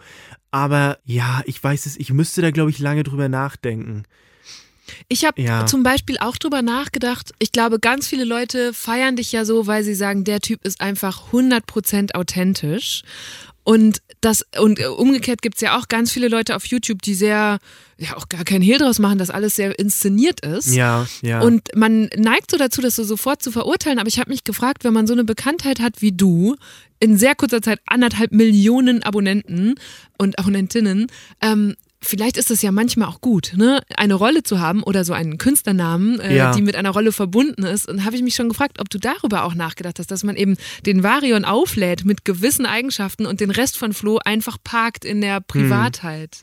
Aber 0.52 0.98
ja, 1.06 1.42
ich 1.46 1.64
weiß 1.64 1.86
es, 1.86 1.98
ich 1.98 2.12
müsste 2.12 2.42
da, 2.42 2.52
glaube 2.52 2.70
ich, 2.72 2.80
lange 2.80 3.04
drüber 3.04 3.30
nachdenken. 3.30 4.04
Ich 5.08 5.24
habe 5.24 5.42
Ja. 5.42 5.66
zum 5.66 5.84
Beispiel 5.84 6.18
auch 6.20 6.36
drüber 6.36 6.62
nachgedacht. 6.62 7.32
Ich 7.40 7.54
glaube, 7.54 7.80
ganz 7.80 8.08
viele 8.08 8.26
Leute 8.26 8.74
feiern 8.74 9.16
dich 9.16 9.32
ja 9.32 9.46
so, 9.46 9.66
weil 9.68 9.84
sie 9.86 9.96
sagen, 9.96 10.26
der 10.26 10.42
Typ 10.42 10.66
ist 10.66 10.82
einfach 10.82 11.32
100% 11.32 12.16
authentisch. 12.16 13.04
Und 13.64 14.02
das 14.22 14.46
und 14.60 14.80
äh, 14.80 14.88
umgekehrt 14.88 15.42
gibt's 15.42 15.62
ja 15.62 15.78
auch 15.78 15.88
ganz 15.88 16.12
viele 16.12 16.28
Leute 16.28 16.56
auf 16.56 16.66
YouTube, 16.66 17.02
die 17.02 17.14
sehr, 17.14 17.60
ja 17.98 18.18
auch 18.18 18.28
gar 18.28 18.44
keinen 18.44 18.64
Hehl 18.64 18.80
draus 18.80 19.00
machen, 19.00 19.20
dass 19.20 19.30
alles 19.30 19.56
sehr 19.56 19.78
inszeniert 19.78 20.40
ist. 20.46 20.74
Ja, 20.74 21.08
ja. 21.22 21.42
Und 21.42 21.76
man 21.76 22.10
neigt 22.16 22.50
so 22.50 22.58
dazu, 22.58 22.82
das 22.82 22.96
so 22.96 23.04
sofort 23.04 23.44
zu 23.44 23.52
verurteilen. 23.52 24.00
Aber 24.00 24.08
ich 24.08 24.20
habe 24.20 24.32
mich 24.32 24.44
gefragt, 24.44 24.84
wenn 24.84 24.94
man 24.94 25.06
so 25.06 25.14
eine 25.14 25.24
Bekanntheit 25.24 25.80
hat 25.80 26.02
wie 26.02 26.12
du, 26.12 26.56
in 27.00 27.18
sehr 27.18 27.36
kurzer 27.36 27.62
Zeit 27.62 27.80
anderthalb 27.86 28.32
Millionen 28.32 29.04
Abonnenten 29.04 29.76
und 30.18 30.38
Abonnentinnen, 30.40 31.08
ähm, 31.42 31.76
vielleicht 32.04 32.38
ist 32.38 32.50
es 32.52 32.62
ja 32.62 32.72
manchmal 32.72 33.08
auch 33.08 33.22
gut, 33.22 33.54
ne? 33.56 33.82
eine 33.96 34.16
Rolle 34.16 34.42
zu 34.44 34.60
haben 34.60 34.82
oder 34.84 35.06
so 35.06 35.14
einen 35.14 35.38
Künstlernamen, 35.38 36.20
äh, 36.20 36.36
Ja. 36.36 36.52
die 36.52 36.62
mit 36.64 36.76
einer 36.76 36.90
Rolle 36.90 37.12
verbunden 37.12 37.64
ist. 37.64 37.88
Und 37.88 38.04
habe 38.06 38.16
ich 38.16 38.24
mich 38.24 38.36
schon 38.36 38.50
gefragt, 38.50 38.80
ob 38.80 38.90
du 38.90 38.98
darüber 38.98 39.44
auch 39.44 39.54
nachgedacht 39.54 40.00
hast, 40.00 40.10
dass 40.12 40.24
man 40.24 40.36
eben 40.36 40.58
den 40.86 41.04
Varion 41.04 41.46
auflädt 41.46 42.04
mit 42.04 42.26
gewissen 42.26 42.66
Eigenschaften 42.66 43.26
und 43.26 43.40
den 43.40 43.52
Rest 43.52 43.78
von 43.78 43.94
Flo 43.94 44.20
einfach 44.26 44.58
parkt 44.64 45.06
in 45.06 45.22
der 45.22 45.42
Privatheit. 45.42 46.38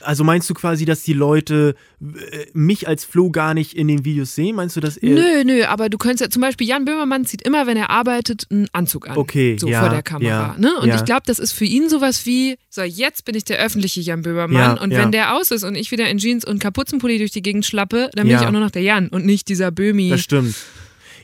Also 0.00 0.24
meinst 0.24 0.50
du 0.50 0.54
quasi, 0.54 0.84
dass 0.84 1.02
die 1.02 1.12
Leute 1.12 1.76
äh, 2.02 2.46
mich 2.52 2.88
als 2.88 3.04
Flo 3.04 3.30
gar 3.30 3.54
nicht 3.54 3.74
in 3.74 3.88
den 3.88 4.04
Videos 4.04 4.34
sehen? 4.34 4.56
Meinst 4.56 4.76
du, 4.76 4.80
dass 4.80 4.96
er. 4.96 5.14
Nö, 5.14 5.44
nö, 5.44 5.64
aber 5.64 5.88
du 5.88 5.96
könntest 5.96 6.20
ja 6.22 6.28
zum 6.30 6.42
Beispiel, 6.42 6.66
Jan 6.66 6.84
Böhmermann 6.84 7.24
zieht 7.24 7.42
immer, 7.42 7.66
wenn 7.66 7.76
er 7.76 7.90
arbeitet, 7.90 8.46
einen 8.50 8.66
Anzug 8.72 9.08
an. 9.08 9.16
Okay, 9.16 9.56
So 9.58 9.68
ja, 9.68 9.80
vor 9.80 9.90
der 9.90 10.02
Kamera. 10.02 10.28
ja, 10.28 10.56
ne? 10.58 10.76
Und 10.80 10.92
ich 10.92 11.04
glaube, 11.04 11.22
das 11.26 11.38
ist 11.38 11.52
für 11.52 11.64
ihn 11.64 11.88
sowas 11.88 12.26
wie, 12.26 12.56
so, 12.68 12.82
jetzt 12.82 13.24
bin 13.24 13.34
ich 13.34 13.44
der 13.44 13.58
öffentliche 13.58 14.00
Jan 14.00 14.22
Böhmermann. 14.22 14.76
Und 14.78 14.90
ja. 14.90 15.03
Wenn 15.04 15.12
der 15.12 15.34
aus 15.34 15.50
ist 15.50 15.64
und 15.64 15.74
ich 15.74 15.90
wieder 15.90 16.08
in 16.08 16.18
Jeans 16.18 16.44
und 16.44 16.58
Kapuzenpulli 16.58 17.18
durch 17.18 17.30
die 17.30 17.42
Gegend 17.42 17.64
schlappe, 17.64 18.10
dann 18.14 18.26
bin 18.26 18.36
ich 18.36 18.46
auch 18.46 18.50
nur 18.50 18.60
noch 18.60 18.70
der 18.70 18.82
Jan 18.82 19.08
und 19.08 19.24
nicht 19.24 19.48
dieser 19.48 19.70
Böhmi. 19.70 20.10
Das 20.10 20.20
stimmt. 20.20 20.54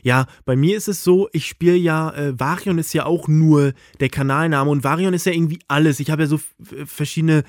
Ja, 0.03 0.25
bei 0.45 0.55
mir 0.55 0.77
ist 0.77 0.87
es 0.87 1.03
so, 1.03 1.29
ich 1.31 1.45
spiele 1.45 1.75
ja, 1.75 2.11
äh, 2.11 2.39
Varion 2.39 2.79
ist 2.79 2.93
ja 2.93 3.05
auch 3.05 3.27
nur 3.27 3.73
der 3.99 4.09
Kanalname 4.09 4.69
und 4.69 4.83
Varion 4.83 5.13
ist 5.13 5.25
ja 5.25 5.31
irgendwie 5.31 5.59
alles. 5.67 5.99
Ich 5.99 6.09
habe 6.09 6.23
ja 6.23 6.27
so 6.27 6.39
verschiedene 6.85 7.43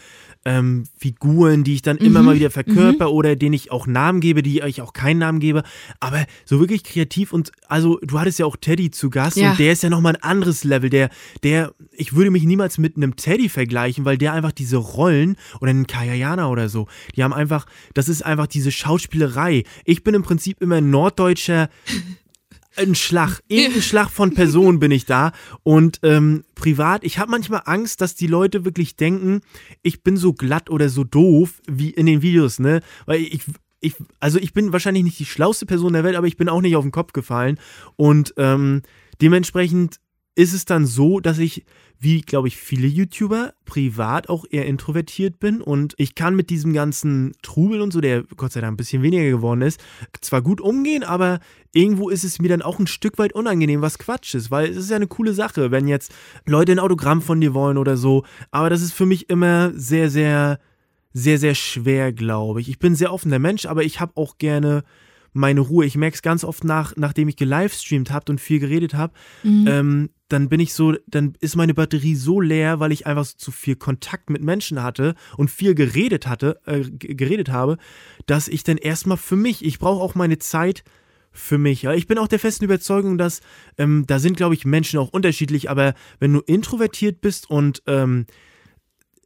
ähm, 0.44 0.84
Figuren, 0.96 1.64
die 1.64 1.74
ich 1.74 1.82
dann 1.82 1.96
mhm. 1.96 2.06
immer 2.06 2.22
mal 2.22 2.34
wieder 2.34 2.50
verkörper 2.50 3.06
mhm. 3.06 3.12
oder 3.12 3.36
denen 3.36 3.52
ich 3.52 3.70
auch 3.70 3.86
Namen 3.86 4.20
gebe, 4.20 4.42
die 4.42 4.60
ich 4.60 4.82
auch 4.82 4.92
keinen 4.92 5.18
Namen 5.18 5.40
gebe. 5.40 5.62
Aber 6.00 6.24
so 6.44 6.60
wirklich 6.60 6.84
kreativ 6.84 7.32
und 7.32 7.52
also 7.68 7.98
du 8.02 8.18
hattest 8.18 8.38
ja 8.38 8.46
auch 8.46 8.56
Teddy 8.56 8.90
zu 8.90 9.10
Gast 9.10 9.36
ja. 9.36 9.52
und 9.52 9.58
der 9.58 9.72
ist 9.72 9.82
ja 9.82 9.90
nochmal 9.90 10.16
ein 10.16 10.22
anderes 10.22 10.64
Level. 10.64 10.90
Der, 10.90 11.10
der, 11.42 11.74
ich 11.92 12.14
würde 12.14 12.30
mich 12.30 12.44
niemals 12.44 12.78
mit 12.78 12.96
einem 12.96 13.16
Teddy 13.16 13.48
vergleichen, 13.48 14.04
weil 14.04 14.18
der 14.18 14.32
einfach 14.32 14.52
diese 14.52 14.76
Rollen 14.76 15.36
oder 15.60 15.70
einen 15.70 15.86
Kayayana 15.86 16.48
oder 16.48 16.68
so, 16.68 16.88
die 17.16 17.22
haben 17.22 17.32
einfach, 17.32 17.66
das 17.94 18.08
ist 18.08 18.22
einfach 18.22 18.46
diese 18.46 18.72
Schauspielerei. 18.72 19.64
Ich 19.84 20.02
bin 20.02 20.14
im 20.14 20.22
Prinzip 20.22 20.60
immer 20.60 20.76
ein 20.76 20.90
norddeutscher 20.90 21.68
ein 22.76 22.94
Schlag, 22.94 23.40
irgendein 23.48 23.82
Schlag 23.82 24.10
von 24.10 24.34
Personen 24.34 24.78
bin 24.78 24.90
ich 24.90 25.06
da. 25.06 25.32
Und 25.62 26.00
ähm, 26.02 26.44
privat, 26.54 27.04
ich 27.04 27.18
habe 27.18 27.30
manchmal 27.30 27.62
Angst, 27.64 28.00
dass 28.00 28.14
die 28.14 28.26
Leute 28.26 28.64
wirklich 28.64 28.96
denken, 28.96 29.40
ich 29.82 30.02
bin 30.02 30.16
so 30.16 30.32
glatt 30.32 30.70
oder 30.70 30.88
so 30.88 31.04
doof 31.04 31.60
wie 31.66 31.90
in 31.90 32.06
den 32.06 32.22
Videos, 32.22 32.58
ne? 32.58 32.82
Weil 33.06 33.20
ich, 33.20 33.42
ich, 33.80 33.94
also 34.20 34.38
ich 34.38 34.52
bin 34.52 34.72
wahrscheinlich 34.72 35.04
nicht 35.04 35.18
die 35.18 35.26
schlauste 35.26 35.66
Person 35.66 35.92
der 35.92 36.04
Welt, 36.04 36.16
aber 36.16 36.26
ich 36.26 36.36
bin 36.36 36.48
auch 36.48 36.60
nicht 36.60 36.76
auf 36.76 36.84
den 36.84 36.92
Kopf 36.92 37.12
gefallen. 37.12 37.58
Und 37.96 38.34
ähm, 38.36 38.82
dementsprechend 39.20 39.96
ist 40.34 40.54
es 40.54 40.64
dann 40.64 40.86
so, 40.86 41.20
dass 41.20 41.38
ich 41.38 41.64
wie, 42.02 42.20
glaube 42.20 42.48
ich, 42.48 42.56
viele 42.56 42.88
YouTuber 42.88 43.54
privat 43.64 44.28
auch 44.28 44.44
eher 44.50 44.66
introvertiert 44.66 45.38
bin. 45.38 45.60
Und 45.60 45.94
ich 45.98 46.16
kann 46.16 46.34
mit 46.34 46.50
diesem 46.50 46.72
ganzen 46.72 47.32
Trubel 47.42 47.80
und 47.80 47.92
so, 47.92 48.00
der 48.00 48.24
Gott 48.36 48.50
sei 48.50 48.60
Dank 48.60 48.74
ein 48.74 48.76
bisschen 48.76 49.02
weniger 49.02 49.30
geworden 49.30 49.62
ist, 49.62 49.80
zwar 50.20 50.42
gut 50.42 50.60
umgehen, 50.60 51.04
aber 51.04 51.38
irgendwo 51.72 52.08
ist 52.08 52.24
es 52.24 52.40
mir 52.40 52.48
dann 52.48 52.60
auch 52.60 52.80
ein 52.80 52.88
Stück 52.88 53.18
weit 53.18 53.34
unangenehm, 53.34 53.82
was 53.82 53.98
Quatsch 53.98 54.34
ist, 54.34 54.50
weil 54.50 54.70
es 54.70 54.78
ist 54.78 54.90
ja 54.90 54.96
eine 54.96 55.06
coole 55.06 55.32
Sache, 55.32 55.70
wenn 55.70 55.86
jetzt 55.86 56.12
Leute 56.44 56.72
ein 56.72 56.80
Autogramm 56.80 57.22
von 57.22 57.40
dir 57.40 57.54
wollen 57.54 57.78
oder 57.78 57.96
so, 57.96 58.24
aber 58.50 58.68
das 58.68 58.82
ist 58.82 58.92
für 58.92 59.06
mich 59.06 59.30
immer 59.30 59.70
sehr, 59.72 60.10
sehr, 60.10 60.58
sehr, 61.12 61.38
sehr 61.38 61.54
schwer, 61.54 62.12
glaube 62.12 62.60
ich. 62.60 62.68
Ich 62.68 62.80
bin 62.80 62.92
ein 62.92 62.96
sehr 62.96 63.12
offener 63.12 63.38
Mensch, 63.38 63.66
aber 63.66 63.84
ich 63.84 64.00
habe 64.00 64.12
auch 64.16 64.38
gerne 64.38 64.82
meine 65.32 65.60
Ruhe. 65.60 65.84
Ich 65.86 65.96
merke 65.96 66.14
es 66.14 66.22
ganz 66.22 66.44
oft 66.44 66.64
nach, 66.64 66.94
nachdem 66.96 67.28
ich 67.28 67.36
gelivestreamt 67.36 68.10
habe 68.10 68.30
und 68.32 68.40
viel 68.40 68.60
geredet 68.60 68.94
habe, 68.94 69.12
mhm. 69.42 69.66
ähm, 69.68 70.10
dann 70.28 70.48
bin 70.48 70.60
ich 70.60 70.72
so, 70.72 70.94
dann 71.06 71.34
ist 71.40 71.56
meine 71.56 71.74
Batterie 71.74 72.14
so 72.14 72.40
leer, 72.40 72.80
weil 72.80 72.92
ich 72.92 73.06
einfach 73.06 73.24
so 73.24 73.36
zu 73.36 73.50
viel 73.50 73.76
Kontakt 73.76 74.30
mit 74.30 74.42
Menschen 74.42 74.82
hatte 74.82 75.14
und 75.36 75.50
viel 75.50 75.74
geredet 75.74 76.26
hatte, 76.26 76.58
äh, 76.64 76.80
geredet 76.90 77.50
habe, 77.50 77.76
dass 78.26 78.48
ich 78.48 78.64
dann 78.64 78.78
erstmal 78.78 79.18
für 79.18 79.36
mich, 79.36 79.64
ich 79.64 79.78
brauche 79.78 80.02
auch 80.02 80.14
meine 80.14 80.38
Zeit 80.38 80.84
für 81.32 81.58
mich. 81.58 81.82
Ja, 81.82 81.92
ich 81.92 82.06
bin 82.06 82.18
auch 82.18 82.28
der 82.28 82.38
festen 82.38 82.64
Überzeugung, 82.64 83.18
dass 83.18 83.40
ähm, 83.78 84.04
da 84.06 84.18
sind, 84.18 84.36
glaube 84.36 84.54
ich, 84.54 84.64
Menschen 84.64 84.98
auch 84.98 85.08
unterschiedlich, 85.10 85.70
aber 85.70 85.94
wenn 86.18 86.32
du 86.32 86.40
introvertiert 86.40 87.20
bist 87.20 87.50
und 87.50 87.82
ähm, 87.86 88.26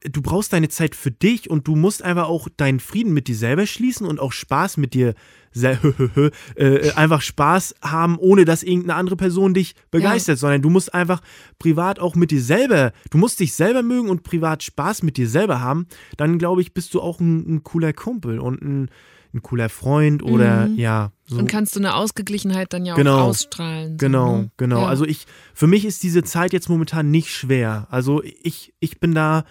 du 0.02 0.22
brauchst 0.22 0.52
deine 0.52 0.68
Zeit 0.68 0.94
für 0.94 1.10
dich 1.10 1.50
und 1.50 1.66
du 1.66 1.74
musst 1.74 2.02
einfach 2.02 2.28
auch 2.28 2.48
deinen 2.56 2.80
Frieden 2.80 3.12
mit 3.12 3.28
dir 3.28 3.36
selber 3.36 3.66
schließen 3.66 4.06
und 4.06 4.20
auch 4.20 4.32
Spaß 4.32 4.76
mit 4.76 4.94
dir 4.94 5.14
äh, 6.56 6.90
einfach 6.92 7.22
Spaß 7.22 7.76
haben, 7.80 8.18
ohne 8.18 8.44
dass 8.44 8.62
irgendeine 8.62 8.96
andere 8.96 9.16
Person 9.16 9.54
dich 9.54 9.74
begeistert, 9.90 10.36
ja. 10.36 10.40
sondern 10.40 10.60
du 10.60 10.68
musst 10.68 10.92
einfach 10.92 11.22
privat 11.58 11.98
auch 11.98 12.14
mit 12.14 12.30
dir 12.30 12.42
selber, 12.42 12.92
du 13.10 13.16
musst 13.16 13.40
dich 13.40 13.54
selber 13.54 13.82
mögen 13.82 14.10
und 14.10 14.22
privat 14.22 14.62
Spaß 14.62 15.02
mit 15.02 15.16
dir 15.16 15.28
selber 15.28 15.60
haben, 15.60 15.86
dann 16.18 16.38
glaube 16.38 16.60
ich, 16.60 16.74
bist 16.74 16.92
du 16.92 17.00
auch 17.00 17.20
ein, 17.20 17.56
ein 17.56 17.62
cooler 17.62 17.94
Kumpel 17.94 18.38
und 18.38 18.60
ein, 18.60 18.90
ein 19.32 19.42
cooler 19.42 19.70
Freund 19.70 20.22
oder 20.22 20.66
mhm. 20.66 20.76
ja. 20.76 21.12
So. 21.24 21.38
Und 21.38 21.46
kannst 21.46 21.74
du 21.74 21.80
eine 21.80 21.94
Ausgeglichenheit 21.94 22.72
dann 22.74 22.84
ja 22.84 22.94
genau. 22.94 23.16
auch 23.16 23.28
ausstrahlen. 23.28 23.96
Genau, 23.96 24.30
so, 24.30 24.36
ne? 24.42 24.50
genau. 24.58 24.80
Ja. 24.82 24.88
Also 24.88 25.06
ich, 25.06 25.26
für 25.54 25.66
mich 25.66 25.86
ist 25.86 26.02
diese 26.02 26.22
Zeit 26.22 26.52
jetzt 26.52 26.68
momentan 26.68 27.10
nicht 27.10 27.30
schwer. 27.30 27.86
Also 27.90 28.22
ich, 28.22 28.74
ich 28.78 29.00
bin 29.00 29.14
da, 29.14 29.44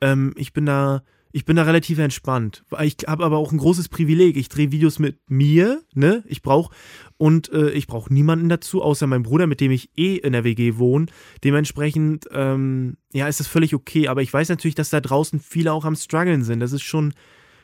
ähm, 0.00 0.32
ich 0.36 0.52
bin 0.52 0.66
da 0.66 1.02
ich 1.32 1.44
bin 1.44 1.56
da 1.56 1.62
relativ 1.62 1.98
entspannt. 1.98 2.64
Ich 2.82 2.96
habe 3.06 3.24
aber 3.24 3.38
auch 3.38 3.52
ein 3.52 3.58
großes 3.58 3.88
Privileg. 3.88 4.36
Ich 4.36 4.48
drehe 4.48 4.72
Videos 4.72 4.98
mit 4.98 5.18
mir, 5.28 5.82
ne? 5.94 6.24
Ich 6.26 6.42
brauche 6.42 6.74
und 7.18 7.52
äh, 7.52 7.70
ich 7.70 7.86
brauche 7.86 8.12
niemanden 8.12 8.48
dazu, 8.48 8.82
außer 8.82 9.06
meinem 9.06 9.22
Bruder, 9.22 9.46
mit 9.46 9.60
dem 9.60 9.70
ich 9.70 9.90
eh 9.96 10.16
in 10.16 10.32
der 10.32 10.42
WG 10.42 10.76
wohne. 10.76 11.06
Dementsprechend, 11.44 12.26
ähm, 12.32 12.96
ja, 13.12 13.28
ist 13.28 13.38
das 13.38 13.46
völlig 13.46 13.74
okay. 13.74 14.08
Aber 14.08 14.22
ich 14.22 14.32
weiß 14.32 14.48
natürlich, 14.48 14.74
dass 14.74 14.90
da 14.90 15.00
draußen 15.00 15.38
viele 15.38 15.72
auch 15.72 15.84
am 15.84 15.94
struggeln 15.94 16.42
sind. 16.42 16.58
Das 16.58 16.72
ist 16.72 16.82
schon 16.82 17.14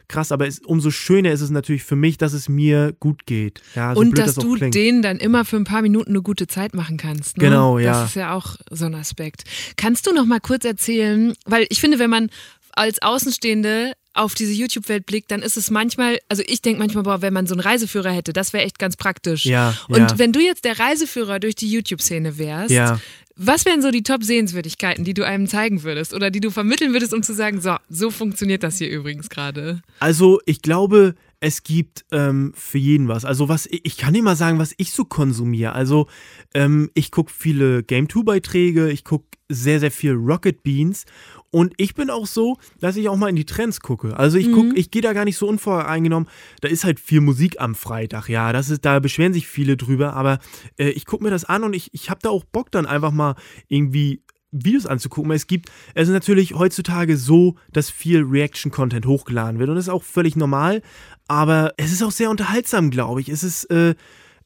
krass, 0.09 0.33
aber 0.33 0.47
es, 0.47 0.61
umso 0.61 0.91
schöner 0.91 1.33
ist 1.33 1.41
es 1.41 1.51
natürlich 1.51 1.85
für 1.85 1.97
mich, 1.97 2.19
dass 2.19 2.33
es 2.33 2.49
mir 2.49 2.95
gut 2.99 3.27
geht. 3.27 3.63
Ja, 3.75 3.95
so 3.95 4.01
und 4.01 4.11
blöd, 4.11 4.27
dass 4.27 4.35
das 4.35 4.45
du 4.45 4.55
klingt. 4.55 4.75
denen 4.75 5.03
dann 5.03 5.19
immer 5.19 5.45
für 5.45 5.57
ein 5.57 5.65
paar 5.65 5.83
Minuten 5.83 6.11
eine 6.11 6.23
gute 6.23 6.47
Zeit 6.47 6.75
machen 6.75 6.97
kannst. 6.97 7.39
Ne? 7.39 7.45
Genau, 7.45 7.79
ja. 7.79 7.93
Das 7.93 8.11
ist 8.11 8.17
ja 8.17 8.35
auch 8.35 8.57
so 8.71 8.87
ein 8.87 8.95
Aspekt. 8.95 9.45
Kannst 9.77 10.07
du 10.07 10.13
noch 10.13 10.27
mal 10.27 10.41
kurz 10.41 10.65
erzählen, 10.65 11.35
weil 11.45 11.67
ich 11.71 11.81
finde, 11.81 11.99
wenn 11.99 12.11
man 12.11 12.31
als 12.73 13.01
Außenstehende 13.03 13.95
auf 14.17 14.35
diese 14.35 14.53
YouTube-Welt 14.53 15.07
blickt, 15.07 15.31
dann 15.31 15.43
ist 15.43 15.57
es 15.57 15.71
manchmal, 15.71 16.19
also 16.29 16.43
ich 16.47 16.63
denke 16.63 16.79
manchmal, 16.79 17.05
boah, 17.05 17.23
wenn 17.23 17.33
man 17.33 17.47
so 17.47 17.55
einen 17.55 17.61
Reiseführer 17.61 18.11
hätte, 18.11 18.33
das 18.33 18.53
wäre 18.53 18.65
echt 18.65 18.79
ganz 18.79 18.97
praktisch. 18.97 19.45
Ja, 19.45 19.75
und 19.89 19.99
ja. 19.99 20.19
wenn 20.19 20.33
du 20.33 20.41
jetzt 20.41 20.65
der 20.65 20.79
Reiseführer 20.79 21.39
durch 21.39 21.55
die 21.55 21.71
YouTube-Szene 21.71 22.39
wärst, 22.39 22.71
ja. 22.71 22.99
Was 23.37 23.67
wären 23.67 23.83
so 23.83 23.91
die 23.91 24.03
Top-Sehenswürdigkeiten, 24.03 25.05
die 25.05 25.15
du 25.15 25.25
einem 25.25 25.47
zeigen 25.47 25.83
würdest 25.83 26.15
oder 26.15 26.31
die 26.31 26.41
du 26.41 26.51
vermitteln 26.51 26.93
würdest, 26.93 27.13
um 27.13 27.23
zu 27.23 27.35
sagen, 27.35 27.61
so, 27.61 27.77
so 27.91 28.11
funktioniert 28.11 28.63
das 28.63 28.79
hier 28.79 28.89
übrigens 28.89 29.29
gerade? 29.29 29.83
Also 30.01 30.41
ich 30.47 30.63
glaube, 30.63 31.15
es 31.47 31.63
gibt 31.63 32.05
ähm, 32.11 32.53
für 32.57 32.79
jeden 32.79 33.07
was. 33.07 33.25
Also 33.25 33.49
was 33.49 33.69
ich 33.71 33.97
kann 33.97 34.15
dir 34.15 34.23
mal 34.25 34.35
sagen, 34.35 34.59
was 34.59 34.75
ich 34.79 34.91
so 34.91 35.05
konsumiere. 35.05 35.75
Also 35.75 36.09
ähm, 36.55 36.91
ich 36.95 37.13
gucke 37.13 37.33
viele 37.33 37.85
Game 37.85 38.09
2 38.09 38.25
Beiträge, 38.25 38.91
ich 38.91 39.05
gucke 39.05 39.27
sehr 39.49 39.79
sehr 39.79 39.93
viel 39.93 40.15
Rocket 40.15 40.65
Beans 40.65 41.05
und 41.53 41.73
ich 41.77 41.95
bin 41.95 42.11
auch 42.11 42.27
so, 42.27 42.57
dass 42.81 42.97
ich 42.97 43.09
auch 43.09 43.17
mal 43.17 43.29
in 43.29 43.37
die 43.37 43.47
Trends 43.47 43.79
gucke. 43.79 44.17
Also 44.17 44.39
ich 44.39 44.51
gucke, 44.51 44.71
mhm. 44.71 44.77
ich 44.77 44.91
gehe 44.91 45.03
da 45.03 45.13
gar 45.13 45.25
nicht 45.25 45.37
so 45.37 45.47
unvoreingenommen. 45.47 46.29
Da 46.63 46.69
ist 46.69 46.83
halt 46.83 46.99
viel 46.99 47.21
Musik 47.21 47.61
am 47.61 47.77
Freitag, 47.77 48.29
ja. 48.29 48.53
Das 48.53 48.69
ist, 48.69 48.85
da 48.85 48.99
beschweren 48.99 49.33
sich 49.33 49.47
viele 49.47 49.77
drüber, 49.77 50.15
aber 50.15 50.41
äh, 50.79 50.89
ich 50.89 51.07
gucke 51.07 51.23
mir 51.23 51.31
das 51.31 51.45
an 51.45 51.63
und 51.63 51.75
ich, 51.75 51.95
ich 51.95 52.11
habe 52.11 52.19
da 52.23 52.31
auch 52.31 52.43
Bock 52.43 52.73
dann 52.73 52.87
einfach 52.87 53.13
mal 53.13 53.37
irgendwie 53.69 54.21
Videos 54.65 54.87
anzugucken. 54.87 55.31
Es 55.33 55.47
gibt, 55.47 55.71
es 55.95 56.09
ist 56.09 56.15
natürlich 56.15 56.55
heutzutage 56.55 57.17
so, 57.17 57.57
dass 57.73 57.91
viel 57.91 58.23
Reaction-Content 58.23 59.07
hochgeladen 59.07 59.59
wird 59.59 59.69
und 59.69 59.77
das 59.77 59.87
ist 59.87 59.91
auch 59.93 60.03
völlig 60.03 60.37
normal, 60.37 60.83
aber 61.29 61.75
es 61.77 61.93
ist 61.93 62.03
auch 62.03 62.13
sehr 62.13 62.31
unterhaltsam, 62.31 62.91
glaube 62.91 63.21
ich. 63.21 63.29
Es 63.29 63.43
ist, 63.43 63.65
äh, 63.71 63.95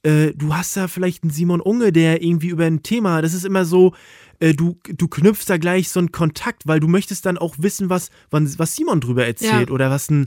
äh, 0.03 0.33
du 0.35 0.55
hast 0.55 0.77
da 0.77 0.89
vielleicht 0.89 1.23
einen 1.23 1.33
Simon 1.33 1.61
Unge, 1.61 1.93
der 1.93 2.23
irgendwie 2.23 2.49
über 2.49 2.65
ein 2.65 2.83
Thema, 2.83 3.23
das 3.23 3.35
ist 3.35 3.45
immer 3.45 3.65
so, 3.65 3.93
äh, 4.41 4.55
du, 4.55 4.79
du 4.85 5.07
knüpfst 5.09 5.45
da 5.49 5.59
gleich 5.59 5.91
so 5.91 6.01
einen 6.01 6.13
Kontakt, 6.13 6.67
weil 6.67 6.81
du 6.81 6.89
möchtest 6.89 7.27
dann 7.27 7.39
auch 7.39 7.57
wissen, 7.59 7.91
was, 7.91 8.11
was 8.31 8.75
Simon 8.75 9.01
drüber 9.01 9.27
erzählt 9.27 9.69
ja. 9.69 9.75
oder 9.75 9.91
was 9.91 10.11
ein, 10.11 10.27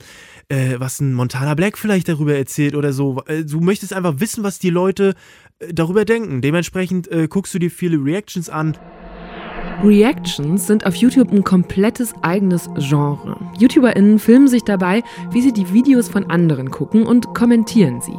äh, 0.49 0.75
was 0.77 0.99
ein 0.99 1.13
Montana 1.13 1.55
Black 1.55 1.77
vielleicht 1.77 2.07
darüber 2.07 2.35
erzählt 2.35 2.75
oder 2.75 2.93
so. 2.93 3.23
Äh, 3.25 3.43
du 3.43 3.59
möchtest 3.59 3.93
einfach 3.93 4.19
wissen, 4.19 4.43
was 4.43 4.59
die 4.59 4.69
Leute 4.69 5.15
äh, 5.59 5.73
darüber 5.73 6.05
denken. 6.05 6.41
Dementsprechend 6.41 7.09
guckst 7.29 7.53
du 7.53 7.59
dir 7.59 7.71
viele 7.71 7.97
Reactions 7.97 8.49
an. 8.49 8.77
Reactions 9.83 10.65
sind 10.65 10.85
auf 10.85 10.95
YouTube 10.95 11.29
ein 11.33 11.43
komplettes 11.43 12.13
eigenes 12.21 12.69
Genre. 12.77 13.35
YouTuberInnen 13.59 14.17
filmen 14.17 14.47
sich 14.47 14.63
dabei, 14.63 15.03
wie 15.31 15.41
sie 15.41 15.51
die 15.51 15.73
Videos 15.73 16.07
von 16.07 16.29
anderen 16.29 16.71
gucken 16.71 17.05
und 17.05 17.35
kommentieren 17.35 17.99
sie. 17.99 18.17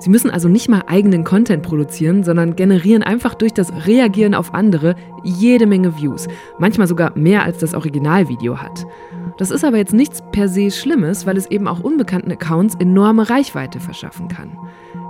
Sie 0.00 0.10
müssen 0.10 0.28
also 0.28 0.48
nicht 0.48 0.68
mal 0.68 0.82
eigenen 0.88 1.22
Content 1.22 1.62
produzieren, 1.62 2.24
sondern 2.24 2.56
generieren 2.56 3.04
einfach 3.04 3.34
durch 3.34 3.52
das 3.52 3.86
Reagieren 3.86 4.34
auf 4.34 4.54
andere 4.54 4.96
jede 5.22 5.66
Menge 5.66 5.96
Views. 5.96 6.26
Manchmal 6.58 6.88
sogar 6.88 7.16
mehr 7.16 7.44
als 7.44 7.58
das 7.58 7.74
Originalvideo 7.74 8.58
hat. 8.58 8.84
Das 9.38 9.52
ist 9.52 9.64
aber 9.64 9.76
jetzt 9.76 9.94
nichts 9.94 10.20
per 10.32 10.48
se 10.48 10.72
Schlimmes, 10.72 11.26
weil 11.26 11.36
es 11.36 11.46
eben 11.46 11.68
auch 11.68 11.78
unbekannten 11.78 12.32
Accounts 12.32 12.74
enorme 12.74 13.30
Reichweite 13.30 13.78
verschaffen 13.78 14.26
kann. 14.26 14.58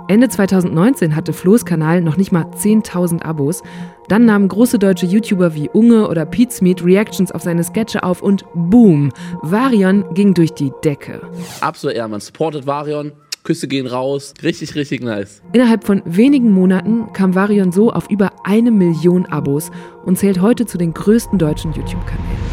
Ende 0.07 0.29
2019 0.29 1.15
hatte 1.15 1.33
Flo's 1.33 1.65
Kanal 1.65 2.01
noch 2.01 2.15
nicht 2.15 2.31
mal 2.31 2.43
10.000 2.43 3.23
Abos. 3.23 3.63
Dann 4.07 4.25
nahmen 4.25 4.47
große 4.47 4.77
deutsche 4.77 5.07
YouTuber 5.07 5.55
wie 5.55 5.67
Unge 5.69 6.07
oder 6.07 6.27
Pete 6.27 6.63
Reactions 6.85 7.31
auf 7.31 7.41
seine 7.41 7.63
Sketche 7.63 8.03
auf 8.03 8.21
und 8.21 8.45
boom, 8.53 9.11
Varion 9.41 10.05
ging 10.13 10.35
durch 10.35 10.51
die 10.51 10.71
Decke. 10.83 11.21
Absolut, 11.61 11.97
ja, 11.97 12.07
man 12.07 12.19
supportet 12.19 12.67
Varion. 12.67 13.13
Küsse 13.43 13.67
gehen 13.67 13.87
raus. 13.87 14.33
Richtig, 14.43 14.75
richtig 14.75 15.01
nice. 15.01 15.41
Innerhalb 15.53 15.83
von 15.85 16.01
wenigen 16.05 16.51
Monaten 16.51 17.11
kam 17.13 17.33
Varion 17.33 17.71
so 17.71 17.91
auf 17.91 18.09
über 18.09 18.31
eine 18.43 18.71
Million 18.71 19.25
Abos 19.25 19.71
und 20.03 20.17
zählt 20.19 20.39
heute 20.39 20.65
zu 20.67 20.77
den 20.77 20.93
größten 20.93 21.39
deutschen 21.39 21.73
YouTube-Kanälen. 21.73 22.45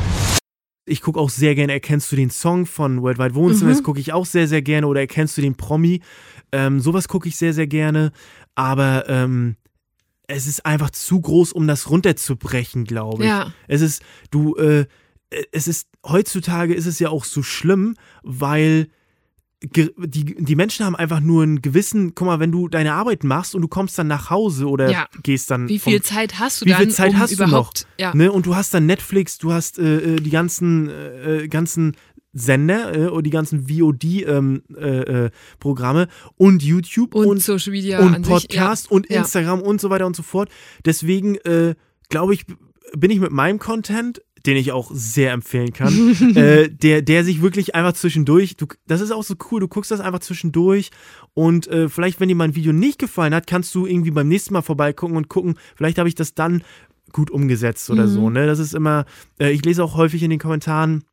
Ich 0.84 1.00
gucke 1.00 1.20
auch 1.20 1.30
sehr 1.30 1.54
gerne, 1.54 1.72
erkennst 1.72 2.10
du 2.10 2.16
den 2.16 2.30
Song 2.30 2.66
von 2.66 3.02
Worldwide 3.02 3.36
Wohnzimmer? 3.36 3.70
Mhm. 3.70 3.74
Das 3.74 3.82
gucke 3.84 4.00
ich 4.00 4.12
auch 4.12 4.26
sehr, 4.26 4.48
sehr 4.48 4.62
gerne. 4.62 4.88
Oder 4.88 5.00
erkennst 5.00 5.38
du 5.38 5.40
den 5.40 5.54
Promi? 5.54 6.00
Ähm, 6.52 6.80
sowas 6.80 7.08
gucke 7.08 7.28
ich 7.28 7.36
sehr, 7.36 7.54
sehr 7.54 7.66
gerne. 7.66 8.12
Aber 8.54 9.08
ähm, 9.08 9.56
es 10.26 10.46
ist 10.46 10.64
einfach 10.64 10.90
zu 10.90 11.20
groß, 11.20 11.52
um 11.52 11.66
das 11.66 11.90
runterzubrechen, 11.90 12.84
glaube 12.84 13.24
ich. 13.24 13.28
Ja. 13.28 13.52
Es 13.68 13.80
ist, 13.80 14.02
du, 14.30 14.54
äh, 14.56 14.86
es 15.50 15.68
ist, 15.68 15.88
heutzutage 16.06 16.74
ist 16.74 16.86
es 16.86 16.98
ja 16.98 17.08
auch 17.08 17.24
so 17.24 17.42
schlimm, 17.42 17.96
weil 18.22 18.88
die, 19.62 20.34
die 20.38 20.56
Menschen 20.56 20.84
haben 20.84 20.96
einfach 20.96 21.20
nur 21.20 21.42
einen 21.44 21.62
gewissen, 21.62 22.14
guck 22.14 22.26
mal, 22.26 22.40
wenn 22.40 22.52
du 22.52 22.68
deine 22.68 22.92
Arbeit 22.94 23.24
machst 23.24 23.54
und 23.54 23.62
du 23.62 23.68
kommst 23.68 23.98
dann 23.98 24.08
nach 24.08 24.28
Hause 24.30 24.66
oder 24.68 24.90
Ja. 24.90 25.06
gehst 25.22 25.50
dann. 25.50 25.68
Wie 25.68 25.78
vom- 25.78 25.92
viel 25.92 26.02
Zeit 26.02 26.38
hast 26.38 26.60
du 26.62 26.66
wie 26.66 26.70
dann, 26.70 26.78
viel 26.80 26.90
Zeit 26.90 27.10
um 27.10 27.18
hast 27.18 27.32
du 27.38 27.42
noch? 27.42 27.48
überhaupt, 27.48 27.86
ja. 27.98 28.14
Ne? 28.14 28.32
Und 28.32 28.46
du 28.46 28.56
hast 28.56 28.72
dann 28.74 28.86
Netflix, 28.86 29.38
du 29.38 29.52
hast 29.52 29.78
äh, 29.78 30.14
äh, 30.14 30.16
die 30.16 30.30
ganzen, 30.30 30.88
äh, 30.88 31.42
äh, 31.44 31.48
ganzen 31.48 31.96
Sender 32.32 32.96
äh, 32.96 33.08
und 33.08 33.24
die 33.24 33.30
ganzen 33.30 33.68
VOD-Programme 33.68 36.00
äh, 36.02 36.04
äh, 36.04 36.08
und 36.36 36.62
YouTube 36.62 37.14
und, 37.14 37.26
und, 37.26 37.42
Social 37.42 37.72
Media 37.72 38.00
und 38.00 38.22
Podcast 38.22 38.84
sich, 38.84 38.90
ja. 38.90 38.96
und. 38.96 39.06
Instagram 39.06 39.60
und 39.60 39.80
so 39.80 39.90
weiter 39.90 40.06
und 40.06 40.16
so 40.16 40.22
fort. 40.22 40.48
Deswegen 40.84 41.36
glaube 42.08 42.34
ich, 42.34 42.44
bin 42.96 43.10
ich 43.10 43.20
mit 43.20 43.32
meinem 43.32 43.58
Content, 43.58 44.22
den 44.46 44.56
ich 44.56 44.72
auch 44.72 44.90
sehr 44.92 45.32
empfehlen 45.32 45.72
kann, 45.72 46.16
äh, 46.36 46.68
der, 46.68 47.02
der 47.02 47.24
sich 47.24 47.42
wirklich 47.42 47.74
einfach 47.74 47.92
zwischendurch, 47.92 48.56
du, 48.56 48.66
das 48.86 49.00
ist 49.00 49.10
auch 49.10 49.22
so 49.22 49.34
cool, 49.50 49.60
du 49.60 49.68
guckst 49.68 49.90
das 49.90 50.00
einfach 50.00 50.20
zwischendurch 50.20 50.90
und 51.34 51.66
äh, 51.68 51.88
vielleicht, 51.88 52.20
wenn 52.20 52.28
dir 52.28 52.34
mein 52.34 52.54
Video 52.54 52.72
nicht 52.72 52.98
gefallen 52.98 53.34
hat, 53.34 53.46
kannst 53.46 53.74
du 53.74 53.86
irgendwie 53.86 54.10
beim 54.10 54.28
nächsten 54.28 54.54
Mal 54.54 54.62
vorbeigucken 54.62 55.16
und 55.16 55.28
gucken, 55.28 55.54
vielleicht 55.76 55.98
habe 55.98 56.08
ich 56.08 56.14
das 56.14 56.34
dann 56.34 56.62
gut 57.12 57.30
umgesetzt 57.30 57.90
oder 57.90 58.08
so. 58.08 58.28
Mhm. 58.28 58.34
Ne? 58.34 58.46
Das 58.46 58.58
ist 58.58 58.74
immer, 58.74 59.04
äh, 59.38 59.50
ich 59.50 59.64
lese 59.64 59.84
auch 59.84 59.96
häufig 59.96 60.22
in 60.22 60.30
den 60.30 60.38
Kommentaren, 60.38 61.04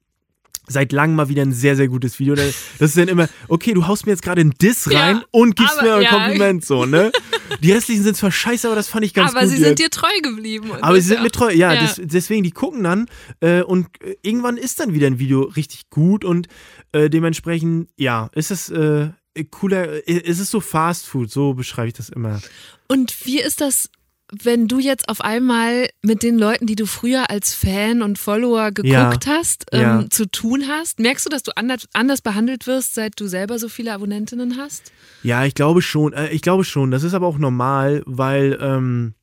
seit 0.70 0.92
langem 0.94 1.16
mal 1.18 1.28
wieder 1.30 1.42
ein 1.42 1.52
sehr, 1.52 1.76
sehr 1.76 1.88
gutes 1.90 2.20
Video. 2.20 2.36
Das 2.36 2.54
ist 2.80 2.98
dann 2.98 3.08
immer, 3.10 3.28
okay, 3.50 3.74
du 3.74 3.88
haust 3.88 4.06
mir 4.06 4.14
jetzt 4.14 4.22
gerade 4.22 4.40
einen 4.42 4.52
Diss 4.52 4.86
Ja, 4.86 5.00
rein 5.02 5.22
und 5.32 5.56
gibst 5.58 5.78
aber- 5.80 5.88
mir 5.88 5.96
ein 5.96 6.02
ja. 6.04 6.10
Kompliment, 6.12 6.64
so, 6.66 6.86
ne? 6.86 7.12
Die 7.62 7.72
restlichen 7.72 8.04
sind 8.04 8.16
zwar 8.16 8.32
scheiße, 8.32 8.68
aber 8.68 8.76
das 8.76 8.88
fand 8.88 9.04
ich 9.04 9.14
ganz 9.14 9.32
Aber 9.32 9.42
gut. 9.42 9.50
sie 9.50 9.58
sind 9.58 9.80
jetzt. 9.80 9.80
dir 9.80 9.90
treu 9.90 10.08
geblieben. 10.22 10.72
aber 10.80 10.96
sie 10.96 11.08
sind 11.08 11.18
ja 11.18 11.24
mir 11.24 11.32
treu, 11.32 11.52
ja, 11.52 11.74
Ja. 11.74 11.82
Des, 11.82 12.00
deswegen, 12.02 12.44
die 12.44 12.52
gucken 12.52 12.84
dann 12.84 13.08
äh, 13.42 13.62
und 13.64 13.88
äh, 14.04 14.16
irgendwann 14.22 14.56
ist 14.58 14.80
dann 14.80 14.94
wieder 14.94 15.08
ein 15.08 15.20
Video 15.20 15.42
richtig 15.42 15.90
gut 15.90 16.24
und 16.24 16.48
äh, 16.94 17.10
dementsprechend, 17.10 17.90
ja, 17.98 18.30
ist 18.34 18.52
es 18.52 18.70
äh, 18.70 19.10
cooler, 19.52 20.08
äh, 20.08 20.14
ist 20.20 20.40
es 20.40 20.52
so 20.52 20.60
Fast 20.62 21.08
Food, 21.08 21.32
so 21.32 21.54
beschreibe 21.56 21.88
ich 21.88 21.94
das 21.96 22.10
immer. 22.10 22.40
Und 22.88 23.26
wie 23.26 23.42
ist 23.42 23.62
das, 23.62 23.90
wenn 24.32 24.68
du 24.68 24.80
jetzt 24.80 25.10
auf 25.10 25.22
einmal 25.22 25.90
mit 26.04 26.22
den 26.24 26.38
Leuten, 26.38 26.66
die 26.68 26.76
du 26.76 26.86
früher 26.86 27.30
als 27.30 27.54
Fan 27.54 28.02
und 28.02 28.18
Follower 28.20 28.72
geguckt 28.72 28.88
Ja. 28.92 29.20
hast, 29.28 29.66
ähm, 29.72 29.82
Ja. 29.82 30.06
zu 30.10 30.30
tun 30.30 30.66
hast? 30.68 31.00
Merkst 31.00 31.26
du, 31.26 31.30
dass 31.30 31.44
du 31.44 31.56
anders, 31.58 31.88
anders 31.94 32.22
behandelt 32.22 32.68
wirst, 32.68 32.94
seit 32.94 33.20
du 33.20 33.28
selber 33.28 33.58
so 33.60 33.70
viele 33.70 33.94
Abonnentinnen 33.94 34.58
hast? 34.58 34.92
Ja, 35.24 35.46
ich 35.46 35.56
glaube 35.56 35.82
schon. 35.82 36.14
Äh, 36.14 36.30
ich 36.30 36.42
glaube 36.42 36.64
schon. 36.64 36.92
Das 36.92 37.04
ist 37.04 37.14
aber 37.14 37.28
auch 37.28 37.38
normal, 37.40 38.04
weil 38.06 38.58
ähm, 38.62 39.14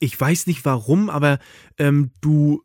ich 0.00 0.18
weiß 0.20 0.46
nicht 0.46 0.64
warum, 0.64 1.10
aber 1.10 1.38
ähm, 1.78 2.10
du. 2.20 2.62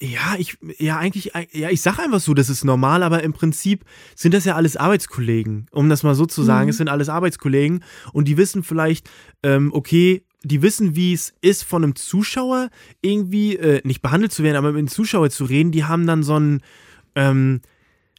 Ja, 0.00 0.34
ich, 0.38 0.58
ja, 0.78 0.98
eigentlich, 0.98 1.32
ja, 1.52 1.70
ich 1.70 1.80
sage 1.80 2.02
einfach 2.02 2.18
so, 2.18 2.34
das 2.34 2.50
ist 2.50 2.64
normal, 2.64 3.04
aber 3.04 3.22
im 3.22 3.32
Prinzip 3.32 3.84
sind 4.16 4.34
das 4.34 4.44
ja 4.44 4.56
alles 4.56 4.76
Arbeitskollegen, 4.76 5.68
um 5.70 5.88
das 5.88 6.02
mal 6.02 6.16
so 6.16 6.26
zu 6.26 6.42
sagen. 6.42 6.64
Mhm. 6.64 6.70
Es 6.70 6.76
sind 6.78 6.88
alles 6.88 7.08
Arbeitskollegen 7.08 7.84
und 8.12 8.26
die 8.26 8.36
wissen 8.36 8.64
vielleicht, 8.64 9.08
ähm, 9.44 9.70
okay, 9.72 10.24
die 10.44 10.62
wissen, 10.62 10.94
wie 10.94 11.12
es 11.12 11.32
ist, 11.40 11.64
von 11.64 11.82
einem 11.82 11.96
Zuschauer 11.96 12.70
irgendwie 13.00 13.56
äh, 13.56 13.80
nicht 13.84 14.02
behandelt 14.02 14.32
zu 14.32 14.42
werden, 14.42 14.56
aber 14.56 14.72
mit 14.72 14.78
einem 14.78 14.88
Zuschauer 14.88 15.30
zu 15.30 15.44
reden. 15.44 15.72
Die 15.72 15.84
haben 15.84 16.06
dann 16.06 16.22
so 16.22 16.38
ein, 16.38 16.60
ähm, 17.14 17.60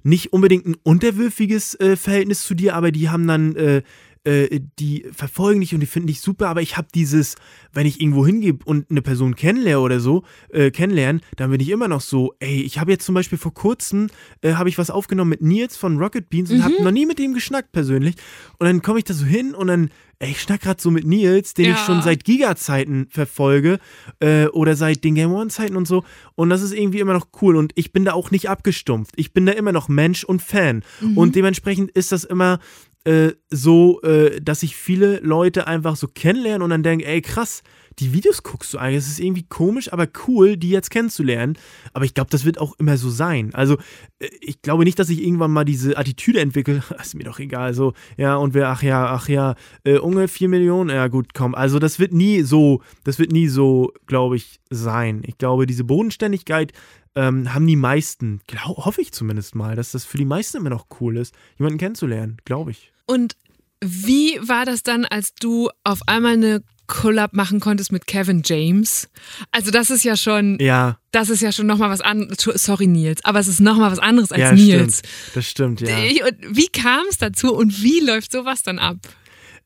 nicht 0.04 0.34
unbedingt 0.34 0.66
ein 0.66 0.76
unterwürfiges 0.84 1.80
äh, 1.80 1.96
Verhältnis 1.96 2.44
zu 2.44 2.56
dir, 2.56 2.76
aber 2.76 2.92
die 2.92 3.10
haben 3.10 3.28
dann, 3.28 3.56
äh, 3.56 3.82
äh, 4.26 4.60
die 4.80 5.06
verfolgen 5.12 5.62
dich 5.62 5.74
und 5.74 5.80
die 5.80 5.86
finden 5.86 6.08
dich 6.08 6.20
super, 6.22 6.50
aber 6.50 6.62
ich 6.62 6.78
habe 6.78 6.88
dieses, 6.94 7.36
wenn 7.74 7.86
ich 7.86 8.02
irgendwo 8.02 8.26
hingehe 8.26 8.58
und 8.66 8.90
eine 8.92 9.02
Person 9.02 9.36
kennenlerne 9.36 9.80
oder 9.80 10.00
so, 10.00 10.24
äh, 10.50 10.72
kennenlernen, 10.72 11.22
dann 11.38 11.52
bin 11.52 11.60
ich 11.62 11.70
immer 11.70 11.88
noch 11.88 12.02
so, 12.02 12.34
ey, 12.40 12.62
ich 12.62 12.80
habe 12.80 12.92
jetzt 12.92 13.06
zum 13.06 13.16
Beispiel 13.16 13.38
vor 13.38 13.54
kurzem, 13.54 14.08
äh, 14.42 14.54
habe 14.54 14.70
ich 14.70 14.78
was 14.78 14.90
aufgenommen 14.90 15.30
mit 15.30 15.42
Nils 15.42 15.78
von 15.78 15.98
Rocket 15.98 16.30
Beans 16.30 16.52
und 16.52 16.64
habe 16.64 16.82
noch 16.84 16.92
nie 16.92 17.06
mit 17.06 17.20
dem 17.20 17.34
geschnackt 17.34 17.72
persönlich. 17.72 18.16
Und 18.60 18.66
dann 18.68 18.82
komme 18.82 19.00
ich 19.00 19.06
da 19.06 19.14
so 19.14 19.26
hin 19.26 19.54
und 19.56 19.68
dann, 19.68 19.90
ey, 20.20 20.32
ich 20.32 20.42
schnack 20.42 20.62
gerade 20.62 20.82
so 20.82 20.92
mit 20.92 21.06
Nils, 21.06 21.54
den 21.54 21.66
ich 21.66 21.78
Ja. 21.80 21.86
schon 21.86 22.02
seit 22.02 22.24
Giga-Zeiten 22.24 23.08
verfolge 23.10 23.80
äh, 24.20 24.48
oder 24.48 24.76
seit 24.76 25.04
den 25.04 25.16
Game 25.16 25.32
One-Zeiten 25.32 25.76
und 25.76 25.88
so. 25.88 26.04
Und 26.36 26.50
das 26.50 26.62
ist 26.62 26.74
irgendwie 26.74 27.00
immer 27.00 27.14
noch 27.14 27.28
cool 27.42 27.56
und 27.56 27.74
ich 27.76 27.92
bin 27.94 28.06
da 28.06 28.14
auch 28.14 28.32
nicht 28.32 28.50
abgestumpft. 28.50 29.14
Ich 29.18 29.34
bin 29.34 29.46
da 29.46 29.52
immer 29.52 29.72
noch 29.72 29.88
Mensch 29.90 30.24
und 30.24 30.42
Fan. 30.42 30.84
Und 31.16 31.36
dementsprechend 31.36 31.92
ist 31.92 32.12
das 32.12 32.24
immer 32.24 32.60
äh, 33.06 33.34
so, 33.50 34.02
äh, 34.02 34.42
dass 34.42 34.64
ich 34.64 34.76
viele 34.76 35.20
Leute 35.20 35.68
einfach 35.68 35.96
so 35.96 36.08
kennenlernen 36.08 36.62
und 36.62 36.70
dann 36.72 36.84
denke, 36.84 37.06
ey 37.06 37.22
krass, 37.22 37.64
die 38.00 38.14
Videos 38.14 38.44
guckst 38.44 38.74
du 38.74 38.78
eigentlich. 38.78 38.98
Es 38.98 39.08
ist 39.08 39.20
irgendwie 39.20 39.44
komisch, 39.44 39.94
aber 39.94 40.08
cool, 40.28 40.58
die 40.58 40.70
jetzt 40.70 40.90
kennenzulernen. 40.90 41.58
Aber 41.94 42.06
ich 42.06 42.14
glaube, 42.14 42.30
das 42.30 42.44
wird 42.44 42.60
auch 42.60 42.74
immer 42.78 42.98
so 42.98 43.10
sein. 43.10 43.54
Also, 43.54 43.78
äh, 44.20 44.30
ich 44.42 44.62
glaube 44.62 44.84
nicht, 44.84 45.00
dass 45.00 45.10
ich 45.10 45.24
irgendwann 45.24 45.52
mal 45.52 45.66
diese 45.66 45.98
Attitüde 45.98 46.40
entwickle. 46.42 46.84
ist 47.02 47.16
mir 47.16 47.24
doch 47.24 47.40
egal. 47.40 47.74
So, 47.74 47.94
ja, 48.18 48.36
und 48.36 48.54
wer, 48.54 48.70
ach 48.70 48.84
ja, 48.84 49.08
ach 49.08 49.30
ja, 49.30 49.56
äh, 49.84 49.98
Unge, 49.98 50.28
4 50.28 50.50
Millionen, 50.50 50.90
ja 50.90 51.08
gut, 51.08 51.34
komm. 51.34 51.56
Also, 51.56 51.80
das 51.80 52.00
wird 52.00 52.12
nie 52.12 52.42
so, 52.42 52.82
das 53.04 53.20
wird 53.20 53.32
nie 53.32 53.48
so, 53.48 53.94
glaube 54.08 54.36
ich, 54.36 54.60
sein. 54.70 55.22
Ich 55.26 55.38
glaube, 55.38 55.66
diese 55.66 55.84
Bodenständigkeit 55.84 56.74
ähm, 57.16 57.54
haben 57.54 57.68
die 57.68 57.78
meisten, 57.78 58.42
glaub, 58.48 58.78
hoffe 58.86 59.02
ich 59.02 59.14
zumindest 59.14 59.56
mal, 59.56 59.76
dass 59.76 59.92
das 59.92 60.04
für 60.06 60.18
die 60.18 60.26
meisten 60.26 60.58
immer 60.58 60.70
noch 60.70 60.88
cool 61.00 61.18
ist, 61.18 61.34
jemanden 61.58 61.78
kennenzulernen, 61.78 62.38
glaube 62.44 62.72
ich. 62.72 62.92
Und 63.06 63.36
wie 63.84 64.40
war 64.42 64.66
das 64.66 64.84
dann, 64.84 65.06
als 65.06 65.34
du 65.36 65.70
auf 65.84 66.00
einmal 66.08 66.34
eine 66.34 66.64
Collab 66.88 67.34
machen 67.34 67.60
konntest 67.60 67.92
mit 67.92 68.06
Kevin 68.08 68.42
James? 68.46 69.10
Also 69.52 69.72
das 69.72 69.90
ist 69.90 70.04
ja 70.04 70.16
schon, 70.16 70.58
Ja, 70.60 71.00
das 71.12 71.30
ist 71.30 71.42
ja 71.42 71.52
schon 71.52 71.66
nochmal 71.68 71.90
was 71.90 72.02
anderes. 72.02 72.38
Sorry 72.64 72.88
Nils, 72.88 73.24
aber 73.26 73.40
es 73.40 73.48
ist 73.48 73.60
nochmal 73.60 73.92
was 73.92 74.00
anderes 74.00 74.32
als 74.32 74.42
ja, 74.42 74.52
Nils. 74.54 75.00
stimmt. 75.00 75.36
Das 75.36 75.46
stimmt, 75.48 75.82
ja. 75.82 76.00
Ich- 76.06 76.24
Und 76.24 76.36
wie 76.58 76.68
kam 76.68 77.04
es 77.10 77.18
dazu 77.18 77.54
und 77.56 77.82
wie 77.82 78.00
läuft 78.02 78.32
sowas 78.32 78.64
dann 78.64 78.80
ab? 78.80 78.98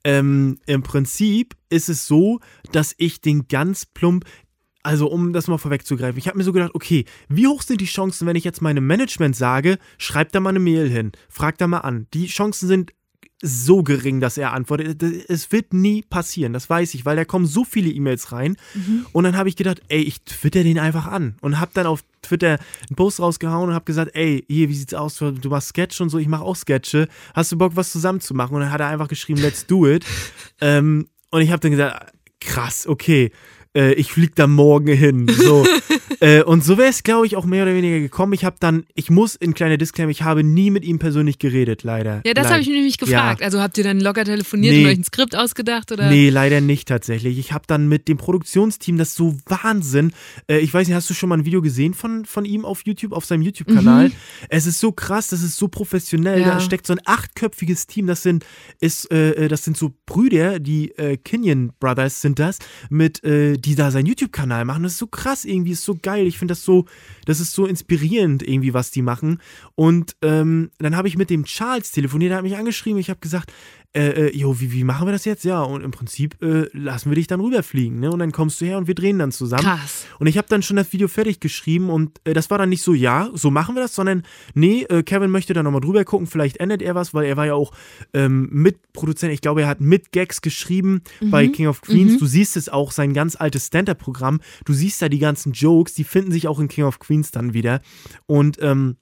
Ähm, 0.05 0.59
Im 0.65 0.81
Prinzip 0.81 1.55
ist 1.69 1.89
es 1.89 2.07
so, 2.07 2.39
dass 2.71 2.95
ich 2.97 3.19
den 3.19 3.49
ganz 3.49 3.85
plump, 3.85 4.23
also 4.81 5.07
um 5.07 5.33
das 5.33 5.47
mal 5.47 5.57
vorwegzugreifen, 5.57 6.17
ich 6.17 6.29
habe 6.29 6.37
mir 6.37 6.45
so 6.45 6.53
gedacht, 6.53 6.71
okay, 6.73 7.03
wie 7.27 7.47
hoch 7.47 7.61
sind 7.61 7.81
die 7.81 7.85
Chancen, 7.85 8.25
wenn 8.25 8.37
ich 8.37 8.45
jetzt 8.45 8.61
meinem 8.61 8.87
Management 8.87 9.35
sage, 9.35 9.77
schreibt 9.97 10.33
da 10.35 10.39
mal 10.39 10.51
eine 10.51 10.59
Mail 10.59 10.89
hin, 10.89 11.11
fragt 11.27 11.59
da 11.59 11.67
mal 11.67 11.79
an. 11.79 12.07
Die 12.13 12.27
Chancen 12.27 12.69
sind 12.69 12.91
so 13.41 13.83
gering, 13.83 14.19
dass 14.19 14.37
er 14.37 14.53
antwortet. 14.53 15.01
Es 15.29 15.51
wird 15.51 15.73
nie 15.73 16.01
passieren, 16.01 16.53
das 16.53 16.69
weiß 16.69 16.93
ich, 16.93 17.05
weil 17.05 17.15
da 17.15 17.25
kommen 17.25 17.45
so 17.45 17.63
viele 17.63 17.89
E-Mails 17.89 18.31
rein. 18.31 18.57
Und 19.13 19.23
dann 19.23 19.37
habe 19.37 19.49
ich 19.49 19.55
gedacht, 19.55 19.81
ey, 19.87 20.01
ich 20.01 20.21
twitter 20.23 20.63
den 20.63 20.79
einfach 20.79 21.07
an. 21.07 21.35
Und 21.41 21.59
habe 21.59 21.71
dann 21.73 21.87
auf 21.87 22.03
Twitter 22.21 22.59
einen 22.87 22.95
Post 22.95 23.19
rausgehauen 23.19 23.69
und 23.69 23.75
habe 23.75 23.85
gesagt, 23.85 24.11
ey, 24.13 24.43
hier, 24.47 24.69
wie 24.69 24.75
sieht's 24.75 24.93
aus? 24.93 25.15
Du 25.17 25.49
machst 25.49 25.69
Sketch 25.69 26.01
und 26.01 26.09
so, 26.09 26.17
ich 26.17 26.27
mache 26.27 26.43
auch 26.43 26.55
Sketche. 26.55 27.07
Hast 27.33 27.51
du 27.51 27.57
Bock, 27.57 27.75
was 27.75 27.91
zusammen 27.91 28.19
zu 28.19 28.33
machen? 28.33 28.55
Und 28.55 28.61
dann 28.61 28.71
hat 28.71 28.81
er 28.81 28.87
einfach 28.87 29.07
geschrieben, 29.07 29.41
let's 29.41 29.65
do 29.65 29.87
it. 29.87 30.05
ähm, 30.61 31.07
und 31.31 31.41
ich 31.41 31.51
habe 31.51 31.61
dann 31.61 31.71
gesagt, 31.71 32.13
krass, 32.39 32.87
okay. 32.87 33.31
Äh, 33.75 33.93
ich 33.93 34.11
flieg 34.11 34.35
da 34.35 34.47
morgen 34.47 34.87
hin. 34.95 35.27
So. 35.27 35.65
äh, 36.21 36.41
und 36.41 36.63
so 36.63 36.77
wäre 36.77 36.89
es, 36.89 37.03
glaube 37.03 37.27
ich, 37.27 37.35
auch 37.35 37.45
mehr 37.45 37.63
oder 37.63 37.75
weniger 37.75 37.99
gekommen. 37.99 38.33
Ich 38.33 38.43
habe 38.43 38.55
dann, 38.59 38.85
ich 38.95 39.09
muss 39.11 39.35
in 39.35 39.53
kleiner 39.53 39.77
Disclaimer, 39.77 40.09
ich 40.09 40.23
habe 40.23 40.43
nie 40.43 40.71
mit 40.71 40.83
ihm 40.83 40.97
persönlich 40.97 41.37
geredet, 41.37 41.83
leider. 41.83 42.21
Ja, 42.25 42.33
das 42.33 42.49
habe 42.49 42.61
ich 42.61 42.67
nämlich 42.67 42.97
gefragt. 42.97 43.41
Ja. 43.41 43.45
Also 43.45 43.61
habt 43.61 43.77
ihr 43.77 43.83
dann 43.83 43.99
locker 43.99 44.25
telefoniert 44.25 44.73
Nee. 44.73 44.83
und 44.85 44.89
euch 44.89 44.97
ein 44.97 45.03
Skript 45.03 45.35
ausgedacht 45.35 45.91
oder? 45.91 46.09
Nee, 46.09 46.29
leider 46.29 46.61
nicht 46.61 46.87
tatsächlich. 46.87 47.37
Ich 47.37 47.51
habe 47.53 47.65
dann 47.67 47.87
mit 47.87 48.07
dem 48.07 48.17
Produktionsteam, 48.17 48.97
das 48.97 49.09
ist 49.09 49.15
so 49.15 49.37
Wahnsinn. 49.45 50.13
Äh, 50.47 50.59
ich 50.59 50.73
weiß 50.73 50.87
nicht, 50.87 50.95
hast 50.95 51.09
du 51.09 51.13
schon 51.13 51.29
mal 51.29 51.37
ein 51.37 51.45
Video 51.45 51.61
gesehen 51.61 51.93
von, 51.93 52.25
von 52.25 52.45
ihm 52.45 52.65
auf 52.65 52.81
YouTube, 52.85 53.13
auf 53.13 53.25
seinem 53.25 53.43
YouTube-Kanal? 53.43 54.11
Es 54.49 54.65
ist 54.65 54.79
so 54.79 54.91
krass, 54.91 55.27
das 55.27 55.43
ist 55.43 55.57
so 55.57 55.67
professionell. 55.67 56.39
Mhm. 56.39 56.45
Ja. 56.47 56.53
Da 56.55 56.59
steckt 56.59 56.87
so 56.87 56.93
ein 56.93 57.01
achtköpfiges 57.05 57.85
Team. 57.85 58.07
Das 58.07 58.23
sind, 58.23 58.45
ist, 58.79 59.11
äh, 59.11 59.47
das 59.47 59.63
sind 59.63 59.77
so 59.77 59.93
Brüder, 60.07 60.59
die 60.59 60.89
äh, 60.97 61.17
Kenyon 61.17 61.71
Brothers 61.79 62.21
sind 62.21 62.39
das, 62.39 62.57
mit, 62.89 63.23
äh, 63.23 63.58
die 63.59 63.75
da 63.75 63.91
seinen 63.91 64.05
YouTube-Kanal 64.05 64.65
machen. 64.65 64.83
Das 64.83 64.93
ist 64.93 64.97
so 64.99 65.07
krass 65.07 65.45
irgendwie, 65.45 65.71
ist 65.71 65.83
so 65.83 65.97
geil. 66.01 66.27
Ich 66.27 66.37
finde 66.37 66.53
das 66.53 66.63
so, 66.63 66.85
das 67.25 67.39
ist 67.39 67.53
so 67.53 67.65
inspirierend 67.65 68.47
irgendwie, 68.47 68.73
was 68.73 68.91
die 68.91 69.01
machen. 69.01 69.39
Und 69.75 70.15
ähm, 70.21 70.71
dann 70.79 70.95
habe 70.95 71.07
ich 71.07 71.17
mit 71.17 71.29
dem 71.29 71.45
Charles 71.45 71.91
telefoniert, 71.91 72.31
der 72.31 72.37
hat 72.37 72.43
mich 72.43 72.57
angeschrieben. 72.57 72.99
Ich 72.99 73.09
habe 73.09 73.19
gesagt, 73.19 73.51
äh, 73.91 74.27
äh, 74.27 74.37
jo, 74.37 74.59
wie, 74.59 74.71
wie 74.71 74.83
machen 74.83 75.07
wir 75.07 75.11
das 75.11 75.25
jetzt? 75.25 75.43
Ja, 75.43 75.63
und 75.63 75.81
im 75.81 75.89
Prinzip 75.89 76.39
äh, 76.43 76.67
lassen 76.73 77.09
wir 77.09 77.15
dich 77.15 77.25
dann 77.25 77.39
rüberfliegen, 77.39 77.99
ne? 77.99 78.11
Und 78.11 78.19
dann 78.19 78.31
kommst 78.31 78.61
du 78.61 78.65
her 78.65 78.77
und 78.77 78.87
wir 78.87 78.93
drehen 78.93 79.17
dann 79.17 79.31
zusammen. 79.31 79.63
Krass. 79.63 80.05
Und 80.19 80.27
ich 80.27 80.37
habe 80.37 80.47
dann 80.47 80.61
schon 80.61 80.77
das 80.77 80.93
Video 80.93 81.07
fertig 81.07 81.39
geschrieben 81.39 81.89
und 81.89 82.21
äh, 82.23 82.33
das 82.33 82.51
war 82.51 82.59
dann 82.59 82.69
nicht 82.69 82.83
so, 82.83 82.93
ja, 82.93 83.31
so 83.33 83.49
machen 83.49 83.73
wir 83.73 83.81
das, 83.81 83.95
sondern 83.95 84.21
nee, 84.53 84.83
äh, 84.83 85.01
Kevin 85.01 85.31
möchte 85.31 85.53
da 85.53 85.63
nochmal 85.63 85.81
drüber 85.81 86.05
gucken, 86.05 86.27
vielleicht 86.27 86.57
ändert 86.57 86.83
er 86.83 86.93
was, 86.93 87.15
weil 87.15 87.25
er 87.25 87.35
war 87.35 87.47
ja 87.47 87.55
auch 87.55 87.71
ähm, 88.13 88.47
Mitproduzent, 88.51 89.33
ich 89.33 89.41
glaube, 89.41 89.63
er 89.63 89.67
hat 89.67 89.81
mit 89.81 90.11
Gags 90.11 90.41
geschrieben 90.41 91.01
bei 91.21 91.47
King 91.47 91.67
of 91.67 91.81
Queens. 91.81 92.19
Du 92.19 92.27
siehst 92.27 92.57
es 92.57 92.69
auch, 92.69 92.91
sein 92.91 93.13
ganz 93.13 93.35
altes 93.35 93.67
Stand-Up-Programm, 93.67 94.39
du 94.65 94.73
siehst 94.73 95.01
da 95.01 95.09
die 95.09 95.19
ganzen 95.19 95.53
Jokes, 95.53 95.95
die 95.95 96.03
finden 96.03 96.31
sich 96.31 96.47
auch 96.47 96.59
in 96.59 96.67
King 96.67 96.85
of 96.85 96.99
Queens 96.99 97.31
dann 97.31 97.53
wieder. 97.53 97.81
Und 98.27 98.59
ähm, 98.61 98.97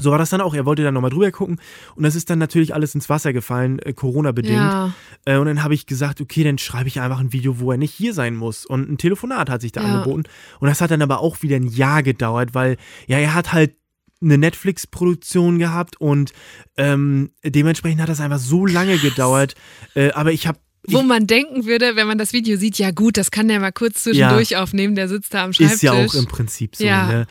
so 0.00 0.10
war 0.12 0.18
das 0.18 0.30
dann 0.30 0.40
auch. 0.40 0.54
Er 0.54 0.64
wollte 0.64 0.82
dann 0.84 0.94
nochmal 0.94 1.10
drüber 1.10 1.30
gucken 1.32 1.60
und 1.96 2.02
das 2.04 2.14
ist 2.14 2.30
dann 2.30 2.38
natürlich 2.38 2.74
alles 2.74 2.94
ins 2.94 3.08
Wasser 3.08 3.32
gefallen, 3.32 3.78
äh, 3.80 3.92
Corona-bedingt. 3.92 4.56
Ja. 4.56 4.92
Äh, 5.24 5.38
und 5.38 5.46
dann 5.46 5.64
habe 5.64 5.74
ich 5.74 5.86
gesagt, 5.86 6.20
okay, 6.20 6.44
dann 6.44 6.58
schreibe 6.58 6.88
ich 6.88 7.00
einfach 7.00 7.18
ein 7.20 7.32
Video, 7.32 7.58
wo 7.58 7.72
er 7.72 7.78
nicht 7.78 7.92
hier 7.94 8.14
sein 8.14 8.36
muss. 8.36 8.64
Und 8.64 8.88
ein 8.90 8.98
Telefonat 8.98 9.50
hat 9.50 9.60
sich 9.60 9.72
da 9.72 9.82
Ja. 9.82 9.88
angeboten. 9.94 10.22
Und 10.60 10.68
das 10.68 10.80
hat 10.80 10.90
dann 10.92 11.02
aber 11.02 11.20
auch 11.20 11.42
wieder 11.42 11.56
ein 11.56 11.66
Jahr 11.66 12.02
gedauert, 12.02 12.54
weil, 12.54 12.76
ja, 13.06 13.18
er 13.18 13.34
hat 13.34 13.52
halt 13.52 13.74
eine 14.20 14.38
Netflix-Produktion 14.38 15.58
gehabt 15.58 16.00
und 16.00 16.32
ähm, 16.76 17.30
dementsprechend 17.44 18.00
hat 18.00 18.08
das 18.08 18.20
einfach 18.20 18.38
so 18.38 18.66
lange 18.66 18.98
gedauert. 18.98 19.54
Äh, 19.94 20.10
aber 20.12 20.32
ich 20.32 20.46
habe 20.48 20.58
Wo 20.88 21.02
man 21.02 21.26
denken 21.28 21.66
würde, 21.66 21.94
wenn 21.96 22.06
man 22.08 22.18
das 22.18 22.32
Video 22.32 22.56
sieht, 22.56 22.78
ja 22.78 22.90
gut, 22.90 23.16
das 23.16 23.30
kann 23.30 23.46
der 23.48 23.60
mal 23.60 23.70
kurz 23.72 24.02
zwischendurch 24.04 24.56
aufnehmen, 24.56 24.94
der 24.96 25.08
sitzt 25.08 25.34
da 25.34 25.44
am 25.44 25.52
Schreibtisch. 25.52 25.74
ist 25.76 25.82
ja 25.82 25.92
auch 25.92 26.14
im 26.14 26.26
Prinzip 26.26 26.74
so. 26.76 26.84
Ja. 26.84 27.06
Ne? 27.06 27.26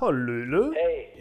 Hallöle. 0.00 0.70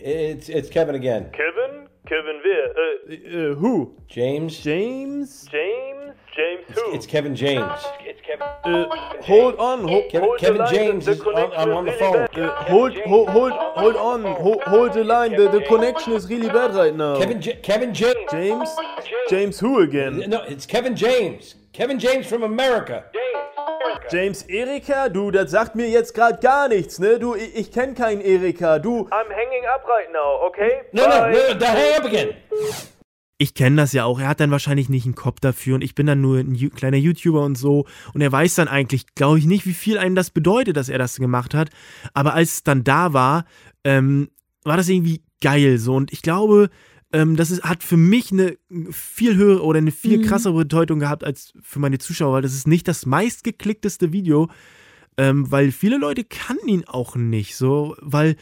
It's 0.02 0.50
it's 0.50 0.70
Kevin 0.70 0.96
again. 0.96 1.30
Kevin? 1.32 1.88
Kevin 2.08 2.40
wer? 2.44 2.74
Äh, 3.10 3.52
äh, 3.52 3.56
who? 3.56 3.96
James. 4.08 4.58
James? 4.64 5.46
James? 5.52 6.14
James 6.36 6.64
who? 6.74 6.94
It's 6.94 7.06
Kevin 7.06 7.36
James. 7.36 7.82
It's 8.00 8.22
Kevin. 8.22 8.48
Äh, 8.64 8.86
hold 9.24 9.56
on, 9.58 9.88
hold, 9.88 10.10
Kevin, 10.10 10.30
hold 10.30 10.40
Kevin. 10.40 10.62
James 10.70 11.08
is. 11.08 11.20
the 11.20 11.30
I'm, 11.32 11.52
I'm 11.70 11.76
on 11.76 11.86
the 11.86 11.92
phone. 11.94 12.28
Uh, 12.34 12.54
hold, 12.64 12.94
hold, 13.00 13.30
hold, 13.30 13.52
hold 13.52 13.96
on, 13.96 14.24
hold, 14.24 14.64
hold 14.64 14.94
the 14.94 15.04
line. 15.04 15.32
The, 15.36 15.50
the 15.50 15.62
connection 15.62 16.14
is 16.14 16.30
really 16.30 16.48
bad 16.48 16.76
right 16.76 16.96
now. 16.96 17.18
Kevin 17.18 17.42
J- 17.42 17.60
Kevin 17.62 17.94
James. 17.94 18.16
James? 18.32 18.70
James 19.30 19.60
who 19.60 19.82
again? 19.82 20.24
No, 20.30 20.44
it's 20.44 20.66
Kevin 20.66 20.96
James. 20.96 21.56
Kevin 21.74 22.00
James 22.00 22.26
from 22.26 22.44
America. 22.44 23.04
James 23.14 23.57
Erika? 24.48 25.10
Du, 25.10 25.32
das 25.32 25.52
sagt 25.52 25.76
mir 25.76 25.90
jetzt 25.90 26.14
gerade 26.14 26.40
gar 26.40 26.68
nichts, 26.68 27.00
ne? 27.00 27.20
Du, 27.20 27.36
ich, 27.36 27.56
ich 27.56 27.72
kenne 27.72 27.94
keinen 27.94 28.22
Erika. 28.22 28.80
Du. 28.80 29.08
I'm 29.10 29.30
hanging 29.30 29.66
up 29.74 29.86
right 29.88 30.12
now, 30.12 30.46
okay? 30.48 30.84
No, 30.92 31.04
no, 31.04 31.10
no, 31.10 31.60
no, 31.60 31.66
hang 31.66 31.98
up 31.98 32.06
again. 32.06 32.30
Ich 33.40 33.54
kenne 33.54 33.76
das 33.76 33.94
ja 33.94 34.06
auch. 34.06 34.20
Er 34.20 34.30
hat 34.30 34.40
dann 34.40 34.50
wahrscheinlich 34.50 34.90
nicht 34.90 35.06
einen 35.06 35.14
Kopf 35.14 35.40
dafür 35.40 35.76
und 35.76 35.84
ich 35.84 35.94
bin 35.94 36.08
dann 36.08 36.22
nur 36.22 36.40
ein 36.40 36.72
kleiner 36.76 36.98
YouTuber 36.98 37.44
und 37.44 37.56
so. 37.56 37.86
Und 38.14 38.22
er 38.22 38.32
weiß 38.32 38.56
dann 38.56 38.68
eigentlich, 38.68 39.14
glaube 39.14 39.38
ich, 39.38 39.46
nicht, 39.46 39.68
wie 39.68 39.76
viel 39.76 40.00
einem 40.00 40.16
das 40.16 40.32
bedeutet, 40.32 40.76
dass 40.76 40.90
er 40.90 40.98
das 40.98 41.18
gemacht 41.18 41.54
hat. 41.54 41.70
Aber 42.14 42.34
als 42.34 42.54
es 42.54 42.64
dann 42.64 42.84
da 42.84 43.14
war, 43.14 43.46
ähm, 43.84 44.30
war 44.64 44.76
das 44.76 44.90
irgendwie 44.90 45.22
geil 45.42 45.78
so. 45.78 45.94
Und 45.94 46.12
ich 46.12 46.24
glaube, 46.24 46.70
ähm, 47.14 47.36
das 47.36 47.52
ist, 47.52 47.64
hat 47.64 47.84
für 47.84 47.98
mich 47.98 48.32
eine 48.32 48.58
viel 48.92 49.36
höhere 49.36 49.64
oder 49.64 49.78
eine 49.78 49.92
viel 49.92 50.22
krassere 50.26 50.54
Bedeutung 50.54 51.00
gehabt 51.00 51.24
als 51.24 51.54
für 51.62 51.80
meine 51.80 52.00
Zuschauer, 52.00 52.34
weil 52.34 52.42
das 52.42 52.54
ist 52.54 52.68
nicht 52.68 52.88
das 52.88 53.06
meistgeklickteste 53.06 54.12
Video, 54.12 54.50
ähm, 55.18 55.50
weil 55.52 55.72
viele 55.72 55.98
Leute 55.98 56.24
kannten 56.24 56.68
ihn 56.68 56.84
auch 56.86 57.16
nicht 57.16 57.56
so, 57.56 57.96
weil 58.02 58.36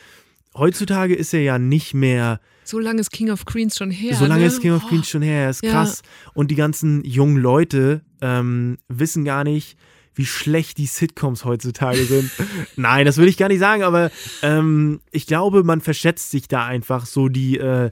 heutzutage 0.56 1.16
ist 1.16 1.34
er 1.34 1.42
ja 1.42 1.60
nicht 1.60 1.94
mehr 1.94 2.40
So 2.64 2.80
lange 2.80 3.02
ist 3.02 3.12
King 3.12 3.30
of 3.30 3.46
Queens 3.46 3.78
schon 3.78 3.92
her. 3.92 4.16
so 4.16 4.26
lange 4.26 4.42
ne? 4.42 4.48
ist 4.48 4.62
King 4.62 4.74
of 4.74 4.84
Oh. 4.86 4.88
Queens 4.88 5.10
schon 5.10 5.22
her, 5.22 5.50
ist 5.50 5.64
Ja. 5.64 5.72
krass. 5.72 6.02
Und 6.34 6.50
die 6.52 6.56
ganzen 6.56 7.04
jungen 7.04 7.38
Leute 7.38 8.02
ähm, 8.22 8.78
wissen 8.88 9.26
gar 9.26 9.44
nicht, 9.44 9.78
wie 10.16 10.26
schlecht 10.26 10.78
die 10.78 10.86
Sitcoms 10.86 11.44
heutzutage 11.46 12.06
sind. 12.06 12.32
Nein, 12.78 13.06
das 13.06 13.18
würde 13.18 13.30
ich 13.30 13.38
gar 13.38 13.50
nicht 13.50 13.60
sagen, 13.60 13.84
aber 13.84 14.12
ähm, 14.42 15.02
ich 15.12 15.28
glaube, 15.28 15.64
man 15.64 15.82
verschätzt 15.82 16.32
sich 16.32 16.48
da 16.48 16.66
einfach 16.66 17.06
so 17.06 17.28
die, 17.28 17.58
äh, 17.58 17.90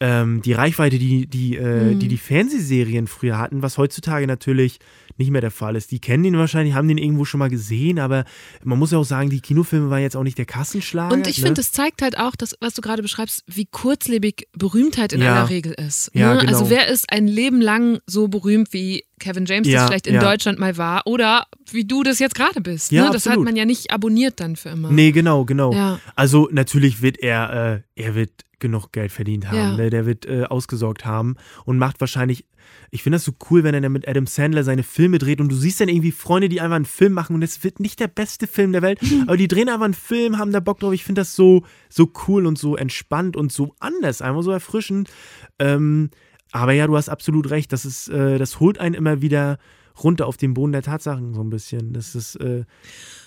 ähm, 0.00 0.42
die 0.42 0.52
Reichweite, 0.52 0.98
die 0.98 1.26
die, 1.26 1.56
äh, 1.56 1.94
Mhm. 1.94 1.98
die 2.00 2.08
die 2.08 2.18
Fernsehserien 2.18 3.06
früher 3.06 3.38
hatten, 3.38 3.62
was 3.62 3.78
heutzutage 3.78 4.26
natürlich 4.26 4.78
nicht 5.16 5.30
mehr 5.30 5.40
der 5.40 5.50
Fall 5.50 5.76
ist. 5.76 5.90
Die 5.92 5.98
kennen 6.00 6.24
ihn 6.24 6.36
wahrscheinlich, 6.36 6.74
haben 6.74 6.88
den 6.88 6.98
irgendwo 6.98 7.24
schon 7.24 7.38
mal 7.38 7.48
gesehen, 7.48 7.98
aber 7.98 8.24
man 8.62 8.78
muss 8.78 8.90
ja 8.90 8.98
auch 8.98 9.04
sagen, 9.04 9.30
die 9.30 9.40
Kinofilme 9.40 9.88
waren 9.88 10.02
jetzt 10.02 10.14
auch 10.14 10.22
nicht 10.22 10.36
der 10.36 10.44
Kassenschlager. 10.44 11.14
Und 11.14 11.26
ich 11.26 11.38
ne? 11.38 11.46
finde, 11.46 11.62
es 11.62 11.72
zeigt 11.72 12.02
halt 12.02 12.18
auch, 12.18 12.36
dass, 12.36 12.54
was 12.60 12.74
du 12.74 12.82
gerade 12.82 13.00
beschreibst, 13.00 13.42
wie 13.46 13.64
kurzlebig 13.64 14.48
Berühmtheit 14.52 15.14
in 15.14 15.22
Ja. 15.22 15.34
aller 15.36 15.48
Regel 15.48 15.72
ist. 15.72 16.10
Ja, 16.12 16.34
ne? 16.34 16.40
genau. 16.40 16.52
Also 16.52 16.68
wer 16.68 16.88
ist 16.88 17.10
ein 17.10 17.26
Leben 17.26 17.62
lang 17.62 18.00
so 18.06 18.28
berühmt 18.28 18.74
wie 18.74 19.04
Kevin 19.18 19.46
James 19.46 19.66
Ja, 19.66 19.80
das 19.80 19.88
vielleicht 19.88 20.06
in 20.08 20.14
ja. 20.16 20.20
Deutschland 20.20 20.58
mal 20.58 20.76
war 20.76 21.06
oder 21.06 21.46
wie 21.70 21.86
du 21.86 22.02
das 22.02 22.18
jetzt 22.18 22.34
gerade 22.34 22.60
bist. 22.60 22.92
Ja, 22.92 23.04
ne? 23.06 23.10
Das 23.12 23.24
hat 23.24 23.32
absolut. 23.32 23.46
man 23.46 23.56
ja 23.56 23.64
nicht 23.64 23.90
abonniert 23.90 24.40
dann 24.40 24.56
für 24.56 24.68
immer. 24.68 24.90
Nee, 24.90 25.12
genau, 25.12 25.46
genau. 25.46 25.72
Ja. 25.72 25.98
Also 26.14 26.50
natürlich 26.52 27.00
wird 27.00 27.18
er, 27.18 27.82
äh, 27.96 28.02
er 28.02 28.14
wird 28.14 28.30
genug 28.58 28.92
Geld 28.92 29.12
verdient 29.12 29.48
haben. 29.48 29.56
Ja. 29.56 29.76
Ne? 29.76 29.90
Der 29.90 30.06
wird 30.06 30.26
äh, 30.26 30.44
ausgesorgt 30.44 31.04
haben 31.04 31.36
und 31.64 31.78
macht 31.78 32.00
wahrscheinlich. 32.00 32.46
Ich 32.90 33.02
finde 33.02 33.16
das 33.16 33.24
so 33.24 33.32
cool, 33.50 33.62
wenn 33.62 33.74
er 33.74 33.80
dann 33.80 33.92
mit 33.92 34.08
Adam 34.08 34.26
Sandler 34.26 34.64
seine 34.64 34.82
Filme 34.82 35.18
dreht 35.18 35.40
und 35.40 35.50
du 35.50 35.54
siehst 35.54 35.80
dann 35.80 35.88
irgendwie 35.88 36.10
Freunde, 36.10 36.48
die 36.48 36.60
einfach 36.60 36.76
einen 36.76 36.84
Film 36.84 37.12
machen 37.12 37.34
und 37.36 37.42
es 37.42 37.62
wird 37.62 37.78
nicht 37.78 38.00
der 38.00 38.08
beste 38.08 38.48
Film 38.48 38.72
der 38.72 38.82
Welt, 38.82 38.98
aber 39.26 39.36
die 39.36 39.46
drehen 39.46 39.68
einfach 39.68 39.84
einen 39.84 39.94
Film, 39.94 40.38
haben 40.38 40.50
da 40.50 40.60
Bock 40.60 40.80
drauf. 40.80 40.92
Ich 40.92 41.04
finde 41.04 41.20
das 41.20 41.36
so, 41.36 41.64
so 41.88 42.10
cool 42.26 42.44
und 42.44 42.58
so 42.58 42.76
entspannt 42.76 43.36
und 43.36 43.52
so 43.52 43.74
anders, 43.78 44.20
einfach 44.20 44.42
so 44.42 44.50
erfrischend. 44.50 45.10
Ähm, 45.58 46.10
aber 46.50 46.72
ja, 46.72 46.86
du 46.86 46.96
hast 46.96 47.08
absolut 47.08 47.50
recht, 47.50 47.72
das 47.72 47.84
ist, 47.84 48.08
äh, 48.08 48.38
das 48.38 48.58
holt 48.58 48.78
einen 48.78 48.94
immer 48.94 49.20
wieder 49.20 49.58
runter 50.02 50.26
auf 50.26 50.36
den 50.36 50.54
Boden 50.54 50.72
der 50.72 50.82
Tatsachen 50.82 51.34
so 51.34 51.40
ein 51.40 51.50
bisschen. 51.50 51.92
Das 51.92 52.14
ist, 52.14 52.36
äh, 52.36 52.64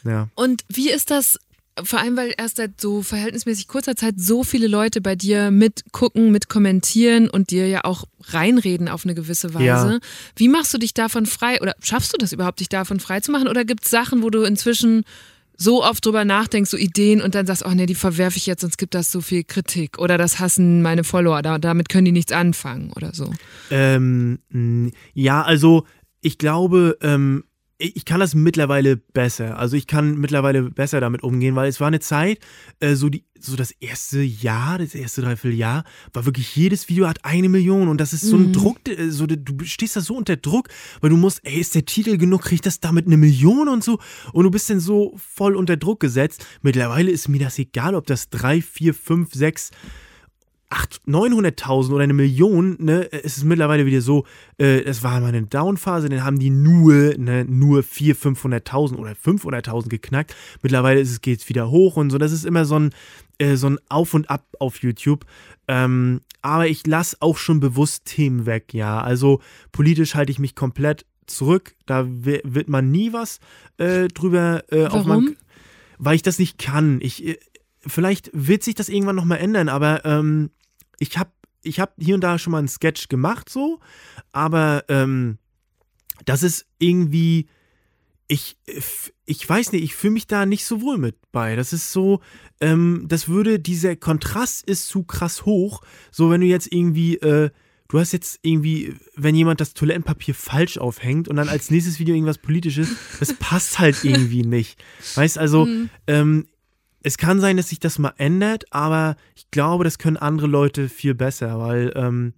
ja. 0.03 0.29
Und 0.35 0.63
wie 0.69 0.89
ist 0.89 1.11
das, 1.11 1.39
vor 1.83 1.99
allem 1.99 2.17
weil 2.17 2.33
erst 2.37 2.57
seit 2.57 2.79
so 2.79 3.01
verhältnismäßig 3.01 3.67
kurzer 3.67 3.95
Zeit 3.95 4.15
so 4.17 4.43
viele 4.43 4.67
Leute 4.67 5.01
bei 5.01 5.15
dir 5.15 5.51
mitgucken, 5.51 6.31
mit 6.31 6.49
kommentieren 6.49 7.29
und 7.29 7.51
dir 7.51 7.67
ja 7.67 7.83
auch 7.83 8.05
reinreden 8.25 8.87
auf 8.87 9.05
eine 9.05 9.15
gewisse 9.15 9.53
Weise. 9.53 9.63
Ja. 9.65 9.99
Wie 10.35 10.47
machst 10.47 10.73
du 10.73 10.77
dich 10.77 10.93
davon 10.93 11.25
frei 11.25 11.61
oder 11.61 11.73
schaffst 11.81 12.13
du 12.13 12.17
das 12.17 12.31
überhaupt, 12.31 12.59
dich 12.59 12.69
davon 12.69 12.99
frei 12.99 13.19
zu 13.19 13.31
machen? 13.31 13.47
Oder 13.47 13.65
gibt 13.65 13.85
es 13.85 13.91
Sachen, 13.91 14.23
wo 14.23 14.29
du 14.29 14.43
inzwischen 14.43 15.03
so 15.59 15.83
oft 15.83 16.05
drüber 16.05 16.23
nachdenkst, 16.23 16.71
so 16.71 16.77
Ideen 16.77 17.21
und 17.21 17.35
dann 17.35 17.45
sagst, 17.45 17.65
oh 17.65 17.71
nee, 17.71 17.85
die 17.85 17.95
verwerfe 17.95 18.37
ich 18.37 18.45
jetzt, 18.45 18.61
sonst 18.61 18.77
gibt 18.77 18.95
das 18.95 19.11
so 19.11 19.19
viel 19.19 19.43
Kritik 19.43 19.99
oder 19.99 20.17
das 20.17 20.39
hassen 20.39 20.81
meine 20.81 21.03
Follower, 21.03 21.41
da, 21.41 21.57
damit 21.57 21.89
können 21.89 22.05
die 22.05 22.13
nichts 22.13 22.31
anfangen 22.31 22.93
oder 22.95 23.13
so. 23.13 23.33
Ähm, 23.69 24.39
ja, 25.13 25.41
also 25.41 25.85
ich 26.21 26.37
glaube, 26.37 26.97
ähm, 27.01 27.43
ich 27.81 28.03
kann 28.03 28.19
das 28.19 28.35
mittlerweile 28.35 28.97
besser. 28.97 29.57
Also 29.57 29.77
ich 29.77 29.87
kann 29.87 30.17
mittlerweile 30.17 30.63
besser 30.63 30.99
damit 30.99 31.23
umgehen, 31.23 31.55
weil 31.55 31.69
es 31.69 31.79
war 31.79 31.87
eine 31.87 32.01
Zeit, 32.01 32.39
äh, 32.81 32.95
so 32.95 33.07
die, 33.07 33.23
so 33.39 33.55
das 33.55 33.71
erste 33.71 34.21
Jahr, 34.21 34.79
das 34.79 34.93
erste 34.93 35.21
Dreivierteljahr, 35.21 35.85
war 36.11 36.25
wirklich 36.25 36.53
jedes 36.57 36.89
Video 36.89 37.07
hat 37.07 37.23
eine 37.23 37.47
Million 37.47 37.87
und 37.87 38.01
das 38.01 38.11
ist 38.11 38.23
so 38.23 38.35
ein 38.35 38.51
Druck, 38.51 38.79
äh, 38.89 39.09
so 39.09 39.25
du 39.27 39.63
stehst 39.63 39.95
da 39.95 40.01
so 40.01 40.15
unter 40.15 40.35
Druck, 40.35 40.67
weil 40.99 41.09
du 41.09 41.15
musst, 41.15 41.39
ey, 41.45 41.57
ist 41.57 41.73
der 41.73 41.85
Titel 41.85 42.17
genug, 42.17 42.41
kriegt 42.41 42.65
das 42.65 42.81
damit 42.81 43.07
eine 43.07 43.15
Million 43.15 43.69
und 43.69 43.81
so 43.81 43.99
und 44.33 44.43
du 44.43 44.51
bist 44.51 44.69
dann 44.69 44.81
so 44.81 45.13
voll 45.15 45.55
unter 45.55 45.77
Druck 45.77 46.01
gesetzt. 46.01 46.45
Mittlerweile 46.61 47.09
ist 47.09 47.29
mir 47.29 47.39
das 47.39 47.57
egal, 47.59 47.95
ob 47.95 48.05
das 48.07 48.29
drei, 48.29 48.61
vier, 48.61 48.93
fünf, 48.93 49.33
sechs 49.33 49.71
800.000, 49.71 49.73
900.000 50.71 51.91
oder 51.91 52.03
eine 52.03 52.13
Million, 52.13 52.75
ne, 52.79 53.11
es 53.11 53.37
ist 53.37 53.43
mittlerweile 53.43 53.85
wieder 53.85 54.01
so, 54.01 54.25
äh, 54.59 54.81
es 54.83 55.01
war 55.03 55.19
mal 55.19 55.27
eine 55.27 55.43
Downphase, 55.43 56.09
dann 56.09 56.23
haben 56.23 56.39
die 56.39 56.49
nur, 56.51 57.15
ne, 57.17 57.45
nur 57.45 57.81
400.000, 57.81 58.35
500.000 58.35 58.95
oder 58.97 59.11
500.000 59.13 59.89
geknackt. 59.89 60.35
Mittlerweile 60.61 60.99
ist 60.99 61.09
es, 61.11 61.21
geht's 61.21 61.49
wieder 61.49 61.69
hoch 61.71 61.97
und 61.97 62.11
so. 62.11 62.17
Das 62.17 62.31
ist 62.31 62.45
immer 62.45 62.65
so 62.65 62.77
ein, 62.77 62.91
äh, 63.39 63.55
so 63.55 63.67
ein 63.69 63.79
Auf 63.89 64.13
und 64.13 64.29
Ab 64.29 64.45
auf 64.59 64.77
YouTube. 64.83 65.25
Ähm, 65.67 66.21
aber 66.41 66.67
ich 66.67 66.85
lasse 66.85 67.17
auch 67.19 67.37
schon 67.37 67.59
bewusst 67.59 68.05
Themen 68.05 68.45
weg, 68.45 68.73
ja. 68.73 69.01
Also 69.01 69.41
politisch 69.71 70.15
halte 70.15 70.31
ich 70.31 70.39
mich 70.39 70.55
komplett 70.55 71.05
zurück. 71.25 71.73
Da 71.85 72.05
wi- 72.07 72.41
wird 72.43 72.69
man 72.69 72.91
nie 72.91 73.11
was 73.13 73.39
äh, 73.77 74.07
drüber 74.07 74.63
äh, 74.71 74.87
Warum? 74.91 75.35
weil 75.97 76.15
ich 76.15 76.21
das 76.21 76.39
nicht 76.39 76.57
kann. 76.57 76.99
Ich, 77.01 77.25
äh, 77.27 77.37
vielleicht 77.85 78.29
wird 78.33 78.63
sich 78.63 78.75
das 78.75 78.89
irgendwann 78.89 79.15
nochmal 79.15 79.39
ändern, 79.39 79.69
aber 79.69 80.05
ähm, 80.05 80.49
ich 80.99 81.17
habe 81.17 81.31
ich 81.61 81.79
hab 81.79 81.93
hier 81.99 82.15
und 82.15 82.21
da 82.21 82.37
schon 82.37 82.51
mal 82.51 82.59
einen 82.59 82.67
Sketch 82.67 83.09
gemacht, 83.09 83.49
so, 83.49 83.79
aber 84.31 84.85
ähm, 84.87 85.37
das 86.25 86.43
ist 86.43 86.65
irgendwie, 86.79 87.47
ich, 88.27 88.57
ich 89.25 89.49
weiß 89.49 89.71
nicht, 89.71 89.83
ich 89.83 89.95
fühle 89.95 90.13
mich 90.13 90.27
da 90.27 90.45
nicht 90.45 90.65
so 90.65 90.81
wohl 90.81 90.97
mit 90.97 91.15
bei. 91.31 91.55
Das 91.55 91.73
ist 91.73 91.91
so, 91.91 92.21
ähm, 92.61 93.05
das 93.07 93.27
würde, 93.27 93.59
dieser 93.59 93.95
Kontrast 93.95 94.63
ist 94.69 94.87
zu 94.87 95.03
krass 95.03 95.45
hoch. 95.45 95.81
So, 96.11 96.29
wenn 96.29 96.41
du 96.41 96.47
jetzt 96.47 96.71
irgendwie, 96.71 97.15
äh, 97.17 97.49
du 97.87 97.99
hast 97.99 98.11
jetzt 98.11 98.39
irgendwie, 98.43 98.95
wenn 99.15 99.35
jemand 99.35 99.61
das 99.61 99.73
Toilettenpapier 99.73 100.35
falsch 100.35 100.77
aufhängt 100.77 101.27
und 101.27 101.37
dann 101.37 101.49
als 101.49 101.71
nächstes 101.71 101.99
Video 101.99 102.13
irgendwas 102.13 102.37
Politisches, 102.37 102.89
das 103.19 103.33
passt 103.33 103.79
halt 103.79 104.03
irgendwie 104.03 104.43
nicht. 104.43 104.81
Weißt 105.15 105.37
also, 105.37 105.67
ähm, 106.07 106.47
es 107.03 107.17
kann 107.17 107.39
sein, 107.39 107.57
dass 107.57 107.69
sich 107.69 107.79
das 107.79 107.99
mal 107.99 108.13
ändert, 108.17 108.65
aber 108.71 109.15
ich 109.35 109.49
glaube, 109.51 109.83
das 109.83 109.97
können 109.97 110.17
andere 110.17 110.47
Leute 110.47 110.89
viel 110.89 111.15
besser, 111.15 111.59
weil, 111.59 111.93
ähm, 111.95 112.33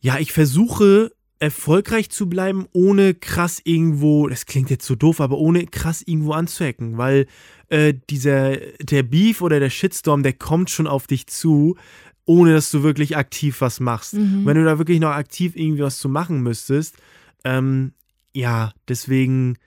ja, 0.00 0.18
ich 0.18 0.32
versuche 0.32 1.12
erfolgreich 1.40 2.10
zu 2.10 2.28
bleiben, 2.28 2.66
ohne 2.72 3.14
krass 3.14 3.60
irgendwo, 3.64 4.28
das 4.28 4.46
klingt 4.46 4.70
jetzt 4.70 4.86
so 4.86 4.94
doof, 4.94 5.20
aber 5.20 5.38
ohne 5.38 5.66
krass 5.66 6.02
irgendwo 6.02 6.32
anzuecken, 6.32 6.96
weil 6.96 7.26
äh, 7.68 7.94
dieser, 8.08 8.56
der 8.80 9.02
Beef 9.02 9.40
oder 9.40 9.60
der 9.60 9.70
Shitstorm, 9.70 10.22
der 10.22 10.32
kommt 10.32 10.70
schon 10.70 10.86
auf 10.86 11.06
dich 11.06 11.26
zu, 11.26 11.76
ohne 12.24 12.54
dass 12.54 12.70
du 12.70 12.82
wirklich 12.82 13.16
aktiv 13.16 13.60
was 13.60 13.80
machst. 13.80 14.14
Mhm. 14.14 14.46
Wenn 14.46 14.56
du 14.56 14.64
da 14.64 14.78
wirklich 14.78 15.00
noch 15.00 15.10
aktiv 15.10 15.56
irgendwie 15.56 15.82
was 15.82 15.98
zu 15.98 16.08
machen 16.08 16.40
müsstest, 16.42 16.96
ähm, 17.44 17.92
ja, 18.32 18.72
deswegen 18.88 19.58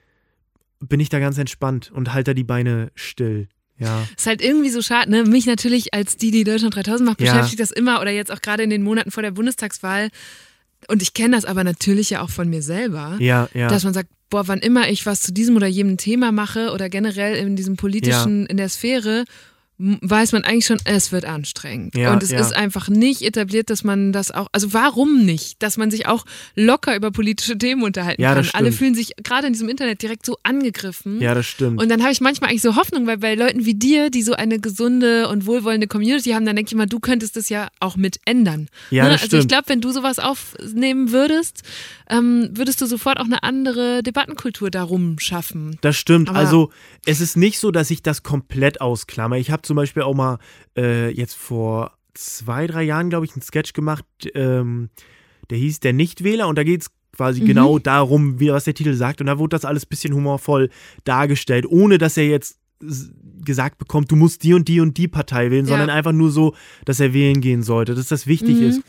bin 0.80 1.00
ich 1.00 1.08
da 1.08 1.18
ganz 1.18 1.38
entspannt 1.38 1.90
und 1.92 2.12
halte 2.12 2.30
da 2.30 2.34
die 2.34 2.44
Beine 2.44 2.90
still. 2.94 3.48
Ja. 3.78 4.06
Ist 4.16 4.26
halt 4.26 4.42
irgendwie 4.42 4.70
so 4.70 4.82
schade, 4.82 5.10
ne? 5.10 5.24
Mich 5.24 5.46
natürlich 5.46 5.94
als 5.94 6.16
die, 6.16 6.30
die 6.30 6.44
Deutschland 6.44 6.74
3000 6.74 7.08
macht, 7.08 7.20
Ja. 7.20 7.32
beschäftigt 7.32 7.60
das 7.60 7.70
immer 7.70 8.00
oder 8.00 8.10
jetzt 8.10 8.30
auch 8.32 8.40
gerade 8.40 8.62
in 8.62 8.70
den 8.70 8.82
Monaten 8.82 9.10
vor 9.10 9.22
der 9.22 9.30
Bundestagswahl. 9.30 10.08
Und 10.88 11.02
ich 11.02 11.12
kenne 11.14 11.34
das 11.36 11.44
aber 11.44 11.64
natürlich 11.64 12.10
ja 12.10 12.22
auch 12.22 12.30
von 12.30 12.48
mir 12.48 12.62
selber, 12.62 13.16
Ja, 13.20 13.48
ja. 13.54 13.68
dass 13.68 13.84
man 13.84 13.94
sagt, 13.94 14.08
boah, 14.30 14.46
wann 14.46 14.58
immer 14.60 14.88
ich 14.90 15.06
was 15.06 15.20
zu 15.22 15.32
diesem 15.32 15.56
oder 15.56 15.66
jenem 15.66 15.96
Thema 15.96 16.32
mache 16.32 16.70
oder 16.72 16.88
generell 16.88 17.34
in 17.36 17.56
diesem 17.56 17.76
politischen, 17.76 18.46
in 18.46 18.56
der 18.58 18.68
Sphäre, 18.68 19.24
weiß 19.78 20.32
man 20.32 20.42
eigentlich 20.42 20.66
schon, 20.66 20.78
es 20.84 21.12
wird 21.12 21.24
anstrengend. 21.24 21.96
Ja, 21.96 22.12
und 22.12 22.22
es 22.24 22.30
ja. 22.32 22.40
ist 22.40 22.52
einfach 22.54 22.88
nicht 22.88 23.22
etabliert, 23.22 23.70
dass 23.70 23.84
man 23.84 24.12
das 24.12 24.32
auch, 24.32 24.48
also 24.52 24.72
warum 24.72 25.24
nicht, 25.24 25.62
dass 25.62 25.76
man 25.76 25.90
sich 25.92 26.06
auch 26.06 26.24
locker 26.56 26.96
über 26.96 27.12
politische 27.12 27.56
Themen 27.56 27.84
unterhalten 27.84 28.20
Ja, 28.20 28.34
kann. 28.34 28.42
das 28.44 28.54
Alle 28.54 28.66
stimmt. 28.66 28.78
fühlen 28.78 28.94
sich 28.96 29.12
gerade 29.22 29.46
in 29.46 29.52
diesem 29.52 29.68
Internet 29.68 30.02
direkt 30.02 30.26
so 30.26 30.36
angegriffen. 30.42 31.20
Ja, 31.20 31.32
das 31.34 31.46
stimmt. 31.46 31.80
Und 31.80 31.88
dann 31.90 32.02
habe 32.02 32.10
ich 32.10 32.20
manchmal 32.20 32.50
eigentlich 32.50 32.62
so 32.62 32.74
Hoffnung, 32.74 33.06
weil 33.06 33.18
bei 33.18 33.36
Leuten 33.36 33.64
wie 33.64 33.74
dir, 33.74 34.10
die 34.10 34.22
so 34.22 34.32
eine 34.32 34.58
gesunde 34.58 35.28
und 35.28 35.46
wohlwollende 35.46 35.86
Community 35.86 36.30
haben, 36.30 36.44
dann 36.44 36.56
denke 36.56 36.70
ich 36.70 36.76
mal, 36.76 36.86
du 36.86 36.98
könntest 36.98 37.36
das 37.36 37.48
ja 37.48 37.68
auch 37.78 37.96
mit 37.96 38.18
ändern. 38.24 38.68
Ja, 38.90 39.04
ne? 39.04 39.10
das 39.10 39.22
Also 39.22 39.36
ich 39.36 39.42
stimmt. 39.42 39.52
glaube, 39.52 39.68
wenn 39.68 39.80
du 39.80 39.92
sowas 39.92 40.18
aufnehmen 40.18 41.12
würdest, 41.12 41.62
ähm, 42.10 42.50
würdest 42.52 42.80
du 42.80 42.86
sofort 42.86 43.18
auch 43.20 43.24
eine 43.26 43.42
andere 43.44 44.02
Debattenkultur 44.02 44.70
darum 44.70 45.18
schaffen. 45.20 45.78
Das 45.82 45.96
stimmt. 45.96 46.28
Aber- 46.30 46.38
also 46.38 46.70
es 47.06 47.20
ist 47.20 47.36
nicht 47.36 47.58
so, 47.60 47.70
dass 47.70 47.90
ich 47.90 48.02
das 48.02 48.22
komplett 48.24 48.80
ausklammer. 48.80 49.36
Ich 49.36 49.50
habe 49.52 49.62
zum 49.68 49.76
Beispiel 49.76 50.02
auch 50.02 50.14
mal 50.14 50.38
äh, 50.76 51.10
jetzt 51.10 51.36
vor 51.36 51.92
zwei, 52.14 52.66
drei 52.66 52.82
Jahren, 52.82 53.10
glaube 53.10 53.24
ich, 53.26 53.32
einen 53.32 53.42
Sketch 53.42 53.72
gemacht, 53.72 54.04
ähm, 54.34 54.90
der 55.50 55.58
hieß 55.58 55.78
Der 55.80 55.92
Nichtwähler 55.92 56.48
und 56.48 56.58
da 56.58 56.64
geht 56.64 56.82
es 56.82 56.90
quasi 57.16 57.40
genau 57.40 57.78
darum, 57.78 58.38
wie 58.40 58.50
was 58.50 58.64
der 58.64 58.74
Titel 58.74 58.94
sagt. 58.94 59.20
Und 59.20 59.28
da 59.28 59.38
wurde 59.38 59.54
das 59.56 59.64
alles 59.64 59.84
ein 59.84 59.88
bisschen 59.88 60.12
humorvoll 60.14 60.68
dargestellt, 61.04 61.64
ohne 61.66 61.98
dass 61.98 62.16
er 62.16 62.26
jetzt 62.26 62.58
gesagt 63.44 63.78
bekommt, 63.78 64.10
du 64.10 64.16
musst 64.16 64.42
die 64.44 64.54
und 64.54 64.68
die 64.68 64.80
und 64.80 64.96
die 64.98 65.08
Partei 65.08 65.50
wählen, 65.50 65.64
Ja. 65.64 65.70
sondern 65.70 65.90
einfach 65.90 66.12
nur 66.12 66.30
so, 66.30 66.54
dass 66.84 67.00
er 67.00 67.12
wählen 67.12 67.40
gehen 67.40 67.62
sollte, 67.62 67.94
dass 67.94 68.08
das 68.08 68.26
wichtig 68.26 68.60
ist. 68.60 68.82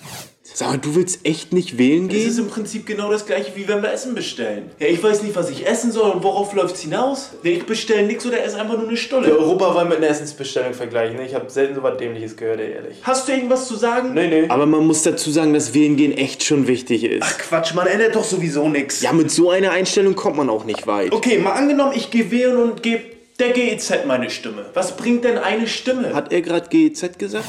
Sag 0.53 0.69
mal, 0.69 0.77
du 0.77 0.95
willst 0.95 1.25
echt 1.25 1.53
nicht 1.53 1.77
wählen 1.77 2.07
Es 2.07 2.13
gehen? 2.13 2.27
ist 2.27 2.37
im 2.39 2.47
Prinzip 2.47 2.85
genau 2.85 3.09
das 3.11 3.25
gleiche, 3.25 3.51
wie 3.55 3.67
wenn 3.67 3.81
wir 3.81 3.91
Essen 3.93 4.15
bestellen. 4.15 4.71
Ja, 4.79 4.87
ich 4.87 5.01
weiß 5.01 5.23
nicht, 5.23 5.35
was 5.35 5.49
ich 5.49 5.65
essen 5.67 5.91
soll 5.91 6.11
und 6.11 6.23
worauf 6.23 6.53
läuft's 6.53 6.81
hinaus. 6.81 7.31
Nee, 7.43 7.51
ich 7.51 7.65
bestelle 7.65 8.05
nichts 8.05 8.25
oder 8.25 8.43
esse 8.43 8.59
einfach 8.59 8.77
nur 8.77 8.87
eine 8.87 8.97
Stulle. 8.97 9.27
Der 9.27 9.37
Europawahl 9.39 9.85
mit 9.85 9.97
einer 9.97 10.07
Essensbestellung 10.07 10.73
vergleichen. 10.73 11.17
Ne? 11.17 11.25
Ich 11.25 11.33
habe 11.35 11.49
selten 11.49 11.75
so 11.75 11.83
was 11.83 11.97
Dämliches 11.97 12.35
gehört, 12.35 12.59
ehrlich. 12.59 12.97
Hast 13.03 13.27
du 13.27 13.31
irgendwas 13.31 13.67
zu 13.67 13.75
sagen? 13.75 14.13
Nee, 14.13 14.27
nee. 14.27 14.45
Aber 14.49 14.65
man 14.65 14.85
muss 14.85 15.03
dazu 15.03 15.31
sagen, 15.31 15.53
dass 15.53 15.73
wählen 15.73 15.95
gehen 15.95 16.11
echt 16.17 16.43
schon 16.43 16.67
wichtig 16.67 17.03
ist. 17.03 17.23
Ach 17.23 17.37
Quatsch, 17.37 17.73
man 17.73 17.87
ändert 17.87 18.15
doch 18.15 18.23
sowieso 18.23 18.67
nichts. 18.67 19.01
Ja, 19.01 19.13
mit 19.13 19.31
so 19.31 19.51
einer 19.51 19.71
Einstellung 19.71 20.15
kommt 20.15 20.37
man 20.37 20.49
auch 20.49 20.65
nicht 20.65 20.87
weit. 20.87 21.11
Okay, 21.11 21.37
mal 21.37 21.53
angenommen, 21.53 21.93
ich 21.95 22.11
gehe 22.11 22.31
wählen 22.31 22.57
und 22.57 22.83
gebe 22.83 23.03
der 23.39 23.51
GEZ 23.51 24.05
meine 24.05 24.29
Stimme. 24.29 24.65
Was 24.73 24.97
bringt 24.97 25.23
denn 25.23 25.37
eine 25.37 25.67
Stimme? 25.67 26.13
Hat 26.13 26.33
er 26.33 26.41
gerade 26.41 26.67
GEZ 26.69 27.17
gesagt? 27.17 27.45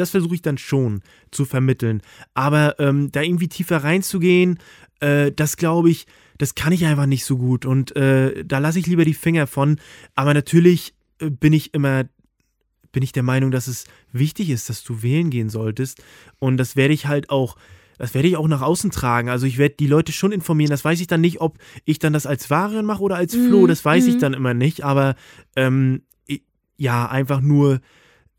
Das 0.00 0.10
versuche 0.10 0.34
ich 0.34 0.42
dann 0.42 0.58
schon 0.58 1.02
zu 1.30 1.44
vermitteln. 1.44 2.02
Aber 2.34 2.78
ähm, 2.78 3.12
da 3.12 3.22
irgendwie 3.22 3.48
tiefer 3.48 3.84
reinzugehen, 3.84 4.58
äh, 5.00 5.30
das 5.32 5.56
glaube 5.56 5.90
ich, 5.90 6.06
das 6.38 6.54
kann 6.54 6.72
ich 6.72 6.86
einfach 6.86 7.06
nicht 7.06 7.24
so 7.24 7.36
gut. 7.36 7.66
Und 7.66 7.94
äh, 7.96 8.44
da 8.44 8.58
lasse 8.58 8.78
ich 8.78 8.86
lieber 8.86 9.04
die 9.04 9.14
Finger 9.14 9.46
von. 9.46 9.78
Aber 10.14 10.34
natürlich 10.34 10.94
äh, 11.20 11.30
bin 11.30 11.52
ich 11.52 11.74
immer, 11.74 12.04
bin 12.92 13.02
ich 13.02 13.12
der 13.12 13.22
Meinung, 13.22 13.50
dass 13.50 13.66
es 13.66 13.84
wichtig 14.12 14.50
ist, 14.50 14.70
dass 14.70 14.82
du 14.82 15.02
wählen 15.02 15.30
gehen 15.30 15.50
solltest. 15.50 16.02
Und 16.38 16.56
das 16.56 16.76
werde 16.76 16.94
ich 16.94 17.06
halt 17.06 17.30
auch. 17.30 17.56
Das 17.98 18.14
werde 18.14 18.28
ich 18.28 18.38
auch 18.38 18.48
nach 18.48 18.62
außen 18.62 18.90
tragen. 18.90 19.28
Also 19.28 19.44
ich 19.44 19.58
werde 19.58 19.74
die 19.78 19.86
Leute 19.86 20.12
schon 20.12 20.32
informieren. 20.32 20.70
Das 20.70 20.86
weiß 20.86 21.02
ich 21.02 21.06
dann 21.06 21.20
nicht, 21.20 21.42
ob 21.42 21.58
ich 21.84 21.98
dann 21.98 22.14
das 22.14 22.24
als 22.24 22.48
Varian 22.48 22.86
mache 22.86 23.02
oder 23.02 23.16
als 23.16 23.34
Flo. 23.34 23.66
Das 23.66 23.84
weiß 23.84 24.06
ich 24.06 24.16
dann 24.16 24.32
immer 24.32 24.54
nicht. 24.54 24.84
Aber 24.84 25.16
ähm, 25.54 26.00
ja, 26.78 27.06
einfach 27.10 27.42
nur 27.42 27.82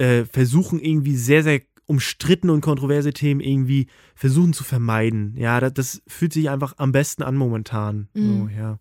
äh, 0.02 0.26
versuchen 0.26 0.80
irgendwie 0.80 1.16
sehr, 1.16 1.44
sehr 1.44 1.62
umstrittene 1.86 2.54
und 2.54 2.62
kontroverse 2.62 3.12
Themen 3.14 3.42
irgendwie 3.42 3.88
versuchen 4.16 4.54
zu 4.54 4.64
vermeiden. 4.64 5.36
Ja, 5.38 5.60
das, 5.60 5.74
das 5.74 6.02
fühlt 6.08 6.34
sich 6.34 6.50
einfach 6.50 6.74
am 6.78 6.92
besten 6.92 7.22
an 7.24 7.36
momentan. 7.36 8.08
Mhm. 8.14 8.40
So, 8.40 8.50
ja. 8.50 8.80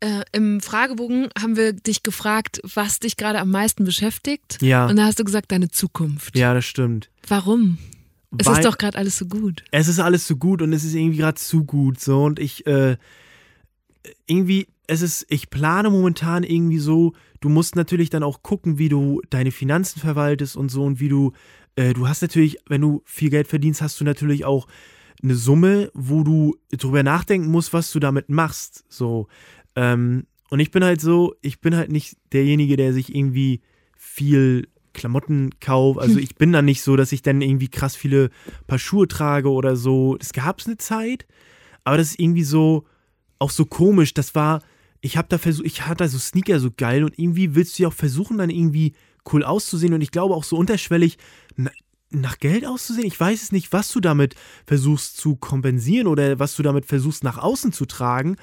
Äh, 0.00 0.22
Im 0.32 0.60
Fragebogen 0.60 1.28
haben 1.40 1.56
wir 1.56 1.72
dich 1.72 2.02
gefragt, 2.02 2.60
was 2.62 3.00
dich 3.00 3.16
gerade 3.16 3.40
am 3.40 3.50
meisten 3.50 3.84
beschäftigt. 3.84 4.58
Ja. 4.60 4.86
Und 4.86 4.96
da 4.96 5.04
hast 5.06 5.18
du 5.18 5.24
gesagt, 5.24 5.50
deine 5.50 5.68
Zukunft. 5.68 6.36
ja, 6.36 6.52
das 6.54 6.64
stimmt. 6.66 7.10
Warum? 7.26 7.78
Es 8.38 8.46
Weil- 8.46 8.58
ist 8.58 8.64
doch 8.64 8.76
gerade 8.78 8.98
alles 8.98 9.16
so 9.18 9.26
gut. 9.26 9.64
es 9.70 9.88
ist 9.88 9.98
alles 9.98 10.26
so 10.26 10.36
gut 10.36 10.60
und 10.62 10.72
es 10.72 10.84
ist 10.84 10.94
irgendwie 10.94 11.18
gerade 11.18 11.36
zu 11.36 11.64
gut 11.64 11.98
so 12.00 12.24
und 12.24 12.38
ich 12.38 12.66
äh, 12.66 12.96
irgendwie 14.26 14.66
es 14.86 15.00
ist 15.00 15.24
ich 15.30 15.48
plane 15.48 15.88
momentan 15.90 16.44
irgendwie 16.44 16.78
so 16.78 17.14
du 17.46 17.52
musst 17.52 17.76
natürlich 17.76 18.10
dann 18.10 18.24
auch 18.24 18.42
gucken 18.42 18.76
wie 18.76 18.88
du 18.88 19.22
deine 19.30 19.52
Finanzen 19.52 20.00
verwaltest 20.00 20.56
und 20.56 20.68
so 20.68 20.82
und 20.82 20.98
wie 20.98 21.08
du 21.08 21.32
äh, 21.76 21.94
du 21.94 22.08
hast 22.08 22.20
natürlich 22.20 22.58
wenn 22.68 22.80
du 22.80 23.02
viel 23.04 23.30
Geld 23.30 23.46
verdienst 23.46 23.82
hast 23.82 24.00
du 24.00 24.04
natürlich 24.04 24.44
auch 24.44 24.66
eine 25.22 25.36
Summe 25.36 25.92
wo 25.94 26.24
du 26.24 26.56
drüber 26.72 27.04
nachdenken 27.04 27.52
musst 27.52 27.72
was 27.72 27.92
du 27.92 28.00
damit 28.00 28.30
machst 28.30 28.84
so 28.88 29.28
ähm, 29.76 30.26
und 30.50 30.58
ich 30.58 30.72
bin 30.72 30.82
halt 30.82 31.00
so 31.00 31.36
ich 31.40 31.60
bin 31.60 31.76
halt 31.76 31.92
nicht 31.92 32.16
derjenige 32.32 32.76
der 32.76 32.92
sich 32.92 33.14
irgendwie 33.14 33.60
viel 33.96 34.66
Klamotten 34.92 35.50
kauft. 35.60 36.00
Also 36.00 36.18
ich 36.26 36.34
bin 36.34 36.52
dann 36.52 36.64
nicht 36.64 36.82
so, 36.82 36.96
dass 36.96 37.12
ich 37.12 37.22
dann 37.22 37.42
irgendwie 37.42 37.68
krass 37.68 37.94
viele 37.94 38.30
Paar 38.66 38.78
Schuhe 38.78 39.06
trage 39.06 39.50
oder 39.50 39.76
so. 39.76 40.16
Das 40.16 40.32
gab 40.32 40.58
es 40.58 40.66
eine 40.66 40.78
Zeit, 40.78 41.26
aber 41.84 41.98
das 41.98 42.12
ist 42.12 42.18
irgendwie 42.18 42.44
so 42.44 42.86
auch 43.38 43.50
so 43.50 43.66
komisch. 43.66 44.14
Das 44.14 44.34
war, 44.34 44.62
ich 45.00 45.16
habe 45.16 45.28
da 45.28 45.38
versucht, 45.38 45.66
ich 45.66 45.86
hatte 45.86 46.08
so 46.08 46.18
Sneaker 46.18 46.60
so 46.60 46.70
geil 46.76 47.04
und 47.04 47.18
irgendwie 47.18 47.54
willst 47.54 47.78
du 47.78 47.84
ja 47.84 47.88
auch 47.88 47.94
versuchen, 47.94 48.38
dann 48.38 48.50
irgendwie 48.50 48.94
cool 49.32 49.44
auszusehen 49.44 49.94
und 49.94 50.00
ich 50.00 50.10
glaube 50.10 50.34
auch 50.34 50.44
so 50.44 50.56
unterschwellig 50.56 51.18
na, 51.56 51.70
nach 52.10 52.38
Geld 52.38 52.64
auszusehen. 52.64 53.06
Ich 53.06 53.18
weiß 53.18 53.42
es 53.42 53.52
nicht, 53.52 53.72
was 53.72 53.90
du 53.90 54.00
damit 54.00 54.36
versuchst 54.66 55.16
zu 55.16 55.36
kompensieren 55.36 56.06
oder 56.06 56.38
was 56.38 56.54
du 56.56 56.62
damit 56.62 56.86
versuchst 56.86 57.24
nach 57.24 57.38
außen 57.38 57.72
zu 57.72 57.86
tragen, 57.86 58.36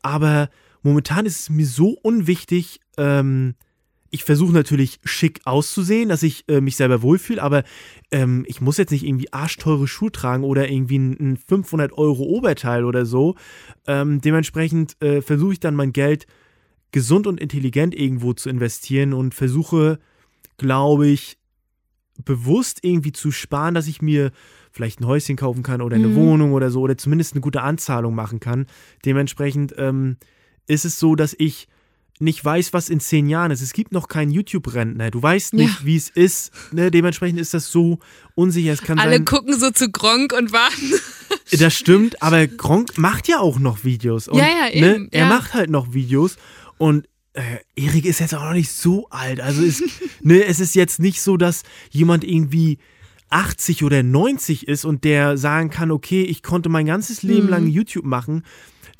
aber 0.00 0.50
momentan 0.82 1.26
ist 1.26 1.40
es 1.40 1.50
mir 1.50 1.66
so 1.66 1.90
unwichtig, 2.02 2.80
ähm, 2.96 3.54
ich 4.12 4.24
versuche 4.24 4.52
natürlich 4.52 5.00
schick 5.04 5.40
auszusehen, 5.44 6.10
dass 6.10 6.22
ich 6.22 6.44
äh, 6.48 6.60
mich 6.60 6.76
selber 6.76 7.00
wohlfühle, 7.00 7.42
aber 7.42 7.64
ähm, 8.10 8.44
ich 8.46 8.60
muss 8.60 8.76
jetzt 8.76 8.90
nicht 8.90 9.04
irgendwie 9.04 9.32
arschteure 9.32 9.88
Schuhe 9.88 10.12
tragen 10.12 10.44
oder 10.44 10.70
irgendwie 10.70 10.98
ein, 10.98 11.16
ein 11.18 11.36
500 11.38 11.92
Euro 11.96 12.22
Oberteil 12.22 12.84
oder 12.84 13.06
so. 13.06 13.36
Ähm, 13.86 14.20
dementsprechend 14.20 15.00
äh, 15.02 15.22
versuche 15.22 15.54
ich 15.54 15.60
dann 15.60 15.74
mein 15.74 15.94
Geld 15.94 16.26
gesund 16.92 17.26
und 17.26 17.40
intelligent 17.40 17.94
irgendwo 17.94 18.34
zu 18.34 18.50
investieren 18.50 19.14
und 19.14 19.34
versuche, 19.34 19.98
glaube 20.58 21.08
ich, 21.08 21.38
bewusst 22.22 22.80
irgendwie 22.82 23.12
zu 23.12 23.30
sparen, 23.30 23.74
dass 23.74 23.88
ich 23.88 24.02
mir 24.02 24.30
vielleicht 24.70 25.00
ein 25.00 25.06
Häuschen 25.06 25.36
kaufen 25.36 25.62
kann 25.62 25.80
oder 25.80 25.96
eine 25.96 26.08
Mhm. 26.08 26.16
Wohnung 26.16 26.52
oder 26.52 26.70
so 26.70 26.82
oder 26.82 26.98
zumindest 26.98 27.32
eine 27.32 27.40
gute 27.40 27.62
Anzahlung 27.62 28.14
machen 28.14 28.40
kann. 28.40 28.66
Dementsprechend 29.06 29.74
ähm, 29.78 30.18
ist 30.66 30.84
es 30.84 30.98
so, 30.98 31.14
dass 31.14 31.34
ich 31.38 31.66
nicht 32.22 32.44
weiß, 32.44 32.72
was 32.72 32.88
in 32.88 33.00
zehn 33.00 33.28
Jahren 33.28 33.50
ist. 33.50 33.60
Es 33.60 33.72
gibt 33.72 33.92
noch 33.92 34.08
keinen 34.08 34.30
YouTube-Rentner. 34.30 35.10
Du 35.10 35.22
weißt 35.22 35.54
nicht, 35.54 35.80
Ja. 35.80 35.84
wie 35.86 35.96
es 35.96 36.08
ist. 36.08 36.52
Ne? 36.72 36.90
Dementsprechend 36.90 37.40
ist 37.40 37.52
das 37.54 37.70
so 37.70 37.98
unsicher. 38.34 38.72
Es 38.72 38.80
kann 38.82 38.98
Alle 38.98 39.16
sein, 39.16 39.24
gucken 39.24 39.58
so 39.58 39.70
zu 39.70 39.90
Gronk 39.90 40.32
und 40.32 40.52
warten. 40.52 40.92
das 41.58 41.74
stimmt, 41.74 42.22
aber 42.22 42.46
Gronk 42.46 42.96
macht 42.96 43.28
ja 43.28 43.40
auch 43.40 43.58
noch 43.58 43.84
Videos. 43.84 44.28
Und, 44.28 44.38
Ja, 44.38 44.46
ja, 44.46 44.80
ne, 44.80 44.94
eben, 44.94 45.08
Er 45.10 45.22
ja. 45.24 45.28
macht 45.28 45.54
halt 45.54 45.68
noch 45.70 45.92
Videos 45.94 46.36
und 46.78 47.08
äh, 47.34 47.42
Erik 47.76 48.04
ist 48.04 48.20
jetzt 48.20 48.34
auch 48.34 48.44
noch 48.44 48.52
nicht 48.52 48.70
so 48.70 49.08
alt. 49.10 49.40
Also 49.40 49.62
ist, 49.62 49.82
ne, 50.22 50.44
es 50.44 50.60
ist 50.60 50.74
jetzt 50.74 51.00
nicht 51.00 51.20
so, 51.22 51.36
dass 51.36 51.62
jemand 51.90 52.24
irgendwie 52.24 52.78
80 53.30 53.82
oder 53.84 54.02
90 54.02 54.68
ist 54.68 54.84
und 54.84 55.04
der 55.04 55.38
sagen 55.38 55.70
kann, 55.70 55.90
okay, 55.90 56.22
ich 56.22 56.42
konnte 56.42 56.68
mein 56.68 56.84
ganzes 56.86 57.22
Leben 57.22 57.44
Mhm. 57.44 57.50
lang 57.50 57.66
YouTube 57.66 58.04
machen. 58.04 58.44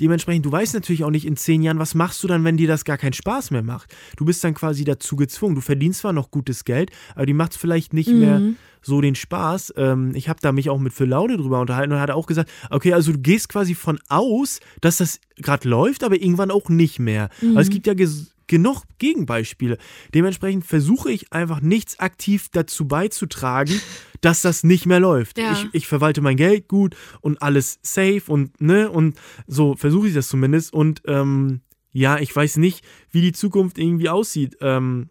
Dementsprechend, 0.01 0.47
du 0.47 0.53
weißt 0.53 0.75
natürlich 0.75 1.05
auch 1.05 1.11
nicht 1.11 1.27
in 1.27 1.37
zehn 1.37 1.63
Jahren, 1.63 1.79
was 1.79 1.95
machst 1.95 2.23
du 2.23 2.29
dann, 2.29 2.45
wenn 2.45 2.57
dir 2.57 2.69
das 2.69 2.85
gar 2.85 2.99
keinen 2.99 3.13
Spaß 3.13 3.51
mehr 3.51 3.63
macht. 3.63 3.95
Du 4.17 4.25
bist 4.25 4.43
dann 4.45 4.55
quasi 4.55 4.85
dazu 4.85 5.17
gezwungen. 5.17 5.55
Du 5.55 5.61
verdienst 5.61 6.01
zwar 6.01 6.13
noch 6.13 6.31
gutes 6.31 6.65
Geld, 6.65 6.91
aber 7.15 7.27
die 7.27 7.35
macht 7.35 7.53
es 7.53 7.59
vielleicht 7.59 7.93
nicht 7.93 8.11
mehr 8.11 8.41
so 8.83 9.01
den 9.01 9.15
Spaß. 9.15 9.75
Ähm, 9.77 10.13
ich 10.15 10.29
habe 10.29 10.41
da 10.43 10.53
mich 10.53 10.69
auch 10.69 10.79
mit 10.79 10.93
Phil 10.93 11.07
Laude 11.07 11.37
drüber 11.37 11.61
unterhalten 11.61 11.93
und 11.93 11.99
er 11.99 12.03
hat 12.03 12.11
auch 12.11 12.27
gesagt, 12.27 12.51
okay, 12.71 12.93
also 12.93 13.13
du 13.13 13.19
gehst 13.19 13.49
quasi 13.49 13.75
von 13.75 13.99
aus, 14.09 14.61
dass 14.81 14.99
das 14.99 15.21
gerade 15.37 15.69
läuft, 15.69 16.05
aber 16.05 16.17
irgendwann 16.17 16.51
auch 16.51 16.69
nicht 16.69 16.99
mehr. 16.99 17.29
Aber 17.53 17.61
es 17.61 17.71
gibt 17.71 17.87
ja 17.87 17.95
genug 18.53 18.83
Gegenbeispiele. 18.99 19.79
Dementsprechend 20.15 20.67
versuche 20.67 21.11
ich 21.11 21.33
einfach 21.33 21.63
nichts 21.63 21.99
aktiv 21.99 22.51
dazu 22.53 22.87
beizutragen, 22.87 23.81
dass 24.21 24.43
das 24.43 24.63
nicht 24.63 24.85
mehr 24.85 25.01
läuft. 25.01 25.39
Ja. 25.39 25.53
Ich, 25.53 25.69
ich 25.73 25.87
verwalte 25.87 26.21
mein 26.21 26.37
Geld 26.37 26.69
gut 26.69 26.95
und 27.23 27.41
alles 27.41 27.79
safe 27.83 28.23
und 28.27 28.61
ne 28.61 28.91
und 28.91 29.19
so 29.47 29.75
versuche 29.75 30.09
ich 30.09 30.15
das 30.15 30.29
zumindest 30.29 30.75
und 30.75 31.01
ähm, 31.07 31.63
ja, 31.93 32.19
ich 32.19 32.35
weiß 32.37 32.59
nicht, 32.59 32.85
wie 33.11 33.23
die 33.23 33.33
Zukunft 33.33 33.79
irgendwie 33.79 34.11
aussieht. 34.11 34.59
Ähm, 34.61 35.09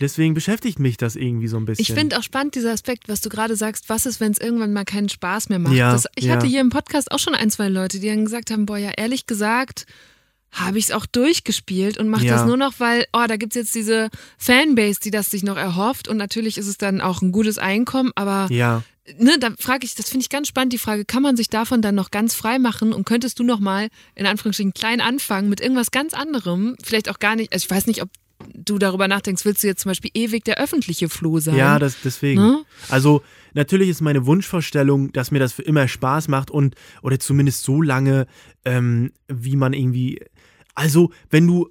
deswegen 0.00 0.34
beschäftigt 0.34 0.80
mich 0.80 0.96
das 0.96 1.14
irgendwie 1.14 1.46
so 1.46 1.58
ein 1.58 1.66
bisschen. 1.66 1.82
Ich 1.82 1.92
finde 1.92 2.18
auch 2.18 2.24
spannend 2.24 2.56
dieser 2.56 2.72
Aspekt, 2.72 3.08
was 3.08 3.20
du 3.20 3.28
gerade 3.28 3.54
sagst, 3.54 3.88
was 3.88 4.04
ist, 4.04 4.18
wenn 4.18 4.32
es 4.32 4.38
irgendwann 4.38 4.72
mal 4.72 4.84
keinen 4.84 5.08
Spaß 5.08 5.48
mehr 5.48 5.60
macht. 5.60 5.74
Ja, 5.74 5.92
das, 5.92 6.06
ich 6.16 6.24
ja. 6.24 6.34
hatte 6.34 6.46
hier 6.48 6.60
im 6.60 6.70
Podcast 6.70 7.12
auch 7.12 7.20
schon 7.20 7.36
ein, 7.36 7.50
zwei 7.50 7.68
Leute, 7.68 8.00
die 8.00 8.08
dann 8.08 8.24
gesagt 8.24 8.50
haben, 8.50 8.66
boah, 8.66 8.78
ja, 8.78 8.90
ehrlich 8.96 9.26
gesagt, 9.26 9.86
habe 10.52 10.78
ich 10.78 10.84
es 10.84 10.90
auch 10.90 11.06
durchgespielt 11.06 11.98
und 11.98 12.08
mache 12.08 12.24
Ja. 12.26 12.36
das 12.36 12.46
nur 12.46 12.56
noch, 12.56 12.74
weil, 12.78 13.06
oh, 13.12 13.24
da 13.28 13.36
gibt 13.36 13.54
es 13.54 13.60
jetzt 13.62 13.74
diese 13.74 14.10
Fanbase, 14.38 15.00
die 15.00 15.10
das 15.10 15.30
sich 15.30 15.42
noch 15.42 15.56
erhofft 15.56 16.08
und 16.08 16.16
natürlich 16.16 16.58
ist 16.58 16.66
es 16.66 16.76
dann 16.78 17.00
auch 17.00 17.22
ein 17.22 17.32
gutes 17.32 17.58
Einkommen, 17.58 18.10
aber 18.16 18.48
ja. 18.50 18.82
ne, 19.18 19.38
da 19.38 19.50
frage 19.58 19.84
ich, 19.84 19.94
das 19.94 20.08
finde 20.08 20.24
ich 20.24 20.28
ganz 20.30 20.48
spannend, 20.48 20.72
die 20.72 20.78
Frage, 20.78 21.04
kann 21.04 21.22
man 21.22 21.36
sich 21.36 21.48
davon 21.48 21.82
dann 21.82 21.94
noch 21.94 22.10
ganz 22.10 22.34
frei 22.34 22.58
machen 22.58 22.92
und 22.92 23.04
könntest 23.04 23.38
du 23.38 23.44
noch 23.44 23.60
mal 23.60 23.88
in 24.14 24.26
Anführungsstrichen 24.26 24.74
klein 24.74 25.00
anfangen 25.00 25.48
mit 25.48 25.60
irgendwas 25.60 25.90
ganz 25.90 26.14
anderem, 26.14 26.76
vielleicht 26.82 27.08
auch 27.08 27.18
gar 27.18 27.36
nicht, 27.36 27.52
also 27.52 27.64
ich 27.64 27.70
weiß 27.70 27.86
nicht, 27.86 28.02
ob 28.02 28.10
du 28.54 28.78
darüber 28.78 29.06
nachdenkst, 29.06 29.44
willst 29.44 29.62
du 29.62 29.66
jetzt 29.66 29.82
zum 29.82 29.90
Beispiel 29.90 30.10
ewig 30.14 30.44
der 30.44 30.58
öffentliche 30.58 31.08
Flo 31.08 31.40
sein? 31.40 31.56
Ja, 31.56 31.78
das, 31.78 31.96
deswegen. 32.02 32.40
Ne? 32.40 32.64
Also 32.88 33.22
natürlich 33.52 33.90
ist 33.90 34.00
meine 34.00 34.24
Wunschvorstellung, 34.24 35.12
dass 35.12 35.30
mir 35.30 35.38
das 35.40 35.52
für 35.52 35.62
immer 35.62 35.86
Spaß 35.88 36.28
macht 36.28 36.50
und 36.50 36.74
oder 37.02 37.18
zumindest 37.18 37.64
so 37.64 37.82
lange, 37.82 38.26
ähm, 38.64 39.12
wie 39.28 39.56
man 39.56 39.74
irgendwie. 39.74 40.20
Also, 40.80 41.10
wenn 41.28 41.46
du. 41.46 41.68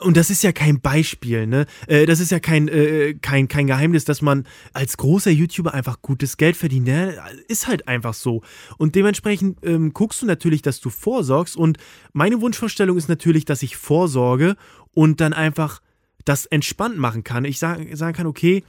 Und 0.00 0.16
das 0.16 0.28
ist 0.28 0.42
ja 0.42 0.52
kein 0.52 0.80
Beispiel, 0.80 1.46
ne? 1.46 1.66
Äh, 1.86 2.06
das 2.06 2.20
ist 2.20 2.30
ja 2.30 2.38
kein, 2.38 2.68
äh, 2.68 3.14
kein, 3.14 3.48
kein 3.48 3.66
Geheimnis, 3.66 4.04
dass 4.04 4.22
man 4.22 4.44
als 4.72 4.96
großer 4.96 5.30
YouTuber 5.30 5.72
einfach 5.72 6.02
gutes 6.02 6.36
Geld 6.36 6.56
verdient. 6.56 6.86
Ne? 6.86 7.16
Ist 7.48 7.68
halt 7.68 7.88
einfach 7.88 8.12
so. 8.12 8.42
Und 8.76 8.96
dementsprechend 8.96 9.58
ähm, 9.64 9.92
guckst 9.92 10.20
du 10.20 10.26
natürlich, 10.26 10.62
dass 10.62 10.80
du 10.80 10.90
vorsorgst. 10.90 11.56
Und 11.56 11.78
meine 12.12 12.40
Wunschvorstellung 12.40 12.96
ist 12.96 13.08
natürlich, 13.08 13.44
dass 13.44 13.62
ich 13.62 13.76
vorsorge 13.76 14.56
und 14.92 15.20
dann 15.20 15.32
einfach 15.32 15.80
das 16.24 16.46
entspannt 16.46 16.98
machen 16.98 17.24
kann. 17.24 17.44
Ich 17.44 17.58
sag, 17.58 17.80
sagen 17.96 18.16
kann, 18.16 18.26
okay, 18.26 18.64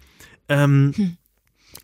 ähm, 0.47 0.93
Hm. 0.95 1.17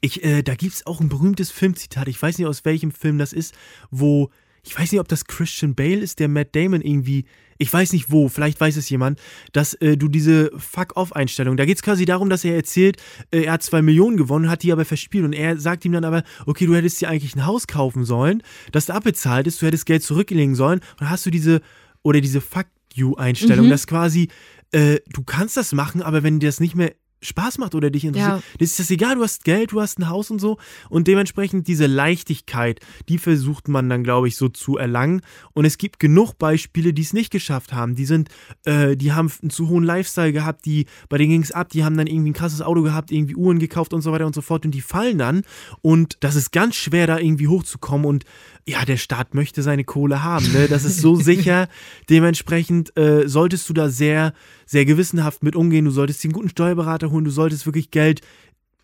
ich, 0.01 0.23
äh, 0.23 0.43
da 0.43 0.55
gibt 0.55 0.73
es 0.73 0.85
auch 0.85 1.01
ein 1.01 1.09
berühmtes 1.09 1.51
Filmzitat, 1.51 2.07
ich 2.07 2.21
weiß 2.21 2.37
nicht 2.37 2.47
aus 2.47 2.63
welchem 2.63 2.91
Film 2.91 3.17
das 3.17 3.33
ist, 3.33 3.53
wo, 3.89 4.29
ich 4.63 4.77
weiß 4.77 4.91
nicht, 4.91 5.01
ob 5.01 5.07
das 5.07 5.25
Christian 5.25 5.75
Bale 5.75 5.97
ist, 5.99 6.19
der 6.19 6.27
Matt 6.27 6.55
Damon 6.55 6.81
irgendwie, 6.81 7.25
ich 7.57 7.71
weiß 7.71 7.93
nicht 7.93 8.11
wo, 8.11 8.27
vielleicht 8.29 8.59
weiß 8.59 8.75
es 8.77 8.89
jemand, 8.89 9.19
dass 9.53 9.73
äh, 9.75 9.97
du 9.97 10.07
diese 10.07 10.51
Fuck-Off-Einstellung, 10.57 11.57
da 11.57 11.65
geht 11.65 11.77
es 11.77 11.83
quasi 11.83 12.05
darum, 12.05 12.29
dass 12.29 12.43
er 12.43 12.55
erzählt, 12.55 12.97
äh, 13.31 13.43
er 13.43 13.53
hat 13.53 13.63
zwei 13.63 13.81
Millionen 13.81 14.17
gewonnen, 14.17 14.49
hat 14.49 14.63
die 14.63 14.71
aber 14.71 14.85
verspielt 14.85 15.25
und 15.25 15.33
er 15.33 15.57
sagt 15.57 15.85
ihm 15.85 15.91
dann 15.91 16.05
aber, 16.05 16.23
okay, 16.45 16.65
du 16.65 16.75
hättest 16.75 17.01
dir 17.01 17.09
eigentlich 17.09 17.35
ein 17.35 17.45
Haus 17.45 17.67
kaufen 17.67 18.05
sollen, 18.05 18.43
das 18.71 18.85
da 18.88 18.93
abbezahlt 18.95 19.47
ist, 19.47 19.61
du 19.61 19.65
hättest 19.67 19.85
Geld 19.85 20.03
zurücklegen 20.03 20.55
sollen 20.55 20.79
und 20.79 21.01
dann 21.01 21.09
hast 21.09 21.25
du 21.25 21.31
diese, 21.31 21.61
oder 22.03 22.21
diese 22.21 22.41
Fuck-You-Einstellung, 22.41 23.65
Mhm. 23.65 23.69
dass 23.69 23.88
quasi, 23.88 24.29
äh, 24.71 24.99
du 25.11 25.23
kannst 25.23 25.57
das 25.57 25.73
machen, 25.73 26.01
aber 26.01 26.23
wenn 26.23 26.39
dir 26.39 26.47
das 26.47 26.59
nicht 26.59 26.75
mehr 26.75 26.93
Spaß 27.22 27.57
macht 27.60 27.76
oder 27.76 27.89
dich 27.91 28.03
interessiert, 28.06 28.38
Ja. 28.38 28.43
das 28.60 28.69
ist 28.72 28.80
das 28.80 28.91
egal, 28.91 29.15
du 29.15 29.23
hast 29.23 29.43
Geld, 29.43 29.72
du 29.72 29.81
hast 29.81 29.99
ein 29.99 30.10
Haus 30.10 30.31
und 30.31 30.39
so. 30.39 30.57
Und 30.89 31.07
dementsprechend 31.07 31.68
diese 31.68 31.85
Leichtigkeit, 31.85 32.80
die 33.10 33.18
versucht 33.18 33.68
man 33.68 33.89
dann, 33.89 34.03
glaube 34.03 34.27
ich, 34.27 34.38
so 34.38 34.49
zu 34.49 34.77
erlangen. 34.77 35.22
Und 35.53 35.65
es 35.65 35.77
gibt 35.77 35.99
genug 35.99 36.38
Beispiele, 36.38 36.93
die 36.93 37.02
es 37.03 37.14
nicht 37.14 37.31
geschafft 37.31 37.73
haben, 37.73 37.95
die 37.95 38.06
sind, 38.06 38.30
äh, 38.65 38.95
die 38.98 39.14
haben 39.14 39.31
einen 39.41 39.52
zu 39.52 39.69
hohen 39.69 39.84
Lifestyle 39.84 40.34
gehabt, 40.34 40.65
die, 40.65 40.85
bei 41.10 41.18
denen 41.18 41.30
ging 41.31 41.43
es 41.43 41.52
ab, 41.52 41.69
die 41.69 41.84
haben 41.84 41.95
dann 41.98 42.07
irgendwie 42.07 42.31
ein 42.31 42.34
krasses 42.34 42.61
Auto 42.61 42.81
gehabt, 42.81 43.11
irgendwie 43.11 43.35
Uhren 43.35 43.60
gekauft 43.60 43.93
und 43.93 44.02
so 44.02 44.11
weiter 44.11 44.26
und 44.26 44.35
so 44.35 44.41
fort. 44.41 44.65
Und 44.65 44.72
die 44.72 44.81
fallen 44.81 45.18
dann. 45.18 45.43
Und 45.81 46.18
das 46.22 46.35
ist 46.35 46.52
ganz 46.52 46.76
schwer, 46.76 47.07
da 47.07 47.18
irgendwie 47.19 47.48
hochzukommen. 47.48 48.06
Und 48.06 48.26
ja, 48.68 48.85
der 48.85 48.98
Staat 48.98 49.34
möchte 49.34 49.61
seine 49.64 49.84
Kohle 49.84 50.23
haben, 50.23 50.52
ne? 50.53 50.68
das 50.68 50.84
ist 50.85 50.99
so 50.99 51.15
sicher, 51.31 51.68
dementsprechend 52.10 52.95
äh, 52.98 53.27
solltest 53.27 53.68
du 53.69 53.73
da 53.73 53.89
sehr, 53.89 54.34
sehr 54.72 54.85
gewissenhaft 54.85 55.43
mit 55.43 55.57
umgehen, 55.57 55.84
du 55.84 55.91
solltest 55.91 56.23
dir 56.23 56.30
einen 56.30 56.34
guten 56.34 56.49
Steuerberater 56.49 57.11
holen, 57.11 57.26
du 57.26 57.31
solltest 57.31 57.65
wirklich 57.65 57.91
Geld 57.91 58.22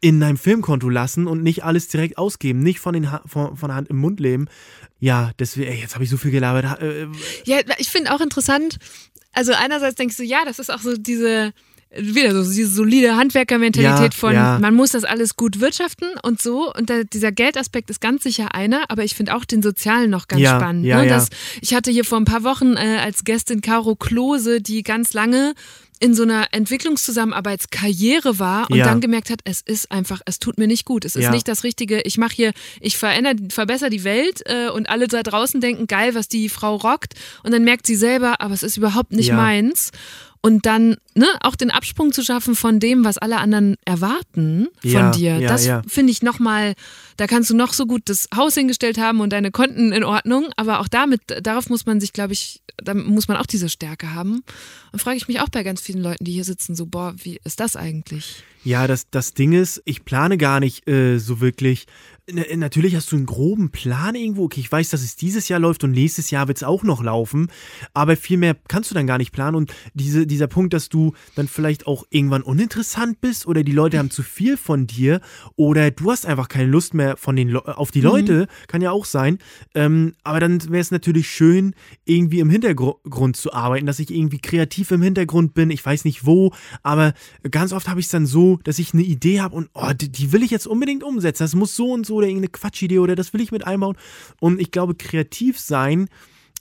in 0.02 0.20
deinem 0.20 0.36
Filmkonto 0.36 0.90
lassen 0.90 1.28
und 1.28 1.42
nicht 1.44 1.64
alles 1.64 1.88
direkt 1.88 2.18
ausgeben, 2.18 2.60
nicht 2.60 2.80
von, 2.80 2.94
den 2.94 3.10
ha 3.10 3.22
von, 3.26 3.56
von 3.56 3.70
der 3.70 3.78
Hand 3.78 3.88
im 3.88 3.96
Mund 3.96 4.20
leben. 4.20 4.50
Ja, 5.00 5.32
deswegen, 5.40 5.72
ey, 5.72 5.80
jetzt 5.80 5.96
habe 5.96 6.04
ich 6.04 6.10
so 6.10 6.18
viel 6.18 6.32
gelabert. 6.32 6.82
Äh, 6.82 7.08
Ja, 7.46 7.60
ich 7.78 7.90
finde 7.90 8.14
auch 8.14 8.20
interessant, 8.20 8.80
also 9.32 9.54
einerseits 9.54 9.96
denkst 9.96 10.18
du, 10.18 10.24
ja, 10.24 10.44
das 10.44 10.60
ist 10.60 10.70
auch 10.70 10.82
so 10.82 10.98
diese, 10.98 11.54
wieder 11.96 12.44
so 12.44 12.52
diese 12.52 12.70
solide 12.70 13.16
Handwerkermentalität 13.16 14.14
Ja, 14.14 14.20
von, 14.20 14.34
ja. 14.34 14.60
man 14.60 14.74
muss 14.76 14.92
das 14.92 15.04
alles 15.04 15.36
gut 15.36 15.60
wirtschaften 15.62 16.08
und 16.22 16.42
so. 16.42 16.74
Und 16.74 16.90
da, 16.90 17.04
dieser 17.04 17.32
Geldaspekt 17.32 17.90
ist 17.90 18.02
ganz 18.02 18.24
sicher 18.24 18.54
einer, 18.54 18.84
aber 18.90 19.04
ich 19.04 19.16
finde 19.16 19.36
auch 19.36 19.46
den 19.46 19.62
sozialen 19.64 20.10
noch 20.10 20.28
ganz 20.28 20.42
Ja, 20.42 20.58
spannend. 20.60 20.86
ja, 20.86 21.02
ne? 21.02 21.08
Das, 21.08 21.30
ich 21.62 21.74
hatte 21.74 21.90
hier 21.92 22.04
vor 22.06 22.20
ein 22.20 22.26
paar 22.26 22.44
Wochen 22.44 22.76
äh, 22.76 22.98
als 23.02 23.24
Gästin 23.24 23.62
Caro 23.62 23.96
Klose, 23.96 24.62
die 24.62 24.84
ganz 24.84 25.14
lange 25.14 25.54
in 26.00 26.14
so 26.14 26.22
einer 26.24 26.46
Entwicklungszusammenarbeitskarriere 26.52 28.40
war 28.40 28.70
und 28.70 28.78
Ja. 28.78 28.86
dann 28.86 29.02
gemerkt 29.02 29.30
hat, 29.30 29.40
es 29.46 29.62
ist 29.62 29.92
einfach, 29.92 30.22
es 30.26 30.40
tut 30.40 30.58
mir 30.60 30.68
nicht 30.68 30.86
gut, 30.86 31.06
es 31.06 31.16
ist 31.16 31.24
Ja. 31.24 31.32
nicht 31.32 31.48
das 31.48 31.64
Richtige. 31.64 32.02
Ich 32.02 32.18
mache 32.18 32.34
hier, 32.36 32.52
ich 32.80 32.98
verändere, 32.98 33.36
verbessere 33.50 33.90
die 33.90 34.04
Welt 34.04 34.42
äh, 34.46 34.70
und 34.70 34.90
alle 34.90 35.08
da 35.08 35.24
draußen 35.24 35.60
denken, 35.60 35.88
geil, 35.88 36.14
was 36.14 36.28
die 36.28 36.50
Frau 36.50 36.76
rockt 36.76 37.14
und 37.44 37.52
dann 37.52 37.64
merkt 37.64 37.88
sie 37.88 37.96
selber, 37.96 38.42
aber 38.42 38.54
es 38.54 38.62
ist 38.64 38.78
überhaupt 38.78 39.12
nicht 39.12 39.30
Ja. 39.30 39.36
meins. 39.38 39.92
Und 40.42 40.66
dann 40.66 40.98
ne, 41.16 41.26
auch 41.42 41.56
den 41.56 41.72
Absprung 41.72 42.14
zu 42.14 42.24
schaffen 42.24 42.56
von 42.56 42.80
dem, 42.80 43.04
was 43.04 43.18
alle 43.18 43.38
anderen 43.38 43.76
erwarten 43.86 44.68
von 44.82 44.92
Ja, 44.92 45.12
dir, 45.12 45.40
ja, 45.40 45.50
das 45.50 45.66
ja. 45.66 45.82
finde 45.88 46.12
ich 46.12 46.22
nochmal, 46.22 46.74
da 47.18 47.28
kannst 47.28 47.50
du 47.50 47.56
noch 47.56 47.74
so 47.74 47.86
gut 47.86 48.04
das 48.06 48.28
Haus 48.36 48.54
hingestellt 48.54 48.98
haben 48.98 49.20
und 49.20 49.32
deine 49.34 49.52
Konten 49.52 49.92
in 49.92 50.04
Ordnung, 50.04 50.50
aber 50.56 50.80
auch 50.80 50.88
damit, 50.88 51.22
darauf 51.42 51.70
muss 51.70 51.86
man 51.86 52.00
sich, 52.00 52.14
glaube 52.14 52.34
ich, 52.34 52.62
da 52.78 52.94
muss 52.94 53.28
man 53.28 53.38
auch 53.38 53.48
diese 53.48 53.70
Stärke 53.70 54.14
haben. 54.14 54.44
Und 54.92 55.00
frage 55.00 55.18
ich 55.18 55.28
mich 55.28 55.42
auch 55.42 55.50
bei 55.50 55.64
ganz 55.64 55.82
vielen 55.82 56.02
Leuten, 56.02 56.24
die 56.24 56.34
hier 56.34 56.44
sitzen, 56.44 56.76
so, 56.76 56.86
boah, 56.86 57.16
wie 57.18 57.40
ist 57.44 57.60
das 57.60 57.76
eigentlich? 57.76 58.44
Ja, 58.64 58.86
das, 58.88 59.10
das 59.10 59.34
Ding 59.34 59.54
ist, 59.54 59.82
ich 59.86 60.06
plane 60.06 60.38
gar 60.38 60.60
nicht 60.60 60.88
äh, 60.88 61.18
so 61.18 61.42
wirklich. 61.42 61.88
Natürlich 62.30 62.94
hast 62.98 63.10
du 63.14 63.16
einen 63.16 63.26
groben 63.26 63.70
Plan 63.70 64.14
irgendwo. 64.14 64.44
Okay, 64.44 64.60
ich 64.60 64.70
weiß, 64.70 64.90
dass 64.90 65.02
es 65.02 65.16
dieses 65.16 65.48
Jahr 65.48 65.62
läuft 65.62 65.86
und 65.86 65.92
nächstes 65.92 66.30
Jahr 66.30 66.50
wird 66.50 66.58
es 66.58 66.64
auch 66.64 66.84
noch 66.84 67.02
laufen. 67.02 67.50
Aber 67.94 68.18
viel 68.18 68.36
mehr 68.36 68.58
kannst 68.68 68.92
du 68.92 68.96
dann 68.96 69.08
gar 69.08 69.18
nicht 69.18 69.32
planen. 69.32 69.56
Und 69.56 69.74
diese, 69.94 70.28
dieser 70.28 70.48
Punkt, 70.48 70.74
dass 70.74 70.90
du 70.90 71.14
dann 71.36 71.48
vielleicht 71.48 71.88
auch 71.88 72.06
irgendwann 72.10 72.42
uninteressant 72.42 73.22
bist 73.22 73.48
oder 73.48 73.64
die 73.64 73.72
Leute 73.72 73.98
haben 73.98 74.12
zu 74.12 74.24
viel 74.24 74.58
von 74.58 74.88
dir 74.88 75.22
oder 75.56 75.90
du 75.90 76.12
hast 76.12 76.26
einfach 76.26 76.50
keine 76.50 76.70
Lust 76.70 76.94
mehr 76.94 77.16
von 77.16 77.38
den 77.38 77.48
Le 77.48 77.78
auf 77.78 77.92
die 77.92 78.02
Leute, 78.02 78.48
kann 78.68 78.82
ja 78.82 78.92
auch 78.92 79.06
sein. 79.06 79.38
Ähm, 79.74 80.14
aber 80.24 80.42
dann 80.42 80.62
wäre 80.70 80.82
es 80.82 80.92
natürlich 80.92 81.30
schön, 81.30 81.76
irgendwie 82.04 82.40
im 82.40 82.50
Hintergrund 82.50 83.38
zu 83.38 83.54
arbeiten, 83.54 83.86
dass 83.86 84.00
ich 84.00 84.12
irgendwie 84.12 84.40
kreativ 84.40 84.92
im 84.92 85.02
Hintergrund 85.02 85.54
bin. 85.54 85.72
Ich 85.72 85.86
weiß 85.86 86.04
nicht 86.04 86.26
wo, 86.26 86.52
aber 86.84 87.14
ganz 87.50 87.72
oft 87.72 87.88
habe 87.88 88.02
ich 88.02 88.08
es 88.08 88.12
dann 88.12 88.26
so, 88.26 88.60
dass 88.66 88.80
ich 88.80 88.94
eine 88.94 89.04
Idee 89.04 89.40
habe 89.40 89.56
und 89.56 89.70
oh, 89.74 89.94
die, 89.94 90.10
die 90.10 90.34
will 90.34 90.44
ich 90.44 90.52
jetzt 90.52 90.68
unbedingt 90.68 91.06
umsetzen. 91.06 91.44
Das 91.44 91.56
muss 91.56 91.74
so 91.74 91.94
und 91.94 92.06
so 92.06 92.17
oder 92.18 92.28
irgendeine 92.28 92.50
Quatschidee 92.52 93.00
oder 93.00 93.16
das 93.16 93.34
will 93.34 93.42
ich 93.42 93.52
mit 93.52 93.66
einbauen. 93.66 93.96
Und 94.40 94.60
ich 94.60 94.72
glaube, 94.72 94.96
kreativ 94.96 95.60
sein. 95.60 96.10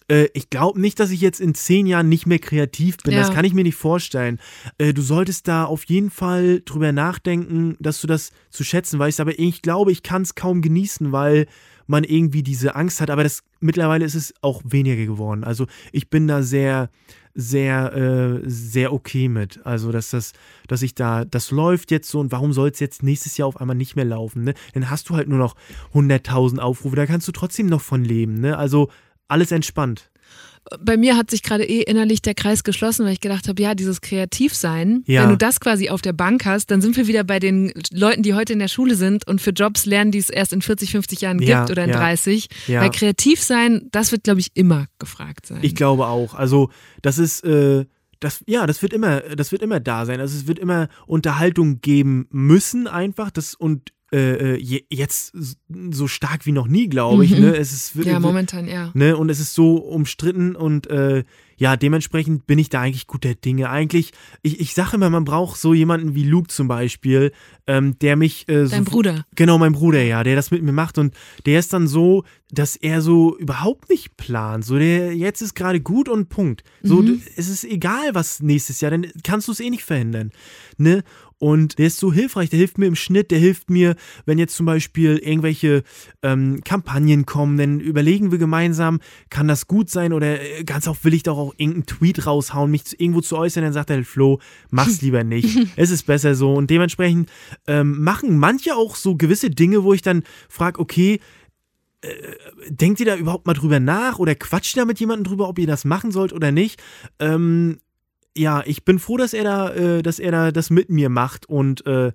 äh, 0.08 0.28
Ich 0.34 0.50
glaube 0.50 0.80
nicht, 0.80 1.00
dass 1.00 1.10
ich 1.10 1.20
jetzt 1.20 1.40
in 1.40 1.54
zehn 1.54 1.86
Jahren 1.86 2.08
nicht 2.08 2.26
mehr 2.26 2.38
kreativ 2.38 2.98
bin. 2.98 3.12
Ja. 3.14 3.20
Das 3.20 3.32
kann 3.34 3.44
ich 3.44 3.54
mir 3.54 3.64
nicht 3.64 3.76
vorstellen. 3.76 4.38
Äh, 4.78 4.92
Du 4.94 5.02
solltest 5.02 5.48
da 5.48 5.64
auf 5.64 5.84
jeden 5.84 6.10
Fall 6.10 6.62
drüber 6.64 6.92
nachdenken, 6.92 7.76
dass 7.80 8.00
du 8.00 8.06
das 8.06 8.30
zu 8.50 8.62
schätzen 8.64 8.98
weißt. 8.98 9.20
Aber 9.20 9.38
ich 9.38 9.62
glaube, 9.62 9.90
ich 9.92 10.02
kann 10.02 10.22
es 10.22 10.34
kaum 10.34 10.62
genießen, 10.62 11.10
weil 11.12 11.46
man 11.88 12.04
irgendwie 12.04 12.42
diese 12.42 12.74
Angst 12.74 13.00
hat. 13.00 13.10
Aber 13.10 13.22
das 13.22 13.42
mittlerweile 13.60 14.04
ist 14.04 14.14
es 14.16 14.34
auch 14.42 14.62
weniger 14.64 15.04
geworden. 15.06 15.44
Also 15.44 15.66
ich 15.92 16.10
bin 16.10 16.26
da 16.28 16.42
sehr, 16.42 16.90
sehr, 17.36 17.92
äh, 17.94 18.40
sehr 18.48 18.92
okay 18.92 19.28
mit. 19.28 19.60
Also 19.64 19.92
dass 19.92 20.10
das, 20.10 20.32
dass 20.66 20.82
ich 20.82 20.94
da, 20.94 21.24
das 21.24 21.50
läuft 21.50 21.90
jetzt 21.90 22.08
so 22.08 22.18
und 22.18 22.32
warum 22.32 22.52
soll 22.52 22.70
es 22.70 22.80
jetzt 22.80 23.02
nächstes 23.02 23.36
Jahr 23.36 23.46
auf 23.46 23.60
einmal 23.60 23.76
nicht 23.76 23.94
mehr 23.94 24.06
laufen? 24.06 24.42
Ne? 24.42 24.54
Dann 24.72 24.90
hast 24.90 25.10
du 25.10 25.14
halt 25.14 25.28
nur 25.28 25.38
noch 25.38 25.54
100.000 25.94 26.58
Aufrufe. 26.58 26.96
Da 26.96 27.06
kannst 27.06 27.28
du 27.28 27.32
trotzdem 27.32 27.66
noch 27.66 27.82
von 27.82 28.04
leben. 28.04 28.40
Ne? 28.40 28.56
Also 28.56 28.90
alles 29.28 29.52
entspannt. 29.52 30.10
Bei 30.80 30.96
mir 30.96 31.16
hat 31.16 31.30
sich 31.30 31.42
gerade 31.42 31.64
eh 31.64 31.82
innerlich 31.82 32.22
der 32.22 32.34
Kreis 32.34 32.64
geschlossen, 32.64 33.04
weil 33.06 33.12
ich 33.12 33.20
gedacht 33.20 33.48
habe, 33.48 33.60
ja, 33.62 33.74
dieses 33.74 34.00
Kreativsein, 34.00 35.02
Ja. 35.06 35.22
wenn 35.22 35.30
du 35.30 35.36
das 35.36 35.60
quasi 35.60 35.88
auf 35.90 36.02
der 36.02 36.12
Bank 36.12 36.44
hast, 36.44 36.70
dann 36.70 36.80
sind 36.80 36.96
wir 36.96 37.06
wieder 37.06 37.24
bei 37.24 37.38
den 37.38 37.72
Leuten, 37.92 38.22
die 38.22 38.34
heute 38.34 38.52
in 38.52 38.58
der 38.58 38.68
Schule 38.68 38.96
sind 38.96 39.26
und 39.26 39.40
für 39.40 39.50
Jobs 39.50 39.86
lernen, 39.86 40.10
die 40.10 40.18
es 40.18 40.30
erst 40.30 40.52
in 40.52 40.62
40, 40.62 40.90
50 40.90 41.20
Jahren 41.20 41.40
Ja, 41.40 41.60
gibt 41.60 41.70
oder 41.70 41.84
in 41.84 41.90
ja. 41.90 41.96
30. 41.96 42.48
Ja. 42.66 42.80
Weil 42.82 42.90
Kreativsein, 42.90 43.88
das 43.92 44.12
wird, 44.12 44.24
glaube 44.24 44.40
ich, 44.40 44.50
immer 44.54 44.86
gefragt 44.98 45.46
sein. 45.46 45.58
Ich 45.62 45.74
glaube 45.74 46.06
auch. 46.06 46.34
Also, 46.34 46.70
das 47.02 47.18
ist, 47.18 47.44
äh, 47.44 47.84
das, 48.20 48.42
ja, 48.46 48.66
das 48.66 48.82
wird 48.82 48.92
immer, 48.92 49.20
das 49.20 49.52
wird 49.52 49.62
immer 49.62 49.78
da 49.78 50.06
sein. 50.06 50.20
Also 50.20 50.36
es 50.36 50.46
wird 50.46 50.58
immer 50.58 50.88
Unterhaltung 51.06 51.80
geben 51.82 52.26
müssen, 52.30 52.86
einfach. 52.88 53.30
Das 53.30 53.54
und 53.54 53.90
äh, 54.12 54.54
äh, 54.54 54.56
je, 54.56 54.84
jetzt 54.88 55.34
so 55.90 56.06
stark 56.06 56.46
wie 56.46 56.52
noch 56.52 56.68
nie, 56.68 56.88
glaube 56.88 57.24
ich. 57.24 57.32
Mhm. 57.32 57.40
Ne? 57.40 57.56
Es 57.56 57.72
ist, 57.72 57.94
ja, 57.96 58.20
momentan, 58.20 58.68
ja. 58.68 58.90
Ne? 58.94 59.16
Und 59.16 59.30
es 59.30 59.40
ist 59.40 59.54
so 59.54 59.76
umstritten 59.76 60.54
und 60.54 60.86
äh, 60.88 61.24
ja, 61.58 61.76
dementsprechend 61.76 62.46
bin 62.46 62.58
ich 62.58 62.68
da 62.68 62.82
eigentlich 62.82 63.06
guter 63.06 63.34
Dinge. 63.34 63.70
Eigentlich, 63.70 64.12
ich, 64.42 64.60
ich 64.60 64.74
sage 64.74 64.96
immer, 64.96 65.08
man 65.08 65.24
braucht 65.24 65.58
so 65.58 65.72
jemanden 65.72 66.14
wie 66.14 66.22
Luke 66.24 66.48
zum 66.48 66.68
Beispiel, 66.68 67.32
ähm, 67.66 67.98
der 68.00 68.16
mich. 68.16 68.46
Äh, 68.48 68.66
Dein 68.66 68.84
so, 68.84 68.90
Bruder. 68.90 69.24
Genau, 69.34 69.56
mein 69.56 69.72
Bruder, 69.72 70.02
ja, 70.02 70.22
der 70.22 70.36
das 70.36 70.50
mit 70.50 70.62
mir 70.62 70.72
macht 70.72 70.98
und 70.98 71.14
der 71.46 71.58
ist 71.58 71.72
dann 71.72 71.88
so, 71.88 72.24
dass 72.52 72.76
er 72.76 73.00
so 73.00 73.36
überhaupt 73.38 73.88
nicht 73.88 74.16
plant. 74.18 74.64
So, 74.66 74.78
der 74.78 75.16
jetzt 75.16 75.40
ist 75.40 75.54
gerade 75.54 75.80
gut 75.80 76.08
und 76.10 76.28
Punkt. 76.28 76.62
So, 76.82 76.96
Mhm. 77.02 77.22
es 77.36 77.48
ist 77.48 77.64
egal, 77.64 78.14
was 78.14 78.40
nächstes 78.40 78.80
Jahr, 78.82 78.90
dann 78.90 79.06
kannst 79.24 79.48
du 79.48 79.52
es 79.52 79.60
eh 79.60 79.70
nicht 79.70 79.82
verhindern. 79.84 80.30
Ne? 80.76 81.02
Und 81.38 81.78
der 81.78 81.88
ist 81.88 81.98
so 81.98 82.12
hilfreich, 82.12 82.48
der 82.48 82.58
hilft 82.58 82.78
mir 82.78 82.86
im 82.86 82.96
Schnitt, 82.96 83.30
der 83.30 83.38
hilft 83.38 83.68
mir, 83.68 83.96
wenn 84.24 84.38
jetzt 84.38 84.56
zum 84.56 84.64
Beispiel 84.64 85.18
irgendwelche 85.18 85.82
ähm, 86.22 86.62
Kampagnen 86.64 87.26
kommen, 87.26 87.58
dann 87.58 87.78
überlegen 87.78 88.30
wir 88.30 88.38
gemeinsam, 88.38 89.00
kann 89.28 89.46
das 89.46 89.66
gut 89.66 89.90
sein 89.90 90.14
oder 90.14 90.40
äh, 90.40 90.64
ganz 90.64 90.88
oft 90.88 91.04
will 91.04 91.12
ich 91.12 91.24
doch 91.24 91.36
auch 91.36 91.52
irgendeinen 91.58 91.86
Tweet 91.86 92.26
raushauen, 92.26 92.70
mich 92.70 92.86
zu, 92.86 92.96
irgendwo 92.98 93.20
zu 93.20 93.36
äußern, 93.36 93.64
dann 93.64 93.74
sagt 93.74 93.90
er, 93.90 94.02
Flo, 94.04 94.40
mach's 94.70 95.02
lieber 95.02 95.24
nicht. 95.24 95.58
es 95.76 95.90
ist 95.90 96.06
besser 96.06 96.34
so. 96.34 96.54
Und 96.54 96.70
dementsprechend 96.70 97.30
ähm, 97.66 98.02
machen 98.02 98.38
manche 98.38 98.74
auch 98.74 98.96
so 98.96 99.16
gewisse 99.16 99.50
Dinge, 99.50 99.84
wo 99.84 99.92
ich 99.92 100.00
dann 100.00 100.22
frage, 100.48 100.80
okay, 100.80 101.20
äh, 102.00 102.08
denkt 102.68 103.00
ihr 103.00 103.06
da 103.06 103.16
überhaupt 103.16 103.46
mal 103.46 103.54
drüber 103.54 103.80
nach 103.80 104.18
oder 104.18 104.34
quatscht 104.34 104.76
ihr 104.76 104.82
da 104.82 104.86
mit 104.86 105.00
jemandem 105.00 105.24
drüber, 105.24 105.48
ob 105.48 105.58
ihr 105.58 105.66
das 105.66 105.84
machen 105.84 106.12
sollt 106.12 106.32
oder 106.32 106.50
nicht? 106.50 106.82
Ähm, 107.18 107.78
ja, 108.36 108.62
ich 108.66 108.84
bin 108.84 108.98
froh, 108.98 109.16
dass 109.16 109.32
er 109.32 109.44
da, 109.44 109.72
äh, 109.74 110.02
dass 110.02 110.18
er 110.18 110.30
da 110.30 110.52
das 110.52 110.70
mit 110.70 110.90
mir 110.90 111.08
macht 111.08 111.46
und 111.48 111.86
äh, 111.86 112.12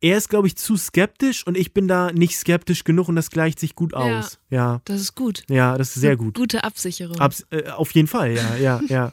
er 0.00 0.16
ist, 0.16 0.28
glaube 0.30 0.46
ich, 0.46 0.56
zu 0.56 0.76
skeptisch 0.76 1.44
und 1.46 1.56
ich 1.56 1.74
bin 1.74 1.88
da 1.88 2.12
nicht 2.12 2.36
skeptisch 2.38 2.84
genug 2.84 3.08
und 3.08 3.16
das 3.16 3.30
gleicht 3.30 3.58
sich 3.58 3.74
gut 3.74 3.92
Ja. 3.92 3.98
aus. 4.20 4.38
Ja, 4.48 4.80
Das 4.84 5.00
ist 5.00 5.14
gut. 5.16 5.42
ja, 5.48 5.76
das 5.76 5.96
ist 5.96 6.00
sehr 6.02 6.16
gut. 6.16 6.34
Gute 6.36 6.62
Absicherung. 6.62 7.18
Abs 7.18 7.44
äh, 7.50 7.68
auf 7.70 7.90
jeden 7.92 8.06
Fall, 8.06 8.34
ja, 8.36 8.54
ja, 8.56 8.80
ja. 8.88 9.12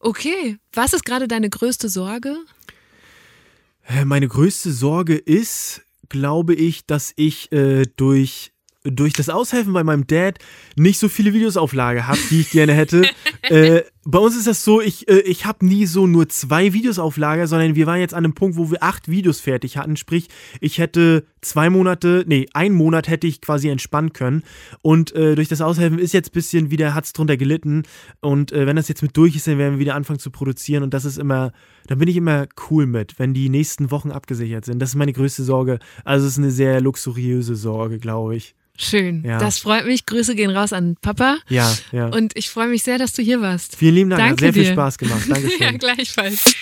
okay. 0.00 0.58
Was 0.74 0.92
ist 0.92 1.04
gerade 1.06 1.26
deine 1.28 1.48
größte 1.48 1.88
Sorge? 1.88 2.36
Äh, 3.86 4.04
Meine 4.04 4.28
größte 4.28 4.72
Sorge 4.72 5.16
ist, 5.16 5.82
glaube 6.08 6.54
ich, 6.54 6.86
dass 6.86 7.12
ich 7.16 7.50
äh, 7.52 7.84
durch, 7.96 8.52
durch 8.82 9.12
das 9.14 9.28
Aushelfen 9.30 9.72
bei 9.72 9.84
meinem 9.84 10.06
Dad 10.06 10.38
nicht 10.76 10.98
so 10.98 11.08
viele 11.08 11.32
Videos 11.32 11.56
auf 11.56 11.72
Lager 11.72 12.06
habe, 12.06 12.18
die 12.30 12.40
ich 12.42 12.50
gerne 12.50 12.74
hätte. 12.74 13.08
äh, 13.42 13.82
bei 14.06 14.18
uns 14.18 14.36
ist 14.36 14.46
das 14.46 14.64
so, 14.64 14.80
ich, 14.80 15.08
äh, 15.08 15.20
ich 15.20 15.46
habe 15.46 15.64
nie 15.64 15.86
so 15.86 16.06
nur 16.06 16.28
zwei 16.28 16.72
Videos 16.72 16.98
auf 16.98 17.16
Lager, 17.16 17.46
sondern 17.46 17.74
wir 17.74 17.86
waren 17.86 18.00
jetzt 18.00 18.14
an 18.14 18.24
einem 18.24 18.34
Punkt, 18.34 18.56
wo 18.56 18.70
wir 18.70 18.82
acht 18.82 19.08
Videos 19.08 19.40
fertig 19.40 19.76
hatten. 19.76 19.96
Sprich, 19.96 20.28
ich 20.60 20.78
hätte 20.78 21.24
zwei 21.40 21.70
Monate, 21.70 22.24
nee, 22.26 22.46
einen 22.52 22.74
Monat 22.74 23.08
hätte 23.08 23.26
ich 23.26 23.40
quasi 23.40 23.68
entspannen 23.68 24.12
können. 24.12 24.42
Und 24.82 25.14
äh, 25.14 25.34
durch 25.34 25.48
das 25.48 25.60
Aushelfen 25.60 25.98
ist 25.98 26.12
jetzt 26.12 26.30
ein 26.30 26.34
bisschen 26.34 26.70
wieder, 26.70 26.94
hat 26.94 27.04
es 27.04 27.12
drunter 27.12 27.36
gelitten. 27.36 27.84
Und 28.20 28.52
äh, 28.52 28.66
wenn 28.66 28.76
das 28.76 28.88
jetzt 28.88 29.02
mit 29.02 29.16
durch 29.16 29.36
ist, 29.36 29.46
dann 29.46 29.58
werden 29.58 29.74
wir 29.74 29.80
wieder 29.80 29.94
anfangen 29.94 30.18
zu 30.18 30.30
produzieren. 30.30 30.82
Und 30.82 30.92
das 30.92 31.04
ist 31.04 31.18
immer, 31.18 31.52
da 31.86 31.94
bin 31.94 32.08
ich 32.08 32.16
immer 32.16 32.46
cool 32.70 32.86
mit, 32.86 33.18
wenn 33.18 33.32
die 33.32 33.48
nächsten 33.48 33.90
Wochen 33.90 34.10
abgesichert 34.10 34.64
sind. 34.64 34.80
Das 34.80 34.90
ist 34.90 34.96
meine 34.96 35.12
größte 35.12 35.44
Sorge. 35.44 35.78
Also 36.04 36.26
es 36.26 36.32
ist 36.32 36.38
eine 36.38 36.50
sehr 36.50 36.80
luxuriöse 36.80 37.56
Sorge, 37.56 37.98
glaube 37.98 38.36
ich. 38.36 38.54
Schön. 38.76 39.22
Ja. 39.24 39.38
Das 39.38 39.58
freut 39.58 39.86
mich. 39.86 40.04
Grüße 40.04 40.34
gehen 40.34 40.50
raus 40.50 40.72
an 40.72 40.96
Papa. 41.00 41.38
Ja, 41.48 41.72
ja. 41.92 42.08
Und 42.08 42.36
ich 42.36 42.50
freue 42.50 42.66
mich 42.66 42.82
sehr, 42.82 42.98
dass 42.98 43.12
du 43.12 43.22
hier 43.22 43.40
warst. 43.40 43.76
Vielen 43.76 43.93
lieben 43.94 44.10
Dank, 44.10 44.22
hat 44.22 44.28
Danke 44.30 44.44
sehr 44.44 44.52
viel 44.52 44.64
dir. 44.64 44.72
Spaß 44.72 44.98
gemacht. 44.98 45.22
Dankeschön. 45.28 45.60
Ja, 45.60 45.70
gleichfalls. 45.72 46.54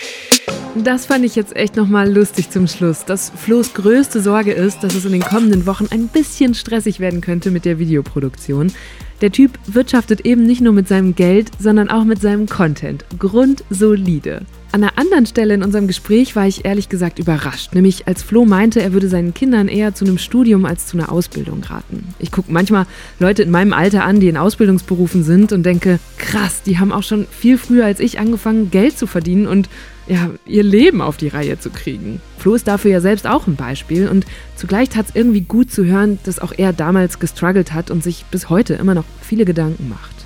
Das 0.75 1.07
fand 1.07 1.25
ich 1.25 1.37
jetzt 1.37 1.55
echt 1.55 1.77
nochmal 1.77 2.11
lustig 2.11 2.51
zum 2.51 2.67
Schluss. 2.67 3.05
Dass 3.05 3.31
Flo's 3.37 3.75
größte 3.75 4.23
Sorge 4.23 4.53
ist, 4.53 4.83
dass 4.83 4.95
es 4.95 5.05
in 5.05 5.13
den 5.13 5.23
kommenden 5.23 5.67
Wochen 5.67 5.87
ein 5.91 6.09
bisschen 6.09 6.55
stressig 6.55 6.99
werden 6.99 7.21
könnte 7.21 7.51
mit 7.51 7.65
der 7.65 7.79
Videoproduktion. 7.79 8.73
Der 9.21 9.31
Typ 9.31 9.59
wirtschaftet 9.67 10.23
eben 10.23 10.45
nicht 10.45 10.61
nur 10.61 10.73
mit 10.73 10.89
seinem 10.89 11.15
Geld, 11.15 11.51
sondern 11.59 11.91
auch 11.91 12.05
mit 12.05 12.21
seinem 12.21 12.49
Content. 12.49 13.05
Grundsolide. 13.19 14.47
An 14.75 14.83
einer 14.83 14.97
anderen 14.97 15.27
Stelle 15.27 15.53
in 15.53 15.63
unserem 15.63 15.87
Gespräch 15.87 16.35
war 16.35 16.47
ich 16.47 16.65
ehrlich 16.65 16.89
gesagt 16.89 17.19
überrascht. 17.19 17.75
Nämlich 17.75 18.09
als 18.09 18.23
Flo 18.23 18.47
meinte, 18.47 18.81
er 18.81 18.95
würde 18.95 19.07
seinen 19.07 19.35
Kindern 19.35 19.69
eher 19.69 19.95
zu 19.95 20.07
einem 20.07 20.17
Studium 20.17 20.65
als 20.65 20.87
zu 20.87 20.97
einer 20.97 21.13
Ausbildung 21.13 21.63
raten. 21.63 22.15
Ich 22.19 22.33
gucke 22.33 22.51
manchmal 22.51 22.87
Leute 23.19 23.43
in 23.43 23.51
meinem 23.51 23.75
Alter 23.75 24.05
an, 24.05 24.19
die 24.19 24.29
in 24.29 24.39
Ausbildungsberufen 24.39 25.25
sind 25.25 25.53
und 25.53 25.65
denke, 25.65 25.99
krass, 26.17 26.63
die 26.63 26.79
haben 26.79 26.91
auch 26.91 27.03
schon 27.03 27.27
viel 27.31 27.59
früher 27.59 27.85
als 27.85 28.01
ich 28.01 28.19
angefangen, 28.19 28.71
Geld 28.71 28.97
zu 28.97 29.07
verdienen 29.07 29.47
und 29.47 29.69
ja, 30.07 30.31
ihr 30.47 30.63
Leben 30.63 31.03
auf 31.03 31.19
die 31.19 31.29
Reihe 31.29 31.59
zu 31.59 31.69
kriegen. 31.69 32.23
Flo 32.39 32.55
ist 32.55 32.67
dafür 32.67 32.93
ja 32.93 33.01
selbst 33.03 33.27
auch 33.27 33.47
ein 33.47 33.57
Beispiel 33.57 34.09
und 34.09 34.25
zugleich 34.57 34.89
tat 34.89 35.11
es 35.11 35.15
irgendwie 35.15 35.43
gut 35.43 35.71
zu 35.71 35.85
hören, 35.85 36.19
dass 36.25 36.39
auch 36.39 36.55
er 36.57 36.73
damals 36.73 37.19
gestruggelt 37.19 37.75
hat 37.75 37.91
und 37.91 38.03
sich 38.03 38.25
bis 38.31 38.49
heute 38.49 38.73
immer 38.73 38.95
noch 38.95 39.05
viele 39.21 39.45
Gedanken 39.45 39.91
macht. 39.91 40.23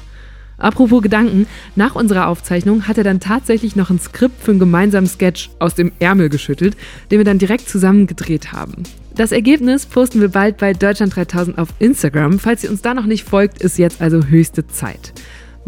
Apropos 0.59 1.03
Gedanken, 1.03 1.47
nach 1.74 1.95
unserer 1.95 2.28
Aufzeichnung 2.28 2.89
hat 2.89 2.99
er 2.99 3.05
dann 3.05 3.20
tatsächlich 3.20 3.77
noch 3.77 3.91
ein 3.91 3.99
Skript 3.99 4.43
für 4.43 4.53
einen 4.53 4.61
gemeinsamen 4.61 5.07
Sketch 5.07 5.51
aus 5.59 5.74
dem 5.74 5.93
Ärmel 5.99 6.28
geschüttelt, 6.28 6.77
den 7.11 7.19
wir 7.19 7.24
dann 7.24 7.39
direkt 7.39 7.69
zusammen 7.69 8.07
gedreht 8.07 8.53
haben. 8.53 8.85
Das 9.15 9.33
Ergebnis 9.33 9.87
posten 9.87 10.20
wir 10.20 10.28
bald 10.28 10.59
bei 10.59 10.73
Deutschland 10.73 11.16
3000 11.16 11.59
auf 11.59 11.69
Instagram. 11.78 12.39
Falls 12.39 12.65
ihr 12.65 12.70
uns 12.70 12.83
da 12.83 12.95
noch 12.95 13.07
nicht 13.07 13.24
folgt, 13.24 13.62
ist 13.62 13.78
jetzt 13.78 14.03
also 14.03 14.27
höchste 14.27 14.66
Zeit. 14.66 15.12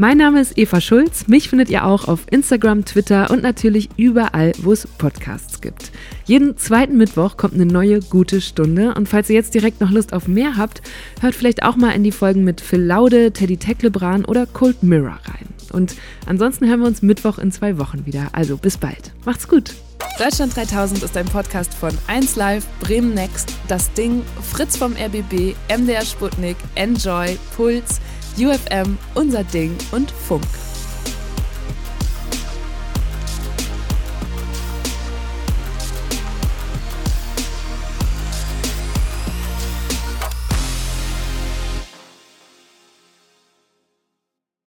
Mein 0.01 0.19
Name 0.19 0.41
ist 0.41 0.57
Eva 0.57 0.81
Schulz. 0.81 1.27
Mich 1.27 1.49
findet 1.49 1.71
ihr 1.71 1.85
auch 1.85 2.07
auf 2.07 2.21
Instagram, 2.31 2.85
Twitter 2.85 3.33
und 3.33 3.43
natürlich 3.43 3.89
überall, 3.97 4.53
wo 4.59 4.73
es 4.73 4.87
Podcasts 4.87 5.61
gibt. 5.61 5.91
Jeden 6.25 6.57
zweiten 6.57 6.97
Mittwoch 6.97 7.37
kommt 7.37 7.55
eine 7.55 7.67
neue 7.67 7.99
gute 7.99 8.41
Stunde. 8.41 8.95
Und 8.95 9.09
falls 9.09 9.29
ihr 9.29 9.35
jetzt 9.35 9.55
direkt 9.55 9.81
noch 9.81 9.91
Lust 9.91 10.13
auf 10.13 10.29
mehr 10.29 10.57
habt, 10.57 10.83
hört 11.21 11.35
vielleicht 11.35 11.65
auch 11.65 11.75
mal 11.75 11.91
in 11.97 12.05
die 12.05 12.13
Folgen 12.13 12.45
mit 12.45 12.61
Phil 12.61 12.81
Laude, 12.81 13.33
Teddy 13.33 13.57
Tecklebran 13.57 14.25
oder 14.25 14.47
Cold 14.47 14.85
Mirror 14.85 15.19
rein. 15.25 15.49
Und 15.73 15.97
ansonsten 16.27 16.69
hören 16.69 16.79
wir 16.79 16.87
uns 16.87 17.03
Mittwoch 17.03 17.39
in 17.39 17.51
zwei 17.51 17.77
Wochen 17.79 18.07
wieder. 18.07 18.29
Also 18.31 18.57
bis 18.57 18.77
bald. 18.77 19.11
Macht's 19.25 19.49
gut. 19.49 19.75
Deutschland 20.17 20.57
3000 20.57 21.03
ist 21.03 21.17
ein 21.17 21.27
Podcast 21.27 21.75
von 21.75 21.91
1Live, 22.07 22.63
Bremen 22.79 23.15
Next, 23.15 23.53
Das 23.67 23.93
Ding, 23.95 24.23
Fritz 24.43 24.77
vom 24.77 24.93
RBB, 24.93 25.57
MDR 25.77 26.05
Sputnik, 26.05 26.57
Enjoy, 26.77 27.37
Puls, 27.57 28.01
UFM, 28.39 28.97
Unser 29.15 29.43
Ding 29.43 29.77
und 29.91 30.13
Funk. 30.13 30.47